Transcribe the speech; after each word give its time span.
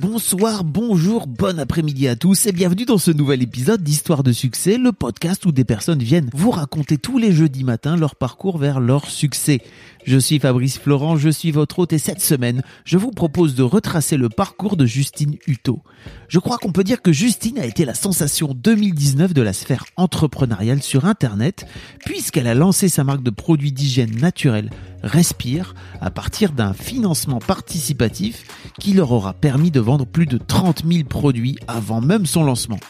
Bonsoir, 0.00 0.62
bonjour, 0.62 1.26
bon 1.26 1.58
après-midi 1.58 2.06
à 2.06 2.14
tous 2.14 2.46
et 2.46 2.52
bienvenue 2.52 2.84
dans 2.84 2.98
ce 2.98 3.10
nouvel 3.10 3.42
épisode 3.42 3.82
d'Histoire 3.82 4.22
de 4.22 4.30
succès, 4.30 4.78
le 4.78 4.92
podcast 4.92 5.44
où 5.44 5.50
des 5.50 5.64
personnes 5.64 6.04
viennent 6.04 6.30
vous 6.32 6.52
raconter 6.52 6.98
tous 6.98 7.18
les 7.18 7.32
jeudis 7.32 7.64
matins 7.64 7.96
leur 7.96 8.14
parcours 8.14 8.58
vers 8.58 8.78
leur 8.78 9.10
succès. 9.10 9.60
Je 10.04 10.16
suis 10.16 10.38
Fabrice 10.38 10.78
Florent, 10.78 11.16
je 11.16 11.30
suis 11.30 11.50
votre 11.50 11.80
hôte 11.80 11.92
et 11.92 11.98
cette 11.98 12.20
semaine, 12.20 12.62
je 12.84 12.96
vous 12.96 13.10
propose 13.10 13.56
de 13.56 13.64
retracer 13.64 14.16
le 14.16 14.28
parcours 14.28 14.76
de 14.76 14.86
Justine 14.86 15.36
Hutto. 15.48 15.82
Je 16.28 16.38
crois 16.38 16.58
qu'on 16.58 16.72
peut 16.72 16.84
dire 16.84 17.00
que 17.00 17.12
Justine 17.12 17.58
a 17.58 17.64
été 17.64 17.86
la 17.86 17.94
sensation 17.94 18.52
2019 18.54 19.32
de 19.32 19.40
la 19.42 19.54
sphère 19.54 19.86
entrepreneuriale 19.96 20.82
sur 20.82 21.06
Internet, 21.06 21.66
puisqu'elle 22.04 22.46
a 22.46 22.54
lancé 22.54 22.90
sa 22.90 23.02
marque 23.02 23.22
de 23.22 23.30
produits 23.30 23.72
d'hygiène 23.72 24.14
naturelle 24.16 24.70
Respire 25.02 25.74
à 26.00 26.10
partir 26.10 26.52
d'un 26.52 26.72
financement 26.72 27.38
participatif 27.38 28.44
qui 28.80 28.94
leur 28.94 29.12
aura 29.12 29.32
permis 29.32 29.70
de 29.70 29.80
vendre 29.80 30.06
plus 30.06 30.26
de 30.26 30.38
30 30.38 30.84
000 30.84 31.04
produits 31.04 31.56
avant 31.68 32.00
même 32.00 32.26
son 32.26 32.44
lancement. 32.44 32.80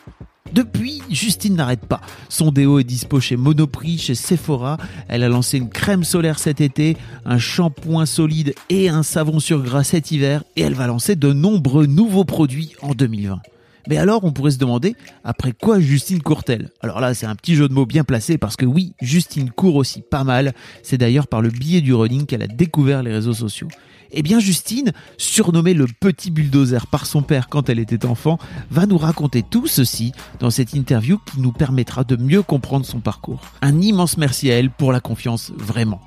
Depuis, 0.53 1.03
Justine 1.11 1.55
n'arrête 1.55 1.87
pas. 1.87 2.01
Son 2.29 2.51
déo 2.51 2.79
est 2.79 2.85
dispo 2.85 3.21
chez 3.21 3.37
Monoprix, 3.37 3.99
chez 3.99 4.15
Sephora. 4.15 4.77
Elle 5.09 5.23
a 5.23 5.29
lancé 5.29 5.59
une 5.59 5.69
crème 5.69 6.05
solaire 6.05 6.39
cet 6.39 6.61
été, 6.61 6.97
un 7.25 7.39
shampoing 7.39 8.07
solide 8.07 8.55
et 8.71 8.89
un 8.89 9.03
savon 9.03 9.41
sur 9.41 9.63
gras 9.63 9.85
cet 9.85 10.11
hiver. 10.11 10.45
Et 10.57 10.63
elle 10.63 10.75
va 10.75 10.87
lancer 10.87 11.17
de 11.17 11.33
nombreux 11.33 11.87
nouveaux 11.87 12.25
produits 12.25 12.73
en 12.83 12.95
2020. 12.95 13.41
Mais 13.89 13.97
alors, 13.97 14.25
on 14.25 14.33
pourrait 14.33 14.51
se 14.51 14.59
demander, 14.59 14.95
après 15.25 15.53
quoi 15.53 15.81
Justine 15.81 16.21
court-elle? 16.21 16.69
Alors 16.83 17.01
là, 17.01 17.15
c'est 17.15 17.25
un 17.25 17.35
petit 17.35 17.55
jeu 17.55 17.69
de 17.69 17.73
mots 17.73 17.87
bien 17.87 18.05
placé 18.05 18.37
parce 18.37 18.57
que 18.57 18.67
oui, 18.67 18.93
Justine 19.01 19.51
court 19.51 19.77
aussi 19.77 20.03
pas 20.03 20.25
mal. 20.25 20.53
C'est 20.83 20.99
d'ailleurs 20.99 21.27
par 21.27 21.41
le 21.41 21.49
biais 21.49 21.81
du 21.81 21.95
running 21.95 22.27
qu'elle 22.27 22.43
a 22.43 22.49
découvert 22.49 23.03
les 23.03 23.13
réseaux 23.13 23.33
sociaux. 23.33 23.69
Eh 24.11 24.23
bien, 24.23 24.41
Justine, 24.41 24.93
surnommée 25.19 25.75
le 25.75 25.87
petit 25.87 26.31
bulldozer 26.31 26.87
par 26.87 27.07
son 27.07 27.23
père 27.23 27.49
quand 27.49 27.69
elle 27.69 27.79
était 27.79 28.07
enfant, 28.07 28.39
va 28.71 28.87
nous 28.87 28.99
raconter 28.99 29.43
tout 29.43 29.67
ceci 29.67 30.13
dans 30.41 30.51
cette 30.51 30.73
interview 30.73 31.19
qui 31.19 31.41
nous 31.41 31.53
permettra 31.53 32.05
de 32.05 32.17
mieux 32.17 32.43
comprendre 32.43 32.87
son 32.87 33.01
parcours. 33.01 33.41
Un 33.61 33.81
immense 33.81 34.17
merci 34.17 34.51
à 34.51 34.59
elle 34.59 34.71
pour 34.71 34.93
la 34.93 35.01
confiance, 35.01 35.53
vraiment. 35.57 36.01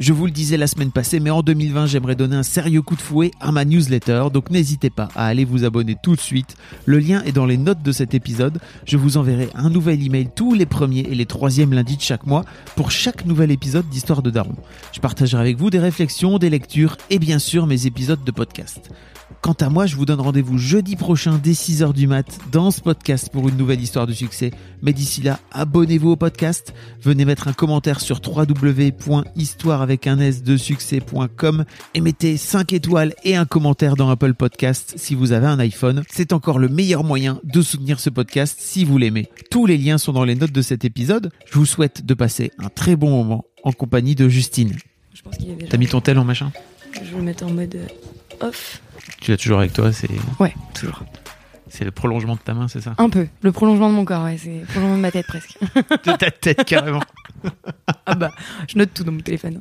Je 0.00 0.14
vous 0.14 0.24
le 0.24 0.32
disais 0.32 0.56
la 0.56 0.66
semaine 0.66 0.92
passée, 0.92 1.20
mais 1.20 1.28
en 1.28 1.42
2020, 1.42 1.84
j'aimerais 1.84 2.14
donner 2.14 2.34
un 2.34 2.42
sérieux 2.42 2.80
coup 2.80 2.96
de 2.96 3.02
fouet 3.02 3.32
à 3.38 3.52
ma 3.52 3.66
newsletter, 3.66 4.28
donc 4.32 4.48
n'hésitez 4.48 4.88
pas 4.88 5.10
à 5.14 5.26
aller 5.26 5.44
vous 5.44 5.66
abonner 5.66 5.94
tout 6.02 6.16
de 6.16 6.20
suite. 6.20 6.56
Le 6.86 6.98
lien 6.98 7.22
est 7.24 7.32
dans 7.32 7.44
les 7.44 7.58
notes 7.58 7.82
de 7.82 7.92
cet 7.92 8.14
épisode. 8.14 8.60
Je 8.86 8.96
vous 8.96 9.18
enverrai 9.18 9.50
un 9.54 9.68
nouvel 9.68 10.02
email 10.02 10.30
tous 10.34 10.54
les 10.54 10.64
premiers 10.64 11.00
et 11.00 11.14
les 11.14 11.26
troisièmes 11.26 11.74
lundis 11.74 11.98
de 11.98 12.02
chaque 12.02 12.26
mois 12.26 12.46
pour 12.76 12.90
chaque 12.90 13.26
nouvel 13.26 13.50
épisode 13.50 13.90
d'Histoire 13.90 14.22
de 14.22 14.30
Daron. 14.30 14.56
Je 14.92 15.00
partagerai 15.00 15.42
avec 15.42 15.58
vous 15.58 15.68
des 15.68 15.78
réflexions, 15.78 16.38
des 16.38 16.48
lectures 16.48 16.96
et 17.10 17.18
bien 17.18 17.38
sûr 17.38 17.66
mes 17.66 17.84
épisodes 17.84 18.24
de 18.24 18.30
podcast. 18.30 18.90
Quant 19.42 19.54
à 19.54 19.70
moi, 19.70 19.86
je 19.86 19.96
vous 19.96 20.04
donne 20.04 20.20
rendez-vous 20.20 20.58
jeudi 20.58 20.96
prochain 20.96 21.40
dès 21.42 21.52
6h 21.52 21.94
du 21.94 22.06
mat 22.06 22.38
dans 22.52 22.70
ce 22.70 22.80
podcast 22.80 23.30
pour 23.32 23.48
une 23.48 23.56
nouvelle 23.56 23.80
histoire 23.80 24.06
de 24.06 24.12
succès. 24.12 24.50
Mais 24.82 24.92
d'ici 24.92 25.22
là, 25.22 25.40
abonnez-vous 25.52 26.10
au 26.10 26.16
podcast, 26.16 26.74
venez 27.02 27.24
mettre 27.24 27.48
un 27.48 27.52
commentaire 27.52 28.00
sur 28.00 28.20
www.histoire 28.24 29.80
avec 29.80 30.06
un 30.06 30.18
s 30.20 30.42
de 30.42 30.56
succès.com 30.56 31.64
et 31.94 32.00
mettez 32.00 32.36
5 32.36 32.72
étoiles 32.74 33.14
et 33.24 33.36
un 33.36 33.46
commentaire 33.46 33.96
dans 33.96 34.10
Apple 34.10 34.34
Podcast 34.34 34.94
si 34.96 35.14
vous 35.14 35.32
avez 35.32 35.46
un 35.46 35.58
iPhone. 35.58 36.02
C'est 36.10 36.32
encore 36.34 36.58
le 36.58 36.68
meilleur 36.68 37.02
moyen 37.02 37.40
de 37.44 37.62
soutenir 37.62 37.98
ce 37.98 38.10
podcast 38.10 38.58
si 38.60 38.84
vous 38.84 38.98
l'aimez. 38.98 39.30
Tous 39.50 39.64
les 39.64 39.78
liens 39.78 39.98
sont 39.98 40.12
dans 40.12 40.24
les 40.24 40.34
notes 40.34 40.52
de 40.52 40.62
cet 40.62 40.84
épisode. 40.84 41.30
Je 41.50 41.58
vous 41.58 41.66
souhaite 41.66 42.04
de 42.04 42.14
passer 42.14 42.52
un 42.58 42.68
très 42.68 42.94
bon 42.94 43.10
moment 43.10 43.46
en 43.64 43.72
compagnie 43.72 44.14
de 44.14 44.28
Justine. 44.28 44.76
Je 45.14 45.22
pense 45.22 45.36
qu'il 45.36 45.50
est 45.50 45.54
déjà. 45.54 45.70
T'as 45.70 45.78
mis 45.78 45.86
ton 45.86 46.00
tel 46.00 46.18
en 46.18 46.24
machin? 46.24 46.52
Je 46.94 47.10
vais 47.10 47.16
le 47.16 47.22
mettre 47.22 47.44
en 47.44 47.50
mode 47.50 47.74
euh, 47.74 47.86
off. 48.40 48.80
Tu 49.20 49.30
l'as 49.30 49.36
toujours 49.36 49.58
avec 49.58 49.72
toi, 49.72 49.92
c'est 49.92 50.08
Ouais, 50.38 50.54
toujours. 50.74 51.02
c'est 51.68 51.84
le 51.84 51.90
prolongement 51.90 52.34
de 52.34 52.40
ta 52.40 52.54
main, 52.54 52.68
c'est 52.68 52.80
ça? 52.80 52.94
Un 52.98 53.08
peu. 53.10 53.26
Le 53.42 53.52
prolongement 53.52 53.88
de 53.88 53.94
mon 53.94 54.04
corps, 54.04 54.24
ouais. 54.24 54.36
C'est 54.38 54.60
le 54.60 54.66
prolongement 54.66 54.96
de 54.96 55.00
ma 55.02 55.10
tête 55.10 55.26
presque. 55.26 55.58
De 56.04 56.16
ta 56.16 56.30
tête 56.30 56.64
carrément. 56.64 57.02
ah 58.06 58.14
bah, 58.14 58.30
je 58.68 58.76
note 58.78 58.90
tout 58.94 59.04
dans 59.04 59.12
mon 59.12 59.20
téléphone. 59.20 59.60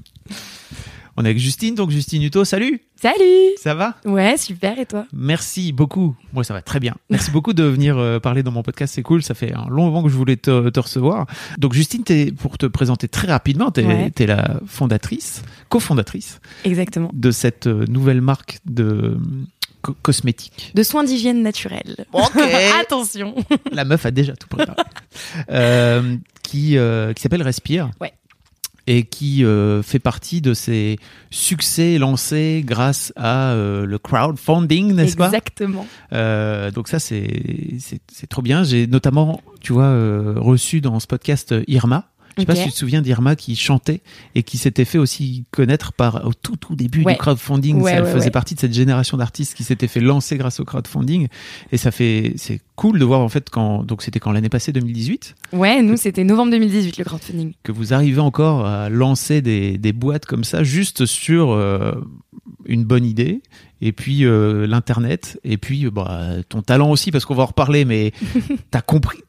On 1.22 1.25
est 1.25 1.31
avec 1.31 1.40
Justine, 1.40 1.75
donc 1.75 1.90
Justine 1.91 2.24
Hutto, 2.24 2.46
salut 2.46 2.80
Salut 2.96 3.50
Ça 3.62 3.74
va? 3.74 3.96
Ouais, 4.06 4.38
super, 4.38 4.80
et 4.80 4.85
toi? 4.85 5.06
Merci 5.12 5.74
beaucoup. 5.74 6.16
Moi, 6.31 6.46
ça 6.46 6.53
va 6.53 6.62
très 6.62 6.80
bien. 6.80 6.96
Merci 7.09 7.30
beaucoup 7.30 7.52
de 7.52 7.63
venir 7.63 7.97
euh, 7.97 8.19
parler 8.22 8.41
dans 8.41 8.52
mon 8.52 8.63
podcast. 8.63 8.94
C'est 8.96 9.02
cool. 9.02 9.22
Ça 9.22 9.34
fait 9.34 9.53
un 9.53 9.68
long 9.68 9.84
moment 9.88 10.02
que 10.02 10.08
je 10.08 10.16
voulais 10.16 10.38
te, 10.38 10.69
te 10.69 10.79
recevoir. 10.79 11.25
Donc, 11.58 11.74
Justine, 11.74 12.06
pour 12.38 12.58
te 12.58 12.66
présenter 12.68 13.09
très 13.09 13.28
rapidement, 13.28 13.69
tu 13.69 13.81
es, 13.81 13.85
Ouais. 13.85 14.12
la 14.28 14.62
fondatrice, 14.66 15.41
cofondatrice 15.68 16.40
Exactement. 16.63 17.09
de 17.13 17.31
cette 17.31 17.68
euh, 17.68 17.85
nouvelle 17.90 18.22
marque 18.22 18.59
de 18.66 19.18
co- 19.81 19.97
cosmétiques. 20.02 20.72
De 20.74 20.84
soins 20.84 21.03
d'hygiène 21.03 21.44
naturelle. 21.44 22.06
Ok. 22.13 22.31
Attention 22.81 23.35
La 23.74 23.84
meuf 23.84 24.06
a 24.06 24.12
déjà 24.12 24.38
tout 24.38 24.47
préparé. 24.47 24.81
Euh, 25.52 26.16
qui 26.44 26.78
euh, 26.78 27.12
qui 27.13 27.22
s'appelle 27.22 27.41
Respire. 27.44 27.91
Ouais. 28.00 28.13
Et 28.91 29.03
qui 29.03 29.45
euh, 29.45 29.83
fait 29.83 30.00
partie 30.00 30.41
de 30.41 30.55
ces 30.55 30.97
succès 31.29 32.00
lancés 32.00 32.63
grâce 32.66 33.13
à 33.16 33.51
euh, 33.51 33.85
le 33.85 34.00
crowdfunding, 34.00 34.95
n'est-ce 34.95 35.16
pas? 35.16 35.27
Exactement. 35.27 35.85
Euh, 36.11 36.72
donc 36.72 36.88
ça 36.88 36.97
c'est 36.97 37.28
trop 38.29 38.41
bien. 38.41 38.63
J'ai 38.63 38.88
notamment, 38.88 39.41
tu 39.61 39.73
vois, 39.73 39.83
euh, 39.83 40.33
reçu 40.38 40.81
dans 40.81 40.99
ce 40.99 41.05
podcast 41.05 41.53
Irma. 41.67 42.09
Je 42.39 42.44
sais 42.44 42.45
pas 42.47 42.55
si 42.55 42.63
tu 42.66 42.72
te 42.72 42.75
souviens 42.77 43.01
d'Irma 43.01 43.35
qui 43.35 43.55
chantait 43.55 44.01
et 44.35 44.44
qui 44.44 44.57
s'était 44.57 44.85
fait 44.85 44.97
aussi 44.97 45.45
connaître 45.51 45.94
par 45.94 46.25
au 46.25 46.33
tout 46.33 46.55
tout 46.55 46.75
début 46.75 47.03
Ouais. 47.03 47.13
du 47.13 47.19
crowdfunding. 47.19 47.81
Ouais, 47.81 47.91
elle 47.94 48.03
ouais, 48.03 48.11
faisait 48.11 48.31
partie 48.31 48.55
de 48.55 48.59
cette 48.59 48.73
génération 48.73 49.17
d'artistes 49.17 49.53
qui 49.55 49.63
s'était 49.63 49.88
fait 49.88 50.00
lancer 50.00 50.38
grâce 50.38 50.59
au 50.59 50.66
crowdfunding 50.66 51.28
et 51.72 51.78
ça 51.78 51.91
fait 51.91 52.33
c'est 52.38 52.59
cool 52.75 52.99
de 52.99 53.05
voir 53.05 53.19
en 53.22 53.29
fait 53.29 53.49
quand 53.49 53.83
donc 53.83 54.01
c'était 54.01 54.19
quand 54.19 54.31
l'année 54.31 54.49
passée 54.49 54.72
2018 54.72 55.35
Ouais, 55.53 55.81
nous, 55.81 55.97
c'était 55.97 56.23
novembre 56.23 56.51
2018, 56.51 56.97
le 56.97 57.03
crowdfunding. 57.03 57.53
que 57.63 57.72
vous 57.72 57.94
arrivez 57.94 58.19
encore 58.22 58.66
à 58.66 58.89
lancer 58.89 59.41
des, 59.41 59.78
des 59.78 59.94
boîtes 59.94 60.25
comme 60.25 60.44
ça 60.44 60.63
juste 60.63 61.05
sur 61.05 61.51
euh, 61.51 61.94
une 62.66 62.83
bonne 62.83 63.05
idée 63.05 63.41
et 63.81 63.91
puis 63.94 64.25
euh, 64.25 64.67
l'internet 64.67 65.39
et 65.44 65.57
puis 65.57 65.85
euh, 65.85 65.91
bah, 65.91 66.35
ton 66.49 66.61
talent 66.61 66.89
aussi 66.91 67.11
parce 67.11 67.25
qu'on 67.25 67.35
va 67.35 67.44
en 67.44 67.47
reparler 67.47 67.85
mais 67.85 68.11
t'as 68.72 68.81
compris 68.81 69.19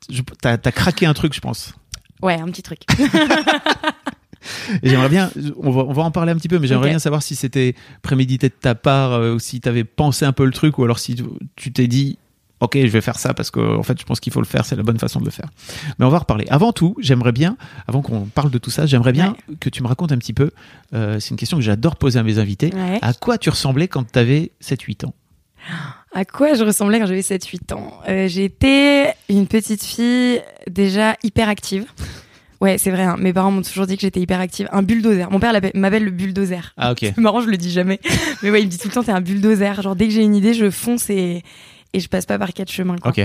t'as 0.42 0.52
as 0.62 0.72
craqué 0.72 1.06
un 1.06 1.14
truc 1.14 1.34
je 1.34 1.40
pense 1.40 1.74
Ouais, 2.22 2.34
un 2.40 2.46
petit 2.46 2.62
truc. 2.62 2.80
j'aimerais 4.82 5.08
bien 5.10 5.30
on 5.58 5.70
va, 5.70 5.82
on 5.82 5.92
va 5.92 6.02
en 6.02 6.10
parler 6.10 6.32
un 6.32 6.36
petit 6.36 6.48
peu 6.48 6.58
mais 6.58 6.66
j'aimerais 6.66 6.88
bien 6.90 6.98
savoir 6.98 7.22
si 7.22 7.36
c'était 7.36 7.74
prémédité 8.02 8.48
de 8.48 8.54
ta 8.54 8.74
part 8.74 9.12
euh, 9.12 9.34
ou 9.34 9.38
si 9.38 9.60
t'avais 9.60 9.84
pensé 9.84 10.24
un 10.24 10.32
peu 10.32 10.44
le 10.46 10.50
truc 10.52 10.78
ou 10.78 10.84
alors 10.84 10.98
si 10.98 11.14
tu- 11.14 11.24
tu 11.56 11.72
t'es 11.72 11.86
dit 11.86 12.18
Ok, 12.62 12.76
je 12.76 12.88
vais 12.88 13.00
faire 13.00 13.18
ça 13.18 13.32
parce 13.32 13.50
que 13.50 13.58
en 13.78 13.82
fait, 13.82 13.98
je 13.98 14.04
pense 14.04 14.20
qu'il 14.20 14.34
faut 14.34 14.40
le 14.42 14.44
faire. 14.46 14.66
C'est 14.66 14.76
la 14.76 14.82
bonne 14.82 14.98
façon 14.98 15.18
de 15.18 15.24
le 15.24 15.30
faire. 15.30 15.48
Mais 15.98 16.04
on 16.04 16.10
va 16.10 16.18
en 16.18 16.20
reparler. 16.20 16.44
Avant 16.50 16.72
tout, 16.74 16.94
j'aimerais 17.00 17.32
bien, 17.32 17.56
avant 17.88 18.02
qu'on 18.02 18.26
parle 18.26 18.50
de 18.50 18.58
tout 18.58 18.68
ça, 18.68 18.84
j'aimerais 18.84 19.12
bien 19.12 19.34
que 19.60 19.70
tu 19.70 19.82
me 19.82 19.88
racontes 19.88 20.12
un 20.12 20.18
petit 20.18 20.34
peu. 20.34 20.50
euh, 20.92 21.18
c'est 21.20 21.30
une 21.30 21.38
question 21.38 21.56
que 21.56 21.62
j'adore 21.62 21.96
poser 21.96 22.18
à 22.18 22.22
mes 22.22 22.36
invités. 22.38 22.70
Ouais. 22.74 22.98
À 23.00 23.14
quoi 23.14 23.38
tu 23.38 23.48
ressemblais 23.48 23.88
quand 23.88 24.04
tu 24.12 24.18
avais 24.18 24.52
7-8 24.62 25.06
ans? 25.06 25.14
À 26.12 26.24
quoi 26.24 26.54
je 26.54 26.64
ressemblais 26.64 26.98
quand 26.98 27.06
j'avais 27.06 27.20
7-8 27.20 27.72
ans? 27.74 27.92
Euh, 28.08 28.26
J'étais 28.28 29.14
une 29.28 29.46
petite 29.46 29.84
fille 29.84 30.42
déjà 30.68 31.16
hyper 31.22 31.48
active. 31.48 31.86
Ouais, 32.60 32.76
c'est 32.78 32.90
vrai. 32.90 33.04
hein. 33.04 33.16
Mes 33.18 33.32
parents 33.32 33.50
m'ont 33.50 33.62
toujours 33.62 33.86
dit 33.86 33.94
que 33.96 34.02
j'étais 34.02 34.20
hyper 34.20 34.40
active. 34.40 34.68
Un 34.72 34.82
bulldozer. 34.82 35.30
Mon 35.30 35.40
père 35.40 35.52
m'appelle 35.74 36.04
le 36.04 36.10
bulldozer. 36.10 36.74
Ah 36.76 36.92
ok. 36.92 36.98
C'est 37.00 37.18
marrant, 37.18 37.40
je 37.40 37.48
le 37.48 37.56
dis 37.56 37.70
jamais. 37.70 38.00
Mais 38.42 38.50
ouais, 38.50 38.60
il 38.60 38.66
me 38.66 38.70
dit 38.70 38.76
tout 38.78 38.88
le 38.88 38.92
temps, 38.94 39.02
t'es 39.04 39.12
un 39.12 39.20
bulldozer. 39.20 39.80
Genre, 39.82 39.96
dès 39.96 40.06
que 40.08 40.12
j'ai 40.12 40.22
une 40.22 40.34
idée, 40.34 40.52
je 40.52 40.68
fonce 40.68 41.08
et, 41.10 41.42
et 41.92 42.00
je 42.00 42.08
passe 42.08 42.26
pas 42.26 42.38
par 42.38 42.52
quatre 42.52 42.70
chemins. 42.70 42.96
Quoi. 42.96 43.10
Ok. 43.10 43.20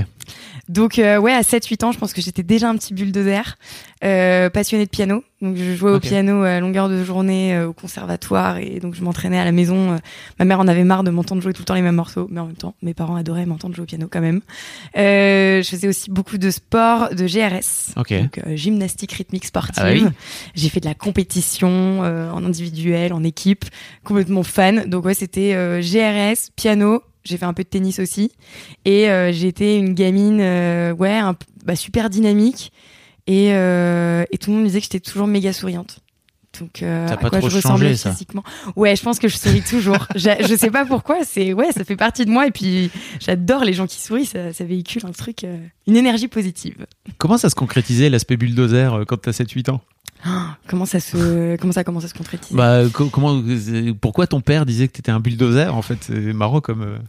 Donc 0.70 0.98
euh, 1.00 1.18
ouais, 1.20 1.34
à 1.34 1.42
7-8 1.42 1.86
ans, 1.86 1.92
je 1.92 2.00
pense 2.00 2.14
que 2.14 2.22
j'étais 2.22 2.42
déjà 2.44 2.70
un 2.70 2.76
petit 2.78 2.94
bulldozer, 2.94 3.56
euh, 4.04 4.50
passionnée 4.50 4.86
de 4.86 4.90
piano. 4.90 5.24
Donc 5.42 5.58
je 5.58 5.76
jouais 5.76 5.92
au 5.92 6.00
piano 6.00 6.42
à 6.44 6.60
longueur 6.60 6.90
de 6.90 7.04
journée 7.04 7.54
euh, 7.56 7.68
au 7.68 7.74
conservatoire 7.74 8.58
et 8.58 8.80
donc 8.80 8.96
je 8.96 9.04
m'entraînais 9.04 9.38
à 9.38 9.46
la 9.46 9.52
maison. 9.52 9.92
Euh, 9.94 9.98
ma 10.40 10.46
mère 10.46 10.60
en 10.60 10.68
avait 10.68 10.84
marre 10.84 11.04
de 11.04 11.12
m'entendre 11.12 11.42
jouer 11.42 11.54
tout 11.54 11.62
le 11.62 11.66
temps 11.66 11.76
les 11.76 11.82
mêmes 11.84 11.96
morceaux, 11.96 12.28
mais 12.32 12.40
en 12.40 12.48
même 12.48 12.56
temps, 12.56 12.74
mes 12.82 12.94
parents 12.96 13.16
adoraient 13.16 13.46
m'entendre 13.46 13.76
jouer 13.76 13.84
au 13.84 13.86
piano 13.86 14.08
quand 14.10 14.22
même. 14.22 14.42
Euh, 14.98 15.62
je 15.62 15.70
faisais 15.70 15.88
aussi 15.88 16.10
beaucoup 16.10 16.38
de 16.40 16.50
sport, 16.50 17.10
de 17.14 17.28
GRS, 17.28 17.94
Ok. 17.98 18.14
donc 18.14 18.40
euh, 18.40 18.56
gymnastique 18.56 19.12
rythmique 19.12 19.46
sportive. 19.46 19.74
Ah 19.78 19.84
bah 19.84 19.92
oui. 19.94 20.06
J'ai 20.56 20.70
fait 20.70 20.80
de 20.80 20.86
la 20.88 20.96
compétition 20.96 22.04
euh, 22.04 22.32
en 22.32 22.44
individuel, 22.44 23.14
en 23.14 23.24
équipe, 23.24 23.66
complètement 24.04 24.44
fan. 24.44 24.86
Donc 24.90 25.06
ouais, 25.06 25.14
c'était 25.14 25.54
euh, 25.54 25.82
GRS, 25.82 26.50
piano. 26.56 27.04
J'ai 27.26 27.38
fait 27.38 27.46
un 27.46 27.54
peu 27.54 27.64
de 27.64 27.70
tennis 27.70 28.00
aussi, 28.00 28.32
et 28.86 29.10
euh, 29.10 29.32
j'étais 29.32 29.78
une 29.78 29.94
gamine, 29.94 30.40
euh, 30.40 30.94
ouais, 30.94 31.20
bah, 31.66 31.76
super 31.76 32.10
dynamique, 32.10 32.72
et, 33.28 33.54
euh, 33.54 34.24
et 34.32 34.38
tout 34.38 34.52
le 34.52 34.56
monde 34.56 34.64
me 34.64 34.68
disait 34.68 34.80
que 34.80 34.86
j'étais 34.86 35.00
toujours 35.00 35.26
méga 35.26 35.52
souriante. 35.52 36.05
Donc, 36.60 36.82
euh, 36.84 37.08
T'as 37.08 37.14
à 37.14 37.18
pas 37.18 37.30
quoi 37.30 37.40
trop 37.40 37.50
je 37.50 37.56
ressemblais 37.58 37.88
changé, 37.88 37.96
ça. 37.98 38.12
physiquement. 38.12 38.44
Ouais, 38.76 38.96
je 38.96 39.02
pense 39.04 39.20
que 39.20 39.28
je 39.28 39.38
souris 39.38 39.62
toujours. 39.62 40.08
Je 40.16 40.56
sais 40.58 40.72
pas 40.72 40.86
pourquoi. 40.86 41.18
C'est 41.24 41.54
ouais, 41.54 41.72
ça 41.72 41.84
fait 41.84 41.96
partie 41.96 42.26
de 42.26 42.32
moi. 42.32 42.48
Et 42.48 42.52
puis 42.52 42.90
j'adore 43.20 43.64
les 43.64 43.74
gens 43.74 43.88
qui 43.88 44.00
sourient. 44.02 44.26
Ça, 44.26 44.54
ça 44.54 44.64
véhicule 44.64 45.06
un 45.06 45.12
truc, 45.12 45.44
euh, 45.44 45.58
une 45.88 45.96
énergie 45.98 46.28
positive. 46.28 46.86
Comment 47.18 47.38
ça 47.38 47.50
se 47.50 47.56
concrétisait 47.56 48.10
l'aspect 48.10 48.38
bulldozer 48.38 48.94
euh, 48.94 49.06
quand 49.06 49.18
t'as 49.18 49.32
7-8 49.32 49.70
ans? 49.72 49.82
Comment 50.68 50.86
ça 50.86 51.00
se, 51.00 51.56
comment 51.58 51.74
ça 51.74 51.84
commence 51.84 52.06
à 52.06 52.08
se 52.08 52.14
concrétiser 52.14 52.56
Bah, 52.56 52.82
co- 52.92 53.10
comment, 53.10 53.36
euh, 53.36 53.94
pourquoi 54.00 54.26
ton 54.28 54.42
père 54.42 54.66
disait 54.66 54.88
que 54.88 54.94
t'étais 54.94 55.12
un 55.12 55.20
bulldozer? 55.20 55.76
En 55.76 55.82
fait, 55.82 55.98
c'est 56.02 56.34
marrant 56.34 56.62
comme. 56.62 57.00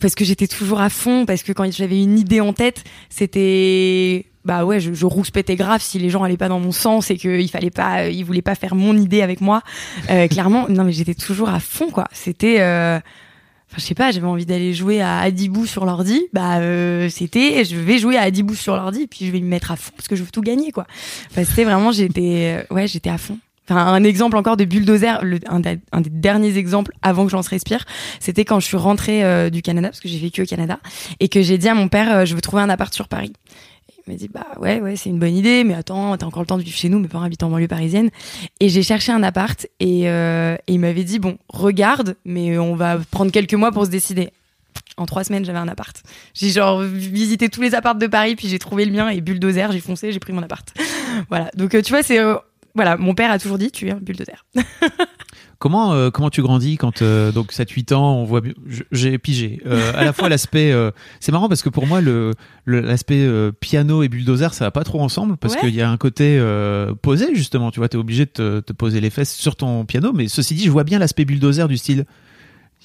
Parce 0.00 0.14
que 0.14 0.24
j'étais 0.24 0.46
toujours 0.46 0.80
à 0.80 0.90
fond, 0.90 1.26
parce 1.26 1.42
que 1.42 1.52
quand 1.52 1.70
j'avais 1.72 2.02
une 2.02 2.18
idée 2.18 2.40
en 2.40 2.52
tête, 2.52 2.84
c'était 3.08 4.26
bah 4.46 4.64
ouais, 4.64 4.78
je, 4.78 4.94
je 4.94 5.04
rouspétais 5.06 5.56
grave 5.56 5.82
si 5.82 5.98
les 5.98 6.08
gens 6.08 6.22
allaient 6.22 6.36
pas 6.36 6.48
dans 6.48 6.60
mon 6.60 6.70
sens 6.70 7.10
et 7.10 7.16
qu'il 7.16 7.50
fallait 7.50 7.70
pas, 7.70 8.02
euh, 8.02 8.10
ils 8.10 8.24
voulaient 8.24 8.42
pas 8.42 8.54
faire 8.54 8.76
mon 8.76 8.96
idée 8.96 9.20
avec 9.20 9.40
moi. 9.40 9.62
Euh, 10.08 10.28
clairement, 10.30 10.66
non 10.68 10.84
mais 10.84 10.92
j'étais 10.92 11.14
toujours 11.14 11.48
à 11.48 11.58
fond 11.58 11.90
quoi. 11.90 12.06
C'était, 12.12 12.60
euh, 12.60 12.98
enfin 12.98 13.76
je 13.78 13.82
sais 13.82 13.96
pas, 13.96 14.12
j'avais 14.12 14.26
envie 14.26 14.46
d'aller 14.46 14.72
jouer 14.72 15.00
à 15.00 15.18
Adibou 15.18 15.66
sur 15.66 15.84
l'ordi, 15.84 16.22
bah 16.32 16.58
euh, 16.58 17.08
c'était, 17.08 17.64
je 17.64 17.74
vais 17.74 17.98
jouer 17.98 18.16
à 18.16 18.22
Adibou 18.22 18.54
sur 18.54 18.76
l'ordi 18.76 19.02
et 19.02 19.06
puis 19.08 19.26
je 19.26 19.32
vais 19.32 19.40
me 19.40 19.48
mettre 19.48 19.72
à 19.72 19.76
fond 19.76 19.92
parce 19.96 20.06
que 20.06 20.14
je 20.14 20.22
veux 20.22 20.30
tout 20.30 20.42
gagner 20.42 20.70
quoi. 20.70 20.86
Enfin, 21.32 21.44
c'était 21.44 21.64
vraiment, 21.64 21.90
j'étais, 21.90 22.64
euh, 22.70 22.74
ouais, 22.74 22.86
j'étais 22.86 23.10
à 23.10 23.18
fond. 23.18 23.38
Enfin, 23.68 23.80
un 23.84 24.04
exemple 24.04 24.36
encore 24.36 24.56
de 24.56 24.64
bulldozer, 24.64 25.20
un, 25.48 25.60
des- 25.60 25.80
derniers 26.10 26.56
exemples 26.56 26.92
avant 27.02 27.24
que 27.24 27.30
j'en 27.32 27.40
respire, 27.40 27.84
c'était 28.20 28.44
quand 28.44 28.60
je 28.60 28.66
suis 28.66 28.76
rentrée 28.76 29.24
euh, 29.24 29.50
du 29.50 29.60
Canada, 29.62 29.88
parce 29.88 30.00
que 30.00 30.08
j'ai 30.08 30.18
vécu 30.18 30.42
au 30.42 30.46
Canada, 30.46 30.78
et 31.20 31.28
que 31.28 31.42
j'ai 31.42 31.58
dit 31.58 31.68
à 31.68 31.74
mon 31.74 31.88
père, 31.88 32.18
euh, 32.18 32.24
je 32.24 32.34
veux 32.34 32.40
trouver 32.40 32.62
un 32.62 32.68
appart 32.70 32.94
sur 32.94 33.08
Paris. 33.08 33.32
Il 34.06 34.12
m'a 34.12 34.16
dit, 34.18 34.28
bah 34.32 34.46
ouais, 34.60 34.80
ouais, 34.80 34.94
c'est 34.94 35.10
une 35.10 35.18
bonne 35.18 35.34
idée, 35.36 35.64
mais 35.64 35.74
attends, 35.74 36.16
t'as 36.16 36.26
encore 36.26 36.42
le 36.42 36.46
temps 36.46 36.58
de 36.58 36.62
vivre 36.62 36.76
chez 36.76 36.88
nous, 36.88 37.00
mes 37.00 37.08
parents 37.08 37.24
habitent 37.24 37.42
en 37.42 37.50
banlieue 37.50 37.66
parisienne. 37.66 38.10
Et 38.60 38.68
j'ai 38.68 38.84
cherché 38.84 39.10
un 39.10 39.24
appart, 39.24 39.66
et, 39.80 40.08
euh, 40.08 40.54
et 40.68 40.74
il 40.74 40.78
m'avait 40.78 41.02
dit, 41.02 41.18
bon, 41.18 41.36
regarde, 41.48 42.14
mais 42.24 42.56
on 42.56 42.76
va 42.76 42.98
prendre 43.10 43.32
quelques 43.32 43.54
mois 43.54 43.72
pour 43.72 43.84
se 43.84 43.90
décider. 43.90 44.30
En 44.96 45.06
trois 45.06 45.24
semaines, 45.24 45.44
j'avais 45.44 45.58
un 45.58 45.66
appart. 45.66 46.00
J'ai 46.34 46.50
genre 46.50 46.80
visité 46.82 47.48
tous 47.48 47.60
les 47.62 47.74
apparts 47.74 47.96
de 47.96 48.06
Paris, 48.06 48.36
puis 48.36 48.46
j'ai 48.46 48.60
trouvé 48.60 48.84
le 48.84 48.92
mien, 48.92 49.08
et 49.08 49.20
bulldozer, 49.20 49.72
j'ai 49.72 49.80
foncé, 49.80 50.12
j'ai 50.12 50.20
pris 50.20 50.32
mon 50.32 50.42
appart. 50.42 50.72
voilà. 51.28 51.50
Donc, 51.56 51.70
tu 51.82 51.90
vois, 51.90 52.04
c'est... 52.04 52.20
voilà, 52.76 52.96
mon 52.96 53.14
père 53.14 53.30
a 53.32 53.38
toujours 53.40 53.58
dit, 53.58 53.70
tu 53.72 53.88
es 53.88 53.90
un 53.90 53.96
bulldozer. 54.00 54.44
Comment, 55.58 55.94
euh, 55.94 56.10
comment 56.10 56.28
tu 56.28 56.42
grandis 56.42 56.76
quand 56.76 57.00
euh, 57.00 57.32
donc 57.32 57.50
7-8 57.50 57.94
ans, 57.94 58.16
on 58.16 58.24
voit 58.24 58.42
j'ai 58.92 59.16
pigé 59.16 59.62
euh, 59.64 59.90
à 59.94 60.04
la 60.04 60.12
fois 60.12 60.28
l'aspect 60.28 60.70
euh, 60.70 60.90
c'est 61.18 61.32
marrant 61.32 61.48
parce 61.48 61.62
que 61.62 61.70
pour 61.70 61.86
moi 61.86 62.02
le 62.02 62.32
l'aspect 62.66 63.26
piano 63.58 64.02
et 64.02 64.08
bulldozer 64.10 64.52
ça 64.52 64.66
va 64.66 64.70
pas 64.70 64.84
trop 64.84 65.00
ensemble 65.00 65.38
parce 65.38 65.54
Ouais. 65.54 65.60
qu'il 65.60 65.74
y 65.74 65.80
a 65.80 65.88
un 65.90 65.96
côté 65.96 66.38
posé 67.00 67.34
justement 67.34 67.70
tu 67.70 67.80
vois 67.80 67.88
t'es 67.88 67.96
obligé 67.96 68.26
de 68.26 68.30
te, 68.30 68.60
te 68.60 68.72
poser 68.74 69.00
les 69.00 69.08
fesses 69.08 69.34
sur 69.34 69.56
ton 69.56 69.86
piano 69.86 70.12
mais 70.12 70.28
ceci 70.28 70.54
dit 70.54 70.64
je 70.66 70.70
vois 70.70 70.84
bien 70.84 70.98
l'aspect 70.98 71.24
bulldozer 71.24 71.68
du 71.68 71.78
style 71.78 72.04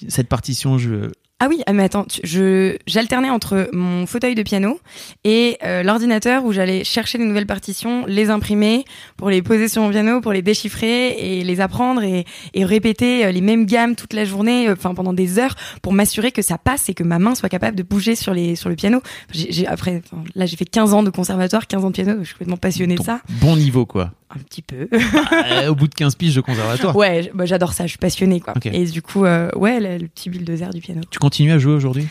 cette 0.08 0.28
partition 0.28 0.78
je 0.78 1.10
Ah 1.44 1.48
oui, 1.48 1.60
ah 1.66 1.72
mais 1.72 1.82
attends, 1.82 2.04
tu- 2.04 2.20
je 2.22 2.76
j'alternais 2.86 3.28
entre 3.28 3.68
mon 3.72 4.06
fauteuil 4.06 4.36
de 4.36 4.44
piano 4.44 4.78
et 5.24 5.58
euh, 5.64 5.82
l'ordinateur 5.82 6.44
où 6.44 6.52
j'allais 6.52 6.84
chercher 6.84 7.18
des 7.18 7.24
nouvelles 7.24 7.46
partitions, 7.48 8.04
les 8.06 8.30
imprimer 8.30 8.84
pour 9.16 9.28
les 9.28 9.42
poser 9.42 9.66
sur 9.66 9.82
mon 9.82 9.90
piano, 9.90 10.20
pour 10.20 10.32
les 10.32 10.40
déchiffrer 10.42 11.08
et 11.40 11.42
les 11.42 11.60
apprendre 11.60 12.04
et, 12.04 12.26
et 12.54 12.64
répéter 12.64 13.24
euh, 13.26 13.32
les 13.32 13.40
mêmes 13.40 13.66
gammes 13.66 13.96
toute 13.96 14.12
la 14.12 14.24
journée, 14.24 14.68
euh, 14.68 14.74
enfin 14.74 14.94
pendant 14.94 15.12
des 15.12 15.40
heures, 15.40 15.56
pour 15.82 15.92
m'assurer 15.92 16.30
que 16.30 16.42
ça 16.42 16.58
passe 16.58 16.88
et 16.88 16.94
que 16.94 17.02
ma 17.02 17.18
main 17.18 17.34
soit 17.34 17.48
capable 17.48 17.76
de 17.76 17.82
bouger 17.82 18.14
sur 18.14 18.34
les 18.34 18.54
sur 18.54 18.68
le 18.68 18.76
piano. 18.76 19.00
J'ai 19.32 19.50
j'ai- 19.50 19.66
après, 19.66 20.00
là 20.36 20.46
j'ai 20.46 20.56
fait 20.56 20.64
15 20.64 20.94
ans 20.94 21.02
de 21.02 21.10
conservatoire, 21.10 21.66
15 21.66 21.84
ans 21.84 21.88
de 21.90 21.94
piano, 21.94 22.18
je 22.20 22.24
suis 22.26 22.34
complètement 22.34 22.56
passionnée 22.56 22.94
de 22.94 23.02
ça, 23.02 23.20
bon 23.40 23.56
niveau 23.56 23.84
quoi 23.84 24.12
un 24.34 24.38
petit 24.42 24.62
peu. 24.62 24.88
Euh, 24.92 25.68
au 25.68 25.74
bout 25.74 25.88
de 25.88 25.94
15 25.94 26.14
piges 26.16 26.34
de 26.34 26.40
conservatoire 26.40 26.94
ouais, 26.96 27.30
bah, 27.34 27.44
j'adore 27.46 27.72
ça, 27.72 27.84
je 27.84 27.90
suis 27.90 27.98
passionnée 27.98 28.40
quoi. 28.40 28.54
Et 28.64 28.84
du 28.84 29.02
coup, 29.02 29.24
euh, 29.24 29.50
ouais, 29.56 29.80
le, 29.80 29.98
le 29.98 30.08
petit 30.08 30.30
bulldozer 30.30 30.70
du 30.70 30.80
piano. 30.80 31.00
tu 31.10 31.18
continues 31.18 31.52
à 31.52 31.58
jouer 31.58 31.74
aujourd'hui? 31.74 32.06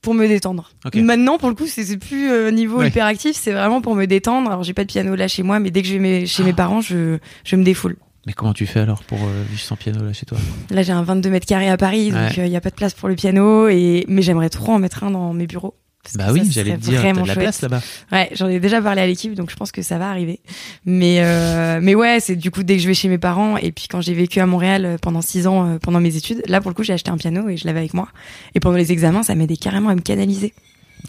Pour 0.00 0.14
me 0.14 0.28
détendre. 0.28 0.70
Maintenant, 0.94 1.38
pour 1.38 1.48
le 1.48 1.56
coup, 1.56 1.66
c'est 1.66 1.96
plus 1.96 2.30
euh, 2.30 2.50
niveau 2.52 2.78
Ouais. 2.78 2.88
hyperactif, 2.88 3.34
c'est 3.36 3.50
vraiment 3.52 3.80
pour 3.80 3.96
me 3.96 4.06
détendre. 4.06 4.48
Alors, 4.48 4.62
j'ai 4.62 4.72
pas 4.72 4.84
de 4.84 4.88
piano 4.88 5.16
là 5.16 5.26
chez 5.26 5.42
moi, 5.42 5.58
mais 5.58 5.72
dès 5.72 5.82
que 5.82 5.88
je 5.88 5.94
vais 5.94 5.98
mes- 5.98 6.22
Ah. 6.22 6.26
chez 6.26 6.44
mes 6.44 6.52
parents, 6.52 6.80
je, 6.80 7.18
je 7.44 7.56
me 7.56 7.64
défoule. 7.64 7.96
mais 8.26 8.32
comment 8.32 8.52
tu 8.52 8.64
fais 8.66 8.78
alors 8.80 9.02
pour 9.02 9.18
euh, 9.18 9.42
vivre 9.50 9.60
sans 9.60 9.74
piano 9.74 10.04
là 10.04 10.12
chez 10.12 10.24
toi? 10.24 10.38
Là, 10.70 10.82
j'ai 10.82 10.92
un 10.92 11.02
22 11.02 11.30
mètres 11.30 11.46
carrés 11.46 11.68
à 11.68 11.76
Paris, 11.76 12.10
donc 12.12 12.36
il 12.36 12.44
n'y 12.44 12.56
a 12.56 12.60
pas 12.60 12.70
de 12.70 12.76
place 12.76 12.94
pour 12.94 13.08
le 13.08 13.16
piano, 13.16 13.66
et 13.68 14.04
mais 14.06 14.22
j'aimerais 14.22 14.50
trop 14.50 14.72
en 14.72 14.78
mettre 14.78 15.02
un 15.02 15.10
dans 15.10 15.32
mes 15.32 15.48
bureaux. 15.48 15.74
Parce 16.14 16.16
bah 16.16 16.32
que 16.32 16.38
oui 16.40 16.50
j'allais 16.50 16.76
te 16.76 16.80
dire 16.80 17.02
t'as 17.02 17.12
de 17.12 17.18
la 17.18 17.24
chouette. 17.24 17.38
place 17.38 17.60
là-bas 17.60 17.82
Ouais, 18.12 18.30
j'en 18.34 18.48
ai 18.48 18.60
déjà 18.60 18.80
parlé 18.80 19.02
à 19.02 19.06
l'équipe, 19.06 19.34
donc 19.34 19.50
je 19.50 19.56
pense 19.56 19.72
que 19.72 19.82
ça 19.82 19.98
va 19.98 20.08
arriver. 20.08 20.40
Mais 20.86 21.18
euh, 21.20 21.80
mais 21.82 21.94
ouais, 21.94 22.18
c'est 22.20 22.34
du 22.34 22.50
coup 22.50 22.62
dès 22.62 22.76
que 22.76 22.82
je 22.82 22.88
vais 22.88 22.94
chez 22.94 23.08
mes 23.08 23.18
parents 23.18 23.58
et 23.58 23.72
puis 23.72 23.88
quand 23.90 24.00
j'ai 24.00 24.14
vécu 24.14 24.40
à 24.40 24.46
Montréal 24.46 24.84
euh, 24.86 24.96
pendant 24.96 25.20
six 25.20 25.46
ans 25.46 25.66
euh, 25.66 25.78
pendant 25.78 26.00
mes 26.00 26.16
études, 26.16 26.42
là 26.46 26.62
pour 26.62 26.70
le 26.70 26.74
coup 26.74 26.82
j'ai 26.82 26.94
acheté 26.94 27.10
un 27.10 27.18
piano 27.18 27.48
et 27.50 27.58
je 27.58 27.66
l'avais 27.66 27.80
avec 27.80 27.92
moi. 27.92 28.08
Et 28.54 28.60
pendant 28.60 28.78
les 28.78 28.90
examens, 28.90 29.22
ça 29.22 29.34
m'aidait 29.34 29.58
carrément 29.58 29.90
à 29.90 29.94
me 29.94 30.00
canaliser. 30.00 30.54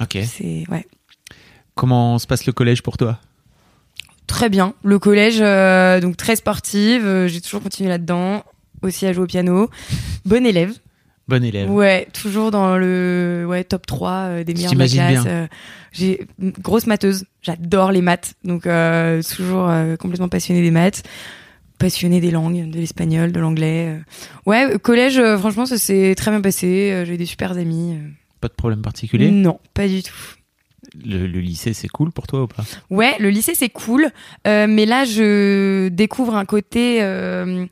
ok 0.02 0.18
C'est 0.26 0.66
ouais. 0.70 0.86
comment 1.76 2.20
se 2.20 2.28
passe 2.28 2.46
le 2.46 2.52
collège 2.52 2.82
pour 2.84 2.98
toi? 2.98 3.20
Très 4.28 4.50
bien. 4.50 4.74
Le 4.84 5.00
collège, 5.00 5.40
euh, 5.40 6.02
donc 6.02 6.18
très 6.18 6.36
sportive. 6.36 7.26
j'ai 7.28 7.42
toujours 7.42 7.64
continué 7.64 7.90
là-dedans. 7.90 8.44
Aussi 8.82 9.06
à 9.06 9.14
jouer 9.14 9.24
au 9.24 9.28
piano. 9.28 9.70
Bonne 10.26 10.46
élève. 10.46 10.74
Bon 11.30 11.44
élève 11.44 11.70
Ouais, 11.72 12.08
toujours 12.12 12.52
dans 12.52 12.78
le 12.78 13.46
ouais, 13.48 13.64
top 13.64 13.86
3 13.86 14.12
euh, 14.12 14.44
des 14.44 14.54
meilleurs 14.54 14.74
de 14.74 14.86
classe. 14.86 15.24
euh, 15.26 15.48
j'ai 15.94 16.28
une 16.42 16.52
grosse 16.52 16.88
matheuse. 16.88 17.24
J'adore 17.42 17.92
les 17.94 18.02
maths. 18.02 18.34
Donc, 18.44 18.66
euh, 18.68 19.22
toujours 19.36 19.72
complètement 20.00 20.28
passionnée 20.30 20.62
des 20.62 20.72
maths. 20.72 21.04
Passionnée 21.78 22.20
des 22.20 22.32
langues, 22.32 22.70
de 22.70 22.78
l'espagnol, 22.78 23.32
de 23.32 23.40
l'anglais. 23.40 23.98
Ouais, 24.46 24.78
collège, 24.82 25.22
franchement, 25.38 25.66
ça 25.66 25.78
s'est 25.78 26.14
très 26.18 26.30
bien 26.32 26.42
passé. 26.42 27.04
j'ai 27.06 27.16
des 27.16 27.26
super 27.26 27.54
amis. 27.54 27.96
pas 28.42 28.50
de 28.50 28.54
problème 28.54 28.82
particulier? 28.82 29.32
Non, 29.32 29.60
pas 29.74 29.88
du 29.88 30.04
tout. 30.04 30.14
le, 31.06 31.26
le 31.28 31.40
lycée 31.40 31.72
c'est 31.74 31.88
cool 31.88 32.12
pour 32.12 32.28
toi 32.28 32.44
ou 32.44 32.48
pas? 32.48 32.64
Ouais, 32.90 33.16
le 33.20 33.30
lycée 33.30 33.54
c'est 33.56 33.70
cool, 33.70 34.10
euh, 34.48 34.68
mais 34.68 34.86
là 34.86 35.06
je 35.06 35.88
découvre 35.88 36.36
un 36.36 36.44
côté 36.46 37.02
euh, 37.02 37.66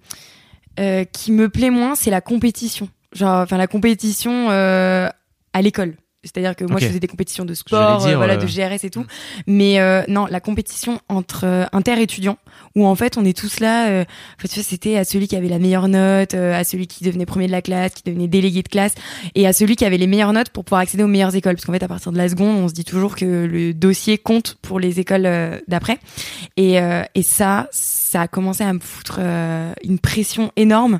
euh, 0.79 1.03
qui 1.03 1.31
me 1.33 1.49
plaît 1.49 1.69
moins, 1.71 1.95
c'est 1.95 2.11
la 2.11 2.21
compétition. 2.21 2.87
Genre, 3.17 3.41
enfin 3.41 3.57
la 3.57 3.67
compétition 3.67 4.49
euh, 4.51 5.09
à 5.53 5.61
l'école. 5.61 5.95
C'est-à-dire 6.23 6.55
que 6.55 6.65
moi 6.65 6.79
je 6.79 6.87
faisais 6.87 6.99
des 6.99 7.07
compétitions 7.07 7.45
de 7.45 7.53
sport, 7.53 7.99
J'allais 7.99 8.11
dire, 8.11 8.13
euh, 8.13 8.17
voilà, 8.17 8.33
euh, 8.33 8.37
de 8.37 8.47
GRS 8.47 8.83
et 8.83 8.89
tout, 8.89 9.05
mais 9.45 9.79
euh, 9.79 10.03
non, 10.07 10.27
la 10.29 10.39
compétition 10.39 10.99
entre 11.09 11.45
euh, 11.45 11.65
inter-étudiants 11.71 12.37
où 12.75 12.85
en 12.85 12.95
fait 12.95 13.17
on 13.17 13.25
est 13.25 13.37
tous 13.37 13.59
là. 13.59 13.89
Euh, 13.89 14.01
en 14.01 14.41
fait, 14.41 14.47
tu 14.47 14.55
vois, 14.55 14.63
c'était 14.63 14.97
à 14.97 15.03
celui 15.03 15.27
qui 15.27 15.35
avait 15.35 15.47
la 15.47 15.59
meilleure 15.59 15.87
note, 15.87 16.33
euh, 16.33 16.53
à 16.53 16.63
celui 16.63 16.87
qui 16.87 17.03
devenait 17.03 17.25
premier 17.25 17.47
de 17.47 17.51
la 17.51 17.61
classe, 17.61 17.93
qui 17.93 18.03
devenait 18.03 18.27
délégué 18.27 18.61
de 18.61 18.67
classe, 18.67 18.93
et 19.35 19.47
à 19.47 19.53
celui 19.53 19.75
qui 19.75 19.85
avait 19.85 19.97
les 19.97 20.07
meilleures 20.07 20.33
notes 20.33 20.49
pour 20.49 20.63
pouvoir 20.63 20.81
accéder 20.81 21.03
aux 21.03 21.07
meilleures 21.07 21.35
écoles. 21.35 21.55
Parce 21.55 21.65
qu'en 21.65 21.73
fait, 21.73 21.83
à 21.83 21.87
partir 21.87 22.11
de 22.11 22.17
la 22.17 22.29
seconde, 22.29 22.57
on 22.57 22.67
se 22.67 22.73
dit 22.73 22.85
toujours 22.85 23.15
que 23.15 23.25
le 23.25 23.73
dossier 23.73 24.17
compte 24.17 24.57
pour 24.61 24.79
les 24.79 24.99
écoles 24.99 25.25
euh, 25.25 25.59
d'après. 25.67 25.99
Et, 26.55 26.79
euh, 26.79 27.03
et 27.15 27.23
ça, 27.23 27.67
ça 27.71 28.21
a 28.21 28.27
commencé 28.27 28.63
à 28.63 28.73
me 28.73 28.79
foutre 28.79 29.17
euh, 29.19 29.73
une 29.83 29.99
pression 29.99 30.51
énorme 30.55 30.99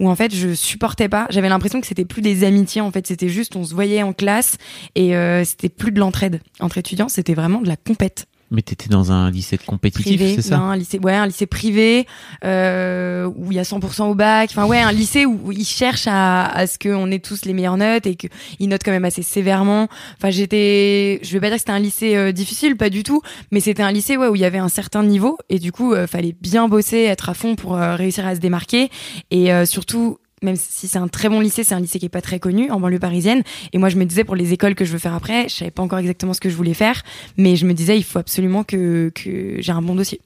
où 0.00 0.08
en 0.08 0.16
fait 0.16 0.34
je 0.34 0.54
supportais 0.54 1.08
pas. 1.08 1.26
J'avais 1.30 1.48
l'impression 1.48 1.80
que 1.80 1.86
c'était 1.86 2.04
plus 2.04 2.22
des 2.22 2.44
amitiés. 2.44 2.80
En 2.80 2.90
fait, 2.90 3.06
c'était 3.06 3.28
juste 3.28 3.56
on 3.56 3.64
se 3.64 3.74
voyait 3.74 4.02
en 4.02 4.12
classe 4.12 4.56
et 4.94 5.16
euh, 5.16 5.44
c'était 5.44 5.68
plus 5.68 5.92
de 5.92 6.00
l'entraide 6.00 6.40
entre 6.60 6.78
étudiants. 6.78 7.08
C'était 7.08 7.34
vraiment 7.34 7.60
de 7.60 7.68
la 7.68 7.76
compète 7.76 8.26
Mais 8.50 8.62
t'étais 8.62 8.88
dans 8.88 9.12
un 9.12 9.30
lycée 9.30 9.58
compétitif, 9.58 10.20
c'est 10.36 10.42
ça? 10.42 10.56
Non, 10.56 10.64
un 10.64 10.76
lycée, 10.76 10.98
ouais, 10.98 11.14
un 11.14 11.26
lycée 11.26 11.46
privé 11.46 12.06
euh, 12.44 13.30
où 13.36 13.52
il 13.52 13.56
y 13.56 13.58
a 13.58 13.62
100% 13.62 14.04
au 14.04 14.14
bac. 14.14 14.48
Enfin 14.50 14.66
ouais, 14.66 14.80
un 14.80 14.92
lycée 14.92 15.26
où 15.26 15.52
ils 15.52 15.66
cherchent 15.66 16.06
à, 16.06 16.46
à 16.46 16.66
ce 16.66 16.78
qu'on 16.78 17.10
ait 17.10 17.18
tous 17.18 17.44
les 17.44 17.52
meilleures 17.52 17.76
notes 17.76 18.06
et 18.06 18.16
qu'ils 18.16 18.68
notent 18.68 18.82
quand 18.84 18.90
même 18.90 19.04
assez 19.04 19.22
sévèrement. 19.22 19.88
Enfin 20.16 20.30
j'étais, 20.30 21.20
je 21.22 21.32
vais 21.32 21.40
pas 21.40 21.48
dire 21.48 21.56
que 21.56 21.60
c'était 21.60 21.72
un 21.72 21.78
lycée 21.78 22.16
euh, 22.16 22.32
difficile, 22.32 22.76
pas 22.76 22.90
du 22.90 23.02
tout, 23.02 23.20
mais 23.50 23.60
c'était 23.60 23.82
un 23.82 23.92
lycée 23.92 24.16
ouais 24.16 24.28
où 24.28 24.34
il 24.34 24.40
y 24.40 24.46
avait 24.46 24.58
un 24.58 24.68
certain 24.68 25.02
niveau 25.02 25.38
et 25.48 25.58
du 25.58 25.72
coup 25.72 25.92
euh, 25.92 26.06
fallait 26.06 26.34
bien 26.40 26.68
bosser, 26.68 26.98
être 26.98 27.28
à 27.28 27.34
fond 27.34 27.54
pour 27.54 27.76
euh, 27.76 27.96
réussir 27.96 28.26
à 28.26 28.34
se 28.34 28.40
démarquer 28.40 28.90
et 29.30 29.52
euh, 29.52 29.66
surtout 29.66 30.18
même 30.42 30.56
si 30.56 30.88
c'est 30.88 30.98
un 30.98 31.08
très 31.08 31.28
bon 31.28 31.40
lycée, 31.40 31.64
c'est 31.64 31.74
un 31.74 31.80
lycée 31.80 31.98
qui 31.98 32.06
est 32.06 32.10
pas 32.10 32.22
très 32.22 32.38
connu 32.38 32.70
en 32.70 32.80
banlieue 32.80 32.98
parisienne. 32.98 33.42
Et 33.72 33.78
moi, 33.78 33.88
je 33.88 33.96
me 33.96 34.04
disais 34.04 34.24
pour 34.24 34.36
les 34.36 34.52
écoles 34.52 34.74
que 34.74 34.84
je 34.84 34.92
veux 34.92 34.98
faire 34.98 35.14
après, 35.14 35.48
je 35.48 35.54
savais 35.54 35.70
pas 35.70 35.82
encore 35.82 35.98
exactement 35.98 36.34
ce 36.34 36.40
que 36.40 36.50
je 36.50 36.56
voulais 36.56 36.74
faire, 36.74 37.02
mais 37.36 37.56
je 37.56 37.66
me 37.66 37.74
disais 37.74 37.96
il 37.96 38.04
faut 38.04 38.18
absolument 38.18 38.64
que, 38.64 39.10
que 39.14 39.56
j'ai 39.60 39.72
un 39.72 39.82
bon 39.82 39.94
dossier. 39.94 40.20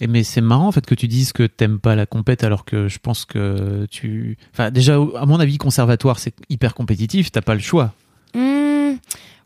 Et 0.00 0.06
mais 0.06 0.24
c'est 0.24 0.40
marrant 0.40 0.68
en 0.68 0.72
fait 0.72 0.84
que 0.84 0.94
tu 0.94 1.08
dises 1.08 1.32
que 1.32 1.44
t'aimes 1.44 1.78
pas 1.78 1.96
la 1.96 2.06
compète 2.06 2.44
alors 2.44 2.64
que 2.64 2.88
je 2.88 2.98
pense 2.98 3.24
que 3.24 3.86
tu. 3.90 4.36
Enfin 4.52 4.70
déjà 4.70 4.94
à 4.94 5.24
mon 5.26 5.40
avis 5.40 5.56
conservatoire 5.56 6.18
c'est 6.18 6.34
hyper 6.50 6.74
compétitif, 6.74 7.32
t'as 7.32 7.40
pas 7.40 7.54
le 7.54 7.60
choix. 7.60 7.94
Mmh, 8.34 8.96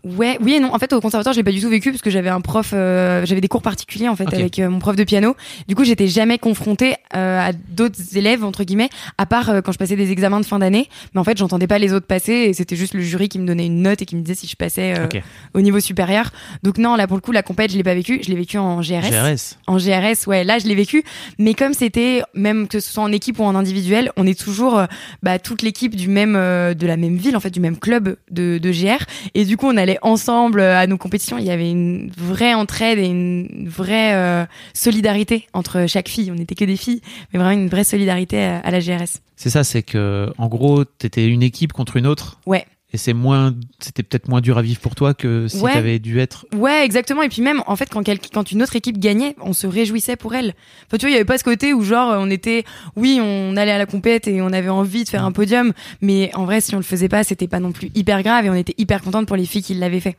Ouais, 0.04 0.38
oui 0.40 0.54
et 0.54 0.61
non. 0.61 0.75
En 0.75 0.78
fait, 0.78 0.92
au 0.92 1.00
conservatoire, 1.00 1.35
j'ai 1.35 1.42
pas 1.42 1.52
du 1.52 1.61
tout 1.61 1.69
vécu 1.69 1.90
parce 1.90 2.02
que 2.02 2.11
j'avais 2.11 2.28
un 2.30 2.40
prof, 2.40 2.71
euh, 2.73 3.25
j'avais 3.26 3.40
des 3.40 3.49
cours 3.49 3.62
particuliers 3.62 4.09
en 4.09 4.16
fait 4.16 4.33
avec 4.33 4.59
euh, 4.59 4.71
mon 4.71 4.78
prof 4.78 4.97
de 4.97 5.04
piano. 5.04 5.37
Du 5.69 5.75
coup, 5.75 5.85
j'étais 5.85 6.09
jamais 6.09 6.38
confrontée 6.38 6.95
euh, 7.14 7.38
à 7.49 7.52
d'autres 7.52 8.16
élèves 8.16 8.45
entre 8.45 8.64
guillemets, 8.64 8.88
à 9.19 9.26
part 9.26 9.50
euh, 9.50 9.61
quand 9.61 9.73
je 9.73 9.78
passais 9.78 9.97
des 9.97 10.11
examens 10.11 10.40
de 10.40 10.47
fin 10.47 10.59
d'année. 10.59 10.88
Mais 11.14 11.21
en 11.21 11.25
fait, 11.25 11.37
j'entendais 11.37 11.66
pas 11.66 11.78
les 11.78 11.92
autres 11.92 12.07
passer 12.07 12.33
et 12.33 12.52
c'était 12.54 12.76
juste 12.76 12.95
le 12.95 13.02
jury 13.02 13.28
qui 13.28 13.38
me 13.38 13.47
donnait 13.47 13.66
une 13.66 13.83
note 13.83 14.00
et 14.02 14.07
qui 14.07 14.16
me 14.16 14.23
disait 14.23 14.35
si 14.35 14.47
je 14.47 14.57
passais 14.57 14.95
euh, 14.99 15.04
Ok. 15.04 15.23
au 15.54 15.61
niveau 15.61 15.80
supérieur. 15.80 16.30
Donc 16.62 16.78
non, 16.78 16.97
là 16.97 17.07
pour 17.07 17.16
le 17.16 17.21
coup, 17.21 17.33
la 17.33 17.42
compète, 17.42 17.71
je 17.73 17.76
l'ai 17.76 17.85
pas 17.85 17.95
vécu. 17.95 18.21
Je 18.25 18.30
l'ai 18.30 18.37
vécu 18.37 18.59
en 18.59 18.80
GRS. 18.80 19.11
GRS. 19.11 19.59
En 19.66 19.76
GRS, 19.76 20.26
ouais, 20.26 20.45
là 20.45 20.59
je 20.59 20.66
l'ai 20.66 20.75
vécu. 20.75 21.04
Mais 21.38 21.54
comme 21.54 21.75
c'était, 21.75 22.23
même 22.35 22.69
que 22.69 22.80
ce 22.80 22.90
soit 22.92 23.02
en 23.02 23.12
équipe 23.12 23.38
ou 23.38 23.45
en 23.45 23.54
individuel, 23.54 24.12
on 24.16 24.26
est 24.26 24.38
toujours 24.38 24.83
bah, 25.23 25.38
toute 25.38 25.62
l'équipe 25.62 25.95
du 25.95 26.09
même, 26.09 26.35
euh, 26.37 26.75
de 26.75 26.87
la 26.87 26.97
même 26.97 27.16
ville, 27.16 27.37
en 27.37 27.40
fait, 27.40 27.50
du 27.50 27.61
même 27.61 27.76
club 27.78 28.16
de, 28.30 28.59
de 28.59 28.71
GR. 28.71 29.04
Et 29.35 29.45
du 29.45 29.57
coup, 29.57 29.66
on 29.66 29.76
allait 29.76 29.89
ensemble 30.02 30.61
euh, 30.61 30.78
à 30.78 30.87
nos 30.87 30.99
compétitions. 30.99 31.38
Il 31.38 31.44
y 31.44 31.50
avait 31.50 31.70
une 31.70 32.11
vraie 32.16 32.54
entraide 32.54 32.99
et 32.99 33.06
une 33.06 33.68
vraie 33.68 34.14
euh, 34.14 34.44
solidarité 34.75 35.47
entre 35.52 35.87
chaque 35.87 36.09
fille. 36.09 36.30
On 36.30 36.35
n'était 36.35 36.54
que 36.54 36.64
des 36.64 36.76
filles, 36.76 37.00
mais 37.32 37.38
vraiment 37.38 37.59
une 37.59 37.68
vraie 37.68 37.85
solidarité 37.85 38.42
à, 38.42 38.59
à 38.59 38.70
la 38.70 38.80
GRS. 38.80 39.18
C'est 39.37 39.50
ça, 39.50 39.64
c'est 39.64 39.82
que 39.82 40.32
en 40.38 40.49
gros 40.49 40.85
t'étais 40.85 41.26
une 41.26 41.42
équipe 41.42 41.73
contre 41.73 41.97
une 41.97 42.06
autre? 42.06 42.40
Ouais. 42.47 42.66
Et 42.92 42.97
c'est 42.97 43.12
moins, 43.12 43.54
c'était 43.78 44.02
peut-être 44.02 44.26
moins 44.28 44.40
dur 44.40 44.59
à 44.59 44.62
vivre 44.62 44.80
pour 44.80 44.94
toi 44.97 45.14
que 45.14 45.47
si 45.47 45.59
Ouais. 45.61 45.73
t'avais 45.73 45.99
dû 46.00 46.18
être. 46.18 46.44
Ouais, 46.54 46.85
exactement. 46.85 47.23
Et 47.23 47.28
puis 47.28 47.40
même, 47.40 47.62
en 47.66 47.76
fait, 47.76 47.88
quand, 47.88 48.50
une 48.50 48.62
autre 48.62 48.75
équipe 48.75 48.99
gagnait, 48.99 49.37
on 49.40 49.52
se 49.52 49.66
réjouissait 49.68 50.16
pour 50.16 50.35
elle. 50.35 50.54
Enfin, 50.87 50.97
tu 50.99 51.02
vois, 51.02 51.11
il 51.11 51.12
y 51.12 51.16
avait 51.16 51.25
pas 51.25 51.38
ce 51.38 51.44
côté 51.44 51.73
où 51.73 51.82
genre 51.82 52.16
on 52.18 52.28
était, 52.30 52.64
oui, 52.97 53.20
on 53.23 53.56
allait 53.56 53.70
à 53.70 53.78
la 53.78 53.87
compète 53.87 54.26
et 54.26 54.42
on 54.42 54.52
avait 54.52 54.68
envie 54.68 55.04
de 55.04 55.09
faire 55.09 55.25
un 55.25 55.32
podium, 55.32 55.73
mais 56.00 56.30
en 56.35 56.44
vrai, 56.47 56.61
si 56.61 56.75
on 56.75 56.78
le 56.78 56.85
faisait 56.85 57.09
pas, 57.09 57.23
c'était 57.23 57.47
pas 57.49 57.61
non 57.61 57.70
plus 57.73 57.90
hyper 57.94 58.23
grave 58.25 58.47
et 58.47 58.50
on 58.50 58.54
était 58.54 58.75
hyper 58.76 59.02
contente 59.02 59.26
pour 59.26 59.37
les 59.37 59.47
filles 59.47 59.62
qui 59.62 59.75
l'avaient 59.75 60.00
fait. 60.00 60.16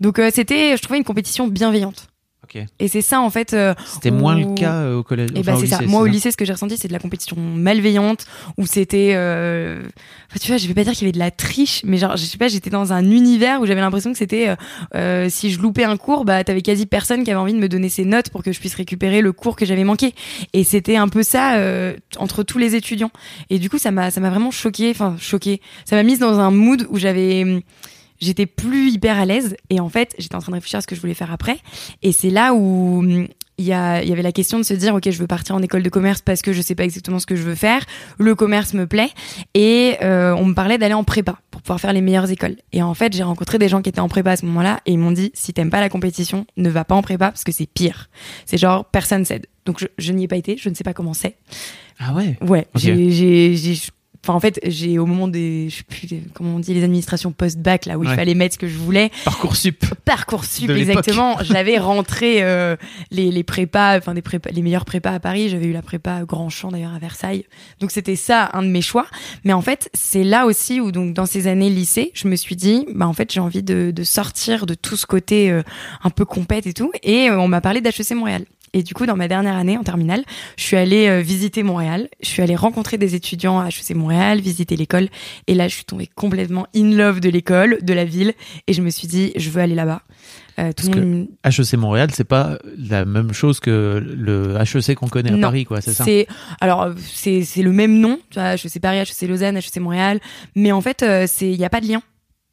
Donc 0.00 0.18
euh, 0.18 0.30
c'était, 0.34 0.76
je 0.76 0.82
trouvais 0.82 0.98
une 0.98 1.04
compétition 1.04 1.46
bienveillante. 1.46 2.08
Et 2.78 2.88
c'est 2.88 3.02
ça 3.02 3.20
en 3.20 3.30
fait. 3.30 3.52
euh, 3.54 3.74
C'était 3.86 4.10
moins 4.10 4.36
le 4.38 4.54
cas 4.54 4.74
euh, 4.74 4.96
au 4.98 5.02
collège. 5.02 5.30
et 5.34 5.40
enfin, 5.40 5.52
bah 5.52 5.58
au 5.58 5.60
c'est 5.60 5.66
ça. 5.66 5.80
Moi 5.86 6.00
au 6.02 6.06
lycée, 6.06 6.30
ce 6.30 6.36
que 6.36 6.44
j'ai 6.44 6.52
ressenti, 6.52 6.76
c'est 6.76 6.88
de 6.88 6.92
la 6.92 6.98
compétition 6.98 7.36
malveillante 7.38 8.26
où 8.56 8.66
c'était, 8.66 9.12
euh... 9.14 9.80
enfin, 10.28 10.38
tu 10.40 10.48
vois, 10.48 10.56
je 10.56 10.66
vais 10.68 10.74
pas 10.74 10.84
dire 10.84 10.92
qu'il 10.92 11.02
y 11.02 11.04
avait 11.06 11.12
de 11.12 11.18
la 11.18 11.30
triche, 11.30 11.82
mais 11.84 11.98
genre, 11.98 12.16
je 12.16 12.24
sais 12.24 12.38
pas, 12.38 12.48
j'étais 12.48 12.70
dans 12.70 12.92
un 12.92 13.04
univers 13.10 13.60
où 13.60 13.66
j'avais 13.66 13.80
l'impression 13.80 14.12
que 14.12 14.18
c'était, 14.18 14.54
euh, 14.94 15.28
si 15.28 15.50
je 15.50 15.60
loupais 15.60 15.84
un 15.84 15.96
cours, 15.96 16.24
bah 16.24 16.42
t'avais 16.44 16.62
quasi 16.62 16.86
personne 16.86 17.24
qui 17.24 17.30
avait 17.30 17.40
envie 17.40 17.54
de 17.54 17.58
me 17.58 17.68
donner 17.68 17.88
ses 17.88 18.04
notes 18.04 18.30
pour 18.30 18.42
que 18.42 18.52
je 18.52 18.60
puisse 18.60 18.74
récupérer 18.74 19.20
le 19.20 19.32
cours 19.32 19.56
que 19.56 19.66
j'avais 19.66 19.84
manqué. 19.84 20.14
Et 20.52 20.64
c'était 20.64 20.96
un 20.96 21.08
peu 21.08 21.22
ça 21.22 21.56
entre 22.18 22.42
tous 22.42 22.58
les 22.58 22.74
étudiants. 22.74 23.10
Et 23.50 23.58
du 23.58 23.70
coup, 23.70 23.78
ça 23.78 23.90
m'a, 23.90 24.10
ça 24.10 24.20
m'a 24.20 24.30
vraiment 24.30 24.50
choqué, 24.50 24.90
enfin 24.90 25.16
choqué. 25.18 25.60
Ça 25.84 25.96
m'a 25.96 26.02
mise 26.02 26.18
dans 26.18 26.38
un 26.38 26.50
mood 26.50 26.86
où 26.90 26.98
j'avais 26.98 27.62
j'étais 28.20 28.46
plus 28.46 28.90
hyper 28.92 29.18
à 29.18 29.24
l'aise 29.24 29.56
et 29.70 29.80
en 29.80 29.88
fait 29.88 30.14
j'étais 30.18 30.34
en 30.34 30.40
train 30.40 30.52
de 30.52 30.56
réfléchir 30.56 30.78
à 30.78 30.82
ce 30.82 30.86
que 30.86 30.94
je 30.96 31.00
voulais 31.00 31.14
faire 31.14 31.32
après. 31.32 31.58
Et 32.02 32.12
c'est 32.12 32.30
là 32.30 32.54
où 32.54 32.98
hum, 33.00 33.28
il 33.60 33.64
y, 33.64 33.72
a, 33.72 34.04
il 34.04 34.08
y 34.08 34.12
avait 34.12 34.22
la 34.22 34.30
question 34.30 34.58
de 34.58 34.62
se 34.62 34.72
dire 34.74 34.94
ok 34.94 35.10
je 35.10 35.18
veux 35.18 35.26
partir 35.26 35.56
en 35.56 35.62
école 35.62 35.82
de 35.82 35.88
commerce 35.88 36.22
parce 36.22 36.42
que 36.42 36.52
je 36.52 36.62
sais 36.62 36.76
pas 36.76 36.84
exactement 36.84 37.18
ce 37.18 37.26
que 37.26 37.34
je 37.34 37.42
veux 37.42 37.56
faire. 37.56 37.84
Le 38.18 38.36
commerce 38.36 38.72
me 38.72 38.86
plaît. 38.86 39.10
Et 39.54 39.96
euh, 40.02 40.32
on 40.36 40.44
me 40.46 40.54
parlait 40.54 40.78
d'aller 40.78 40.94
en 40.94 41.02
prépa 41.02 41.40
pour 41.50 41.60
pouvoir 41.62 41.80
faire 41.80 41.92
les 41.92 42.00
meilleures 42.00 42.30
écoles. 42.30 42.54
Et 42.72 42.82
en 42.82 42.94
fait 42.94 43.12
j'ai 43.16 43.24
rencontré 43.24 43.58
des 43.58 43.68
gens 43.68 43.82
qui 43.82 43.88
étaient 43.88 43.98
en 44.00 44.08
prépa 44.08 44.30
à 44.32 44.36
ce 44.36 44.46
moment-là 44.46 44.80
et 44.86 44.92
ils 44.92 44.98
m'ont 44.98 45.10
dit 45.10 45.32
si 45.34 45.52
t'aimes 45.52 45.70
pas 45.70 45.80
la 45.80 45.88
compétition 45.88 46.46
ne 46.56 46.70
va 46.70 46.84
pas 46.84 46.94
en 46.94 47.02
prépa 47.02 47.30
parce 47.32 47.42
que 47.42 47.50
c'est 47.50 47.66
pire. 47.66 48.10
C'est 48.46 48.58
genre 48.58 48.84
personne 48.84 49.24
cède. 49.24 49.46
Donc 49.66 49.80
je, 49.80 49.86
je 49.98 50.12
n'y 50.12 50.24
ai 50.24 50.28
pas 50.28 50.36
été. 50.36 50.56
Je 50.56 50.68
ne 50.68 50.74
sais 50.74 50.84
pas 50.84 50.94
comment 50.94 51.12
c'est. 51.14 51.36
Ah 51.98 52.14
ouais? 52.14 52.38
Ouais, 52.40 52.68
Ok. 52.76 52.80
j'ai, 52.80 53.10
j'ai, 53.10 53.54
j'ai- 53.56 53.80
enfin 54.28 54.36
en 54.36 54.40
fait, 54.40 54.60
j'ai 54.64 54.98
au 54.98 55.06
moment 55.06 55.26
des, 55.26 55.68
je 55.70 55.76
sais 55.76 55.82
plus 55.84 56.08
comment 56.34 56.56
on 56.56 56.58
dit, 56.58 56.74
les 56.74 56.84
administrations 56.84 57.32
post-bac 57.32 57.86
là 57.86 57.96
où 57.98 58.02
Ouais. 58.02 58.08
il 58.12 58.14
fallait 58.14 58.34
mettre 58.34 58.54
ce 58.54 58.58
que 58.58 58.68
je 58.68 58.76
voulais, 58.78 59.10
Parcoursup. 59.24 59.84
parcoursup 60.04 60.70
exactement. 60.70 61.36
J'avais 61.42 61.78
rentré 61.78 62.42
euh, 62.42 62.76
les, 63.10 63.30
les 63.30 63.42
prépas, 63.42 63.96
enfin 63.98 64.14
des 64.14 64.22
prépas, 64.22 64.50
les 64.50 64.62
meilleurs 64.62 64.84
prépas 64.84 65.10
à 65.12 65.20
Paris. 65.20 65.48
J'avais 65.48 65.66
eu 65.66 65.72
la 65.72 65.82
prépa 65.82 66.22
Grand 66.26 66.50
Champ 66.50 66.70
d'ailleurs 66.70 66.94
à 66.94 66.98
Versailles. 66.98 67.44
Donc 67.80 67.90
c'était 67.90 68.16
ça 68.16 68.50
un 68.52 68.62
de 68.62 68.68
mes 68.68 68.82
choix. 68.82 69.06
Mais 69.44 69.52
en 69.52 69.62
fait, 69.62 69.88
c'est 69.94 70.24
là 70.24 70.46
aussi 70.46 70.80
où 70.80 70.92
donc 70.92 71.14
dans 71.14 71.26
ces 71.26 71.46
années 71.46 71.70
lycée, 71.70 72.10
je 72.14 72.28
me 72.28 72.36
suis 72.36 72.56
dit, 72.56 72.86
bah 72.94 73.06
en 73.08 73.12
fait 73.14 73.32
j'ai 73.32 73.40
envie 73.40 73.62
de, 73.62 73.90
de 73.90 74.02
sortir 74.04 74.66
de 74.66 74.74
tout 74.74 74.96
ce 74.96 75.06
côté 75.06 75.50
euh, 75.50 75.62
un 76.04 76.10
peu 76.10 76.24
compète 76.24 76.66
et 76.66 76.72
tout. 76.74 76.92
Et 77.02 77.30
euh, 77.30 77.38
on 77.40 77.48
m'a 77.48 77.60
parlé 77.60 77.80
d'HEC 77.80 78.10
Montréal. 78.12 78.44
Et 78.72 78.82
du 78.82 78.94
coup, 78.94 79.06
dans 79.06 79.16
ma 79.16 79.28
dernière 79.28 79.56
année 79.56 79.76
en 79.76 79.84
terminale, 79.84 80.24
je 80.56 80.64
suis 80.64 80.76
allée 80.76 81.08
euh, 81.08 81.20
visiter 81.20 81.62
Montréal. 81.62 82.08
Je 82.22 82.28
suis 82.28 82.42
allée 82.42 82.56
rencontrer 82.56 82.98
des 82.98 83.14
étudiants 83.14 83.60
à 83.60 83.68
HEC 83.68 83.94
Montréal, 83.94 84.40
visiter 84.40 84.76
l'école. 84.76 85.08
Et 85.46 85.54
là, 85.54 85.68
je 85.68 85.74
suis 85.74 85.84
tombée 85.84 86.08
complètement 86.14 86.66
in 86.74 86.94
love 86.96 87.20
de 87.20 87.28
l'école, 87.28 87.78
de 87.82 87.92
la 87.94 88.04
ville. 88.04 88.34
Et 88.66 88.72
je 88.72 88.82
me 88.82 88.90
suis 88.90 89.08
dit, 89.08 89.32
je 89.36 89.50
veux 89.50 89.60
aller 89.60 89.74
là-bas. 89.74 90.02
Euh, 90.58 90.72
tout 90.72 90.90
Parce 91.42 91.60
que 91.60 91.72
HEC 91.72 91.78
Montréal, 91.78 92.10
c'est 92.12 92.24
pas 92.24 92.58
la 92.76 93.04
même 93.04 93.32
chose 93.32 93.60
que 93.60 94.02
le 94.04 94.56
HEC 94.60 94.96
qu'on 94.96 95.06
connaît 95.06 95.30
à 95.30 95.36
Non. 95.36 95.40
Paris, 95.40 95.64
quoi, 95.64 95.80
c'est 95.80 95.92
ça? 95.92 96.04
C'est 96.04 96.26
alors 96.60 96.90
c'est 96.98 97.44
c'est 97.44 97.62
le 97.62 97.70
même 97.70 98.00
nom, 98.00 98.18
tu 98.30 98.40
vois, 98.40 98.54
HEC 98.54 98.80
Paris, 98.80 98.98
HEC 98.98 99.28
Lausanne, 99.28 99.56
HEC 99.56 99.76
Montréal, 99.76 100.18
mais 100.56 100.72
en 100.72 100.80
fait 100.80 101.04
euh, 101.04 101.26
c'est 101.28 101.48
il 101.48 101.58
y 101.60 101.64
a 101.64 101.70
pas 101.70 101.80
de 101.80 101.86
lien. 101.86 102.02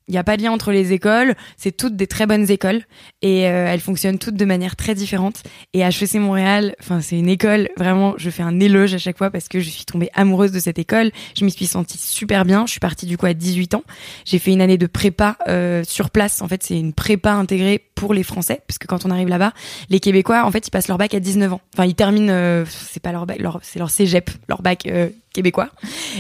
Il 0.08 0.12
n'y 0.12 0.18
a 0.18 0.24
pas 0.24 0.38
de 0.38 0.44
lien 0.44 0.52
entre 0.52 0.72
les 0.72 0.94
écoles, 0.94 1.36
c'est 1.58 1.76
toutes 1.76 1.96
des 1.96 2.08
très 2.08 2.28
bonnes 2.28 2.50
écoles 2.52 2.84
et 3.22 3.48
euh, 3.48 3.68
elles 3.68 3.80
fonctionnent 3.80 4.20
toutes 4.20 4.36
de 4.36 4.46
manière 4.46 4.76
très 4.76 4.94
différente. 4.94 5.42
Et 5.74 5.80
HEC 5.80 6.16
Montréal, 6.16 6.76
enfin 6.80 7.02
c'est 7.02 7.18
une 7.18 7.30
école 7.30 7.70
vraiment, 7.78 8.14
je 8.18 8.30
fais 8.30 8.44
un 8.44 8.60
éloge 8.60 8.94
à 8.94 8.98
chaque 8.98 9.18
fois 9.18 9.32
parce 9.32 9.48
que 9.48 9.60
je 9.60 9.70
suis 9.70 9.86
tombée 9.86 10.10
amoureuse 10.14 10.52
de 10.52 10.60
cette 10.60 10.80
école. 10.80 11.12
Je 11.38 11.44
m'y 11.44 11.52
suis 11.52 11.66
sentie 11.66 11.98
super 11.98 12.46
bien. 12.46 12.66
Je 12.66 12.72
suis 12.72 12.80
partie 12.80 13.06
du 13.06 13.18
coup 13.18 13.26
à 13.26 13.34
18 13.34 13.76
ans. 13.76 13.84
J'ai 14.26 14.40
fait 14.40 14.52
une 14.52 14.62
année 14.62 14.78
de 14.78 14.88
prépa 14.88 15.38
euh, 15.48 15.84
sur 15.88 16.10
place. 16.10 16.42
En 16.42 16.48
fait, 16.48 16.64
c'est 16.64 16.78
une 16.78 16.94
prépa 16.94 17.32
intégrée 17.32 17.80
pour 17.96 18.14
les 18.14 18.24
Français 18.24 18.62
parce 18.68 18.78
que 18.78 18.88
quand 18.88 19.06
on 19.06 19.10
arrive 19.12 19.28
là-bas, 19.30 19.54
les 19.90 20.00
Québécois, 20.00 20.44
en 20.46 20.52
fait, 20.52 20.68
ils 20.68 20.72
passent 20.72 20.88
leur 20.88 20.98
bac 20.98 21.14
à 21.14 21.20
19 21.20 21.54
ans. 21.54 21.62
Enfin, 21.74 21.86
ils 21.86 21.96
terminent, 21.96 22.32
euh, 22.32 22.66
c'est 22.68 23.02
pas 23.02 23.12
leur 23.12 23.26
bac, 23.26 23.40
leur- 23.40 23.60
c'est 23.64 23.80
leur 23.80 23.90
cégep, 23.90 24.30
leur 24.50 24.62
bac 24.62 24.86
euh, 24.88 25.10
québécois. 25.34 25.68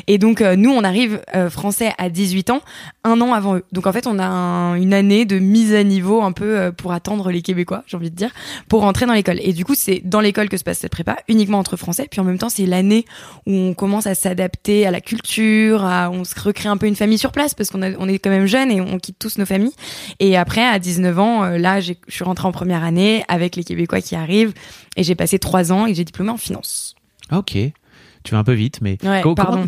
Et 0.07 0.17
donc, 0.17 0.41
euh, 0.41 0.57
nous, 0.57 0.71
on 0.71 0.83
arrive 0.83 1.21
euh, 1.35 1.49
français 1.49 1.93
à 1.97 2.09
18 2.09 2.49
ans, 2.49 2.61
un 3.05 3.21
an 3.21 3.33
avant 3.33 3.55
eux. 3.55 3.63
Donc, 3.71 3.87
en 3.87 3.93
fait, 3.93 4.07
on 4.07 4.19
a 4.19 4.25
un- 4.25 4.75
une 4.75 4.93
année 4.93 5.23
de 5.25 5.39
mise 5.39 5.73
à 5.73 5.83
niveau 5.83 6.21
un 6.21 6.33
peu 6.33 6.57
euh, 6.59 6.71
pour 6.73 6.91
attendre 6.91 7.31
les 7.31 7.41
Québécois, 7.41 7.83
j'ai 7.87 7.95
envie 7.95 8.11
de 8.11 8.15
dire, 8.15 8.31
pour 8.67 8.81
rentrer 8.81 9.05
dans 9.05 9.13
l'école. 9.13 9.39
Et 9.41 9.53
du 9.53 9.63
coup, 9.63 9.73
c'est 9.75 10.01
dans 10.03 10.19
l'école 10.19 10.49
que 10.49 10.57
se 10.57 10.63
passe 10.65 10.79
cette 10.79 10.91
prépa, 10.91 11.15
uniquement 11.29 11.59
entre 11.59 11.77
français. 11.77 12.07
Puis 12.11 12.19
en 12.19 12.25
même 12.25 12.37
temps, 12.37 12.49
c'est 12.49 12.65
l'année 12.65 13.05
où 13.45 13.53
on 13.53 13.73
commence 13.73 14.05
à 14.05 14.15
s'adapter 14.15 14.85
à 14.85 14.91
la 14.91 14.99
culture, 15.01 15.85
à, 15.85 16.09
on 16.11 16.25
se 16.25 16.37
recrée 16.39 16.67
un 16.67 16.75
peu 16.77 16.87
une 16.87 16.95
famille 16.97 17.17
sur 17.17 17.31
place 17.31 17.53
parce 17.53 17.69
qu'on 17.69 17.81
on 17.83 18.07
est 18.09 18.19
quand 18.19 18.29
même 18.29 18.47
jeunes 18.47 18.69
et 18.71 18.81
on 18.81 18.97
quitte 18.99 19.17
tous 19.17 19.37
nos 19.37 19.45
familles. 19.45 19.73
Et 20.19 20.35
après, 20.35 20.65
à 20.65 20.77
19 20.77 21.17
ans, 21.19 21.43
euh, 21.45 21.57
là, 21.65 21.81
je 21.81 21.93
suis 22.07 22.23
rentrée 22.23 22.47
en 22.47 22.51
première 22.51 22.83
année 22.83 23.23
avec 23.27 23.55
les 23.55 23.63
Québécois 23.63 23.99
qui 23.99 24.15
arrivent 24.15 24.53
et 24.95 25.03
j'ai 25.03 25.15
passé 25.15 25.39
trois 25.39 25.71
ans 25.71 25.87
et 25.87 25.95
j'ai 25.95 26.03
diplômé 26.05 26.29
en 26.29 26.37
finance. 26.37 26.93
Ok. 27.31 27.57
Tu 28.23 28.31
vas 28.31 28.37
un 28.39 28.43
peu 28.43 28.53
vite, 28.53 28.79
mais, 28.81 28.97
Ouais, 29.03 29.21
pardon. 29.35 29.65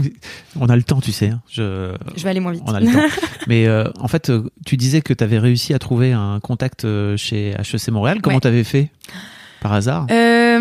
On 0.60 0.66
a 0.68 0.76
le 0.76 0.82
temps, 0.82 1.00
tu 1.00 1.12
sais. 1.12 1.28
hein. 1.28 1.40
Je... 1.50 1.94
Je 2.16 2.22
vais 2.22 2.30
aller 2.30 2.40
moins 2.40 2.52
vite. 2.52 2.62
On 2.66 2.72
a 2.74 2.80
le 2.80 2.90
temps. 2.92 2.98
mais 3.46 3.66
euh, 3.66 3.84
en 3.98 4.08
fait, 4.08 4.30
euh, 4.30 4.50
tu 4.66 4.76
disais 4.76 5.00
que 5.02 5.12
tu 5.12 5.22
avais 5.24 5.38
réussi 5.38 5.72
à 5.74 5.78
trouver 5.78 6.12
un 6.12 6.40
contact 6.40 6.84
euh, 6.84 7.16
chez 7.16 7.50
HEC 7.58 7.88
Montréal. 7.88 8.20
Comment 8.22 8.36
Ouais. 8.36 8.40
t'avais 8.40 8.64
fait? 8.64 8.90
Par 9.60 9.72
hasard? 9.72 10.06
Euh, 10.10 10.53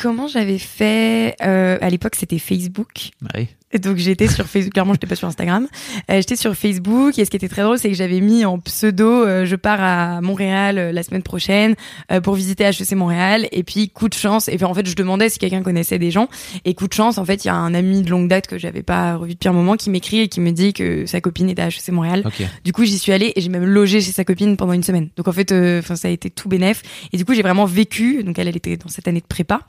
comment 0.00 0.28
j'avais 0.28 0.58
fait 0.58 1.36
euh, 1.42 1.78
À 1.80 1.90
l'époque, 1.90 2.14
c'était 2.16 2.38
Facebook. 2.38 3.10
Oui. 3.34 3.48
Et 3.72 3.80
Donc 3.80 3.96
j'étais 3.96 4.28
sur 4.28 4.46
Facebook, 4.46 4.74
clairement 4.74 4.94
j'étais 4.94 5.08
pas 5.08 5.16
sur 5.16 5.26
Instagram. 5.26 5.66
Euh, 6.08 6.16
j'étais 6.18 6.36
sur 6.36 6.54
Facebook 6.54 7.18
et 7.18 7.24
ce 7.24 7.30
qui 7.30 7.36
était 7.36 7.48
très 7.48 7.62
drôle 7.62 7.78
c'est 7.78 7.88
que 7.88 7.96
j'avais 7.96 8.20
mis 8.20 8.44
en 8.44 8.60
pseudo 8.60 9.26
euh, 9.26 9.44
je 9.44 9.56
pars 9.56 9.82
à 9.82 10.20
Montréal 10.20 10.78
euh, 10.78 10.92
la 10.92 11.02
semaine 11.02 11.24
prochaine 11.24 11.74
euh, 12.12 12.20
pour 12.20 12.34
visiter 12.34 12.64
HEC 12.64 12.92
Montréal 12.92 13.48
et 13.50 13.64
puis 13.64 13.90
coup 13.90 14.08
de 14.08 14.14
chance 14.14 14.46
et 14.46 14.54
puis 14.56 14.64
en 14.64 14.72
fait 14.72 14.88
je 14.88 14.94
demandais 14.94 15.28
si 15.28 15.40
quelqu'un 15.40 15.64
connaissait 15.64 15.98
des 15.98 16.12
gens 16.12 16.28
et 16.64 16.74
coup 16.74 16.86
de 16.86 16.92
chance 16.92 17.18
en 17.18 17.24
fait 17.24 17.44
il 17.44 17.48
y 17.48 17.50
a 17.50 17.56
un 17.56 17.74
ami 17.74 18.02
de 18.02 18.10
longue 18.10 18.28
date 18.28 18.46
que 18.46 18.56
j'avais 18.56 18.84
pas 18.84 19.16
revu 19.16 19.34
depuis 19.34 19.48
un 19.48 19.52
moment 19.52 19.76
qui 19.76 19.90
m'écrit 19.90 20.20
et 20.20 20.28
qui 20.28 20.40
me 20.40 20.52
dit 20.52 20.72
que 20.72 21.06
sa 21.06 21.20
copine 21.20 21.50
était 21.50 21.62
à 21.62 21.68
HEC 21.68 21.88
Montréal. 21.88 22.24
Du 22.64 22.72
coup, 22.72 22.84
j'y 22.84 22.98
suis 22.98 23.12
allée 23.12 23.32
et 23.34 23.40
j'ai 23.40 23.48
même 23.48 23.64
logé 23.64 24.00
chez 24.00 24.12
sa 24.12 24.24
copine 24.24 24.56
pendant 24.56 24.72
une 24.72 24.82
semaine. 24.82 25.08
Donc 25.16 25.28
en 25.28 25.32
fait, 25.32 25.52
euh, 25.52 25.80
enfin 25.80 25.96
ça 25.96 26.08
a 26.08 26.10
été 26.10 26.30
tout 26.30 26.48
bénef. 26.48 26.82
Et 27.12 27.16
du 27.16 27.24
coup, 27.24 27.34
j'ai 27.34 27.42
vraiment 27.42 27.64
vécu. 27.64 28.22
Donc 28.24 28.38
elle, 28.38 28.48
elle 28.48 28.56
était 28.56 28.76
dans 28.76 28.88
cette 28.88 29.05
année 29.08 29.20
de 29.20 29.26
prépa. 29.26 29.60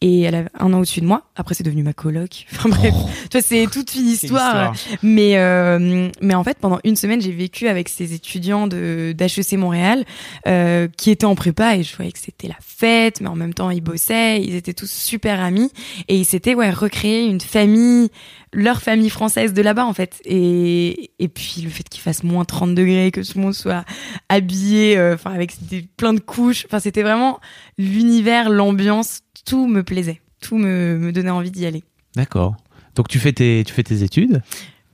et 0.00 0.22
elle 0.22 0.34
a 0.34 0.44
un 0.58 0.72
an 0.72 0.78
au-dessus 0.78 1.00
de 1.00 1.06
moi. 1.06 1.22
Après, 1.36 1.54
c'est 1.54 1.64
devenu 1.64 1.82
ma 1.82 1.92
coloc. 1.92 2.46
Enfin 2.54 2.68
bref, 2.68 2.94
tu 3.30 3.38
vois, 3.38 3.42
c'est 3.42 3.66
toute 3.70 3.94
une 3.94 4.08
histoire. 4.08 4.74
histoire. 4.74 4.98
Mais 5.02 5.36
euh, 5.36 6.08
mais 6.20 6.34
en 6.34 6.44
fait, 6.44 6.58
pendant 6.58 6.78
une 6.84 6.96
semaine, 6.96 7.20
j'ai 7.20 7.32
vécu 7.32 7.68
avec 7.68 7.88
ces 7.88 8.14
étudiants 8.14 8.66
de 8.66 9.14
d'HEC 9.16 9.58
Montréal 9.58 10.04
euh, 10.46 10.88
qui 10.96 11.10
étaient 11.10 11.24
en 11.24 11.34
prépa 11.34 11.76
et 11.76 11.82
je 11.82 11.94
voyais 11.96 12.12
que 12.12 12.18
c'était 12.18 12.48
la 12.48 12.56
fête, 12.60 13.20
mais 13.20 13.28
en 13.28 13.36
même 13.36 13.54
temps, 13.54 13.70
ils 13.70 13.80
bossaient, 13.80 14.40
ils 14.40 14.54
étaient 14.54 14.74
tous 14.74 14.90
super 14.90 15.40
amis 15.40 15.70
et 16.08 16.16
ils 16.16 16.24
s'étaient 16.24 16.54
ouais 16.54 16.70
recréé 16.70 17.24
une 17.24 17.40
famille 17.40 18.10
leur 18.54 18.80
famille 18.80 19.10
française 19.10 19.52
de 19.52 19.62
là-bas 19.62 19.84
en 19.84 19.92
fait 19.92 20.20
et 20.24 21.10
et 21.18 21.28
puis 21.28 21.60
le 21.62 21.70
fait 21.70 21.88
qu'il 21.88 22.00
fasse 22.00 22.22
moins 22.22 22.44
30 22.44 22.74
degrés 22.74 23.10
que 23.10 23.20
tout 23.20 23.36
le 23.38 23.42
monde 23.42 23.54
soit 23.54 23.84
habillé 24.28 24.96
euh, 24.96 25.14
enfin 25.14 25.32
avec 25.32 25.66
des, 25.66 25.82
plein 25.96 26.14
de 26.14 26.20
couches 26.20 26.64
enfin 26.66 26.78
c'était 26.78 27.02
vraiment 27.02 27.40
l'univers 27.78 28.48
l'ambiance 28.48 28.83
tout 29.44 29.66
me 29.66 29.82
plaisait 29.82 30.20
tout 30.40 30.58
me, 30.58 30.98
me 30.98 31.12
donnait 31.12 31.30
envie 31.30 31.50
d'y 31.50 31.66
aller 31.66 31.82
D'accord. 32.16 32.56
Donc 32.94 33.08
tu 33.08 33.18
fais 33.18 33.32
tes, 33.32 33.64
tu 33.66 33.72
fais 33.72 33.82
tes 33.82 34.02
études 34.02 34.42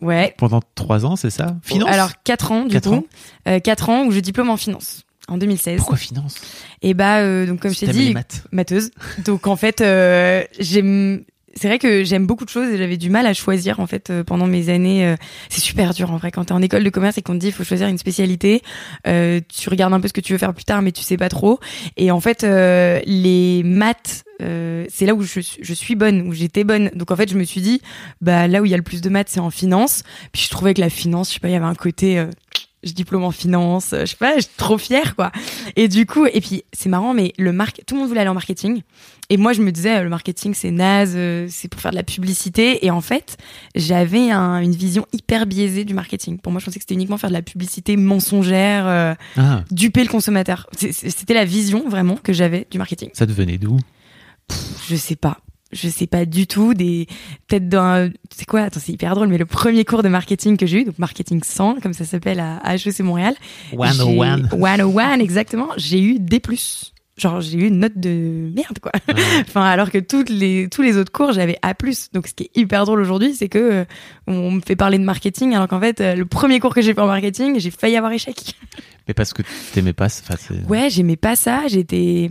ouais 0.01 0.35
pendant 0.39 0.61
trois 0.75 1.05
ans, 1.05 1.17
c'est 1.17 1.31
ça? 1.31 1.57
Finance? 1.63 1.91
Alors 1.91 2.11
4 2.25 2.53
ans 2.53 2.65
du 2.65 2.73
Quatre 2.73 2.89
coup 2.91 2.97
ans? 2.97 3.05
Euh, 3.49 3.61
4 3.61 3.89
ans 3.91 4.05
où 4.07 4.13
je 4.13 4.21
diplôme 4.21 4.49
en 4.51 4.57
finance 4.57 5.05
en 5.29 5.39
2016 5.39 5.79
Pourquoi 5.79 5.97
finance? 5.97 6.41
Et 6.83 6.95
bah 6.95 7.19
euh, 7.19 7.47
donc 7.47 7.61
comme 7.61 7.73
je 7.73 7.81
t'ai 7.81 7.89
dit 7.89 8.15
matheuse. 8.53 8.91
Donc 9.25 9.47
en 9.47 9.57
fait, 9.57 9.81
euh, 9.81 10.45
j'aime. 10.59 11.25
C'est 11.55 11.67
vrai 11.67 11.79
que 11.81 12.05
j'aime 12.05 12.27
beaucoup 12.27 12.45
de 12.45 12.51
choses 12.51 12.69
et 12.69 12.79
j'avais 12.79 12.97
du 12.97 13.11
mal 13.11 13.27
à 13.27 13.35
choisir 13.35 13.81
en 13.81 13.87
fait 13.87 14.11
euh, 14.11 14.23
pendant 14.23 14.47
mes 14.47 14.69
années. 14.69 15.05
euh, 15.05 15.17
c'est 15.49 15.61
super 15.61 15.93
dur 15.93 16.13
en 16.13 16.17
vrai 16.17 16.31
quand 16.31 16.45
t'es 16.45 16.53
en 16.53 16.63
école 16.63 16.85
de 16.85 16.91
commerce 16.91 17.19
et 17.19 17.23
qu'on 17.23 17.33
te 17.35 17.39
dit 17.39 17.49
il 17.49 17.53
faut 17.53 17.65
choisir 17.65 17.89
une 17.89 17.99
spécialité. 17.99 18.63
euh, 19.09 19.41
tu 19.49 19.69
regardes 19.69 19.93
un 19.93 20.01
peu 20.01 20.07
ce 20.09 20.13
que 20.13 20.21
tu 20.21 20.33
veux 20.33 20.39
faire 20.39 20.55
plus 20.55 20.65
tard 20.65 20.81
mais 20.81 20.93
tu 20.93 21.03
sais 21.03 21.17
pas 21.17 21.29
trop. 21.29 21.59
Et 21.97 22.11
en 22.13 22.21
fait 22.21 22.45
euh, 22.45 23.01
les 23.05 23.63
maths 23.65 24.23
euh, 24.43 24.87
c'est 24.89 25.07
là 25.07 25.15
où 25.15 25.23
je, 25.23 25.41
suis- 25.41 25.95
bonne, 25.97 26.29
où 26.29 26.33
j'étais 26.33 26.63
bonne. 26.65 26.91
Donc 26.95 27.11
en 27.11 27.17
fait 27.17 27.29
je 27.29 27.37
me 27.37 27.45
suis 27.45 27.61
dit 27.61 27.83
bah 28.21 28.47
là 28.47 28.63
où 28.63 28.65
il 28.65 28.71
y 28.71 28.75
a 28.75 28.79
le 28.79 28.83
plus 28.85 29.01
de 29.01 29.09
maths 29.09 29.29
c'est 29.29 29.41
en 29.41 29.51
finance. 29.51 30.05
Puis 30.33 30.43
je 30.45 30.51
trouvais 30.51 30.73
que 30.73 30.81
la 30.81 30.89
finance, 30.89 31.29
je 31.31 31.35
sais 31.35 31.41
pas, 31.41 31.49
il 31.49 31.53
y 31.53 31.57
avait 31.57 31.65
un 31.67 31.75
côté 31.75 32.19
euh, 32.19 32.27
je 32.83 32.93
diplôme 32.93 33.25
en 33.25 33.31
finance, 33.31 33.93
euh, 33.93 34.01
je 34.01 34.07
sais 34.13 34.17
pas, 34.17 34.37
je 34.37 34.43
suis 34.43 34.51
trop 34.57 34.79
fière 34.79 35.15
quoi. 35.17 35.31
Et 35.77 35.89
du 35.89 36.07
coup, 36.07 36.27
et 36.27 36.41
puis 36.41 36.65
c'est 36.73 36.89
marrant, 36.89 37.13
mais 37.15 37.33
le 37.39 37.53
marque, 37.53 37.83
tout 37.87 37.95
le 37.95 38.01
monde 38.01 38.09
voulait 38.09 38.21
aller 38.21 38.31
en 38.31 38.35
marketing. 38.35 38.83
Et 39.33 39.37
moi, 39.37 39.53
je 39.53 39.63
me 39.63 39.71
disais, 39.71 39.99
euh, 39.99 40.03
le 40.03 40.09
marketing, 40.09 40.55
c'est 40.55 40.73
naze, 40.73 41.13
euh, 41.15 41.47
c'est 41.49 41.69
pour 41.69 41.81
faire 41.81 41.93
de 41.93 41.97
la 41.97 42.03
publicité. 42.03 42.85
Et 42.85 42.91
en 42.91 43.01
fait, 43.01 43.37
j'avais 43.77 44.31
un- 44.33 44.59
une 44.61 44.75
vision 44.75 45.07
hyper 45.13 45.47
biaisée 45.47 45.85
du 45.85 45.95
marketing. 45.95 46.39
Pour 46.41 46.51
moi, 46.51 46.59
je 46.61 46.65
pensais 46.65 46.79
que 46.81 46.83
c'était 46.83 46.95
uniquement 46.95 47.17
faire 47.17 47.31
de 47.31 47.35
la 47.35 47.43
publicité 47.43 47.97
mensongère, 47.97 48.89
euh, 48.89 49.15
Ah, 49.37 49.63
duper 49.71 50.03
le 50.03 50.09
consommateur. 50.09 50.67
C'était 50.77 51.35
la 51.35 51.45
vision 51.45 51.89
vraiment 51.89 52.17
que 52.17 52.33
j'avais 52.33 52.67
du 52.73 52.79
marketing. 52.79 53.11
ça 53.13 53.25
devenait 53.27 53.57
d'où 53.59 53.79
Je 54.89 54.97
sais 54.97 55.15
pas. 55.17 55.39
Je 55.73 55.89
sais 55.89 56.07
pas 56.07 56.25
du 56.25 56.47
tout 56.47 56.75
des 56.75 57.07
peut-être 57.47 57.69
d'un 57.69 58.11
c'est 58.35 58.45
quoi? 58.47 58.63
Attends 58.63 58.81
c'est 58.81 58.93
hyper 58.93 59.15
drôle 59.15 59.29
mais 59.29 59.39
le 59.39 59.47
premier 59.47 59.85
cours 59.85 60.03
de 60.03 60.09
marketing 60.09 60.57
que 60.57 60.67
j'ai 60.67 60.81
eu 60.81 60.85
donc 60.85 60.99
marketing 60.99 61.43
100 61.45 61.81
comme 61.81 61.93
ça 61.93 62.05
s'appelle 62.05 62.41
à, 62.41 62.61
HEC 62.75 63.01
Montréal 63.01 63.35
101. 63.93 64.37
j'ai- 64.37 64.43
101 64.79 65.19
exactement 65.21 65.69
j'ai 65.77 66.01
eu 66.03 66.19
des 66.19 66.41
plus 66.41 66.93
genre 67.17 67.41
j'ai 67.41 67.59
eu 67.59 67.67
une 67.69 67.81
note 67.81 67.97
de 67.99 68.51
merde 68.55 68.79
quoi 68.81 68.93
enfin 69.43 69.63
alors 69.63 69.91
que 69.91 69.99
toutes 69.99 70.31
les 70.31 70.69
tous 70.71 70.81
les 70.83 70.97
autres 70.97 71.13
cours 71.13 71.33
j'avais 71.33 71.59
A+ 71.63 71.75
donc 72.15 72.27
ce 72.27 72.35
qui 72.35 72.45
est 72.45 72.51
hyper 72.57 72.87
drôle 72.87 73.01
aujourd'hui 73.01 73.35
c'est 73.35 73.49
que 73.51 73.59
euh, 73.59 73.85
on 74.27 74.51
me 74.53 74.61
fait 74.61 74.75
parler 74.77 74.99
de 74.99 75.05
marketing 75.05 75.55
alors 75.55 75.69
qu'en 75.69 75.81
fait 75.81 76.01
euh, 76.01 76.15
le 76.17 76.25
premier 76.25 76.61
cours 76.61 76.75
que 76.75 76.81
j'ai 76.83 76.95
fait 76.95 77.01
en 77.01 77.07
marketing 77.07 77.61
j'ai 77.61 77.71
failli 77.71 77.97
avoir 77.97 78.11
échec 78.13 78.55
Mais 79.07 79.15
parce 79.15 79.33
que 79.33 79.43
t'aimais 79.75 79.93
pas. 79.93 80.09
c'est- 80.09 80.25
Ouais, 80.69 80.89
j'aimais 80.89 81.17
pas 81.17 81.35
ça. 81.37 81.63
J'étais. 81.69 82.31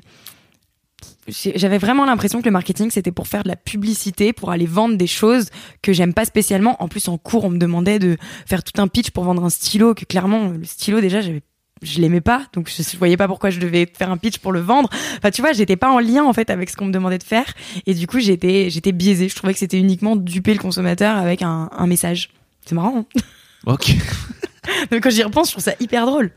J'avais 1.55 1.77
vraiment 1.77 2.05
l'impression 2.05 2.39
que 2.39 2.45
le 2.45 2.51
marketing 2.51 2.91
c'était 2.91 3.11
pour 3.11 3.27
faire 3.27 3.43
de 3.43 3.49
la 3.49 3.55
publicité, 3.55 4.33
pour 4.33 4.51
aller 4.51 4.65
vendre 4.65 4.97
des 4.97 5.07
choses 5.07 5.49
que 5.81 5.93
j'aime 5.93 6.13
pas 6.13 6.25
spécialement. 6.25 6.81
En 6.81 6.87
plus, 6.87 7.07
en 7.07 7.17
cours, 7.17 7.45
on 7.45 7.49
me 7.49 7.57
demandait 7.57 7.99
de 7.99 8.17
faire 8.45 8.63
tout 8.63 8.81
un 8.81 8.87
pitch 8.87 9.11
pour 9.11 9.23
vendre 9.23 9.43
un 9.43 9.49
stylo, 9.49 9.93
que 9.93 10.05
clairement, 10.05 10.49
le 10.49 10.65
stylo 10.65 11.01
déjà, 11.01 11.21
j'avais 11.21 11.41
je 11.81 12.01
l'aimais 12.01 12.19
pas, 12.19 12.45
donc 12.53 12.69
je, 12.69 12.83
je 12.83 12.97
voyais 12.97 13.15
pas 13.15 13.27
pourquoi 13.27 13.51
je 13.51 13.59
devais 13.59 13.87
faire 13.97 14.11
un 14.11 14.17
pitch 14.17 14.39
pour 14.39 14.51
le 14.51 14.59
vendre. 14.59 14.89
Enfin, 15.17 15.31
tu 15.31 15.41
vois, 15.41 15.53
j'étais 15.53 15.77
pas 15.77 15.89
en 15.89 15.99
lien 15.99 16.25
en 16.25 16.33
fait 16.33 16.49
avec 16.49 16.69
ce 16.69 16.75
qu'on 16.75 16.85
me 16.85 16.91
demandait 16.91 17.17
de 17.17 17.23
faire, 17.23 17.45
et 17.85 17.93
du 17.93 18.05
coup, 18.05 18.19
j'étais 18.19 18.69
j'étais 18.69 18.91
biaisée. 18.91 19.29
Je 19.29 19.35
trouvais 19.35 19.53
que 19.53 19.59
c'était 19.59 19.77
uniquement 19.77 20.15
duper 20.15 20.53
le 20.53 20.59
consommateur 20.59 21.15
avec 21.15 21.41
un, 21.41 21.69
un 21.71 21.87
message. 21.87 22.31
C'est 22.65 22.75
marrant. 22.75 23.05
Hein 23.15 23.21
Ok. 23.65 23.95
Donc 24.91 25.01
quand 25.01 25.09
j'y 25.09 25.23
repense, 25.23 25.47
je 25.47 25.51
trouve 25.53 25.63
ça 25.63 25.73
hyper 25.79 26.05
drôle. 26.05 26.31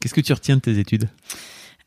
Qu'est-ce 0.00 0.14
que 0.14 0.20
tu 0.20 0.32
retiens 0.32 0.56
de 0.56 0.60
tes 0.60 0.78
études? 0.78 1.08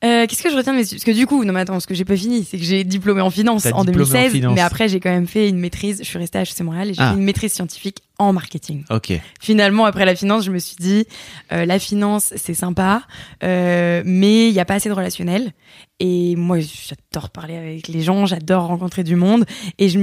Euh, 0.04 0.26
Qu'est-ce 0.28 0.44
que 0.44 0.50
je 0.50 0.56
retiens 0.58 0.74
de 0.74 0.78
mes 0.78 0.84
études? 0.84 0.98
Parce 0.98 1.06
que 1.06 1.12
du 1.12 1.26
coup, 1.26 1.46
non 1.46 1.54
mais 1.54 1.62
attends, 1.62 1.80
ce 1.80 1.88
que 1.88 1.94
j'ai 1.94 2.04
pas 2.06 2.18
fini, 2.18 2.46
c'est 2.50 2.58
que 2.58 2.64
j'ai 2.64 2.84
diplômé 2.84 3.22
en 3.22 3.30
finance 3.30 3.66
en 3.68 3.86
diplômé 3.86 4.10
en 4.10 4.14
2016, 4.14 4.32
finance. 4.34 4.56
mais 4.56 4.62
après 4.62 4.90
j'ai 4.90 5.00
quand 5.00 5.10
même 5.12 5.28
fait 5.28 5.48
une 5.50 5.58
maîtrise. 5.60 6.00
Je 6.00 6.08
suis 6.08 6.18
restée 6.20 6.38
à 6.40 6.42
HEC 6.42 6.60
Montréal 6.62 6.90
et 6.90 6.94
j'ai 6.94 7.02
Ah. 7.02 7.12
fait 7.14 7.18
une 7.20 7.24
maîtrise 7.24 7.54
scientifique 7.54 8.00
en 8.20 8.34
marketing. 8.34 8.84
Ok. 8.90 9.14
Finalement, 9.42 9.86
après 9.86 10.06
la 10.06 10.16
finance, 10.16 10.46
je 10.46 10.52
me 10.52 10.60
suis 10.60 10.76
dit, 10.78 11.06
euh, 11.52 11.66
la 11.66 11.80
finance 11.80 12.34
c'est 12.36 12.54
sympa, 12.54 13.04
euh, 13.44 14.04
mais 14.06 14.50
il 14.50 14.54
y 14.54 14.60
a 14.60 14.66
pas 14.66 14.76
assez 14.76 14.90
de 14.90 14.94
relationnel. 14.94 15.52
Et 16.00 16.36
moi, 16.36 16.58
j'adore 16.60 17.30
parler 17.30 17.56
avec 17.56 17.88
les 17.88 18.02
gens, 18.02 18.26
j'adore 18.26 18.66
rencontrer 18.66 19.04
du 19.04 19.16
monde, 19.16 19.46
et 19.78 19.90
je 19.90 19.98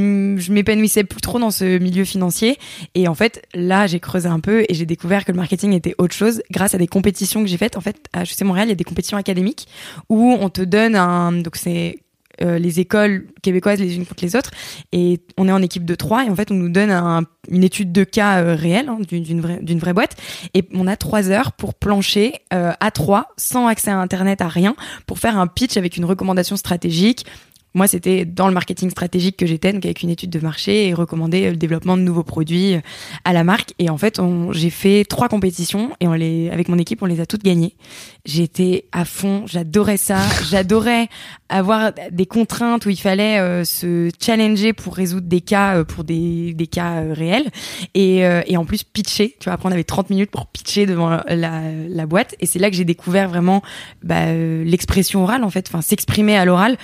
m'épanouissais 0.50 1.04
plus 1.04 1.20
trop 1.20 1.38
dans 1.38 1.50
ce 1.50 1.78
milieu 1.78 2.04
financier. 2.04 2.58
Et 2.94 3.06
en 3.06 3.14
fait, 3.14 3.46
là, 3.54 3.86
j'ai 3.86 4.00
creusé 4.00 4.28
un 4.28 4.40
peu 4.40 4.64
et 4.68 4.74
j'ai 4.74 4.86
découvert 4.86 5.24
que 5.24 5.32
le 5.32 5.36
marketing 5.36 5.72
était 5.72 5.94
autre 5.98 6.14
chose 6.14 6.42
grâce 6.50 6.74
à 6.74 6.78
des 6.78 6.86
compétitions 6.86 7.42
que 7.42 7.48
j'ai 7.48 7.58
faites. 7.58 7.76
En 7.76 7.80
fait, 7.80 8.06
à 8.12 8.22
HEC 8.22 8.42
Montréal, 8.42 8.68
il 8.68 8.70
y 8.70 8.72
a 8.72 8.76
des 8.76 8.84
compétitions 8.84 9.18
académiques 9.18 9.68
où 10.08 10.36
on 10.40 10.48
te 10.48 10.62
donne 10.62 10.96
un, 10.96 11.32
donc 11.32 11.56
c'est 11.56 11.98
euh, 12.42 12.58
les 12.58 12.80
écoles 12.80 13.26
québécoises 13.42 13.80
les 13.80 13.96
unes 13.96 14.06
contre 14.06 14.22
les 14.24 14.36
autres. 14.36 14.50
Et 14.92 15.20
on 15.38 15.48
est 15.48 15.52
en 15.52 15.62
équipe 15.62 15.84
de 15.84 15.94
trois 15.94 16.24
et 16.24 16.30
en 16.30 16.34
fait 16.36 16.50
on 16.50 16.54
nous 16.54 16.68
donne 16.70 16.90
un- 16.90 17.22
une 17.50 17.64
étude 17.64 17.92
de 17.92 18.04
cas 18.04 18.42
euh, 18.42 18.54
réelle 18.54 18.88
hein, 18.88 18.98
d'une 19.10 19.40
vraie, 19.40 19.60
vraie 19.62 19.92
boîte. 19.92 20.16
Et 20.54 20.64
on 20.74 20.86
a 20.86 20.96
trois 20.96 21.30
heures 21.30 21.52
pour 21.52 21.74
plancher 21.74 22.34
euh, 22.52 22.72
à 22.80 22.90
trois 22.90 23.28
sans 23.36 23.66
accès 23.66 23.90
à 23.90 23.98
internet 23.98 24.40
à 24.40 24.48
rien 24.48 24.74
pour 25.06 25.18
faire 25.18 25.38
un 25.38 25.46
pitch 25.46 25.76
avec 25.76 25.96
une 25.96 26.04
recommandation 26.04 26.56
stratégique 26.56 27.26
moi, 27.74 27.86
c'était 27.86 28.24
dans 28.24 28.48
le 28.48 28.54
marketing 28.54 28.90
stratégique 28.90 29.36
que 29.36 29.46
j'étais, 29.46 29.72
donc 29.72 29.84
avec 29.84 30.02
une 30.02 30.10
étude 30.10 30.30
de 30.30 30.40
marché 30.40 30.88
et 30.88 30.94
recommander 30.94 31.46
euh, 31.46 31.50
le 31.50 31.56
développement 31.56 31.96
de 31.96 32.02
nouveaux 32.02 32.24
produits 32.24 32.74
euh, 32.74 32.80
à 33.24 33.32
la 33.32 33.44
marque. 33.44 33.74
Et 33.78 33.90
en 33.90 33.98
fait, 33.98 34.20
j'ai 34.52 34.70
fait 34.70 35.04
trois 35.04 35.28
compétitions 35.28 35.90
et 36.00 36.08
on 36.08 36.12
les, 36.12 36.50
avec 36.50 36.68
mon 36.68 36.78
équipe, 36.78 37.02
on 37.02 37.06
les 37.06 37.20
a 37.20 37.26
toutes 37.26 37.44
gagnées. 37.44 37.76
J'étais 38.24 38.86
à 38.92 39.04
fond, 39.04 39.44
j'adorais 39.46 39.96
ça, 39.96 40.18
j'adorais 40.50 41.08
avoir 41.50 41.92
des 42.10 42.26
contraintes 42.26 42.86
où 42.86 42.90
il 42.90 42.98
fallait 42.98 43.38
euh, 43.38 43.64
se 43.64 44.10
challenger 44.20 44.72
pour 44.72 44.94
résoudre 44.94 45.26
des 45.26 45.40
cas, 45.40 45.76
euh, 45.76 45.84
pour 45.84 46.04
des, 46.04 46.54
des 46.54 46.66
cas 46.66 47.02
euh, 47.02 47.12
réels 47.12 47.48
et, 47.94 48.24
euh, 48.24 48.42
et 48.46 48.56
en 48.56 48.64
plus 48.64 48.84
pitcher. 48.84 49.36
Tu 49.40 49.44
vois, 49.44 49.54
après 49.54 49.68
on 49.68 49.72
avait 49.72 49.84
30 49.84 50.10
minutes 50.10 50.30
pour 50.30 50.46
pitcher 50.46 50.86
devant 50.86 51.10
la, 51.28 51.62
la 51.88 52.06
boîte 52.06 52.34
et 52.40 52.46
c'est 52.46 52.58
là 52.58 52.70
que 52.70 52.76
j'ai 52.76 52.84
découvert 52.84 53.28
vraiment 53.28 53.62
bah, 54.02 54.32
l'expression 54.32 55.22
orale 55.22 55.44
en 55.44 55.50
fait, 55.50 55.66
enfin 55.68 55.82
s'exprimer 55.82 56.36
à 56.36 56.44
l'oral 56.44 56.76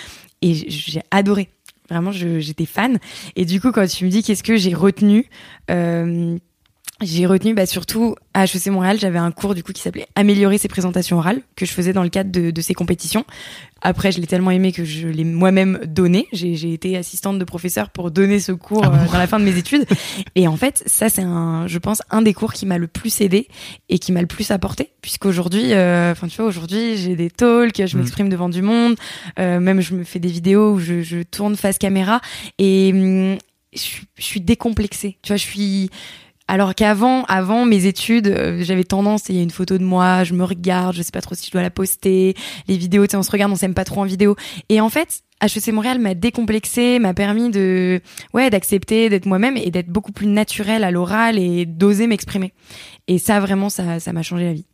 et 0.43 0.55
j'ai 0.55 1.03
adoré. 1.11 1.49
Vraiment, 1.89 2.11
j'étais 2.11 2.67
fan. 2.67 2.99
Et 3.37 3.45
du 3.45 3.61
coup, 3.61 3.71
quand 3.71 3.87
tu 3.87 4.05
me 4.05 4.11
dis 4.11 4.23
qu'est-ce 4.23 4.43
que 4.43 4.57
j'ai 4.57 4.75
retenu, 4.75 5.29
euh, 5.71 6.37
j'ai 7.03 7.27
retenu 7.27 7.53
bah, 7.55 7.67
surtout 7.67 8.15
à 8.35 8.45
HEC 8.45 8.67
Montréal, 8.69 8.99
j'avais 9.01 9.19
un 9.19 9.31
cours 9.31 9.55
du 9.55 9.63
coup 9.63 9.73
qui 9.73 9.83
s'appelait 9.83 10.07
Améliorer 10.15 10.59
ses 10.59 10.69
présentations 10.69 11.19
orales 11.19 11.41
que 11.55 11.67
je 11.67 11.73
faisais 11.73 11.93
dans 11.93 12.03
le 12.03 12.09
cadre 12.09 12.31
de, 12.31 12.51
de 12.51 12.61
ces 12.61 12.75
compétitions. 12.75 13.25
Après, 13.83 14.11
je 14.13 14.21
l'ai 14.21 14.27
tellement 14.27 14.51
aimé 14.51 14.73
que 14.73 14.85
je 14.85 15.07
l'ai 15.07 15.23
moi-même 15.25 15.79
donné. 15.87 16.27
J'ai 16.33 16.57
j'ai 16.57 16.73
été 16.73 16.97
assistante 16.97 17.39
de 17.39 17.45
professeur 17.45 17.91
pour 17.91 18.11
donner 18.11 18.41
ce 18.41 18.53
cours 18.53 18.83
Ah 18.85 18.89
bon 18.89 18.97
euh, 18.97 19.13
dans 19.13 19.19
la 19.19 19.27
fin 19.27 19.39
de 19.39 19.45
mes 19.45 19.57
études. 19.59 19.85
Et 20.35 20.49
en 20.49 20.57
fait, 20.57 20.83
ça 20.87 21.09
c'est 21.11 21.23
un, 21.23 21.67
je 21.67 21.79
pense, 21.79 22.01
un 22.11 22.23
des 22.23 22.33
cours 22.33 22.53
qui 22.55 22.65
m'a 22.67 22.79
le 22.79 22.87
plus 22.87 23.21
aidé 23.21 23.49
et 23.91 23.99
qui 23.99 24.13
m'a 24.13 24.23
le 24.23 24.27
plus 24.27 24.51
apporté, 24.51 24.91
puisqu'aujourd'hui, 25.03 25.73
euh, 25.75 26.13
enfin 26.13 26.27
tu 26.29 26.37
vois, 26.39 26.47
aujourd'hui 26.47 26.97
j'ai 26.97 27.15
des 27.17 27.31
talks, 27.31 27.87
je 27.87 27.97
Mm. 27.97 28.01
m'exprime 28.01 28.29
devant 28.31 28.49
du 28.49 28.63
monde, 28.63 28.97
euh, 29.39 29.61
même 29.61 29.81
je 29.83 29.95
me 29.95 30.03
fais 30.05 30.19
des 30.19 30.29
vidéos 30.31 30.73
où 30.73 30.79
je, 30.81 31.03
je 31.03 31.23
tourne 31.23 31.57
face 31.57 31.77
caméra 31.79 32.21
et 32.59 32.91
hum, 32.95 33.37
je, 33.75 33.79
suis- 33.79 34.07
je 34.17 34.23
suis 34.25 34.41
décomplexée. 34.41 35.19
Tu 35.23 35.29
vois, 35.29 35.37
je 35.37 35.45
suis 35.45 35.91
alors 36.49 36.75
qu'avant, 36.75 37.25
avant 37.25 37.65
mes 37.65 37.87
études, 37.87 38.29
euh, 38.29 38.63
j'avais 38.63 38.85
tendance, 38.85 39.29
il 39.29 39.37
y 39.37 39.41
a 39.41 39.43
une 39.43 39.51
photo 39.51 39.79
de 39.79 39.85
moi, 39.85 40.23
je 40.23 40.33
me 40.33 40.45
regarde, 40.45 40.95
je 40.95 41.03
sais 41.03 41.11
pas 41.11 41.21
trop 41.21 41.35
si 41.35 41.47
je 41.47 41.51
dois 41.51 41.63
la 41.63 41.71
poster, 41.71 42.35
les 42.69 42.77
vidéos, 42.77 43.05
tu 43.07 43.13
sais, 43.13 43.17
on 43.17 43.23
se 43.23 43.31
regarde, 43.31 43.53
on 43.53 43.57
s'aime 43.57 43.75
pas 43.75 43.85
trop 43.85 44.03
en 44.03 44.05
vidéo. 44.05 44.37
Et 44.69 44.81
en 44.81 44.89
fait, 44.89 45.23
HEC 45.43 45.73
Montréal 45.73 45.99
m'a 45.99 46.15
décomplexé, 46.15 46.99
m'a 46.99 47.15
permis 47.15 47.51
de, 47.51 48.01
ouais, 48.33 48.49
d'accepter, 48.49 49.09
d'être 49.09 49.27
moi-même 49.27 49.57
et 49.57 49.71
d'être 49.71 49.89
beaucoup 49.89 50.13
plus 50.13 50.29
naturelle 50.29 50.85
à 50.85 50.91
l'oral 50.91 51.39
et 51.39 51.67
d'oser 51.67 52.07
m'exprimer. 52.07 52.53
Et 53.09 53.19
ça, 53.19 53.41
vraiment, 53.41 53.69
ça, 53.69 53.99
ça 53.99 54.13
m'a 54.13 54.23
changé 54.23 54.45
la 54.45 54.53
vie. 54.53 54.67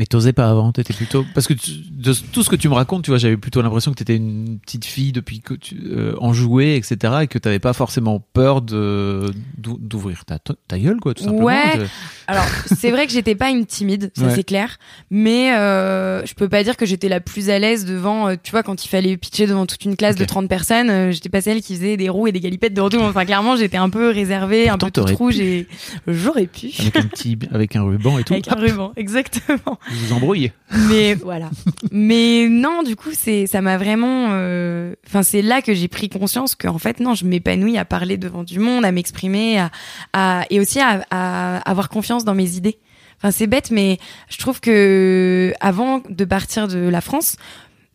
Mais 0.00 0.06
t'osais 0.06 0.32
pas 0.32 0.48
avant, 0.48 0.72
t'étais 0.72 0.94
plutôt 0.94 1.26
parce 1.34 1.46
que 1.46 1.52
tu- 1.52 1.72
de 1.90 2.14
tout 2.32 2.42
ce 2.42 2.48
que 2.48 2.56
tu 2.56 2.70
me 2.70 2.74
racontes, 2.74 3.04
tu 3.04 3.10
vois, 3.10 3.18
j'avais 3.18 3.36
plutôt 3.36 3.60
l'impression 3.60 3.90
que 3.92 3.96
t'étais 3.98 4.16
une 4.16 4.58
petite 4.58 4.86
fille 4.86 5.12
depuis 5.12 5.40
que 5.40 5.52
tu 5.52 5.76
euh, 5.90 6.14
enjouée, 6.20 6.76
etc., 6.76 7.16
et 7.20 7.26
que 7.26 7.36
t'avais 7.38 7.58
pas 7.58 7.74
forcément 7.74 8.18
peur 8.32 8.62
de 8.62 9.30
d'ou- 9.58 9.76
d'ouvrir 9.78 10.24
ta 10.24 10.38
ta 10.38 10.78
gueule, 10.78 10.96
quoi, 11.00 11.12
tout 11.12 11.24
simplement. 11.24 11.44
Ouais. 11.44 11.86
Alors, 12.28 12.46
c'est 12.64 12.90
vrai 12.90 13.06
que 13.06 13.12
j'étais 13.12 13.34
pas 13.34 13.50
une 13.50 13.66
timide, 13.66 14.10
ça 14.16 14.24
Ouais. 14.24 14.34
c'est 14.34 14.42
clair, 14.42 14.78
mais 15.10 15.52
euh, 15.54 16.24
je 16.24 16.32
peux 16.32 16.48
pas 16.48 16.64
dire 16.64 16.78
que 16.78 16.86
j'étais 16.86 17.10
la 17.10 17.20
plus 17.20 17.50
à 17.50 17.58
l'aise 17.58 17.84
devant, 17.84 18.28
euh, 18.28 18.36
tu 18.42 18.52
vois, 18.52 18.62
quand 18.62 18.82
il 18.82 18.88
fallait 18.88 19.18
pitcher 19.18 19.46
devant 19.46 19.66
toute 19.66 19.84
une 19.84 19.96
classe 19.96 20.16
de 20.16 20.24
30 20.24 20.48
personnes, 20.48 20.88
euh, 20.88 21.12
j'étais 21.12 21.28
pas 21.28 21.42
celle 21.42 21.60
qui 21.60 21.74
faisait 21.76 21.98
des 21.98 22.08
roues 22.08 22.26
et 22.26 22.32
des 22.32 22.40
galipettes 22.40 22.72
devant 22.72 22.88
tout 22.88 22.96
le 22.96 23.02
monde. 23.02 23.10
Enfin, 23.10 23.26
clairement, 23.26 23.54
j'étais 23.56 23.76
un 23.76 23.90
peu 23.90 24.08
réservée, 24.08 24.70
un 24.70 24.78
Pourtant, 24.78 25.02
peu 25.02 25.08
toute 25.10 25.18
rouge 25.18 25.38
et 25.40 25.66
j'aurais 26.06 26.46
pu. 26.46 26.70
Avec 26.78 26.96
un 26.96 27.02
petit, 27.02 27.36
avec 27.52 27.76
un 27.76 27.82
ruban 27.82 28.18
et 28.18 28.24
tout. 28.24 28.32
Avec 28.32 28.48
un 28.48 28.54
ruban, 28.54 28.92
exactement. 28.96 29.78
Vous 29.90 30.06
vous 30.06 30.12
embrouillez. 30.12 30.52
Mais 30.88 31.14
voilà. 31.22 31.50
Mais 31.90 32.48
non, 32.48 32.82
du 32.82 32.96
coup, 32.96 33.10
c'est 33.12 33.46
ça 33.46 33.60
m'a 33.60 33.76
vraiment. 33.76 34.28
euh, 34.30 34.94
Enfin, 35.06 35.22
c'est 35.22 35.42
là 35.42 35.60
que 35.62 35.74
j'ai 35.74 35.88
pris 35.88 36.08
conscience 36.08 36.54
qu'en 36.54 36.78
fait, 36.78 37.00
non, 37.00 37.14
je 37.14 37.24
m'épanouis 37.24 37.76
à 37.78 37.84
parler 37.84 38.16
devant 38.16 38.44
du 38.44 38.58
monde, 38.58 38.84
à 38.84 38.92
m'exprimer, 38.92 39.58
à, 39.58 39.70
à 40.12 40.44
et 40.50 40.60
aussi 40.60 40.78
à, 40.80 41.04
à 41.10 41.58
avoir 41.58 41.88
confiance 41.88 42.24
dans 42.24 42.34
mes 42.34 42.56
idées. 42.56 42.78
Enfin, 43.18 43.30
c'est 43.32 43.46
bête, 43.46 43.70
mais 43.70 43.98
je 44.30 44.38
trouve 44.38 44.60
que 44.60 45.52
avant 45.60 46.02
de 46.08 46.24
partir 46.24 46.68
de 46.68 46.78
la 46.78 47.00
France. 47.00 47.36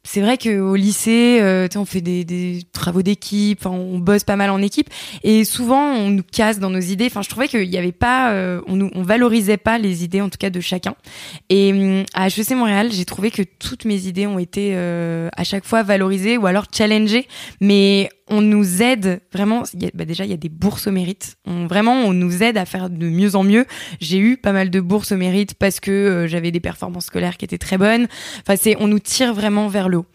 C'est 0.08 0.22
vrai 0.22 0.38
qu'au 0.38 0.76
lycée, 0.76 1.40
euh, 1.42 1.68
on 1.76 1.84
fait 1.84 2.00
des, 2.00 2.24
des 2.24 2.62
travaux 2.72 3.02
d'équipe, 3.02 3.66
on 3.66 3.98
bosse 3.98 4.24
pas 4.24 4.36
mal 4.36 4.52
en 4.52 4.62
équipe, 4.62 4.88
et 5.24 5.44
souvent 5.44 5.82
on 5.82 6.12
nous 6.12 6.24
casse 6.24 6.60
dans 6.60 6.70
nos 6.70 6.80
idées. 6.80 7.08
Enfin, 7.08 7.24
je 7.24 7.30
trouvais 7.30 7.48
qu'il 7.48 7.66
y 7.66 7.78
avait 7.78 7.92
pas, 7.92 8.32
euh, 8.32 8.62
on, 8.68 8.76
nous, 8.76 8.92
on 8.94 9.02
valorisait 9.02 9.58
pas 9.58 9.80
les 9.80 10.04
idées, 10.04 10.22
en 10.22 10.30
tout 10.30 10.38
cas 10.38 10.52
de 10.52 10.60
chacun. 10.60 10.94
Et 11.50 11.74
hum, 11.74 12.06
à 12.14 12.28
HEC 12.28 12.52
Montréal, 12.52 12.90
j'ai 12.92 13.06
trouvé 13.06 13.32
que 13.32 13.42
toutes 13.42 13.86
mes 13.86 14.06
idées 14.06 14.28
ont 14.28 14.38
été 14.38 14.74
euh, 14.76 15.28
à 15.36 15.44
chaque 15.44 15.66
fois 15.66 15.82
valorisées 15.82 16.38
ou 16.38 16.46
alors 16.46 16.66
challengées. 16.72 17.28
Mais 17.60 18.10
on 18.30 18.42
nous 18.42 18.82
aide 18.82 19.22
vraiment. 19.32 19.64
y 19.80 19.86
a- 19.86 19.92
bah 19.94 20.06
déjà, 20.06 20.26
il 20.26 20.32
y 20.32 20.34
a 20.34 20.38
des 20.38 20.50
bourses 20.50 20.88
au 20.88 20.92
mérite. 20.92 21.36
On, 21.46 21.68
vraiment, 21.68 21.94
on 21.94 22.14
nous 22.14 22.42
aide 22.44 22.58
à 22.58 22.66
faire 22.66 22.90
de 22.90 23.08
mieux 23.10 23.36
en 23.36 23.44
mieux. 23.44 23.66
J'ai 24.00 24.18
eu 24.18 24.38
pas 24.38 24.52
mal 24.52 24.70
de 24.70 24.80
bourses 24.80 25.12
au 25.12 25.18
mérite 25.18 25.54
parce 25.54 25.80
que 25.80 25.92
euh, 25.92 26.28
j'avais 26.28 26.52
des 26.52 26.60
performances 26.60 27.06
scolaires 27.06 27.38
qui 27.38 27.46
étaient 27.46 27.58
très 27.58 27.78
bonnes. 27.78 28.08
Enfin, 28.42 28.56
c'est, 28.60 28.76
on 28.80 28.88
nous 28.88 29.00
tire 29.00 29.34
vraiment 29.34 29.68
vers 29.68 29.90
le 29.90 29.98
haut. 30.00 30.06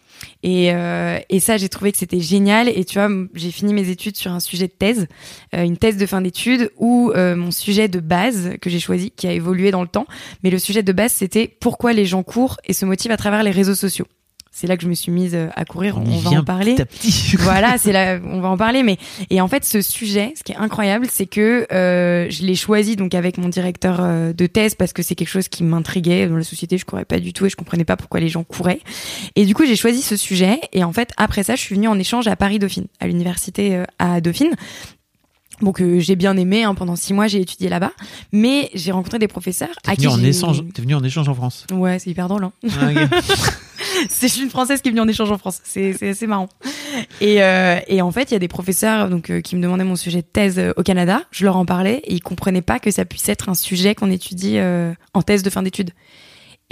Et, 0.43 0.71
euh, 0.73 1.19
et 1.29 1.39
ça, 1.39 1.57
j'ai 1.57 1.69
trouvé 1.69 1.91
que 1.91 1.97
c'était 1.97 2.19
génial. 2.19 2.69
Et 2.69 2.85
tu 2.85 2.99
vois, 2.99 3.09
j'ai 3.33 3.49
fini 3.49 3.73
mes 3.73 3.89
études 3.89 4.17
sur 4.17 4.31
un 4.31 4.39
sujet 4.39 4.67
de 4.67 4.73
thèse, 4.73 5.07
euh, 5.55 5.63
une 5.63 5.77
thèse 5.77 5.97
de 5.97 6.05
fin 6.05 6.21
d'études, 6.21 6.69
où 6.77 7.11
euh, 7.15 7.35
mon 7.35 7.49
sujet 7.51 7.87
de 7.87 7.99
base 7.99 8.51
que 8.61 8.69
j'ai 8.69 8.79
choisi, 8.79 9.11
qui 9.11 9.25
a 9.27 9.31
évolué 9.31 9.71
dans 9.71 9.81
le 9.81 9.87
temps, 9.87 10.05
mais 10.43 10.49
le 10.51 10.59
sujet 10.59 10.83
de 10.83 10.91
base, 10.91 11.13
c'était 11.13 11.47
pourquoi 11.47 11.93
les 11.93 12.05
gens 12.05 12.23
courent 12.23 12.57
et 12.65 12.73
se 12.73 12.85
motivent 12.85 13.11
à 13.11 13.17
travers 13.17 13.41
les 13.41 13.51
réseaux 13.51 13.73
sociaux. 13.73 14.05
C'est 14.53 14.67
là 14.67 14.75
que 14.75 14.83
je 14.83 14.89
me 14.89 14.93
suis 14.93 15.13
mise 15.13 15.33
euh, 15.33 15.47
à 15.55 15.63
courir. 15.63 15.97
On, 15.97 16.17
va 16.19 16.31
en 16.31 16.43
parler. 16.43 16.73
petit 16.75 16.81
à 16.81 16.85
petit. 16.85 17.35
voilà, 17.39 17.77
c'est 17.77 17.93
là, 17.93 18.19
on 18.23 18.41
va 18.41 18.49
en 18.49 18.57
parler. 18.57 18.83
Mais 18.83 18.97
et 19.29 19.39
en 19.39 19.47
fait, 19.47 19.63
ce 19.63 19.81
sujet, 19.81 20.33
ce 20.37 20.43
qui 20.43 20.51
est 20.51 20.57
incroyable, 20.57 21.07
c'est 21.09 21.25
que 21.25 21.65
euh, 21.71 22.29
je 22.29 22.43
l'ai 22.43 22.55
choisi 22.55 22.97
donc 22.97 23.15
avec 23.15 23.37
mon 23.37 23.47
directeur 23.47 23.99
euh, 24.01 24.33
de 24.33 24.45
thèse 24.47 24.75
parce 24.75 24.91
que 24.91 25.03
c'est 25.03 25.15
quelque 25.15 25.29
chose 25.29 25.47
qui 25.47 25.63
m'intriguait 25.63 26.27
dans 26.27 26.35
la 26.35 26.43
société. 26.43 26.77
Je 26.77 26.85
courais 26.85 27.05
pas 27.05 27.19
du 27.19 27.31
tout 27.31 27.45
et 27.45 27.49
je 27.49 27.55
comprenais 27.55 27.85
pas 27.85 27.95
pourquoi 27.95 28.19
les 28.19 28.27
gens 28.27 28.43
couraient. 28.43 28.81
Et 29.35 29.45
du 29.45 29.55
coup, 29.55 29.65
j'ai 29.65 29.77
choisi 29.77 30.01
ce 30.01 30.17
sujet. 30.17 30.59
Et 30.73 30.83
en 30.83 30.91
fait, 30.91 31.11
après 31.15 31.43
ça, 31.43 31.55
je 31.55 31.61
suis 31.61 31.75
venue 31.75 31.87
en 31.87 31.97
échange 31.97 32.27
à 32.27 32.35
Paris 32.35 32.59
Dauphine, 32.59 32.87
à 32.99 33.07
l'université 33.07 33.77
euh, 33.77 33.85
à 33.99 34.19
Dauphine. 34.19 34.55
Donc 35.61 35.81
euh, 35.81 35.99
j'ai 35.99 36.15
bien 36.15 36.37
aimé. 36.37 36.63
Hein, 36.63 36.75
pendant 36.75 36.95
six 36.95 37.13
mois, 37.13 37.27
j'ai 37.27 37.41
étudié 37.41 37.69
là-bas. 37.69 37.91
Mais 38.31 38.69
j'ai 38.73 38.91
rencontré 38.91 39.19
des 39.19 39.27
professeurs 39.27 39.69
T'es 39.83 39.91
à 39.91 39.95
qui 39.95 40.07
en 40.07 40.21
échange, 40.23 40.63
t'es 40.73 40.81
venu 40.81 40.95
en 40.95 41.03
échange 41.03 41.29
en 41.29 41.35
France. 41.35 41.65
Ouais, 41.71 41.99
c'est 41.99 42.09
hyper 42.09 42.27
drôle. 42.27 42.43
Hein. 42.43 42.53
Ah, 42.79 42.89
c'est 44.09 44.27
je 44.27 44.33
suis 44.33 44.43
une 44.43 44.49
française 44.49 44.81
qui 44.81 44.89
est 44.89 44.91
venue 44.91 45.01
en 45.01 45.07
échange 45.07 45.31
en 45.31 45.37
France. 45.37 45.59
C'est 45.63 45.93
c'est 45.93 46.09
assez 46.09 46.27
marrant. 46.27 46.49
Et 47.19 47.43
euh, 47.43 47.79
et 47.87 48.01
en 48.01 48.11
fait, 48.11 48.31
il 48.31 48.33
y 48.33 48.37
a 48.37 48.39
des 48.39 48.47
professeurs 48.47 49.09
donc 49.09 49.29
euh, 49.29 49.41
qui 49.41 49.55
me 49.55 49.61
demandaient 49.61 49.83
mon 49.83 49.95
sujet 49.95 50.21
de 50.21 50.27
thèse 50.31 50.59
euh, 50.59 50.73
au 50.77 50.83
Canada. 50.83 51.23
Je 51.31 51.45
leur 51.45 51.57
en 51.57 51.65
parlais 51.65 52.01
et 52.05 52.13
ils 52.13 52.21
comprenaient 52.21 52.61
pas 52.61 52.79
que 52.79 52.91
ça 52.91 53.05
puisse 53.05 53.27
être 53.29 53.49
un 53.49 53.53
sujet 53.53 53.95
qu'on 53.95 54.11
étudie 54.11 54.57
euh, 54.57 54.93
en 55.13 55.21
thèse 55.21 55.43
de 55.43 55.49
fin 55.49 55.63
d'études. 55.63 55.91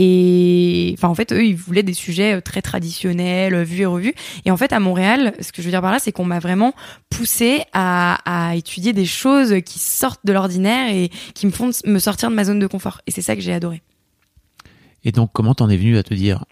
Et 0.02 0.96
enfin, 0.98 1.10
en 1.10 1.16
fait, 1.16 1.34
eux, 1.34 1.46
ils 1.46 1.56
voulaient 1.56 1.84
des 1.84 1.94
sujets 1.94 2.38
euh, 2.38 2.42
très 2.42 2.62
traditionnels, 2.62 3.54
euh, 3.54 3.64
vus 3.64 3.82
et 3.82 3.86
revus. 3.86 4.14
Et 4.46 4.52
en 4.52 4.56
fait, 4.56 4.72
à 4.72 4.80
Montréal, 4.80 5.34
ce 5.42 5.52
que 5.52 5.62
je 5.62 5.68
veux 5.68 5.72
dire 5.72 5.82
par 5.82 5.92
là, 5.92 6.00
c'est 6.00 6.14
qu'on 6.14 6.24
m'a 6.24 6.40
vraiment 6.40 6.74
poussé 7.10 7.64
à, 7.74 8.18
à 8.26 8.56
étudier 8.56 8.94
des 8.94 9.06
choses 9.06 9.56
qui 9.66 9.78
sortent 9.78 10.26
de 10.26 10.32
l'ordinaire 10.32 10.90
et 10.90 11.10
qui 11.36 11.46
me 11.46 11.52
font 11.52 11.70
me 11.86 12.00
sortir 12.00 12.30
de 12.30 12.36
ma 12.36 12.46
zone 12.46 12.60
de 12.60 12.68
confort. 12.68 13.02
Et 13.08 13.12
c'est 13.12 13.22
ça 13.22 13.36
que 13.36 13.42
j'ai 13.42 13.54
adoré. 13.54 13.82
Et 15.04 15.12
donc, 15.12 15.32
comment 15.34 15.54
t'en 15.54 15.70
es 15.70 15.78
venu 15.78 15.98
à 15.98 16.04
te 16.04 16.14
dire 16.14 16.46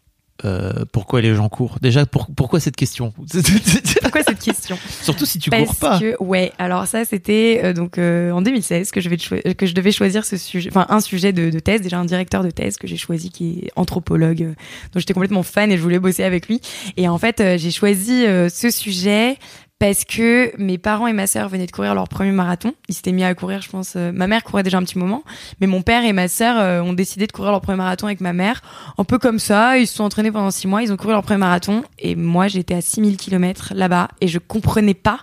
euh, 0.45 0.85
pourquoi 0.91 1.21
les 1.21 1.33
gens 1.35 1.49
courent? 1.49 1.77
Déjà, 1.81 2.05
pour- 2.05 2.27
pourquoi 2.35 2.59
cette 2.59 2.75
question? 2.75 3.13
Pourquoi 4.01 4.23
cette 4.23 4.39
question? 4.39 4.77
Surtout 5.01 5.25
si 5.25 5.39
tu 5.39 5.49
Parce 5.49 5.63
cours 5.65 5.75
pas. 5.75 5.99
que 5.99 6.15
ouais, 6.23 6.51
alors 6.59 6.87
ça 6.87 7.03
c'était 7.05 7.59
euh, 7.63 7.73
donc 7.73 7.97
euh, 7.97 8.31
en 8.31 8.41
2016 8.41 8.91
que 8.91 9.01
je 9.01 9.09
vais 9.09 9.17
que 9.17 9.65
je 9.65 9.73
devais 9.73 9.91
choisir 9.91 10.23
ce 10.25 10.37
sujet, 10.37 10.69
enfin 10.71 10.85
un 10.89 10.99
sujet 11.01 11.33
de, 11.33 11.49
de 11.49 11.59
thèse, 11.59 11.81
déjà 11.81 11.97
un 11.99 12.05
directeur 12.05 12.43
de 12.43 12.49
thèse 12.51 12.77
que 12.77 12.87
j'ai 12.87 12.95
choisi 12.97 13.29
qui 13.31 13.63
est 13.65 13.71
anthropologue, 13.75 14.43
euh, 14.43 14.53
dont 14.93 14.99
j'étais 14.99 15.13
complètement 15.13 15.43
fan 15.43 15.71
et 15.71 15.77
je 15.77 15.81
voulais 15.81 15.99
bosser 15.99 16.23
avec 16.23 16.47
lui. 16.47 16.61
Et 16.95 17.07
en 17.09 17.17
fait 17.17 17.41
euh, 17.41 17.57
j'ai 17.57 17.71
choisi 17.71 18.23
ce 18.49 18.69
sujet 18.69 19.37
parce 19.79 20.05
que 20.05 20.51
mes 20.57 20.77
parents 20.77 21.05
et 21.07 21.13
ma 21.13 21.27
sœur 21.27 21.49
venaient 21.49 21.67
de 21.67 21.71
courir 21.71 21.93
leur 21.93 22.07
premier 22.07 22.31
marathon. 22.31 22.73
Ils 22.89 22.95
s'étaient 22.95 23.11
mis 23.11 23.23
à 23.23 23.33
courir, 23.35 23.61
je 23.61 23.69
pense. 23.69 23.95
euh, 23.95 24.11
ma 24.11 24.25
mère 24.27 24.43
courait 24.43 24.63
déjà 24.63 24.77
un 24.79 24.83
petit 24.83 24.97
moment, 24.97 25.23
mais 25.61 25.67
mon 25.67 25.81
père 25.83 26.03
et 26.03 26.13
ma 26.13 26.27
sœur 26.27 26.57
euh, 26.59 26.81
ont 26.81 26.93
décidé 26.93 27.27
de 27.27 27.31
courir 27.31 27.51
leur 27.51 27.61
premier 27.61 27.77
marathon 27.77 28.07
avec 28.07 28.19
ma 28.19 28.33
mère. 28.33 28.61
Un 28.97 29.03
peu 29.03 29.19
comme 29.19 29.37
ça, 29.39 29.77
ils 29.77 29.85
se 29.85 29.95
sont 29.95 30.03
entraînés 30.03 30.31
pendant 30.31 30.49
six 30.51 30.67
mois, 30.67 30.81
ils 30.81 30.91
ont 30.91 30.97
couru 30.97 31.11
leur 31.13 31.21
premier 31.23 31.37
marathon. 31.39 31.83
Et 31.99 32.15
moi, 32.15 32.47
j'étais 32.47 32.73
à 32.73 32.81
6000 32.81 33.17
km 33.17 33.73
là-bas 33.75 34.07
et 34.19 34.27
je 34.27 34.39
comprenais 34.39 34.95
pas. 34.95 35.19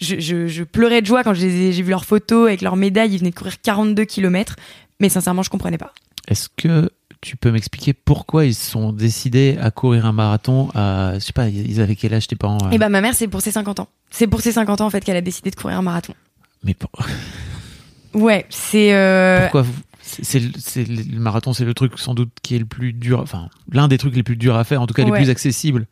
Je, 0.00 0.20
je, 0.20 0.46
je 0.46 0.62
pleurais 0.62 1.00
de 1.02 1.06
joie 1.06 1.24
quand 1.24 1.34
j'ai 1.34 1.70
vu 1.72 1.90
leurs 1.90 2.04
photos 2.04 2.46
avec 2.48 2.60
leurs 2.60 2.76
médailles. 2.76 3.12
Ils 3.12 3.18
venaient 3.18 3.30
de 3.30 3.34
courir 3.36 3.60
42 3.60 4.04
km. 4.04 4.54
Mais 5.00 5.08
sincèrement, 5.08 5.42
je 5.42 5.50
comprenais 5.50 5.78
pas. 5.78 5.92
Est-ce 6.28 6.48
que 6.56 6.90
tu 7.26 7.36
peux 7.36 7.50
m'expliquer 7.50 7.92
pourquoi 7.92 8.44
ils 8.44 8.54
se 8.54 8.70
sont 8.70 8.92
décidés 8.92 9.58
à 9.60 9.72
courir 9.72 10.06
un 10.06 10.12
marathon 10.12 10.68
à, 10.76 11.14
je 11.14 11.18
sais 11.18 11.32
pas, 11.32 11.48
ils 11.48 11.80
avaient 11.80 11.96
quel 11.96 12.14
âge 12.14 12.28
tes 12.28 12.36
parents 12.36 12.58
euh 12.64 12.70
Et 12.70 12.78
ben, 12.78 12.88
ma 12.88 13.00
mère, 13.00 13.14
c'est 13.14 13.26
pour 13.26 13.40
ses 13.40 13.50
50 13.50 13.80
ans. 13.80 13.88
C'est 14.10 14.28
pour 14.28 14.40
ses 14.40 14.52
50 14.52 14.80
ans, 14.80 14.86
en 14.86 14.90
fait, 14.90 15.02
qu'elle 15.04 15.16
a 15.16 15.20
décidé 15.20 15.50
de 15.50 15.56
courir 15.56 15.76
un 15.78 15.82
marathon. 15.82 16.14
Mais 16.62 16.74
pour- 16.74 16.90
Ouais, 18.14 18.46
c'est. 18.48 18.94
Euh... 18.94 19.40
pourquoi 19.42 19.62
vous- 19.62 19.72
c'est, 20.02 20.38
le- 20.38 21.18
marathon, 21.18 21.52
c'est 21.52 21.64
le 21.64 21.74
truc 21.74 21.98
sans 21.98 22.14
doute 22.14 22.30
qui 22.42 22.54
est 22.54 22.60
le 22.60 22.64
plus 22.64 22.92
dur, 22.92 23.18
enfin 23.20 23.48
l'un 23.72 23.88
des 23.88 23.98
trucs 23.98 24.14
les 24.14 24.22
plus 24.22 24.36
durs 24.36 24.54
à 24.56 24.62
faire, 24.62 24.80
en 24.80 24.86
tout 24.86 24.94
cas 24.94 25.04
les 25.04 25.10
plus 25.10 25.28
accessibles. 25.30 25.86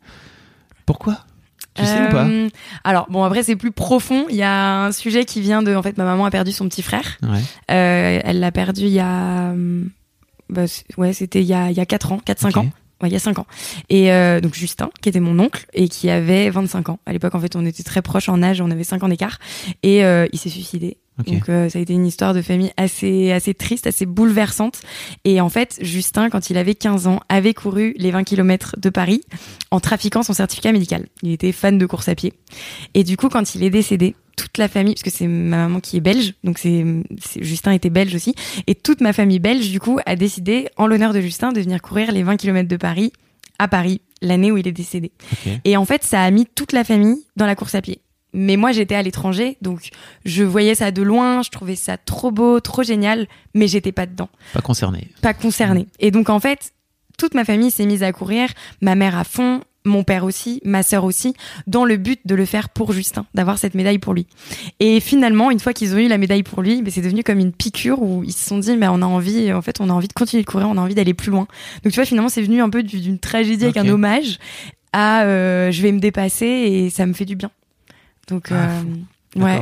Pourquoi? 0.85 1.17
Tu 1.73 1.83
sais 1.83 2.07
ou 2.07 2.11
pas? 2.11 2.25
Euh, 2.25 2.47
Alors 2.85 3.07
bon, 3.09 3.23
après 3.25 3.43
c'est 3.43 3.57
plus 3.57 3.71
profond. 3.73 4.25
Il 4.29 4.37
y 4.37 4.41
a 4.43 4.85
un 4.85 4.91
sujet 4.93 5.25
qui 5.25 5.41
vient 5.41 5.61
de, 5.61 5.75
en 5.75 5.83
fait, 5.83 5.97
ma 5.97 6.05
maman 6.05 6.23
a 6.23 6.31
perdu 6.31 6.53
son 6.53 6.69
petit 6.69 6.81
frère. 6.81 7.17
Ouais. 7.21 7.41
Euh, 7.71 8.21
elle 8.23 8.39
l'a 8.39 8.53
perdu 8.53 8.83
il 8.83 8.93
y 8.93 9.01
a, 9.01 9.49
hum, 9.51 9.89
bah, 10.49 10.65
ouais, 10.97 11.13
c'était 11.13 11.41
il 11.41 11.47
y 11.47 11.53
a 11.53 11.69
il 11.71 11.77
y 11.77 11.79
a 11.79 11.85
quatre 11.85 12.11
ans, 12.11 12.19
4-5 12.25 12.47
Ok. 12.49 12.57
ans. 12.57 12.69
Ouais, 13.01 13.09
il 13.09 13.11
y 13.13 13.15
a 13.17 13.19
5 13.19 13.39
ans. 13.39 13.45
Et 13.89 14.11
euh, 14.13 14.39
donc 14.39 14.53
Justin, 14.55 14.89
qui 15.01 15.09
était 15.09 15.19
mon 15.19 15.37
oncle 15.39 15.65
et 15.73 15.89
qui 15.89 16.09
avait 16.09 16.49
25 16.49 16.87
ans. 16.89 16.99
À 17.05 17.11
l'époque, 17.11 17.35
en 17.35 17.41
fait, 17.41 17.55
on 17.57 17.65
était 17.65 17.83
très 17.83 18.01
proches 18.01 18.29
en 18.29 18.41
âge, 18.41 18.61
on 18.61 18.71
avait 18.71 18.85
5 18.85 19.03
ans 19.03 19.09
d'écart. 19.09 19.37
Et 19.83 20.05
euh, 20.05 20.27
il 20.31 20.39
s'est 20.39 20.49
suicidé. 20.49 20.97
Donc 21.23 21.49
euh, 21.49 21.69
ça 21.69 21.79
a 21.79 21.81
été 21.81 21.93
une 21.93 22.05
histoire 22.05 22.33
de 22.33 22.41
famille 22.41 22.71
assez 22.77 23.31
assez 23.31 23.53
triste, 23.53 23.87
assez 23.87 24.05
bouleversante. 24.05 24.81
Et 25.23 25.39
en 25.39 25.49
fait, 25.49 25.77
Justin, 25.81 26.29
quand 26.29 26.49
il 26.49 26.57
avait 26.57 26.75
15 26.75 27.07
ans, 27.07 27.19
avait 27.29 27.53
couru 27.53 27.93
les 27.97 28.11
20 28.11 28.23
km 28.23 28.75
de 28.77 28.89
Paris 28.89 29.21
en 29.71 29.79
trafiquant 29.79 30.23
son 30.23 30.33
certificat 30.33 30.71
médical. 30.71 31.05
Il 31.23 31.31
était 31.31 31.51
fan 31.51 31.77
de 31.77 31.85
course 31.85 32.09
à 32.09 32.15
pied. 32.15 32.33
Et 32.93 33.03
du 33.03 33.15
coup, 33.17 33.29
quand 33.29 33.55
il 33.55 33.63
est 33.63 33.69
décédé, 33.69 34.15
toute 34.35 34.57
la 34.57 34.67
famille, 34.67 34.93
parce 34.93 35.03
que 35.03 35.09
c'est 35.09 35.27
ma 35.27 35.57
maman 35.57 35.79
qui 35.79 35.97
est 35.97 36.01
belge, 36.01 36.33
donc 36.43 36.57
c'est 36.57 36.83
Justin 37.41 37.71
était 37.71 37.89
belge 37.89 38.13
aussi, 38.13 38.35
et 38.67 38.75
toute 38.75 38.99
ma 38.99 39.13
famille 39.13 39.39
belge, 39.39 39.69
du 39.69 39.79
coup, 39.79 39.99
a 40.05 40.17
décidé, 40.17 40.67
en 40.75 40.87
l'honneur 40.87 41.13
de 41.13 41.21
Justin, 41.21 41.53
de 41.53 41.61
venir 41.61 41.81
courir 41.81 42.11
les 42.11 42.23
20 42.23 42.35
km 42.37 42.67
de 42.67 42.75
Paris 42.75 43.13
à 43.59 43.69
Paris, 43.69 44.01
l'année 44.21 44.51
où 44.51 44.57
il 44.57 44.67
est 44.67 44.73
décédé. 44.73 45.11
Et 45.63 45.77
en 45.77 45.85
fait, 45.85 46.03
ça 46.03 46.21
a 46.21 46.31
mis 46.31 46.45
toute 46.45 46.73
la 46.73 46.83
famille 46.83 47.23
dans 47.37 47.45
la 47.45 47.55
course 47.55 47.75
à 47.75 47.81
pied. 47.81 47.99
Mais 48.37 48.57
moi, 48.57 48.71
j'étais 48.73 48.95
à 48.95 49.01
l'étranger, 49.01 49.57
donc 49.61 49.89
je 50.25 50.43
voyais 50.43 50.75
ça 50.75 50.91
de 50.91 51.01
loin, 51.01 51.41
je 51.41 51.49
trouvais 51.49 51.75
ça 51.75 51.97
trop 51.97 52.31
beau, 52.31 52.59
trop 52.59 52.83
génial, 52.83 53.27
mais 53.53 53.67
j'étais 53.67 53.91
pas 53.93 54.05
dedans, 54.05 54.29
Pas 54.53 54.61
concerné. 54.61 55.07
pas 55.21 55.33
concernée. 55.33 55.87
Et 55.99 56.11
donc, 56.11 56.29
en 56.29 56.39
fait, 56.41 56.73
toute 57.17 57.33
ma 57.33 57.45
famille 57.45 57.71
s'est 57.71 57.85
mise 57.85 58.03
à 58.03 58.11
courir, 58.11 58.49
ma 58.81 58.95
mère 58.95 59.17
à 59.17 59.23
fond, 59.23 59.61
mon 59.87 60.03
père 60.03 60.23
aussi, 60.25 60.59
ma 60.65 60.81
sœur 60.81 61.03
aussi, 61.03 61.35
dans 61.67 61.85
le 61.85 61.97
but 61.97 62.19
de 62.25 62.33
le 62.33 62.45
faire 62.45 62.69
pour 62.69 62.91
Justin, 62.91 63.25
d'avoir 63.35 63.59
cette 63.59 63.75
médaille 63.75 63.99
pour 63.99 64.15
lui. 64.15 64.25
Et 64.79 64.99
finalement, 64.99 65.51
une 65.51 65.59
fois 65.59 65.73
qu'ils 65.73 65.93
ont 65.93 65.99
eu 65.99 66.07
la 66.07 66.17
médaille 66.17 66.41
pour 66.41 66.63
lui, 66.63 66.81
ben, 66.81 66.89
c'est 66.91 67.01
devenu 67.03 67.23
comme 67.23 67.37
une 67.39 67.51
piqûre 67.53 68.01
où 68.01 68.23
ils 68.23 68.33
se 68.33 68.45
sont 68.49 68.57
dit, 68.57 68.75
mais 68.77 68.87
on 68.87 69.01
a 69.03 69.05
envie, 69.05 69.53
en 69.53 69.61
fait, 69.61 69.79
on 69.79 69.89
a 69.91 69.93
envie 69.93 70.07
de 70.07 70.13
continuer 70.13 70.41
de 70.43 70.47
courir, 70.47 70.67
on 70.67 70.77
a 70.77 70.81
envie 70.81 70.95
d'aller 70.95 71.13
plus 71.13 71.29
loin. 71.29 71.47
Donc, 71.83 71.93
tu 71.93 71.99
vois, 71.99 72.05
finalement, 72.05 72.29
c'est 72.29 72.41
venu 72.41 72.61
un 72.63 72.69
peu 72.71 72.81
du- 72.81 72.99
d'une 72.99 73.19
tragédie 73.19 73.63
avec 73.65 73.77
Ok. 73.77 73.85
un 73.85 73.89
hommage 73.89 74.39
à 74.91 75.23
euh, 75.25 75.71
je 75.71 75.81
vais 75.83 75.91
me 75.91 75.99
dépasser 75.99 76.47
et 76.47 76.89
ça 76.89 77.05
me 77.05 77.13
fait 77.13 77.25
du 77.25 77.35
bien. 77.35 77.51
Donc, 78.27 78.47
Ah, 78.51 78.69
euh, 79.37 79.41
ouais. 79.43 79.61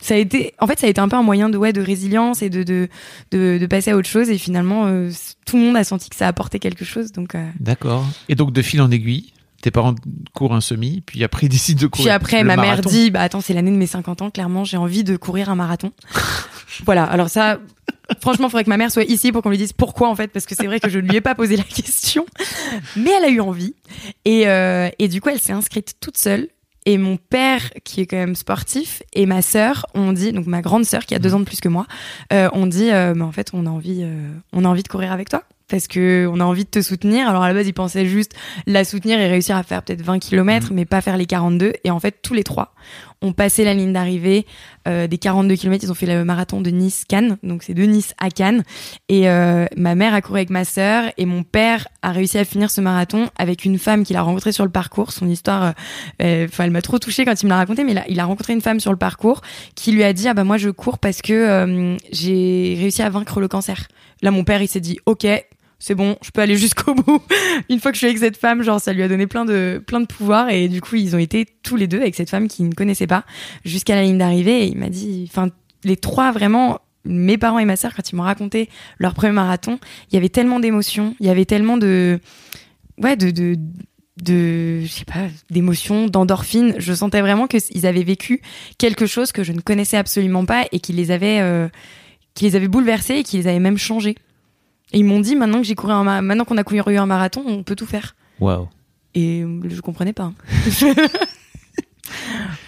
Ça 0.00 0.14
a 0.14 0.16
été, 0.16 0.52
en 0.58 0.66
fait, 0.66 0.80
ça 0.80 0.88
a 0.88 0.90
été 0.90 1.00
un 1.00 1.08
peu 1.08 1.14
un 1.16 1.22
moyen 1.22 1.48
de, 1.48 1.56
ouais, 1.56 1.72
de 1.72 1.80
résilience 1.80 2.42
et 2.42 2.50
de, 2.50 2.64
de, 2.64 2.88
de, 3.30 3.58
de 3.58 3.66
passer 3.66 3.92
à 3.92 3.96
autre 3.96 4.08
chose. 4.08 4.30
Et 4.30 4.38
finalement, 4.38 4.86
euh, 4.86 5.10
tout 5.46 5.56
le 5.56 5.62
monde 5.62 5.76
a 5.76 5.84
senti 5.84 6.10
que 6.10 6.16
ça 6.16 6.26
apportait 6.26 6.58
quelque 6.58 6.84
chose. 6.84 7.12
Donc, 7.12 7.36
euh, 7.36 7.48
D'accord. 7.60 8.04
Et 8.28 8.34
donc 8.34 8.52
de 8.52 8.62
fil 8.62 8.80
en 8.82 8.90
aiguille, 8.90 9.32
tes 9.60 9.70
parents 9.70 9.94
courent 10.34 10.54
un 10.54 10.60
semi, 10.60 11.02
puis 11.06 11.22
après 11.22 11.46
ils 11.46 11.48
décident 11.48 11.80
de 11.80 11.86
courir. 11.86 12.06
Puis 12.06 12.10
après, 12.12 12.38
le 12.42 12.48
ma 12.48 12.56
marathon. 12.56 12.90
mère 12.90 12.90
dit, 12.90 13.10
bah 13.12 13.20
attends, 13.20 13.40
c'est 13.40 13.54
l'année 13.54 13.70
de 13.70 13.76
mes 13.76 13.86
50 13.86 14.22
ans, 14.22 14.30
clairement, 14.30 14.64
j'ai 14.64 14.76
envie 14.76 15.04
de 15.04 15.16
courir 15.16 15.50
un 15.50 15.54
marathon. 15.54 15.92
voilà. 16.84 17.04
Alors 17.04 17.28
ça, 17.30 17.60
Franchement, 18.20 18.48
il 18.48 18.50
faudrait 18.50 18.64
que 18.64 18.68
ma 18.68 18.76
mère 18.76 18.90
soit 18.90 19.04
ici 19.04 19.30
pour 19.32 19.42
qu'on 19.42 19.50
lui 19.50 19.56
dise 19.58 19.72
pourquoi 19.72 20.08
en 20.10 20.16
fait, 20.16 20.28
parce 20.28 20.44
que 20.44 20.54
c'est 20.54 20.66
vrai 20.66 20.80
que 20.80 20.90
je 20.90 20.98
ne 20.98 21.08
lui 21.08 21.16
ai 21.16 21.20
pas 21.20 21.34
posé 21.34 21.56
la 21.56 21.62
question, 21.62 22.26
mais 22.96 23.10
elle 23.16 23.24
a 23.24 23.28
eu 23.28 23.40
envie. 23.40 23.74
Et, 24.24 24.48
euh, 24.48 24.90
et 24.98 25.08
du 25.08 25.20
coup, 25.20 25.28
elle 25.30 25.38
s'est 25.38 25.52
inscrite 25.52 25.94
toute 26.00 26.18
seule. 26.18 26.48
Et 26.84 26.98
mon 26.98 27.16
père, 27.16 27.70
qui 27.84 28.00
est 28.00 28.06
quand 28.06 28.16
même 28.16 28.34
sportif, 28.34 29.02
et 29.12 29.26
ma 29.26 29.40
sœur, 29.40 29.86
on 29.94 30.12
dit, 30.12 30.32
donc 30.32 30.46
ma 30.46 30.62
grande 30.62 30.84
sœur 30.84 31.06
qui 31.06 31.14
a 31.14 31.18
deux 31.18 31.34
ans 31.34 31.40
de 31.40 31.44
plus 31.44 31.60
que 31.60 31.68
moi, 31.68 31.86
euh, 32.32 32.48
on 32.52 32.66
dit, 32.66 32.90
euh, 32.90 33.14
mais 33.14 33.22
en 33.22 33.32
fait, 33.32 33.50
on 33.52 33.66
a 33.66 33.70
envie, 33.70 34.00
euh, 34.02 34.32
on 34.52 34.64
a 34.64 34.68
envie 34.68 34.82
de 34.82 34.88
courir 34.88 35.12
avec 35.12 35.28
toi 35.28 35.44
parce 35.68 35.86
que 35.86 36.28
on 36.30 36.38
a 36.40 36.44
envie 36.44 36.64
de 36.64 36.70
te 36.70 36.82
soutenir. 36.82 37.28
Alors 37.28 37.42
à 37.42 37.48
la 37.48 37.54
base, 37.54 37.66
ils 37.66 37.72
pensaient 37.72 38.04
juste 38.04 38.32
la 38.66 38.84
soutenir 38.84 39.18
et 39.18 39.26
réussir 39.26 39.56
à 39.56 39.62
faire 39.62 39.82
peut-être 39.82 40.02
20 40.02 40.18
km, 40.18 40.68
mais 40.72 40.84
pas 40.84 41.00
faire 41.00 41.16
les 41.16 41.24
42. 41.24 41.72
Et 41.84 41.90
en 41.90 41.98
fait, 41.98 42.18
tous 42.20 42.34
les 42.34 42.44
trois 42.44 42.74
ont 43.22 43.32
passé 43.32 43.64
la 43.64 43.74
ligne 43.74 43.92
d'arrivée 43.92 44.46
euh, 44.88 45.06
des 45.06 45.18
42 45.18 45.54
km. 45.56 45.84
Ils 45.84 45.90
ont 45.90 45.94
fait 45.94 46.06
le 46.06 46.24
marathon 46.24 46.60
de 46.60 46.70
Nice-Cannes, 46.70 47.38
donc 47.42 47.62
c'est 47.62 47.74
de 47.74 47.82
Nice 47.82 48.14
à 48.18 48.30
Cannes. 48.30 48.64
Et 49.08 49.28
euh, 49.28 49.66
ma 49.76 49.94
mère 49.94 50.14
a 50.14 50.20
couru 50.20 50.38
avec 50.38 50.50
ma 50.50 50.64
sœur 50.64 51.04
et 51.16 51.26
mon 51.26 51.42
père 51.42 51.88
a 52.02 52.12
réussi 52.12 52.38
à 52.38 52.44
finir 52.44 52.70
ce 52.70 52.80
marathon 52.80 53.28
avec 53.38 53.64
une 53.64 53.78
femme 53.78 54.04
qu'il 54.04 54.16
a 54.16 54.22
rencontrée 54.22 54.52
sur 54.52 54.64
le 54.64 54.70
parcours. 54.70 55.12
Son 55.12 55.28
histoire, 55.28 55.74
euh, 56.20 56.46
enfin, 56.46 56.64
elle 56.64 56.70
m'a 56.70 56.82
trop 56.82 56.98
touchée 56.98 57.24
quand 57.24 57.40
il 57.40 57.46
me 57.46 57.50
l'a 57.50 57.56
raconté, 57.56 57.84
mais 57.84 57.94
là, 57.94 58.04
il 58.08 58.18
a 58.20 58.24
rencontré 58.24 58.52
une 58.52 58.60
femme 58.60 58.80
sur 58.80 58.90
le 58.90 58.98
parcours 58.98 59.40
qui 59.74 59.92
lui 59.92 60.02
a 60.04 60.12
dit 60.12 60.28
ah 60.28 60.34
bah 60.34 60.44
moi 60.44 60.58
je 60.58 60.70
cours 60.70 60.98
parce 60.98 61.22
que 61.22 61.32
euh, 61.32 61.96
j'ai 62.10 62.76
réussi 62.78 63.02
à 63.02 63.10
vaincre 63.10 63.40
le 63.40 63.48
cancer. 63.48 63.88
Là, 64.22 64.30
mon 64.30 64.44
père 64.44 64.62
il 64.62 64.68
s'est 64.68 64.80
dit 64.80 64.98
ok 65.06 65.26
c'est 65.82 65.96
bon, 65.96 66.16
je 66.22 66.30
peux 66.30 66.40
aller 66.40 66.56
jusqu'au 66.56 66.94
bout. 66.94 67.20
Une 67.68 67.80
fois 67.80 67.90
que 67.90 67.96
je 67.96 67.98
suis 67.98 68.06
avec 68.06 68.18
cette 68.18 68.36
femme, 68.36 68.62
genre 68.62 68.80
ça 68.80 68.92
lui 68.92 69.02
a 69.02 69.08
donné 69.08 69.26
plein 69.26 69.44
de 69.44 69.82
plein 69.84 70.00
de 70.00 70.06
pouvoir 70.06 70.48
et 70.48 70.68
du 70.68 70.80
coup 70.80 70.94
ils 70.94 71.16
ont 71.16 71.18
été 71.18 71.44
tous 71.64 71.74
les 71.74 71.88
deux 71.88 72.00
avec 72.00 72.14
cette 72.14 72.30
femme 72.30 72.46
qui 72.46 72.62
ne 72.62 72.72
connaissait 72.72 73.08
pas 73.08 73.24
jusqu'à 73.64 73.96
la 73.96 74.04
ligne 74.04 74.16
d'arrivée 74.16 74.62
et 74.62 74.66
il 74.66 74.78
m'a 74.78 74.88
dit, 74.88 75.28
enfin 75.28 75.48
les 75.82 75.96
trois 75.96 76.30
vraiment. 76.30 76.80
Mes 77.04 77.36
parents 77.36 77.58
et 77.58 77.64
ma 77.64 77.74
sœur, 77.74 77.96
quand 77.96 78.12
ils 78.12 78.14
m'ont 78.14 78.22
raconté 78.22 78.68
leur 78.98 79.14
premier 79.14 79.32
marathon, 79.32 79.80
il 80.08 80.14
y 80.14 80.18
avait 80.18 80.28
tellement 80.28 80.60
d'émotions, 80.60 81.16
il 81.18 81.26
y 81.26 81.30
avait 81.30 81.46
tellement 81.46 81.76
de, 81.76 82.20
ouais, 82.98 83.16
de, 83.16 83.32
de, 83.32 84.80
je 84.82 84.86
sais 84.86 85.04
pas, 85.04 85.26
d'émotions, 85.50 86.06
d'endorphines. 86.06 86.76
Je 86.78 86.92
sentais 86.92 87.20
vraiment 87.20 87.48
qu'ils 87.48 87.86
avaient 87.86 88.04
vécu 88.04 88.40
quelque 88.78 89.06
chose 89.06 89.32
que 89.32 89.42
je 89.42 89.50
ne 89.50 89.60
connaissais 89.60 89.96
absolument 89.96 90.44
pas 90.44 90.64
et 90.70 90.78
qui 90.78 90.92
les 90.92 91.10
avait, 91.10 91.40
euh, 91.40 91.68
qui 92.34 92.44
les 92.44 92.54
avait 92.54 92.68
bouleversés 92.68 93.14
et 93.14 93.22
qui 93.24 93.36
les 93.36 93.48
avait 93.48 93.58
même 93.58 93.78
changés. 93.78 94.14
Et 94.92 94.98
ils 94.98 95.04
m'ont 95.04 95.20
dit 95.20 95.36
maintenant 95.36 95.58
que 95.58 95.66
j'ai 95.66 95.74
couru 95.74 95.92
un 95.92 96.04
ma- 96.04 96.22
maintenant 96.22 96.44
qu'on 96.44 96.56
a 96.58 96.64
couru 96.64 96.80
un 96.98 97.06
marathon, 97.06 97.42
on 97.46 97.62
peut 97.62 97.76
tout 97.76 97.86
faire. 97.86 98.14
Waouh. 98.40 98.68
Et 99.14 99.42
euh, 99.42 99.60
je 99.68 99.80
comprenais 99.80 100.12
pas. 100.12 100.24
hein. 100.24 100.34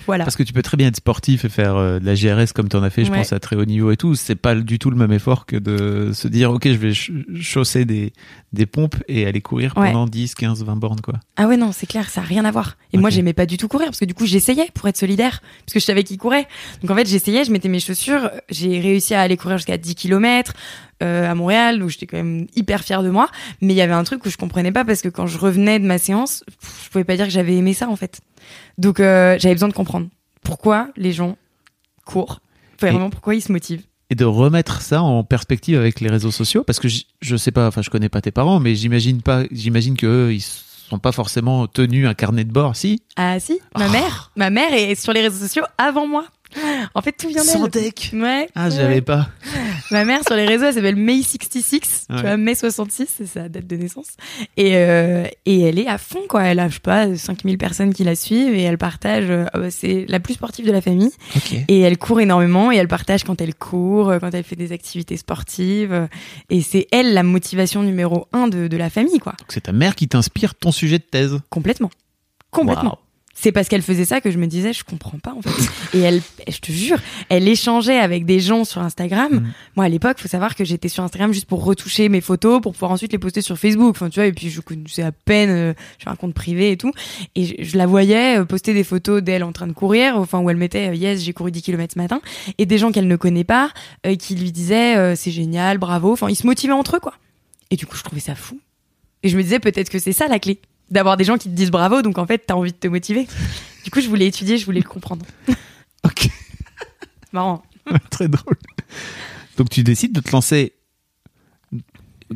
voilà. 0.06 0.24
Parce 0.24 0.36
que 0.36 0.42
tu 0.42 0.52
peux 0.52 0.62
très 0.62 0.76
bien 0.76 0.88
être 0.88 0.96
sportif 0.96 1.44
et 1.44 1.48
faire 1.48 1.76
euh, 1.76 1.98
de 1.98 2.04
la 2.06 2.14
GRS 2.14 2.52
comme 2.54 2.68
tu 2.68 2.76
en 2.76 2.82
as 2.82 2.90
fait, 2.90 3.04
je 3.04 3.10
Ouais. 3.10 3.18
pense, 3.18 3.32
à 3.32 3.40
très 3.40 3.56
haut 3.56 3.64
niveau 3.64 3.90
et 3.90 3.96
tout. 3.96 4.14
C'est 4.14 4.34
pas 4.36 4.54
du 4.54 4.78
tout 4.78 4.90
le 4.90 4.96
même 4.96 5.12
effort 5.12 5.46
que 5.46 5.56
de 5.56 6.12
se 6.12 6.28
dire, 6.28 6.50
OK, 6.52 6.64
je 6.66 6.72
vais 6.76 6.94
ch- 6.94 7.10
chausser 7.40 7.84
des, 7.84 8.12
des 8.52 8.66
pompes 8.66 8.96
et 9.08 9.26
aller 9.26 9.40
courir 9.40 9.74
Ouais. 9.76 9.88
pendant 9.88 10.06
10, 10.06 10.34
15, 10.34 10.64
20 10.64 10.76
bornes, 10.76 11.00
quoi. 11.00 11.14
Ah 11.36 11.46
ouais 11.46 11.56
non, 11.56 11.72
c'est 11.72 11.86
clair, 11.86 12.08
ça 12.10 12.20
a 12.20 12.24
rien 12.24 12.44
à 12.44 12.50
voir. 12.50 12.76
Et 12.92 12.98
moi 12.98 13.08
Ok. 13.08 13.14
j'aimais 13.16 13.32
pas 13.32 13.46
du 13.46 13.56
tout 13.56 13.68
courir 13.68 13.88
parce 13.88 13.98
que 14.00 14.04
du 14.04 14.14
coup 14.14 14.26
j'essayais 14.26 14.68
pour 14.74 14.86
être 14.88 14.96
solidaire 14.98 15.40
parce 15.66 15.72
que 15.74 15.80
je 15.80 15.84
savais 15.84 16.04
qui 16.04 16.16
courait. 16.16 16.46
Donc 16.82 16.90
en 16.90 16.94
fait 16.94 17.08
j'essayais, 17.08 17.44
je 17.44 17.50
mettais 17.50 17.68
mes 17.68 17.80
chaussures, 17.80 18.30
j'ai 18.50 18.80
réussi 18.80 19.14
à 19.14 19.20
aller 19.22 19.36
courir 19.36 19.56
jusqu'à 19.58 19.78
10 19.78 19.94
km 19.94 20.52
à 21.04 21.34
Montréal 21.34 21.82
où 21.82 21.88
j'étais 21.88 22.06
quand 22.06 22.16
même 22.16 22.46
hyper 22.56 22.82
fière 22.82 23.02
de 23.02 23.10
moi, 23.10 23.28
mais 23.60 23.72
il 23.72 23.76
y 23.76 23.80
avait 23.82 23.92
un 23.92 24.04
truc 24.04 24.22
que 24.22 24.30
je 24.30 24.36
comprenais 24.36 24.72
pas 24.72 24.84
parce 24.84 25.02
que 25.02 25.08
quand 25.08 25.26
je 25.26 25.38
revenais 25.38 25.78
de 25.78 25.86
ma 25.86 25.98
séance, 25.98 26.44
je 26.84 26.90
pouvais 26.90 27.04
pas 27.04 27.16
dire 27.16 27.26
que 27.26 27.32
j'avais 27.32 27.54
aimé 27.56 27.74
ça 27.74 27.88
en 27.88 27.96
fait. 27.96 28.20
Donc 28.78 29.00
euh, 29.00 29.36
j'avais 29.38 29.54
besoin 29.54 29.68
de 29.68 29.74
comprendre 29.74 30.08
pourquoi 30.42 30.88
les 30.96 31.12
gens 31.12 31.36
courent. 32.04 32.40
Enfin, 32.76 32.90
vraiment 32.90 33.10
pourquoi 33.10 33.34
ils 33.34 33.40
se 33.42 33.52
motivent. 33.52 33.82
Et 34.10 34.14
de 34.14 34.24
remettre 34.24 34.82
ça 34.82 35.02
en 35.02 35.24
perspective 35.24 35.78
avec 35.78 36.00
les 36.00 36.08
réseaux 36.10 36.30
sociaux, 36.30 36.62
parce 36.64 36.78
que 36.78 36.88
j- 36.88 37.06
je 37.22 37.36
sais 37.36 37.50
pas, 37.52 37.66
enfin, 37.68 37.80
je 37.82 37.88
connais 37.90 38.10
pas 38.10 38.20
tes 38.20 38.30
parents, 38.30 38.60
mais 38.60 38.74
j'imagine 38.74 39.22
pas, 39.22 39.44
j'imagine 39.50 39.96
que 39.96 40.06
eux, 40.06 40.34
ils 40.34 40.42
sont 40.42 40.98
pas 40.98 41.12
forcément 41.12 41.66
tenus 41.66 42.06
un 42.06 42.12
carnet 42.12 42.44
de 42.44 42.52
bord, 42.52 42.76
si? 42.76 43.02
Ah 43.16 43.40
si, 43.40 43.58
ma 43.78 43.86
Oh. 43.86 43.90
mère, 43.90 44.30
ma 44.36 44.50
mère 44.50 44.74
est 44.74 44.94
sur 44.94 45.12
les 45.14 45.22
réseaux 45.22 45.42
sociaux 45.46 45.64
avant 45.78 46.06
moi. 46.06 46.26
En 46.94 47.02
fait, 47.02 47.12
tout 47.12 47.28
vient 47.28 47.42
d'elle. 47.42 47.52
Sans 47.52 47.68
deck. 47.68 48.10
Ouais. 48.14 48.48
Ah, 48.54 48.66
ouais. 48.66 48.70
savais 48.70 49.00
pas. 49.00 49.28
Ma 49.90 50.04
mère 50.04 50.20
sur 50.26 50.36
les 50.36 50.46
réseaux, 50.46 50.64
elle 50.66 50.74
s'appelle 50.74 50.96
May66, 50.96 52.04
Ouais. 52.10 52.16
tu 52.16 52.22
vois, 52.22 52.36
May 52.36 52.54
66, 52.54 53.06
c'est 53.18 53.26
sa 53.26 53.48
date 53.48 53.66
de 53.66 53.76
naissance. 53.76 54.06
Et, 54.56 54.76
euh, 54.76 55.24
et 55.46 55.60
elle 55.62 55.78
est 55.78 55.86
à 55.88 55.98
fond, 55.98 56.20
quoi. 56.28 56.44
Elle 56.44 56.60
a, 56.60 56.68
je 56.68 56.74
sais 56.74 56.80
pas, 56.80 57.14
5000 57.16 57.58
personnes 57.58 57.92
qui 57.92 58.04
la 58.04 58.14
suivent 58.14 58.54
et 58.54 58.62
elle 58.62 58.78
partage, 58.78 59.26
euh, 59.28 59.44
ah 59.52 59.58
bah, 59.58 59.70
c'est 59.70 60.06
la 60.08 60.20
plus 60.20 60.34
sportive 60.34 60.66
de 60.66 60.72
la 60.72 60.80
famille. 60.80 61.10
Ok. 61.36 61.54
Et 61.68 61.80
elle 61.80 61.98
court 61.98 62.20
énormément 62.20 62.70
et 62.72 62.76
elle 62.76 62.88
partage 62.88 63.24
quand 63.24 63.40
elle 63.40 63.54
court, 63.54 64.10
euh, 64.10 64.18
quand 64.18 64.32
elle 64.34 64.44
fait 64.44 64.56
des 64.56 64.72
activités 64.72 65.16
sportives. 65.16 66.08
Et 66.50 66.60
c'est 66.62 66.86
elle 66.92 67.14
la 67.14 67.22
motivation 67.22 67.82
numéro 67.82 68.26
un 68.32 68.48
de, 68.48 68.68
de 68.68 68.76
la 68.76 68.90
famille, 68.90 69.18
quoi. 69.18 69.32
Donc 69.38 69.48
c'est 69.50 69.62
ta 69.62 69.72
mère 69.72 69.94
qui 69.94 70.08
t'inspire 70.08 70.54
ton 70.54 70.72
sujet 70.72 70.98
de 70.98 71.04
thèse. 71.04 71.38
Complètement. 71.50 71.90
Complètement. 72.50 72.98
C'est 73.34 73.52
parce 73.52 73.68
qu'elle 73.68 73.82
faisait 73.82 74.04
ça 74.04 74.20
que 74.20 74.30
je 74.30 74.38
me 74.38 74.46
disais, 74.46 74.72
je 74.72 74.84
comprends 74.84 75.18
pas 75.18 75.32
en 75.32 75.42
fait. 75.42 75.98
Et 75.98 76.00
elle, 76.00 76.22
je 76.48 76.58
te 76.58 76.70
jure, 76.70 76.98
elle 77.28 77.46
échangeait 77.48 77.98
avec 77.98 78.24
des 78.24 78.40
gens 78.40 78.64
sur 78.64 78.80
Instagram. 78.80 79.34
Mm. 79.34 79.52
Moi, 79.76 79.84
à 79.84 79.88
l'époque, 79.88 80.18
faut 80.18 80.28
savoir 80.28 80.54
que 80.54 80.64
j'étais 80.64 80.88
sur 80.88 81.02
Instagram 81.02 81.32
juste 81.32 81.46
pour 81.46 81.64
retoucher 81.64 82.08
mes 82.08 82.20
photos, 82.20 82.60
pour 82.60 82.72
pouvoir 82.72 82.92
ensuite 82.92 83.12
les 83.12 83.18
poster 83.18 83.40
sur 83.40 83.58
Facebook. 83.58 83.90
Enfin, 83.90 84.08
tu 84.08 84.20
vois, 84.20 84.26
et 84.26 84.32
puis 84.32 84.50
je 84.50 84.60
connaissais 84.60 85.02
à 85.02 85.12
peine, 85.12 85.50
euh, 85.50 85.74
j'ai 85.98 86.08
un 86.08 86.16
compte 86.16 86.32
privé 86.32 86.70
et 86.70 86.76
tout. 86.76 86.92
Et 87.34 87.44
je, 87.44 87.74
je 87.74 87.78
la 87.78 87.86
voyais 87.86 88.38
euh, 88.38 88.44
poster 88.44 88.72
des 88.72 88.84
photos 88.84 89.22
d'elle 89.22 89.42
en 89.42 89.52
train 89.52 89.66
de 89.66 89.72
courir, 89.72 90.16
enfin, 90.16 90.38
où 90.38 90.48
elle 90.48 90.56
mettait, 90.56 90.90
euh, 90.90 90.94
yes, 90.94 91.22
j'ai 91.22 91.32
couru 91.32 91.50
10 91.50 91.62
km 91.62 91.94
ce 91.94 91.98
matin. 91.98 92.20
Et 92.58 92.66
des 92.66 92.78
gens 92.78 92.92
qu'elle 92.92 93.08
ne 93.08 93.16
connaît 93.16 93.44
pas, 93.44 93.70
euh, 94.06 94.14
qui 94.14 94.36
lui 94.36 94.52
disaient, 94.52 95.16
c'est 95.16 95.30
génial, 95.30 95.78
bravo. 95.78 96.12
Enfin, 96.12 96.28
ils 96.28 96.36
se 96.36 96.46
motivaient 96.46 96.72
entre 96.72 96.96
eux, 96.96 97.00
quoi. 97.00 97.14
Et 97.70 97.76
du 97.76 97.86
coup, 97.86 97.96
je 97.96 98.04
trouvais 98.04 98.20
ça 98.20 98.34
fou. 98.34 98.60
Et 99.22 99.28
je 99.28 99.36
me 99.36 99.42
disais, 99.42 99.58
peut-être 99.58 99.90
que 99.90 99.98
c'est 99.98 100.12
ça 100.12 100.28
la 100.28 100.38
clé. 100.38 100.60
D'avoir 100.90 101.16
des 101.16 101.24
gens 101.24 101.38
qui 101.38 101.48
te 101.48 101.54
disent 101.54 101.70
bravo, 101.70 102.02
donc 102.02 102.18
en 102.18 102.26
fait, 102.26 102.44
t'as 102.46 102.54
envie 102.54 102.72
de 102.72 102.76
te 102.76 102.88
motiver. 102.88 103.26
Du 103.84 103.90
coup, 103.90 104.00
je 104.00 104.08
voulais 104.08 104.26
étudier, 104.26 104.58
je 104.58 104.64
voulais 104.66 104.80
le 104.80 104.88
comprendre. 104.88 105.24
Ok. 106.04 106.28
Marrant. 107.32 107.62
Très 108.10 108.28
drôle. 108.28 108.56
Donc 109.56 109.70
tu 109.70 109.82
décides 109.82 110.12
de 110.12 110.20
te 110.20 110.30
lancer. 110.32 110.74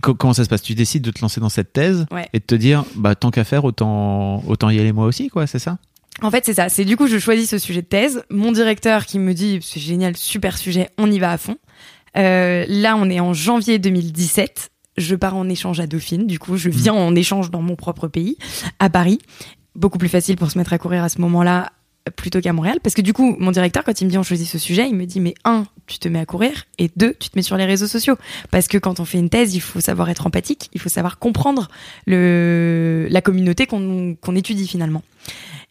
Co- 0.01 0.15
Comment 0.15 0.33
ça 0.33 0.45
se 0.45 0.49
passe? 0.49 0.63
Tu 0.63 0.75
décides 0.75 1.03
de 1.03 1.11
te 1.11 1.21
lancer 1.21 1.41
dans 1.41 1.49
cette 1.49 1.73
thèse 1.73 2.07
Ouais. 2.11 2.29
et 2.33 2.39
de 2.41 2.45
te 2.45 2.55
dire, 2.55 2.85
bah 2.97 3.15
tant 3.15 3.31
qu'à 3.31 3.45
faire, 3.45 3.65
autant 3.65 4.43
autant 4.47 4.71
y 4.71 4.79
aller 4.81 4.93
moi 4.93 5.05
aussi, 5.07 5.29
quoi. 5.29 5.47
C'est 5.47 5.59
ça? 5.59 5.79
En 6.23 6.31
fait, 6.31 6.45
c'est 6.47 6.55
ça. 6.55 6.69
C'est 6.69 6.85
du 6.85 6.97
coup, 6.97 7.07
je 7.07 7.19
choisis 7.19 7.49
ce 7.51 7.59
sujet 7.59 7.83
de 7.83 7.87
thèse. 7.87 8.25
Mon 8.31 8.53
directeur 8.53 9.07
qui 9.07 9.19
me 9.19 9.35
dit, 9.35 9.61
c'est 9.63 9.81
génial, 9.81 10.17
super 10.17 10.57
sujet, 10.59 10.89
on 10.99 11.11
y 11.11 11.19
va 11.19 11.31
à 11.33 11.39
fond. 11.39 11.59
Euh, 12.17 12.65
là, 12.69 12.97
on 12.97 13.09
est 13.11 13.21
en 13.21 13.35
janvier 13.35 13.79
2017. 13.79 14.71
Je 14.99 15.15
pars 15.15 15.37
en 15.37 15.49
échange 15.49 15.81
à 15.81 15.87
Dauphine. 15.87 16.27
Du 16.27 16.39
coup, 16.39 16.57
je 16.57 16.69
viens 16.69 16.93
en 16.93 17.15
échange 17.15 17.51
dans 17.51 17.63
mon 17.63 17.77
propre 17.77 18.09
pays, 18.09 18.37
à 18.79 18.91
Paris. 18.91 19.19
Beaucoup 19.75 19.99
plus 19.99 20.09
facile 20.09 20.37
pour 20.37 20.51
se 20.51 20.59
mettre 20.59 20.73
à 20.73 20.79
courir 20.79 21.05
à 21.05 21.09
ce 21.09 21.21
moment-là 21.21 21.71
euh, 22.09 22.11
plutôt 22.11 22.41
qu'à 22.41 22.53
Montréal. 22.53 22.79
Parce 22.83 22.95
que 22.95 23.01
du 23.01 23.13
coup, 23.13 23.37
mon 23.39 23.53
directeur, 23.53 23.85
quand 23.85 24.01
il 24.01 24.07
me 24.07 24.11
dit 24.11 24.19
on 24.19 24.25
choisit 24.25 24.49
ce 24.49 24.59
sujet, 24.59 24.89
il 24.89 24.97
me 24.97 25.07
dit 25.07 25.21
mais 25.21 25.35
un, 25.45 25.67
tu 25.87 25.99
te 26.01 26.09
mets 26.09 26.19
à 26.19 26.27
courir 26.27 26.65
et 26.79 26.91
deux, 26.97 27.15
tu 27.19 27.31
te 27.31 27.39
mets 27.39 27.43
sur 27.43 27.57
les 27.57 27.65
réseaux 27.65 27.87
sociaux. 27.87 28.17
Parce 28.51 28.67
que 28.67 28.77
quand 28.77 28.99
on 28.99 29.05
fait 29.05 29.19
une 29.19 29.31
thèse, 29.31 29.55
il 29.55 29.61
faut 29.61 29.81
savoir 29.81 30.11
être 30.11 30.27
empathique, 30.27 30.69
il 30.73 30.81
faut 30.81 30.89
savoir 30.89 31.19
comprendre 31.21 31.69
le, 32.07 33.07
la 33.09 33.21
communauté 33.21 33.67
qu'on 33.67 34.17
qu'on 34.21 34.35
étudie 34.35 34.67
finalement. 34.67 35.03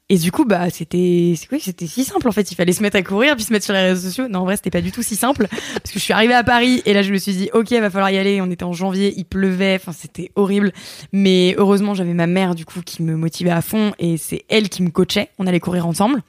Et 0.09 0.17
du 0.17 0.31
coup, 0.31 0.45
bah, 0.45 0.69
c'était, 0.69 1.33
c'est 1.35 1.47
quoi, 1.47 1.57
c'était 1.59 1.85
si 1.85 2.05
simple, 2.05 2.29
en 2.29 2.31
fait. 2.31 2.49
Il 2.49 2.55
fallait 2.55 2.71
se 2.71 2.81
mettre 2.81 2.95
à 2.95 3.01
courir, 3.01 3.35
puis 3.35 3.43
se 3.43 3.51
mettre 3.51 3.65
sur 3.65 3.73
les 3.73 3.81
réseaux 3.81 4.07
sociaux. 4.07 4.29
Non, 4.29 4.39
en 4.39 4.43
vrai, 4.45 4.55
c'était 4.55 4.69
pas 4.69 4.79
du 4.79 4.93
tout 4.93 5.03
si 5.03 5.17
simple. 5.17 5.47
Parce 5.49 5.91
que 5.91 5.99
je 5.99 6.03
suis 6.03 6.13
arrivée 6.13 6.33
à 6.33 6.45
Paris, 6.45 6.81
et 6.85 6.93
là, 6.93 7.01
je 7.01 7.11
me 7.11 7.17
suis 7.17 7.33
dit, 7.33 7.49
OK, 7.53 7.71
va 7.73 7.89
falloir 7.89 8.09
y 8.09 8.17
aller. 8.17 8.39
On 8.41 8.49
était 8.49 8.63
en 8.63 8.71
janvier, 8.71 9.13
il 9.17 9.25
pleuvait, 9.25 9.75
enfin, 9.75 9.91
c'était 9.91 10.31
horrible. 10.35 10.71
Mais 11.11 11.55
heureusement, 11.57 11.93
j'avais 11.93 12.13
ma 12.13 12.25
mère, 12.25 12.55
du 12.55 12.63
coup, 12.63 12.81
qui 12.81 13.03
me 13.03 13.17
motivait 13.17 13.49
à 13.49 13.61
fond, 13.61 13.91
et 13.99 14.15
c'est 14.15 14.45
elle 14.47 14.69
qui 14.69 14.81
me 14.81 14.91
coachait. 14.91 15.29
On 15.39 15.47
allait 15.47 15.59
courir 15.59 15.85
ensemble. 15.85 16.21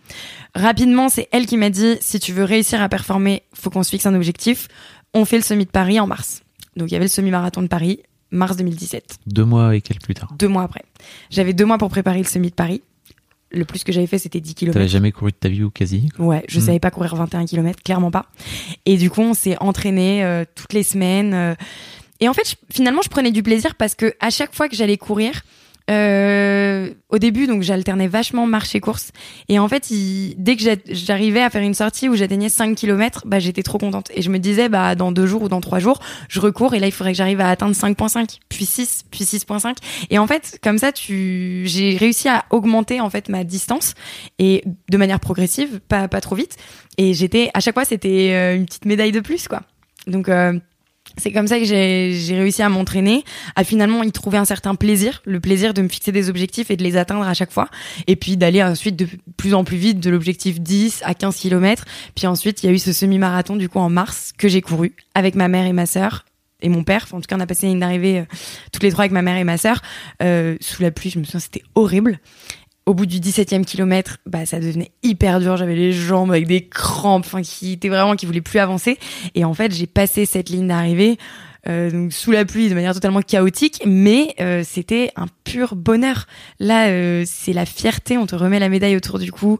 Rapidement, 0.56 1.08
c'est 1.08 1.28
elle 1.30 1.46
qui 1.46 1.56
m'a 1.56 1.70
dit, 1.70 1.98
si 2.00 2.18
tu 2.18 2.32
veux 2.32 2.44
réussir 2.44 2.82
à 2.82 2.88
performer, 2.88 3.44
faut 3.54 3.70
qu'on 3.70 3.84
se 3.84 3.90
fixe 3.90 4.06
un 4.06 4.14
objectif. 4.16 4.66
On 5.14 5.24
fait 5.24 5.36
le 5.36 5.44
semi 5.44 5.66
de 5.66 5.70
Paris 5.70 6.00
en 6.00 6.08
mars. 6.08 6.42
Donc, 6.76 6.90
il 6.90 6.94
y 6.94 6.96
avait 6.96 7.04
le 7.04 7.10
semi-marathon 7.10 7.62
de 7.62 7.68
Paris, 7.68 8.00
mars 8.32 8.56
2017 8.56 9.18
Deux 9.26 9.44
mois 9.44 9.76
et 9.76 9.80
quelques 9.80 10.02
plus 10.02 10.14
tard. 10.14 10.34
deux 10.36 10.48
mois 10.48 10.64
après. 10.64 10.82
J'avais 11.30 11.52
deux 11.52 11.64
mois 11.64 11.78
pour 11.78 11.90
préparer 11.90 12.18
le 12.18 12.24
semi 12.24 12.50
de 12.50 12.54
Paris. 12.54 12.82
Le 13.50 13.64
plus 13.64 13.82
que 13.84 13.92
j'avais 13.92 14.06
fait, 14.06 14.18
c'était 14.18 14.40
10 14.40 14.54
km. 14.54 14.74
T'avais 14.74 14.88
jamais 14.88 15.10
couru 15.10 15.30
de 15.32 15.36
ta 15.36 15.48
vie 15.48 15.62
ou 15.64 15.70
quasi 15.70 16.08
quoi. 16.10 16.26
Ouais, 16.26 16.44
je 16.48 16.58
Mm. 16.58 16.62
savais 16.62 16.80
pas 16.80 16.90
courir 16.90 17.14
21 17.16 17.46
km, 17.46 17.82
clairement 17.82 18.10
pas. 18.10 18.26
Et 18.84 18.96
du 18.98 19.08
coup, 19.10 19.22
on 19.22 19.32
s'est 19.34 19.56
entraîné 19.60 20.22
euh, 20.24 20.44
toutes 20.54 20.72
les 20.74 20.82
semaines. 20.82 21.32
euh. 21.34 21.54
et 22.20 22.28
en 22.28 22.34
fait, 22.34 22.48
je- 22.48 22.74
finalement, 22.74 23.00
je 23.02 23.08
prenais 23.08 23.30
du 23.30 23.42
plaisir 23.42 23.74
parce 23.76 23.94
que 23.94 24.12
à 24.20 24.30
chaque 24.30 24.54
fois 24.54 24.68
que 24.68 24.76
j'allais 24.76 24.96
courir, 24.98 25.42
euh, 25.90 26.90
au 27.08 27.18
début, 27.18 27.46
donc 27.46 27.62
j'alternais 27.62 28.08
vachement 28.08 28.46
marche-course. 28.46 29.12
Et 29.48 29.58
en 29.58 29.68
fait, 29.68 29.90
dès 30.36 30.56
que 30.56 30.62
j'a- 30.62 30.76
j'arrivais 30.90 31.40
à 31.42 31.50
faire 31.50 31.62
une 31.62 31.74
sortie 31.74 32.08
où 32.08 32.14
j'atteignais 32.16 32.48
5 32.48 32.74
km, 32.76 33.22
bah, 33.26 33.38
j'étais 33.38 33.62
trop 33.62 33.78
contente. 33.78 34.10
Et 34.14 34.22
je 34.22 34.30
me 34.30 34.38
disais, 34.38 34.68
bah, 34.68 34.94
dans 34.94 35.12
deux 35.12 35.26
jours 35.26 35.42
ou 35.42 35.48
dans 35.48 35.60
trois 35.60 35.78
jours, 35.78 36.00
je 36.28 36.40
recours 36.40 36.74
et 36.74 36.78
là, 36.80 36.86
il 36.86 36.92
faudrait 36.92 37.12
que 37.12 37.16
j'arrive 37.18 37.40
à 37.40 37.48
atteindre 37.50 37.74
5.5, 37.74 38.38
puis 38.48 38.66
6, 38.66 39.04
puis 39.10 39.24
6.5. 39.24 39.76
Et 40.10 40.18
en 40.18 40.26
fait, 40.26 40.58
comme 40.62 40.78
ça, 40.78 40.92
tu, 40.92 41.62
j'ai 41.66 41.96
réussi 41.96 42.28
à 42.28 42.44
augmenter, 42.50 43.00
en 43.00 43.10
fait, 43.10 43.28
ma 43.28 43.44
distance 43.44 43.94
et 44.38 44.64
de 44.90 44.96
manière 44.96 45.20
progressive, 45.20 45.80
pas, 45.88 46.08
pas 46.08 46.20
trop 46.20 46.34
vite. 46.34 46.56
Et 46.98 47.14
j'étais, 47.14 47.50
à 47.54 47.60
chaque 47.60 47.74
fois, 47.74 47.84
c'était 47.84 48.32
euh, 48.34 48.56
une 48.56 48.66
petite 48.66 48.84
médaille 48.84 49.12
de 49.12 49.20
plus, 49.20 49.48
quoi. 49.48 49.62
Donc, 50.06 50.28
euh, 50.28 50.58
c'est 51.18 51.32
comme 51.32 51.46
ça 51.46 51.58
que 51.58 51.64
j'ai 51.64 52.34
réussi 52.36 52.62
à 52.62 52.68
m'entraîner, 52.68 53.24
à 53.56 53.64
finalement 53.64 54.02
y 54.02 54.12
trouver 54.12 54.38
un 54.38 54.44
certain 54.44 54.74
plaisir, 54.74 55.22
le 55.24 55.40
plaisir 55.40 55.74
de 55.74 55.82
me 55.82 55.88
fixer 55.88 56.12
des 56.12 56.30
objectifs 56.30 56.70
et 56.70 56.76
de 56.76 56.82
les 56.82 56.96
atteindre 56.96 57.26
à 57.26 57.34
chaque 57.34 57.52
fois, 57.52 57.68
et 58.06 58.16
puis 58.16 58.36
d'aller 58.36 58.62
ensuite 58.62 58.96
de 58.96 59.06
plus 59.36 59.54
en 59.54 59.64
plus 59.64 59.76
vite 59.76 60.00
de 60.00 60.10
l'objectif 60.10 60.60
10 60.60 61.02
à 61.04 61.14
15 61.14 61.36
km. 61.36 61.84
Puis 62.14 62.26
ensuite, 62.26 62.62
il 62.62 62.66
y 62.66 62.68
a 62.68 62.72
eu 62.72 62.78
ce 62.78 62.92
semi-marathon 62.92 63.56
du 63.56 63.68
coup 63.68 63.78
en 63.78 63.90
mars 63.90 64.32
que 64.36 64.48
j'ai 64.48 64.62
couru 64.62 64.94
avec 65.14 65.34
ma 65.34 65.48
mère 65.48 65.66
et 65.66 65.72
ma 65.72 65.86
sœur 65.86 66.24
et 66.60 66.68
mon 66.68 66.84
père. 66.84 67.06
En 67.12 67.20
tout 67.20 67.26
cas, 67.28 67.36
on 67.36 67.40
a 67.40 67.46
passé 67.46 67.66
une 67.66 67.72
ligne 67.72 67.80
d'arrivée 67.80 68.20
euh, 68.20 68.24
toutes 68.72 68.82
les 68.82 68.90
trois 68.90 69.02
avec 69.02 69.12
ma 69.12 69.22
mère 69.22 69.36
et 69.36 69.44
ma 69.44 69.58
sœur 69.58 69.80
euh, 70.22 70.56
sous 70.60 70.82
la 70.82 70.90
pluie. 70.90 71.10
Je 71.10 71.18
me 71.18 71.24
souviens, 71.24 71.40
c'était 71.40 71.62
horrible. 71.74 72.18
Au 72.88 72.94
bout 72.94 73.04
du 73.04 73.20
17e 73.20 73.66
kilomètre, 73.66 74.16
bah, 74.24 74.46
ça 74.46 74.60
devenait 74.60 74.92
hyper 75.02 75.40
dur. 75.40 75.58
J'avais 75.58 75.74
les 75.74 75.92
jambes 75.92 76.30
avec 76.30 76.46
des 76.46 76.64
crampes, 76.64 77.26
enfin, 77.26 77.42
qui 77.42 77.72
étaient 77.72 77.90
vraiment, 77.90 78.16
qui 78.16 78.24
voulaient 78.24 78.40
plus 78.40 78.58
avancer. 78.60 78.96
Et 79.34 79.44
en 79.44 79.52
fait, 79.52 79.74
j'ai 79.74 79.86
passé 79.86 80.24
cette 80.24 80.48
ligne 80.48 80.68
d'arrivée, 80.68 81.18
euh, 81.68 82.08
sous 82.08 82.30
la 82.30 82.46
pluie 82.46 82.70
de 82.70 82.74
manière 82.74 82.94
totalement 82.94 83.20
chaotique, 83.20 83.82
mais 83.84 84.34
euh, 84.40 84.62
c'était 84.64 85.12
un 85.16 85.26
pur 85.44 85.76
bonheur. 85.76 86.26
Là, 86.60 86.88
euh, 86.88 87.24
c'est 87.26 87.52
la 87.52 87.66
fierté. 87.66 88.16
On 88.16 88.24
te 88.24 88.34
remet 88.34 88.58
la 88.58 88.70
médaille 88.70 88.96
autour 88.96 89.18
du 89.18 89.30
cou 89.30 89.58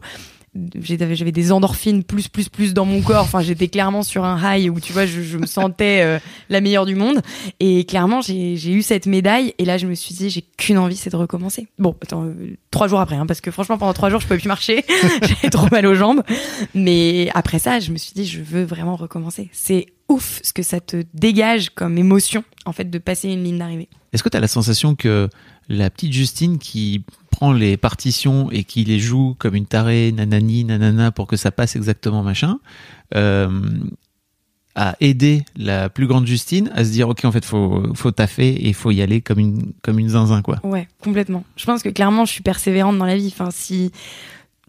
j'avais 0.81 1.31
des 1.31 1.51
endorphines 1.51 2.03
plus 2.03 2.27
plus 2.27 2.49
plus 2.49 2.73
dans 2.73 2.85
mon 2.85 3.01
corps. 3.01 3.23
Enfin 3.23 3.41
j'étais 3.41 3.67
clairement 3.67 4.03
sur 4.03 4.23
un 4.23 4.39
high 4.41 4.71
où 4.71 4.79
tu 4.79 4.93
vois 4.93 5.05
je, 5.05 5.21
je 5.21 5.37
me 5.37 5.45
sentais 5.45 6.01
euh, 6.01 6.19
la 6.49 6.61
meilleure 6.61 6.85
du 6.85 6.95
monde. 6.95 7.21
Et 7.59 7.85
clairement 7.85 8.21
j'ai 8.21 8.55
j'ai 8.55 8.71
eu 8.71 8.81
cette 8.81 9.05
médaille. 9.05 9.53
Et 9.57 9.65
là 9.65 9.77
je 9.77 9.87
me 9.87 9.95
suis 9.95 10.15
dit 10.15 10.29
j'ai 10.29 10.43
qu'une 10.57 10.77
envie 10.77 10.95
c'est 10.95 11.09
de 11.09 11.15
recommencer. 11.15 11.67
Bon 11.77 11.95
attends 12.01 12.25
euh, 12.25 12.57
trois 12.71 12.87
jours 12.87 12.99
après 12.99 13.15
hein, 13.15 13.25
parce 13.25 13.41
que 13.41 13.51
franchement 13.51 13.77
pendant 13.77 13.93
trois 13.93 14.09
jours 14.09 14.19
je 14.19 14.27
pouvais 14.27 14.39
plus 14.39 14.47
marcher. 14.47 14.85
J'avais 15.21 15.49
trop 15.49 15.67
mal 15.71 15.85
aux 15.85 15.95
jambes. 15.95 16.23
Mais 16.73 17.29
après 17.33 17.59
ça 17.59 17.79
je 17.79 17.91
me 17.91 17.97
suis 17.97 18.13
dit 18.13 18.25
je 18.25 18.41
veux 18.41 18.63
vraiment 18.63 18.95
recommencer. 18.95 19.49
C'est 19.51 19.87
ouf 20.09 20.39
ce 20.43 20.53
que 20.53 20.63
ça 20.63 20.79
te 20.79 21.03
dégage 21.13 21.69
comme 21.69 21.97
émotion 21.97 22.43
en 22.65 22.73
fait 22.73 22.89
de 22.89 22.97
passer 22.97 23.29
une 23.29 23.43
ligne 23.43 23.59
d'arrivée. 23.59 23.89
Est-ce 24.11 24.23
que 24.23 24.29
tu 24.29 24.37
as 24.37 24.39
la 24.39 24.47
sensation 24.47 24.95
que 24.95 25.29
la 25.69 25.89
petite 25.89 26.13
Justine 26.13 26.57
qui 26.57 27.05
prend 27.39 27.53
les 27.53 27.77
partitions 27.77 28.51
et 28.51 28.65
qui 28.65 28.83
les 28.83 28.99
joue 28.99 29.33
comme 29.39 29.55
une 29.55 29.65
tarée, 29.65 30.11
nanani, 30.11 30.65
nanana, 30.65 31.09
pour 31.09 31.25
que 31.25 31.37
ça 31.37 31.51
passe 31.51 31.77
exactement 31.77 32.21
machin, 32.21 32.59
euh, 33.15 33.47
a 34.75 34.97
aidé 34.99 35.45
la 35.55 35.89
plus 35.89 36.05
grande 36.05 36.27
Justine 36.27 36.69
à 36.75 36.83
se 36.83 36.89
dire 36.89 37.07
ok 37.07 37.23
en 37.23 37.31
fait 37.31 37.45
faut 37.45 37.81
faut 37.95 38.11
taffer 38.11 38.67
et 38.67 38.73
faut 38.73 38.91
y 38.91 39.01
aller 39.01 39.21
comme 39.21 39.39
une 39.39 39.71
comme 39.81 39.99
une 39.99 40.09
zinzin 40.09 40.41
quoi. 40.41 40.59
Ouais, 40.63 40.89
complètement. 41.01 41.45
Je 41.55 41.65
pense 41.65 41.81
que 41.81 41.87
clairement 41.87 42.25
je 42.25 42.33
suis 42.33 42.43
persévérante 42.43 42.97
dans 42.97 43.05
la 43.05 43.15
vie. 43.15 43.31
Enfin 43.31 43.51
si 43.51 43.93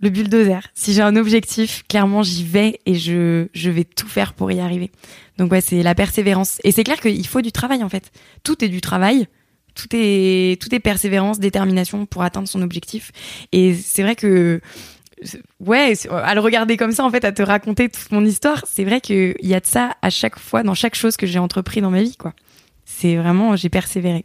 le 0.00 0.09
bulldozer, 0.09 0.62
si 0.74 0.94
j'ai 0.94 1.02
un 1.02 1.16
objectif, 1.16 1.83
clairement 1.88 2.22
j'y 2.22 2.44
vais 2.44 2.78
et 2.87 2.94
je 2.94 3.48
je 3.52 3.70
vais 3.70 3.85
tout 3.85 4.09
faire 4.09 4.33
pour 4.33 4.52
y 4.52 4.61
arriver. 4.61 4.92
Donc 5.38 5.50
ouais, 5.50 5.61
c'est 5.61 5.83
la 5.83 5.96
persévérance 5.96 6.61
et 6.62 6.70
c'est 6.70 6.85
clair 6.85 7.00
qu'il 7.00 7.26
faut 7.26 7.42
du 7.42 7.50
travail 7.50 7.83
en 7.83 7.88
fait. 7.88 8.12
Tout 8.44 8.64
est 8.64 8.68
du 8.68 8.80
travail 8.80 9.26
tout 9.74 9.88
est 9.92 10.61
tout 10.61 10.74
est 10.74 10.80
persévérance, 10.80 11.38
détermination 11.38 12.06
pour 12.06 12.22
atteindre 12.22 12.48
son 12.48 12.62
objectif. 12.62 13.12
Et 13.52 13.74
c'est 13.74 14.02
vrai 14.02 14.16
que 14.16 14.61
ouais, 15.61 15.94
à 16.11 16.35
le 16.35 16.40
regarder 16.40 16.76
comme 16.76 16.92
ça, 16.92 17.04
en 17.04 17.11
fait, 17.11 17.24
à 17.24 17.33
te 17.33 17.42
raconter 17.42 17.88
toute 17.88 18.11
mon 18.12 18.24
histoire, 18.24 18.64
c'est 18.66 18.85
vrai 18.85 19.00
qu'il 19.00 19.35
y 19.40 19.54
a 19.54 19.61
de 19.61 19.66
ça 19.66 19.96
à 20.02 20.11
chaque 20.11 20.38
fois 20.38 20.62
dans 20.62 20.74
chaque 20.74 20.94
chose 20.94 21.16
que 21.16 21.26
j'ai 21.26 21.38
entrepris 21.38 21.80
dans 21.80 21.90
ma 21.90 22.02
vie, 22.02 22.16
quoi. 22.16 22.33
C'est 22.85 23.16
vraiment, 23.16 23.56
j'ai 23.56 23.68
persévéré. 23.68 24.24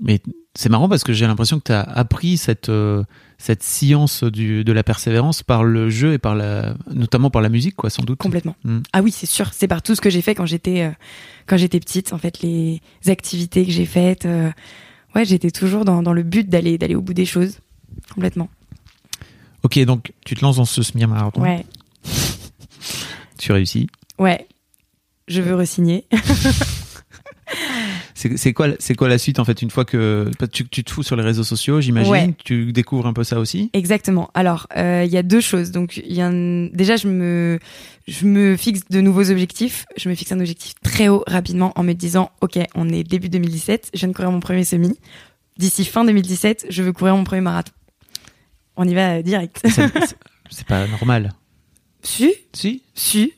Mais 0.00 0.20
c'est 0.54 0.68
marrant 0.68 0.88
parce 0.88 1.04
que 1.04 1.12
j'ai 1.12 1.26
l'impression 1.26 1.58
que 1.58 1.64
tu 1.64 1.72
as 1.72 1.80
appris 1.80 2.36
cette 2.36 2.68
euh, 2.68 3.04
cette 3.38 3.62
science 3.62 4.24
du, 4.24 4.64
de 4.64 4.72
la 4.72 4.82
persévérance 4.82 5.42
par 5.42 5.64
le 5.64 5.90
jeu 5.90 6.14
et 6.14 6.18
par 6.18 6.34
la 6.34 6.74
notamment 6.92 7.30
par 7.30 7.42
la 7.42 7.48
musique 7.48 7.76
quoi 7.76 7.90
sans 7.90 8.02
doute. 8.02 8.18
Complètement. 8.18 8.56
Mm. 8.64 8.80
Ah 8.92 9.02
oui, 9.02 9.12
c'est 9.12 9.26
sûr, 9.26 9.52
c'est 9.52 9.68
par 9.68 9.82
tout 9.82 9.94
ce 9.94 10.00
que 10.00 10.10
j'ai 10.10 10.22
fait 10.22 10.34
quand 10.34 10.46
j'étais 10.46 10.82
euh, 10.82 10.90
quand 11.46 11.56
j'étais 11.56 11.80
petite 11.80 12.12
en 12.12 12.18
fait 12.18 12.40
les 12.42 12.80
activités 13.06 13.64
que 13.64 13.72
j'ai 13.72 13.86
faites 13.86 14.26
euh, 14.26 14.50
ouais, 15.14 15.24
j'étais 15.24 15.50
toujours 15.50 15.84
dans, 15.84 16.02
dans 16.02 16.12
le 16.12 16.22
but 16.22 16.48
d'aller 16.48 16.78
d'aller 16.78 16.94
au 16.94 17.02
bout 17.02 17.14
des 17.14 17.26
choses. 17.26 17.58
Complètement. 18.14 18.48
Ok, 19.62 19.78
donc 19.84 20.12
tu 20.24 20.34
te 20.34 20.44
lances 20.44 20.56
dans 20.56 20.64
ce 20.64 20.82
semi-marathon. 20.82 21.40
Ouais. 21.40 21.64
Tu 23.38 23.52
réussis. 23.52 23.88
Ouais. 24.18 24.46
Je 25.26 25.40
veux 25.40 25.54
resigner. 25.54 26.06
C'est 28.36 28.52
quoi, 28.52 28.68
c'est 28.78 28.94
quoi 28.94 29.08
la 29.08 29.18
suite 29.18 29.38
en 29.38 29.44
fait 29.44 29.62
une 29.62 29.70
fois 29.70 29.84
que 29.84 30.30
tu, 30.52 30.68
tu 30.68 30.84
te 30.84 30.90
fous 30.90 31.02
sur 31.02 31.16
les 31.16 31.22
réseaux 31.22 31.44
sociaux, 31.44 31.80
j'imagine, 31.80 32.12
Ouais. 32.12 32.34
tu 32.44 32.72
découvres 32.72 33.06
un 33.06 33.12
peu 33.12 33.24
ça 33.24 33.38
aussi? 33.38 33.70
Exactement. 33.72 34.30
Alors, 34.34 34.66
euh, 34.76 35.02
il 35.06 35.12
y 35.12 35.16
a 35.16 35.22
deux 35.22 35.40
choses. 35.40 35.70
Donc, 35.70 35.96
il 35.98 36.12
y 36.14 36.20
a 36.20 36.26
un- 36.26 36.66
déjà, 36.72 36.96
je 36.96 37.08
me, 37.08 37.58
je 38.08 38.26
me 38.26 38.56
fixe 38.56 38.82
de 38.90 39.00
nouveaux 39.00 39.30
objectifs. 39.30 39.86
Je 39.96 40.08
me 40.08 40.14
fixe 40.14 40.32
un 40.32 40.40
objectif 40.40 40.74
très 40.82 41.08
haut 41.08 41.24
rapidement 41.26 41.72
en 41.76 41.82
me 41.82 41.92
disant, 41.92 42.30
ok, 42.40 42.58
on 42.74 42.88
est 42.88 43.04
début 43.04 43.28
2017, 43.28 43.90
je 43.94 43.98
viens 44.00 44.08
de 44.08 44.14
courir 44.14 44.30
mon 44.30 44.40
premier 44.40 44.64
semi. 44.64 44.98
D'ici 45.56 45.84
fin 45.84 46.04
2017, 46.04 46.66
je 46.68 46.82
veux 46.82 46.92
courir 46.92 47.16
mon 47.16 47.24
premier 47.24 47.40
marathon. 47.42 47.72
On 48.76 48.88
y 48.88 48.94
va 48.94 49.22
direct. 49.22 49.60
C'est- 49.68 50.66
pas 50.66 50.86
normal. 50.88 51.32
si, 52.02 52.32
Si. 52.52 52.82
si, 52.94 53.32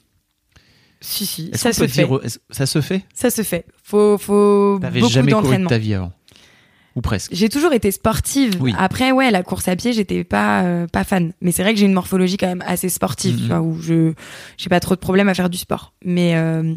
si, 1.01 1.27
si. 1.27 1.51
Ça 1.55 1.72
se 1.72 1.87
fait. 1.87 2.07
dire- 2.07 2.20
ça 2.51 2.66
se 2.66 2.81
fait? 2.81 3.05
Ça 3.14 3.31
se 3.31 3.42
fait. 3.42 3.64
Faut, 3.88 4.18
faut 4.18 4.79
T'avais 4.81 4.99
beaucoup 4.99 5.12
jamais 5.12 5.31
couru 5.31 5.57
de 5.59 5.66
ta 5.68 5.79
vie 5.79 5.94
avant, 5.94 6.11
ou 6.96 7.01
presque. 7.03 7.31
J'ai 7.33 7.49
toujours 7.49 7.72
été 7.72 7.92
sportive. 7.92 8.57
Oui. 8.61 8.75
Après, 8.77 9.12
ouais, 9.12 9.31
la 9.31 9.44
course 9.44 9.68
à 9.68 9.77
pied, 9.77 9.92
j'étais 9.92 10.25
pas 10.25 10.62
euh, 10.64 10.87
pas 10.88 11.05
fan. 11.05 11.33
Mais 11.40 11.53
c'est 11.53 11.62
vrai 11.62 11.72
que 11.72 11.79
j'ai 11.79 11.87
une 11.87 11.92
morphologie 11.92 12.37
quand 12.37 12.49
même 12.49 12.64
assez 12.66 12.88
sportive, 12.88 13.40
Mhm. 13.42 13.46
vois, 13.46 13.61
où 13.61 13.81
je 13.81 14.12
j'ai 14.57 14.68
pas 14.68 14.81
trop 14.81 14.96
de 14.96 15.01
problème 15.01 15.29
à 15.29 15.35
faire 15.35 15.49
du 15.51 15.57
sport. 15.59 15.92
Mais 16.05 16.35
euh, 16.35 16.75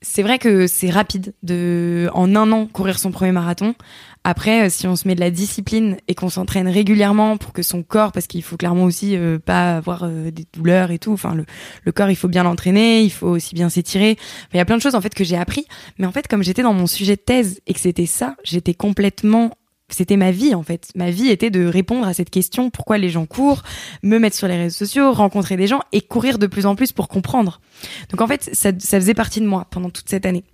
c'est 0.00 0.22
vrai 0.22 0.38
que 0.38 0.66
c'est 0.66 0.88
rapide 0.88 1.34
de 1.42 2.08
en 2.14 2.34
un 2.34 2.50
an 2.52 2.64
courir 2.66 2.98
son 2.98 3.10
premier 3.10 3.32
marathon. 3.32 3.74
Après, 4.22 4.66
euh, 4.66 4.68
si 4.68 4.86
on 4.86 4.96
se 4.96 5.08
met 5.08 5.14
de 5.14 5.20
la 5.20 5.30
discipline 5.30 5.96
et 6.06 6.14
qu'on 6.14 6.28
s'entraîne 6.28 6.68
régulièrement 6.68 7.38
pour 7.38 7.52
que 7.52 7.62
son 7.62 7.82
corps, 7.82 8.12
parce 8.12 8.26
qu'il 8.26 8.42
faut 8.42 8.58
clairement 8.58 8.84
aussi 8.84 9.16
euh, 9.16 9.38
pas 9.38 9.76
avoir 9.76 10.04
euh, 10.04 10.30
des 10.30 10.44
douleurs 10.52 10.90
et 10.90 10.98
tout. 10.98 11.12
Enfin, 11.12 11.34
le, 11.34 11.46
le 11.84 11.92
corps, 11.92 12.10
il 12.10 12.16
faut 12.16 12.28
bien 12.28 12.42
l'entraîner, 12.42 13.02
il 13.02 13.10
faut 13.10 13.28
aussi 13.28 13.54
bien 13.54 13.70
s'étirer. 13.70 14.18
Il 14.52 14.58
y 14.58 14.60
a 14.60 14.64
plein 14.64 14.76
de 14.76 14.82
choses 14.82 14.94
en 14.94 15.00
fait 15.00 15.14
que 15.14 15.24
j'ai 15.24 15.36
appris. 15.36 15.64
Mais 15.98 16.06
en 16.06 16.12
fait, 16.12 16.28
comme 16.28 16.42
j'étais 16.42 16.62
dans 16.62 16.74
mon 16.74 16.86
sujet 16.86 17.16
de 17.16 17.20
thèse 17.20 17.60
et 17.66 17.72
que 17.72 17.80
c'était 17.80 18.06
ça, 18.06 18.36
j'étais 18.44 18.74
complètement 18.74 19.52
c'était 19.92 20.16
ma 20.16 20.30
vie 20.30 20.54
en 20.54 20.62
fait. 20.62 20.88
Ma 20.94 21.10
vie 21.10 21.30
était 21.30 21.50
de 21.50 21.66
répondre 21.66 22.06
à 22.06 22.14
cette 22.14 22.30
question 22.30 22.70
pourquoi 22.70 22.98
les 22.98 23.08
gens 23.08 23.26
courent, 23.26 23.62
me 24.02 24.18
mettre 24.18 24.36
sur 24.36 24.46
les 24.46 24.56
réseaux 24.56 24.76
sociaux, 24.76 25.12
rencontrer 25.12 25.56
des 25.56 25.66
gens 25.66 25.80
et 25.92 26.00
courir 26.00 26.38
de 26.38 26.46
plus 26.46 26.66
en 26.66 26.76
plus 26.76 26.92
pour 26.92 27.08
comprendre. 27.08 27.60
Donc 28.10 28.20
en 28.20 28.28
fait, 28.28 28.50
ça, 28.52 28.70
ça 28.78 29.00
faisait 29.00 29.14
partie 29.14 29.40
de 29.40 29.46
moi 29.46 29.66
pendant 29.70 29.90
toute 29.90 30.08
cette 30.08 30.26
année. 30.26 30.44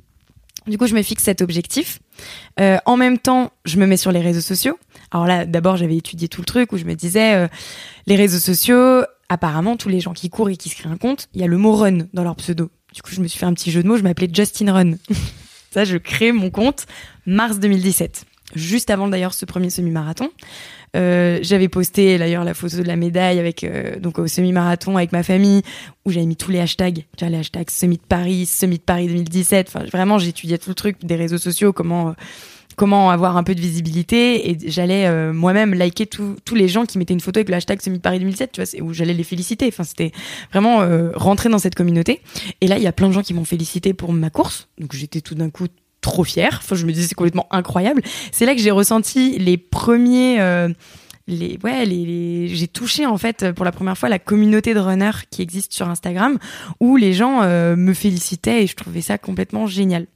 Du 0.67 0.79
coup, 0.79 0.87
je 0.87 0.95
me 0.95 1.03
fixe 1.03 1.23
cet 1.23 1.43
objectif. 1.43 2.01
Euh, 2.61 2.79
en 2.87 2.97
même 2.97 3.19
temps, 3.19 3.53
je 3.65 3.79
me 3.79 3.87
mets 3.87 3.97
sur 3.97 4.13
les 4.13 4.21
réseaux 4.21 4.41
sociaux. 4.41 4.79
Alors 5.13 5.27
là, 5.27 5.47
d'abord, 5.47 5.77
j'avais 5.77 5.97
étudié 5.97 6.29
tout 6.29 6.41
le 6.41 6.47
truc 6.47 6.73
où 6.73 6.77
je 6.77 6.85
me 6.85 6.95
disais, 6.95 7.35
euh, 7.35 7.49
les 8.07 8.17
réseaux 8.17 8.39
sociaux, 8.39 9.03
apparemment, 9.29 9.77
tous 9.77 9.89
les 9.89 10.01
gens 10.01 10.13
qui 10.13 10.29
courent 10.29 10.51
et 10.51 10.57
qui 10.57 10.69
se 10.69 10.77
créent 10.77 10.91
un 10.91 10.97
compte, 10.97 11.29
il 11.35 11.41
y 11.41 11.45
a 11.45 11.47
le 11.47 11.57
mot 11.57 11.75
run 11.75 11.99
dans 12.13 12.25
leur 12.25 12.37
pseudo. 12.37 12.71
Du 12.93 13.03
coup, 13.03 13.11
je 13.13 13.21
me 13.21 13.29
suis 13.29 13.39
fait 13.39 13.47
un 13.47 13.55
petit 13.55 13.71
jeu 13.71 13.83
de 13.83 13.89
mots, 13.89 13.97
je 13.97 14.03
m'appelais 14.03 14.29
Justin 14.33 14.73
Run. 14.73 14.93
Ça, 15.71 15.85
je 15.85 15.99
crée 15.99 16.33
mon 16.33 16.51
compte 16.51 16.87
mars 17.27 17.59
2017 17.59 18.25
juste 18.55 18.91
avant 18.91 19.09
d'ailleurs 19.09 19.35
ce 19.35 19.45
premier 19.45 19.71
semi-marathon. 19.71 20.31
Euh, 20.95 21.39
j'avais 21.43 21.69
posté 21.69 22.19
d'ailleurs 22.19 22.45
la 22.45 22.55
photo 22.55 22.79
de 22.79 22.83
la 22.83 22.97
médaille 22.97 23.39
avec 23.39 23.65
euh, 23.65 23.99
donc 23.99 24.19
au 24.19 24.27
semi-marathon 24.27 24.97
avec 24.97 25.13
ma 25.13 25.23
famille 25.23 25.63
où 26.05 26.11
j'avais 26.11 26.27
mis 26.27 26.37
tous 26.37 26.51
les 26.51 26.61
hashtags, 26.61 27.05
tu 27.17 27.25
vois 27.25 27.31
les 27.31 27.39
hashtags 27.39 27.71
semi 27.71 27.97
de 27.97 28.03
Paris, 28.03 28.47
semi 28.47 28.79
de 28.79 28.83
Paris 28.83 29.09
2017. 29.09 29.69
Enfin 29.69 29.85
vraiment 29.87 30.19
j'étudiais 30.19 30.59
tout 30.59 30.71
le 30.71 30.75
truc 30.75 31.05
des 31.05 31.17
réseaux 31.17 31.39
sociaux, 31.39 31.73
comment 31.73 32.11
euh, 32.11 32.13
comment 32.77 33.11
avoir 33.11 33.37
un 33.37 33.43
peu 33.43 33.55
de 33.55 33.61
visibilité 33.61 34.51
et 34.51 34.59
j'allais 34.67 35.33
moi-même 35.33 35.73
liker 35.73 36.05
tous 36.05 36.55
les 36.55 36.69
gens 36.69 36.85
qui 36.85 36.99
mettaient 36.99 37.15
une 37.15 37.21
photo 37.21 37.39
avec 37.39 37.49
le 37.49 37.55
hashtag 37.55 37.81
semi 37.81 37.97
de 37.97 38.03
Paris 38.03 38.19
2017, 38.19 38.53
tu 38.53 38.63
vois, 38.63 38.83
où 38.83 38.93
j'allais 38.93 39.15
les 39.15 39.25
féliciter. 39.25 39.67
Enfin 39.69 39.83
c'était 39.83 40.13
vraiment 40.53 40.87
rentrer 41.15 41.49
dans 41.49 41.59
cette 41.59 41.75
communauté. 41.75 42.21
Et 42.61 42.67
là 42.67 42.77
il 42.77 42.83
y 42.83 42.87
a 42.87 42.93
plein 42.93 43.09
de 43.09 43.15
gens 43.15 43.23
qui 43.23 43.33
m'ont 43.33 43.47
félicité 43.47 43.95
pour 43.95 44.13
ma 44.13 44.29
course, 44.29 44.69
donc 44.79 44.93
j'étais 44.93 45.23
tout 45.23 45.35
d'un 45.35 45.49
coup 45.49 45.69
trop 46.07 46.25
fière. 46.25 46.61
Enfin, 46.63 46.77
je 46.77 46.87
me 46.87 46.93
disais 46.93 47.09
c'est 47.09 47.15
complètement 47.15 47.47
incroyable. 47.51 48.03
C'est 48.33 48.47
là 48.47 48.55
que 48.55 48.61
j'ai 48.61 48.71
ressenti 48.71 49.39
les 49.39 49.57
premiers, 49.57 50.41
euh, 50.41 50.69
les 51.29 51.59
ouais 51.65 51.85
les, 51.85 52.05
les- 52.05 52.49
j'ai 52.49 52.69
touché 52.69 53.05
en 53.07 53.19
fait 53.19 53.51
pour 53.53 53.65
la 53.65 53.73
première 53.73 53.99
fois 53.99 54.09
la 54.09 54.19
communauté 54.19 54.75
de 54.75 54.79
runners 54.79 55.25
qui 55.31 55.43
existe 55.43 55.73
sur 55.73 55.89
Instagram 55.89 56.39
où 56.81 56.97
les 56.97 57.13
gens 57.13 57.43
euh, 57.43 57.75
me 57.77 57.95
félicitaient 57.95 58.63
et 58.63 58.67
je 58.67 58.77
trouvais 58.77 59.01
ça 59.01 59.19
complètement 59.19 59.67
génial. 59.67 60.07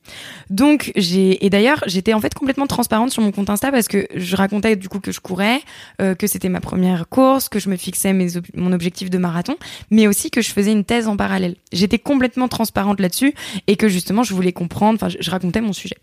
Donc 0.51 0.93
j'ai 0.97 1.45
et 1.45 1.51
d'ailleurs 1.51 1.83
j'étais 1.87 2.15
en 2.15 2.21
fait 2.21 2.35
complètement 2.35 2.67
transparente 2.67 3.11
sur 3.11 3.23
mon 3.23 3.33
compte 3.33 3.51
Insta 3.51 3.71
parce 3.73 3.89
que 3.89 4.07
je 4.15 4.37
racontais 4.37 4.77
du 4.77 4.89
coup 4.89 5.01
que 5.01 5.13
je 5.13 5.21
courais, 5.21 5.61
euh, 6.01 6.15
que 6.15 6.27
c'était 6.27 6.49
ma 6.49 6.61
première 6.61 7.09
course, 7.09 7.49
que 7.49 7.59
je 7.59 7.69
me 7.69 7.77
fixais 7.77 8.13
mes 8.13 8.29
mon 8.55 8.73
objectif 8.73 9.11
de 9.11 9.19
marathon, 9.19 9.57
mais 9.91 10.07
aussi 10.07 10.31
que 10.31 10.43
je 10.43 10.51
faisais 10.51 10.73
une 10.73 10.85
thèse 10.85 11.09
en 11.09 11.17
parallèle. 11.17 11.57
J'étais 11.73 11.99
complètement 11.99 12.49
transparente 12.49 13.01
là-dessus 13.01 13.35
et 13.67 13.77
que 13.77 13.89
justement 13.89 14.23
je 14.23 14.35
voulais 14.35 14.53
comprendre. 14.53 14.95
Enfin 15.03 15.09
je 15.19 15.31
racontais 15.31 15.61
mon 15.61 15.73
sujet. 15.73 15.97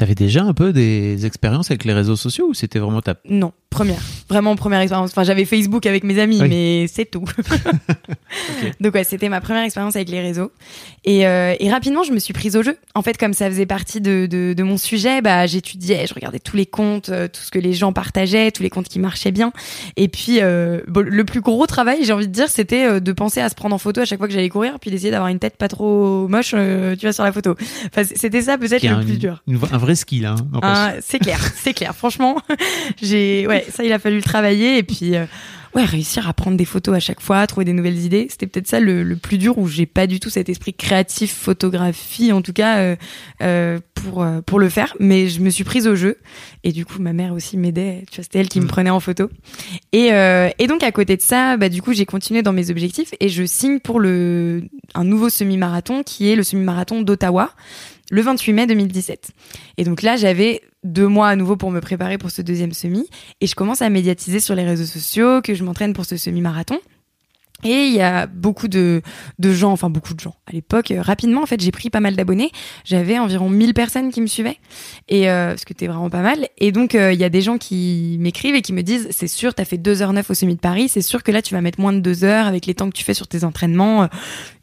T'avais 0.00 0.14
déjà 0.14 0.42
un 0.42 0.54
peu 0.54 0.72
des 0.72 1.26
expériences 1.26 1.70
avec 1.70 1.84
les 1.84 1.92
réseaux 1.92 2.16
sociaux 2.16 2.46
ou 2.48 2.54
c'était 2.54 2.78
vraiment 2.78 3.02
ta 3.02 3.16
Non, 3.28 3.52
première. 3.68 4.00
Vraiment 4.30 4.56
première 4.56 4.80
expérience. 4.80 5.10
Enfin, 5.10 5.24
j'avais 5.24 5.44
Facebook 5.44 5.84
avec 5.84 6.04
mes 6.04 6.18
amis, 6.18 6.40
Oui. 6.40 6.48
mais 6.48 6.86
c'est 6.88 7.04
tout. 7.04 7.24
Donc 8.80 8.94
ouais, 8.94 9.04
c'était 9.04 9.28
ma 9.28 9.40
première 9.42 9.62
expérience 9.64 9.96
avec 9.96 10.08
les 10.08 10.20
réseaux. 10.20 10.52
Et, 11.04 11.26
euh, 11.26 11.54
et 11.60 11.70
rapidement, 11.70 12.02
je 12.02 12.12
me 12.12 12.18
suis 12.18 12.32
prise 12.32 12.56
au 12.56 12.62
jeu. 12.62 12.76
En 12.94 13.02
fait, 13.02 13.18
comme 13.18 13.32
ça 13.34 13.48
faisait 13.50 13.66
partie 13.66 14.00
de, 14.00 14.26
de, 14.26 14.54
de 14.54 14.62
mon 14.62 14.76
sujet, 14.78 15.20
bah, 15.20 15.46
j'étudiais, 15.46 16.06
je 16.06 16.14
regardais 16.14 16.38
tous 16.38 16.56
les 16.56 16.66
comptes, 16.66 17.10
euh, 17.10 17.28
tout 17.28 17.40
ce 17.42 17.50
que 17.50 17.58
les 17.58 17.72
gens 17.74 17.92
partageaient, 17.92 18.50
tous 18.52 18.62
les 18.62 18.70
comptes 18.70 18.88
qui 18.88 18.98
marchaient 19.00 19.32
bien. 19.32 19.52
Et 19.96 20.08
puis, 20.08 20.38
euh, 20.40 20.80
bon, 20.88 21.04
le 21.06 21.24
plus 21.24 21.40
gros 21.40 21.66
travail, 21.66 22.04
j'ai 22.04 22.12
envie 22.12 22.28
de 22.28 22.32
dire, 22.32 22.48
c'était 22.48 23.00
de 23.02 23.12
penser 23.12 23.40
à 23.40 23.48
se 23.50 23.54
prendre 23.54 23.74
en 23.74 23.78
photo 23.78 24.00
à 24.00 24.04
chaque 24.06 24.18
fois 24.18 24.28
que 24.28 24.34
j'allais 24.34 24.48
courir, 24.48 24.78
puis 24.80 24.90
d'essayer 24.90 25.10
d'avoir 25.10 25.28
une 25.28 25.38
tête 25.38 25.56
pas 25.56 25.68
trop 25.68 26.26
moche, 26.28 26.52
euh, 26.54 26.96
tu 26.96 27.06
vois, 27.06 27.12
sur 27.12 27.24
la 27.24 27.32
photo. 27.32 27.54
Enfin, 27.86 28.02
c'était 28.14 28.42
ça 28.42 28.56
peut-être 28.58 28.82
le 28.82 28.88
un, 28.90 29.02
plus 29.04 29.18
dur. 29.18 29.42
une- 29.46 29.58
un 29.72 29.78
vrai 29.78 29.89
skill 29.94 30.26
hein, 30.26 30.36
n'empêche. 30.52 30.70
Ah, 30.72 30.92
c'est 31.00 31.18
clair, 31.18 31.40
c'est 31.56 31.74
clair. 31.74 31.94
Franchement, 31.94 32.36
j'ai, 33.02 33.46
ouais, 33.46 33.66
ça, 33.70 33.84
il 33.84 33.92
a 33.92 33.98
fallu 33.98 34.16
le 34.16 34.22
travailler 34.22 34.78
et 34.78 34.82
puis, 34.82 35.16
euh, 35.16 35.24
ouais, 35.74 35.84
réussir 35.84 36.28
à 36.28 36.32
prendre 36.32 36.56
des 36.56 36.64
photos 36.64 36.96
à 36.96 37.00
chaque 37.00 37.20
fois, 37.20 37.46
trouver 37.46 37.64
des 37.64 37.72
nouvelles 37.72 37.98
idées. 37.98 38.26
C'était 38.30 38.46
peut-être 38.46 38.66
ça 38.66 38.80
le, 38.80 39.02
le 39.02 39.16
plus 39.16 39.38
dur 39.38 39.58
où 39.58 39.68
j'ai 39.68 39.86
pas 39.86 40.06
du 40.06 40.20
tout 40.20 40.30
cet 40.30 40.48
esprit 40.48 40.74
créatif, 40.74 41.32
photographie, 41.32 42.32
en 42.32 42.42
tout 42.42 42.52
cas, 42.52 42.78
euh, 42.78 42.96
euh, 43.42 43.78
pour 43.94 44.26
pour 44.46 44.58
le 44.58 44.68
faire. 44.70 44.96
Mais 44.98 45.28
je 45.28 45.40
me 45.40 45.50
suis 45.50 45.64
prise 45.64 45.86
au 45.86 45.94
jeu 45.94 46.16
et 46.64 46.72
du 46.72 46.84
coup, 46.86 47.00
ma 47.00 47.12
mère 47.12 47.32
aussi 47.34 47.56
m'aidait. 47.58 48.04
Tu 48.10 48.16
vois, 48.16 48.24
c'était 48.24 48.38
elle 48.40 48.48
qui 48.48 48.60
me 48.60 48.64
Mm. 48.64 48.68
prenait 48.68 48.90
en 48.90 49.00
photo. 49.00 49.30
Et 49.92 50.08
et 50.58 50.66
donc 50.66 50.82
à 50.82 50.90
côté 50.92 51.16
de 51.16 51.22
ça, 51.22 51.56
bah 51.56 51.68
du 51.68 51.82
coup, 51.82 51.92
j'ai 51.92 52.06
continué 52.06 52.42
dans 52.42 52.52
mes 52.52 52.70
objectifs 52.70 53.10
et 53.20 53.28
je 53.28 53.44
signe 53.44 53.78
pour 53.78 54.00
le 54.00 54.62
un 54.94 55.04
nouveau 55.04 55.28
semi-marathon 55.28 56.02
qui 56.02 56.30
est 56.30 56.34
le 56.36 56.42
semi-marathon 56.42 57.02
d'Ottawa 57.02 57.50
le 58.10 58.20
28 58.20 58.52
mai 58.52 58.66
2017. 58.66 59.30
Et 59.78 59.84
donc 59.84 60.02
là, 60.02 60.16
j'avais 60.16 60.60
deux 60.84 61.06
mois 61.08 61.28
à 61.28 61.36
nouveau 61.36 61.56
pour 61.56 61.70
me 61.70 61.80
préparer 61.80 62.18
pour 62.18 62.30
ce 62.30 62.42
deuxième 62.42 62.72
semi. 62.72 63.08
Et 63.40 63.46
je 63.46 63.54
commence 63.54 63.80
à 63.80 63.88
médiatiser 63.88 64.40
sur 64.40 64.54
les 64.54 64.64
réseaux 64.64 64.84
sociaux 64.84 65.40
que 65.40 65.54
je 65.54 65.64
m'entraîne 65.64 65.94
pour 65.94 66.04
ce 66.04 66.16
semi-marathon. 66.16 66.78
Et 67.64 67.86
il 67.86 67.92
y 67.92 68.00
a 68.00 68.26
beaucoup 68.26 68.68
de, 68.68 69.02
gens, 69.40 69.72
enfin 69.72 69.90
beaucoup 69.90 70.14
de 70.14 70.20
gens. 70.20 70.34
À 70.46 70.52
l'époque, 70.52 70.90
euh, 70.90 71.02
rapidement, 71.02 71.42
en 71.42 71.46
fait, 71.46 71.60
j'ai 71.60 71.70
pris 71.70 71.90
pas 71.90 72.00
mal 72.00 72.16
d'abonnés. 72.16 72.50
J'avais 72.84 73.18
environ 73.18 73.50
1000 73.50 73.74
personnes 73.74 74.10
qui 74.10 74.20
me 74.20 74.26
suivaient. 74.26 74.58
Et, 75.08 75.30
euh, 75.30 75.56
ce 75.56 75.64
que 75.64 75.72
t'es 75.72 75.86
vraiment 75.86 76.10
pas 76.10 76.22
mal. 76.22 76.48
Et 76.58 76.72
donc, 76.72 76.94
euh, 76.94 77.12
il 77.12 77.20
y 77.20 77.24
a 77.24 77.28
des 77.28 77.42
gens 77.42 77.58
qui 77.58 78.16
m'écrivent 78.20 78.54
et 78.54 78.62
qui 78.62 78.72
me 78.72 78.82
disent, 78.82 79.08
c'est 79.10 79.28
sûr, 79.28 79.54
t'as 79.54 79.64
fait 79.64 79.76
2h09 79.76 80.30
au 80.30 80.34
semi 80.34 80.54
de 80.54 80.60
Paris. 80.60 80.88
C'est 80.88 81.02
sûr 81.02 81.22
que 81.22 81.32
là, 81.32 81.42
tu 81.42 81.54
vas 81.54 81.60
mettre 81.60 81.80
moins 81.80 81.92
de 81.92 82.00
2 82.00 82.24
heures 82.24 82.46
avec 82.46 82.66
les 82.66 82.74
temps 82.74 82.88
que 82.88 82.96
tu 82.96 83.04
fais 83.04 83.14
sur 83.14 83.28
tes 83.28 83.44
entraînements. 83.44 84.08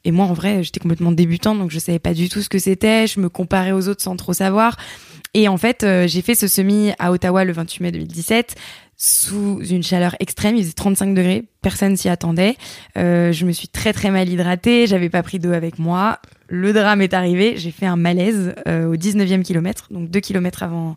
Et 0.04 0.12
moi, 0.12 0.26
en 0.26 0.34
vrai, 0.34 0.64
j'étais 0.64 0.80
complètement 0.80 1.12
débutante, 1.12 1.60
donc 1.60 1.70
je 1.70 1.80
savais 1.80 2.00
pas 2.00 2.14
du 2.14 2.30
tout 2.30 2.42
ce 2.42 2.50
que 2.50 2.60
c'était. 2.60 3.08
Je 3.08 3.20
me 3.20 3.30
comparais 3.30 3.74
aux 3.74 3.90
autres 3.90 4.02
sans 4.02 4.16
trop 4.16 4.34
savoir. 4.34 4.78
Et 5.34 5.48
en 5.48 5.58
fait, 5.58 5.84
euh, 5.84 6.08
j'ai 6.08 6.22
fait 6.22 6.36
ce 6.36 6.48
semi 6.48 6.92
à 7.00 7.12
Ottawa 7.12 7.44
le 7.44 7.54
28 7.54 7.84
mai 7.84 7.92
2017 7.92 8.56
sous 8.98 9.62
une 9.70 9.84
chaleur 9.84 10.16
extrême, 10.20 10.56
il 10.56 10.64
faisait 10.64 10.74
35 10.74 11.14
degrés, 11.14 11.44
personne 11.62 11.96
s'y 11.96 12.10
attendait. 12.10 12.56
Euh, 12.98 13.32
je 13.32 13.46
me 13.46 13.52
suis 13.52 13.68
très 13.68 13.94
très 13.94 14.10
mal 14.10 14.28
hydratée, 14.28 14.88
j'avais 14.88 15.10
pas 15.10 15.22
pris 15.22 15.38
d'eau 15.38 15.54
avec 15.54 15.78
moi. 15.78 16.20
Le 16.50 16.74
drame 16.74 17.02
est 17.02 17.14
arrivé, 17.14 17.58
j'ai 17.58 17.72
fait 17.72 17.86
un 17.86 17.98
malaise 17.98 18.56
euh, 18.68 18.88
au 18.88 18.96
19e 18.96 19.44
kilomètre, 19.44 19.88
donc 19.92 20.10
2 20.10 20.20
kilomètres 20.20 20.64
avant 20.64 20.96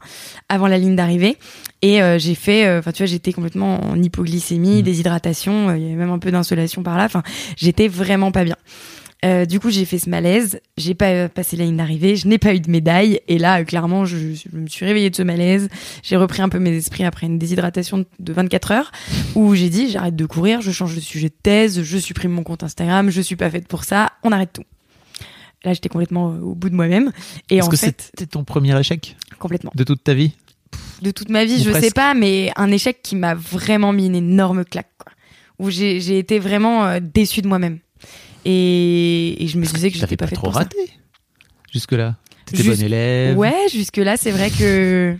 avant 0.49 0.67
la 0.67 0.79
ligne 0.79 0.97
d'arrivée. 0.97 1.37
Et 1.83 2.03
euh, 2.03 2.19
j'ai 2.19 2.35
fait, 2.35 2.67
euh, 2.67 2.79
enfin 2.79 2.93
tu 2.93 3.03
vois, 3.03 3.07
j'étais 3.07 3.33
complètement 3.33 3.81
en 3.85 4.01
hypoglycémie, 4.01 4.83
déshydratation, 4.83 5.71
euh, 5.71 5.77
il 5.77 5.83
y 5.83 5.87
avait 5.87 5.95
même 5.95 6.11
un 6.11 6.19
peu 6.19 6.31
d'insolation 6.31 6.83
par 6.83 6.99
là. 6.99 7.05
Enfin, 7.05 7.23
j'étais 7.57 7.89
vraiment 7.89 8.33
pas 8.33 8.45
bien. 8.45 8.57
Euh, 9.25 9.45
du 9.45 9.61
coup, 9.61 9.68
j'ai 9.68 9.85
fait 9.85 9.99
ce 9.99 10.09
malaise, 10.09 10.61
j'ai 10.79 10.95
pas 10.95 11.11
euh, 11.11 11.29
passé 11.29 11.55
la 11.57 11.64
ligne 11.64 11.77
d'arrivée, 11.77 12.16
je 12.16 12.27
n'ai 12.27 12.39
pas 12.39 12.55
eu 12.55 12.61
de 12.61 12.71
médaille. 12.71 13.21
Et 13.29 13.37
là, 13.39 13.61
euh, 13.61 13.64
clairement, 13.64 14.07
je, 14.07 14.16
je 14.16 14.57
me 14.57 14.66
suis 14.66 14.87
réveillée 14.87 15.11
de 15.11 15.16
ce 15.16 15.23
malaise. 15.23 15.68
J'ai 16.03 16.16
repris 16.16 16.41
un 16.41 16.49
peu 16.49 16.59
mes 16.59 16.75
esprits 16.75 17.05
après 17.05 17.27
une 17.27 17.39
déshydratation 17.39 18.07
de 18.18 18.33
24 18.33 18.73
heures 18.73 18.93
où 19.35 19.55
j'ai 19.55 19.68
dit 19.68 19.91
j'arrête 19.91 20.16
de 20.16 20.25
courir, 20.25 20.62
je 20.62 20.71
change 20.71 20.95
de 20.95 21.01
sujet 21.01 21.29
de 21.29 21.35
thèse, 21.43 21.83
je 21.83 21.99
supprime 21.99 22.31
mon 22.31 22.43
compte 22.43 22.62
Instagram, 22.62 23.11
je 23.11 23.21
suis 23.21 23.37
pas 23.37 23.51
faite 23.51 23.68
pour 23.68 23.85
ça, 23.85 24.11
on 24.23 24.33
arrête 24.33 24.55
tout. 24.55 24.64
Là, 25.64 25.75
j'étais 25.75 25.91
complètement 25.91 26.29
au 26.29 26.55
bout 26.55 26.71
de 26.71 26.75
moi-même. 26.75 27.12
Et 27.51 27.59
Est-ce 27.59 27.66
en 27.66 27.71
que 27.71 27.77
fait, 27.77 28.01
c'était 28.01 28.25
ton 28.27 28.45
premier 28.45 28.79
échec? 28.81 29.16
Complètement. 29.39 29.71
de 29.75 29.85
toute 29.85 30.03
ta 30.03 30.14
vie? 30.14 30.33
De 31.03 31.11
toute 31.11 31.29
ma 31.29 31.45
vie, 31.45 31.57
Ou 31.57 31.64
je 31.64 31.64
sais 31.64 31.71
presque. 31.73 31.95
pas, 31.95 32.14
mais 32.14 32.51
un 32.57 32.71
échec 32.71 33.03
qui 33.03 33.16
m'a 33.16 33.35
vraiment 33.35 33.93
mis 33.93 34.07
une 34.07 34.14
énorme 34.14 34.64
claque, 34.64 34.93
quoi. 34.97 35.12
Où 35.59 35.68
j'ai 35.68 36.01
j'ai 36.01 36.18
été 36.18 36.39
vraiment 36.39 36.99
déçue 37.03 37.43
de 37.43 37.49
moi-même. 37.49 37.81
Et, 38.45 39.43
et 39.43 39.47
je 39.49 39.59
me 39.59 39.64
disais 39.66 39.91
que 39.91 39.99
j'étais 39.99 40.16
pas, 40.16 40.24
pas 40.24 40.28
faite 40.28 40.36
trop 40.38 40.47
pour 40.49 40.55
ça. 40.55 40.61
raté 40.61 40.76
jusque-là. 41.72 42.16
T'étais 42.47 42.62
Juste- 42.64 42.76
bonne 42.78 42.86
élève. 42.86 43.38
Ouais, 43.38 43.66
jusque 43.72 43.99
là, 43.99 44.16
c'est 44.16 44.30
vrai 44.32 44.51
que 44.51 45.16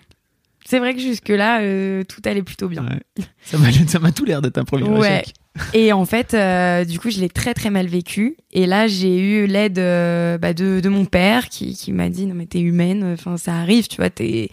c'est 0.65 0.79
vrai 0.79 0.95
que 0.95 1.01
jusque 1.01 1.29
là, 1.29 1.61
tout 2.05 2.23
allait 2.25 2.43
plutôt 2.43 2.69
bien. 2.69 2.85
Ouais. 2.85 3.25
Ça 3.43 3.59
m'a 3.59 3.71
ça 3.73 3.99
m'a 3.99 4.13
tout 4.13 4.25
l'air 4.25 4.41
d'être 4.43 4.59
un 4.59 4.65
premier 4.65 4.85
Ouais. 4.89 5.21
échec. 5.23 5.35
Et 5.75 5.93
en 5.93 6.05
fait, 6.07 6.33
euh, 6.35 6.85
du 6.85 6.99
coup, 7.01 7.11
je 7.11 7.19
l'ai 7.21 7.29
très 7.29 7.55
très 7.55 7.71
mal 7.71 7.87
vécu. 7.89 8.37
Et 8.53 8.67
là, 8.67 8.87
j'ai 8.87 9.19
eu 9.19 9.47
l'aide 9.47 9.79
euh, 9.81 10.39
bah, 10.39 10.55
de, 10.55 10.79
de 10.81 10.89
mon 10.89 11.05
père 11.05 11.49
qui, 11.49 11.75
qui 11.75 11.93
m'a 11.93 12.09
dit 12.09 12.27
non 12.27 12.35
mais 12.35 12.47
t'es 12.47 12.61
humaine, 12.61 13.05
enfin 13.15 13.37
ça 13.37 13.55
arrive, 13.57 13.89
tu 13.89 13.97
vois, 13.97 14.11
t'es 14.11 14.49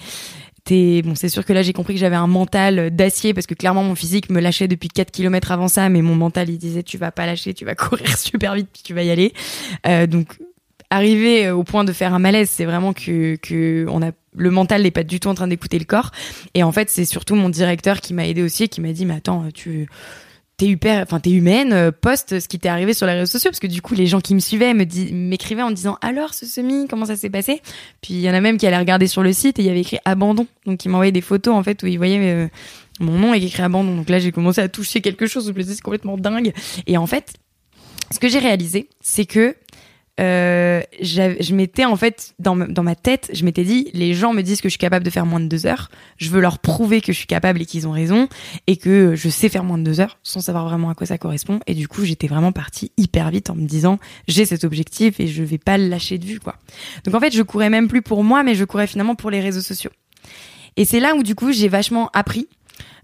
C'est 0.67 1.29
sûr 1.29 1.45
que 1.45 1.53
là, 1.53 1.61
j'ai 1.61 1.73
compris 1.73 1.93
que 1.93 1.99
j'avais 1.99 2.15
un 2.15 2.27
mental 2.27 2.93
d'acier 2.93 3.33
parce 3.33 3.47
que 3.47 3.53
clairement 3.53 3.83
mon 3.83 3.95
physique 3.95 4.29
me 4.29 4.41
lâchait 4.41 4.67
depuis 4.67 4.89
4 4.89 5.11
kilomètres 5.11 5.51
avant 5.51 5.67
ça, 5.67 5.87
mais 5.89 6.01
mon 6.01 6.15
mental 6.15 6.49
il 6.49 6.57
disait 6.57 6.83
tu 6.83 6.97
vas 6.97 7.11
pas 7.11 7.25
lâcher, 7.25 7.53
tu 7.53 7.65
vas 7.65 7.75
courir 7.75 8.17
super 8.17 8.55
vite 8.55 8.69
puis 8.71 8.81
tu 8.83 8.93
vas 8.93 9.03
y 9.03 9.11
aller. 9.11 9.33
Euh, 9.85 10.07
donc 10.07 10.37
arriver 10.89 11.49
au 11.51 11.63
point 11.63 11.83
de 11.83 11.91
faire 11.91 12.13
un 12.13 12.19
malaise, 12.19 12.49
c'est 12.49 12.65
vraiment 12.65 12.93
que, 12.93 13.37
le 14.39 14.51
mental 14.51 14.83
n'est 14.83 14.91
pas 14.91 15.03
du 15.03 15.19
tout 15.19 15.29
en 15.29 15.33
train 15.33 15.47
d'écouter 15.47 15.79
le 15.79 15.85
corps. 15.85 16.11
Et 16.53 16.63
en 16.63 16.71
fait, 16.71 16.89
c'est 16.89 17.05
surtout 17.05 17.35
mon 17.35 17.49
directeur 17.49 18.01
qui 18.01 18.13
m'a 18.13 18.27
aidé 18.27 18.43
aussi 18.43 18.63
et 18.63 18.67
qui 18.67 18.81
m'a 18.81 18.91
dit, 18.91 19.05
mais 19.05 19.15
attends, 19.15 19.45
tu 19.53 19.87
t'es 20.57 20.65
hyper, 20.65 21.03
enfin 21.03 21.19
t'es 21.19 21.29
humaine, 21.29 21.71
euh, 21.71 21.91
poste 21.91 22.39
ce 22.39 22.47
qui 22.47 22.57
t'est 22.57 22.69
arrivé 22.69 22.93
sur 22.93 23.05
les 23.05 23.13
réseaux 23.13 23.31
sociaux 23.31 23.51
parce 23.51 23.59
que 23.59 23.67
du 23.67 23.81
coup 23.81 23.93
les 23.93 24.07
gens 24.07 24.19
qui 24.19 24.33
me 24.33 24.39
suivaient 24.39 24.73
me 24.73 24.85
m'écrivaient 25.13 25.61
en 25.61 25.71
disant 25.71 25.97
alors 26.01 26.33
ce 26.33 26.47
semi, 26.47 26.87
comment 26.87 27.05
ça 27.05 27.15
s'est 27.15 27.29
passé? 27.29 27.61
Puis 28.01 28.15
il 28.15 28.21
y 28.21 28.29
en 28.29 28.33
a 28.33 28.41
même 28.41 28.57
qui 28.57 28.65
allaient 28.65 28.77
regarder 28.77 29.07
sur 29.07 29.21
le 29.21 29.33
site 29.33 29.59
et 29.59 29.61
il 29.61 29.65
y 29.65 29.69
avait 29.69 29.81
écrit 29.81 29.99
abandon, 30.03 30.47
donc 30.65 30.83
ils 30.83 30.89
m'envoyaient 30.89 31.11
des 31.11 31.21
photos 31.21 31.55
en 31.55 31.61
fait 31.61 31.83
où 31.83 31.87
ils 31.87 31.97
voyaient 31.97 32.33
euh, 32.33 32.47
mon 32.99 33.19
nom 33.19 33.33
et 33.35 33.37
écrit 33.37 33.61
abandon. 33.61 33.95
Donc 33.95 34.09
là 34.09 34.17
j'ai 34.17 34.31
commencé 34.31 34.59
à 34.59 34.67
toucher 34.67 35.01
quelque 35.01 35.27
chose 35.27 35.47
où 35.47 35.53
je 35.53 35.57
me 35.57 35.61
disais 35.61 35.75
c'est 35.75 35.81
complètement 35.81 36.17
dingue. 36.17 36.53
Et 36.87 36.97
en 36.97 37.05
fait, 37.05 37.33
ce 38.11 38.19
que 38.19 38.27
j'ai 38.27 38.39
réalisé, 38.39 38.89
c'est 39.01 39.25
que 39.25 39.55
euh, 40.19 40.81
je 41.01 41.53
m'étais 41.53 41.85
en 41.85 41.95
fait 41.95 42.33
dans, 42.39 42.55
dans 42.55 42.83
ma 42.83 42.95
tête, 42.95 43.29
je 43.33 43.45
m'étais 43.45 43.63
dit 43.63 43.89
les 43.93 44.13
gens 44.13 44.33
me 44.33 44.41
disent 44.41 44.61
que 44.61 44.67
je 44.67 44.71
suis 44.71 44.79
capable 44.79 45.05
de 45.05 45.09
faire 45.09 45.25
moins 45.25 45.39
de 45.39 45.47
deux 45.47 45.65
heures. 45.65 45.89
Je 46.17 46.29
veux 46.29 46.41
leur 46.41 46.59
prouver 46.59 47.01
que 47.01 47.11
je 47.11 47.17
suis 47.17 47.27
capable 47.27 47.61
et 47.61 47.65
qu'ils 47.65 47.87
ont 47.87 47.91
raison 47.91 48.27
et 48.65 48.77
que 48.77 49.15
je 49.15 49.29
sais 49.29 49.49
faire 49.49 49.63
moins 49.63 49.77
de 49.77 49.83
deux 49.83 49.99
heures 49.99 50.17
sans 50.23 50.39
savoir 50.39 50.67
vraiment 50.67 50.89
à 50.89 50.95
quoi 50.95 51.05
ça 51.05 51.17
correspond. 51.17 51.59
Et 51.67 51.75
du 51.75 51.87
coup, 51.87 52.03
j'étais 52.03 52.27
vraiment 52.27 52.51
partie 52.51 52.91
hyper 52.97 53.29
vite 53.29 53.49
en 53.49 53.55
me 53.55 53.67
disant 53.67 53.99
j'ai 54.27 54.45
cet 54.45 54.63
objectif 54.63 55.19
et 55.19 55.27
je 55.27 55.43
vais 55.43 55.59
pas 55.59 55.77
le 55.77 55.87
lâcher 55.87 56.17
de 56.17 56.25
vue 56.25 56.39
quoi. 56.39 56.55
Donc 57.05 57.13
en 57.13 57.19
fait, 57.19 57.33
je 57.33 57.43
courais 57.43 57.69
même 57.69 57.87
plus 57.87 58.01
pour 58.01 58.23
moi, 58.23 58.43
mais 58.43 58.55
je 58.55 58.65
courais 58.65 58.87
finalement 58.87 59.15
pour 59.15 59.29
les 59.29 59.39
réseaux 59.39 59.61
sociaux. 59.61 59.91
Et 60.77 60.85
c'est 60.85 60.99
là 60.99 61.15
où 61.15 61.23
du 61.23 61.35
coup 61.35 61.51
j'ai 61.51 61.67
vachement 61.67 62.09
appris. 62.13 62.47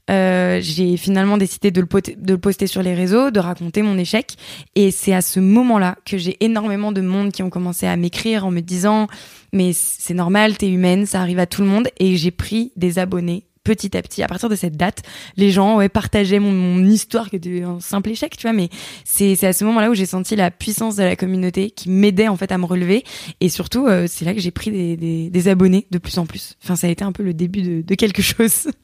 Euh, 0.09 0.59
j'ai 0.61 0.97
finalement 0.97 1.37
décidé 1.37 1.71
de 1.71 1.81
le, 1.81 2.37
poster 2.37 2.67
sur 2.67 2.83
les 2.83 2.93
réseaux, 2.93 3.31
de 3.31 3.39
raconter 3.39 3.81
mon 3.81 3.97
échec. 3.97 4.35
Et 4.75 4.91
c'est 4.91 5.13
à 5.13 5.21
ce 5.21 5.39
moment-là 5.39 5.97
que 6.05 6.17
j'ai 6.17 6.37
énormément 6.43 6.91
de 6.91 7.01
monde 7.01 7.31
qui 7.31 7.43
ont 7.43 7.49
commencé 7.49 7.87
à 7.87 7.95
m'écrire 7.95 8.45
en 8.45 8.51
me 8.51 8.61
disant 8.61 9.07
mais 9.53 9.71
c'est 9.73 10.15
normal, 10.15 10.57
t'es 10.57 10.69
humaine, 10.69 11.05
ça 11.05 11.21
arrive 11.21 11.39
à 11.39 11.45
tout 11.45 11.61
le 11.61 11.67
monde. 11.67 11.87
Et 11.99 12.17
j'ai 12.17 12.31
pris 12.31 12.71
des 12.75 12.99
abonnés 12.99 13.45
petit 13.63 13.95
à 13.95 14.01
petit. 14.01 14.21
À 14.23 14.27
partir 14.27 14.49
de 14.49 14.55
cette 14.55 14.75
date, 14.75 15.03
les 15.37 15.49
gens 15.51 15.77
ouais, 15.77 15.89
partageaient 15.89 16.39
mon, 16.39 16.83
histoire 16.83 17.29
qui 17.29 17.37
était 17.37 17.63
un 17.63 17.79
simple 17.79 18.09
échec, 18.09 18.35
tu 18.35 18.43
vois. 18.43 18.53
Mais 18.53 18.69
c'est 19.05 19.41
à 19.45 19.53
ce 19.53 19.63
moment-là 19.65 19.89
où 19.89 19.93
j'ai 19.93 20.05
senti 20.05 20.35
la 20.35 20.51
puissance 20.51 20.97
de 20.97 21.03
la 21.03 21.15
communauté 21.15 21.71
qui 21.71 21.89
m'aidait 21.89 22.27
en 22.27 22.35
fait 22.35 22.51
à 22.51 22.57
me 22.57 22.65
relever. 22.65 23.03
Et 23.39 23.49
surtout, 23.49 23.87
euh, 23.87 24.05
c'est 24.09 24.25
là 24.25 24.33
que 24.33 24.41
j'ai 24.41 24.51
pris 24.51 24.71
des, 24.71 25.47
abonnés 25.47 25.87
de 25.91 25.97
plus 25.97 26.17
en 26.17 26.25
plus. 26.25 26.55
Enfin, 26.63 26.75
ça 26.75 26.87
a 26.87 26.89
été 26.89 27.03
un 27.03 27.11
peu 27.11 27.23
le 27.23 27.33
début 27.33 27.83
de 27.83 27.95
quelque 27.95 28.21
chose. 28.21 28.67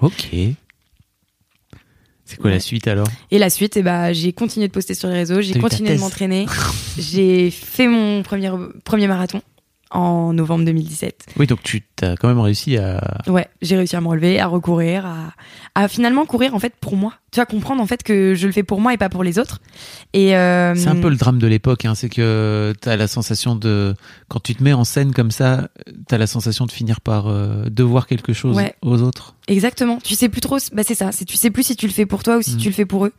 Ok. 0.00 0.28
C'est 2.26 2.38
quoi 2.38 2.50
la 2.50 2.60
suite 2.60 2.88
alors? 2.88 3.06
Et 3.30 3.38
la 3.38 3.50
suite, 3.50 3.76
eh 3.76 3.82
ben, 3.82 4.12
j'ai 4.12 4.32
continué 4.32 4.66
de 4.68 4.72
poster 4.72 4.94
sur 4.94 5.08
les 5.08 5.14
réseaux, 5.14 5.40
j'ai 5.42 5.58
continué 5.58 5.94
de 5.94 6.00
m'entraîner, 6.00 6.46
j'ai 6.98 7.50
fait 7.50 7.86
mon 7.86 8.22
premier, 8.22 8.50
premier 8.84 9.06
marathon 9.06 9.42
en 9.90 10.32
novembre 10.32 10.64
2017. 10.64 11.26
Oui, 11.38 11.46
donc 11.46 11.62
tu 11.62 11.82
as 12.02 12.16
quand 12.16 12.28
même 12.28 12.40
réussi 12.40 12.78
à. 12.78 13.00
Ouais, 13.26 13.46
j'ai 13.60 13.76
réussi 13.76 13.94
à 13.94 14.00
me 14.00 14.08
relever, 14.08 14.40
à 14.40 14.46
recourir, 14.46 15.04
à, 15.04 15.32
à 15.74 15.86
finalement 15.86 16.24
courir 16.24 16.54
en 16.54 16.58
fait 16.58 16.74
pour 16.80 16.96
moi. 16.96 17.12
Tu 17.34 17.40
vas 17.40 17.46
comprendre 17.46 17.82
en 17.82 17.86
fait 17.86 18.04
que 18.04 18.34
je 18.36 18.46
le 18.46 18.52
fais 18.52 18.62
pour 18.62 18.80
moi 18.80 18.94
et 18.94 18.96
pas 18.96 19.08
pour 19.08 19.24
les 19.24 19.40
autres. 19.40 19.60
Et 20.12 20.36
euh, 20.36 20.72
C'est 20.76 20.86
un 20.86 20.94
peu 20.94 21.08
le 21.08 21.16
drame 21.16 21.38
de 21.40 21.48
l'époque, 21.48 21.84
hein, 21.84 21.96
c'est 21.96 22.08
que 22.08 22.72
tu 22.80 22.88
as 22.88 22.96
la 22.96 23.08
sensation 23.08 23.56
de. 23.56 23.96
Quand 24.28 24.38
tu 24.38 24.54
te 24.54 24.62
mets 24.62 24.72
en 24.72 24.84
scène 24.84 25.12
comme 25.12 25.32
ça, 25.32 25.66
tu 26.08 26.14
as 26.14 26.18
la 26.18 26.28
sensation 26.28 26.64
de 26.64 26.70
finir 26.70 27.00
par 27.00 27.26
euh, 27.26 27.64
devoir 27.68 28.06
quelque 28.06 28.32
chose 28.32 28.56
Ouais. 28.56 28.76
aux 28.82 29.02
autres. 29.02 29.34
Exactement. 29.48 29.98
Tu 30.04 30.14
sais 30.14 30.28
plus 30.28 30.40
trop. 30.40 30.58
Bah 30.72 30.82
c'est 30.86 30.94
ça. 30.94 31.10
C'est 31.10 31.24
tu 31.24 31.36
sais 31.36 31.50
plus 31.50 31.64
si 31.64 31.74
tu 31.74 31.88
le 31.88 31.92
fais 31.92 32.06
pour 32.06 32.22
toi 32.22 32.36
ou 32.38 32.42
si 32.42 32.54
Mm. 32.54 32.58
tu 32.58 32.68
le 32.68 32.74
fais 32.74 32.86
pour 32.86 33.04
eux. 33.06 33.12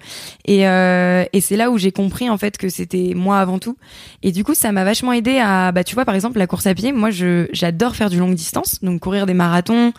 Et 0.45 0.65
euh, 0.65 1.25
et 1.33 1.41
c'est 1.41 1.57
là 1.57 1.69
où 1.69 1.77
j'ai 1.77 1.91
compris 1.91 2.29
en 2.29 2.37
fait 2.37 2.57
que 2.57 2.69
c'était 2.69 3.11
moi 3.15 3.39
avant 3.41 3.59
tout. 3.59 3.75
Et 4.23 4.31
du 4.31 4.45
coup 4.45 4.53
ça 4.55 4.71
m'a 4.71 4.85
vachement 4.85 5.11
aidé 5.11 5.39
à 5.39 5.73
bah 5.73 5.83
tu 5.83 5.93
vois 5.93 6.05
par 6.05 6.15
exemple 6.15 6.39
la 6.39 6.47
course 6.47 6.67
à 6.67 6.73
pied. 6.73 6.93
Moi 6.93 7.09
je 7.11 7.47
j'adore 7.51 7.97
faire 7.97 8.09
du 8.09 8.17
longue 8.17 8.33
distance 8.35 8.79
donc 8.81 9.01
courir 9.01 9.25
des 9.25 9.33
marathons. 9.33 9.91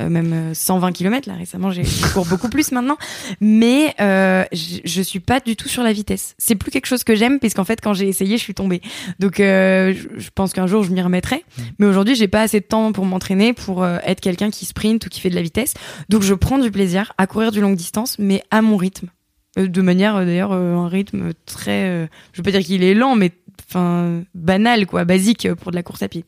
Euh, 0.00 0.08
même 0.08 0.32
euh, 0.32 0.54
120 0.54 0.92
km 0.92 1.28
là 1.28 1.34
récemment 1.34 1.70
j'ai 1.70 1.82
cours 2.12 2.26
beaucoup 2.26 2.48
plus 2.48 2.72
maintenant. 2.72 2.96
Mais 3.40 3.94
euh, 4.00 4.44
je, 4.52 4.78
je 4.84 5.02
suis 5.02 5.20
pas 5.20 5.40
du 5.40 5.56
tout 5.56 5.68
sur 5.68 5.82
la 5.82 5.92
vitesse. 5.92 6.34
C'est 6.38 6.54
plus 6.54 6.70
quelque 6.70 6.86
chose 6.86 7.04
que 7.04 7.14
j'aime 7.14 7.38
puisqu'en 7.38 7.64
fait 7.64 7.80
quand 7.80 7.94
j'ai 7.94 8.08
essayé 8.08 8.36
je 8.36 8.42
suis 8.42 8.54
tombée. 8.54 8.80
Donc 9.18 9.40
euh, 9.40 9.94
je, 10.16 10.30
pense 10.34 10.52
qu'un 10.52 10.66
jour 10.66 10.82
je 10.82 10.90
m'y 10.90 11.02
remettrai. 11.02 11.44
Mais 11.78 11.86
aujourd'hui 11.86 12.14
j'ai 12.14 12.28
pas 12.28 12.42
assez 12.42 12.60
de 12.60 12.64
temps 12.66 12.92
pour 12.92 13.04
m'entraîner 13.04 13.52
pour 13.52 13.82
euh, 13.82 13.98
être 14.04 14.20
quelqu'un 14.20 14.50
qui 14.50 14.64
sprint 14.64 15.06
ou 15.06 15.08
qui 15.08 15.20
fait 15.20 15.30
de 15.30 15.34
la 15.36 15.42
vitesse. 15.42 15.74
Donc 16.08 16.22
je 16.22 16.34
prends 16.34 16.58
du 16.58 16.70
plaisir 16.70 17.12
à 17.18 17.26
courir 17.26 17.52
du 17.52 17.60
longue 17.60 17.76
distance, 17.76 18.18
mais 18.18 18.42
à 18.50 18.62
mon 18.62 18.76
rythme. 18.76 19.08
Euh, 19.58 19.66
de 19.66 19.82
manière 19.82 20.16
euh, 20.16 20.24
d'ailleurs 20.24 20.52
euh, 20.52 20.76
un 20.76 20.88
rythme 20.88 21.32
très, 21.44 21.88
euh, 21.88 22.06
je 22.32 22.38
veux 22.38 22.44
pas 22.44 22.52
dire 22.52 22.60
qu'il 22.60 22.84
est 22.84 22.94
lent, 22.94 23.16
mais 23.16 23.32
enfin 23.68 24.22
banal 24.34 24.86
quoi, 24.86 25.04
basique 25.04 25.46
euh, 25.46 25.54
pour 25.54 25.72
de 25.72 25.76
la 25.76 25.82
course 25.82 26.02
à 26.02 26.08
pied. 26.08 26.24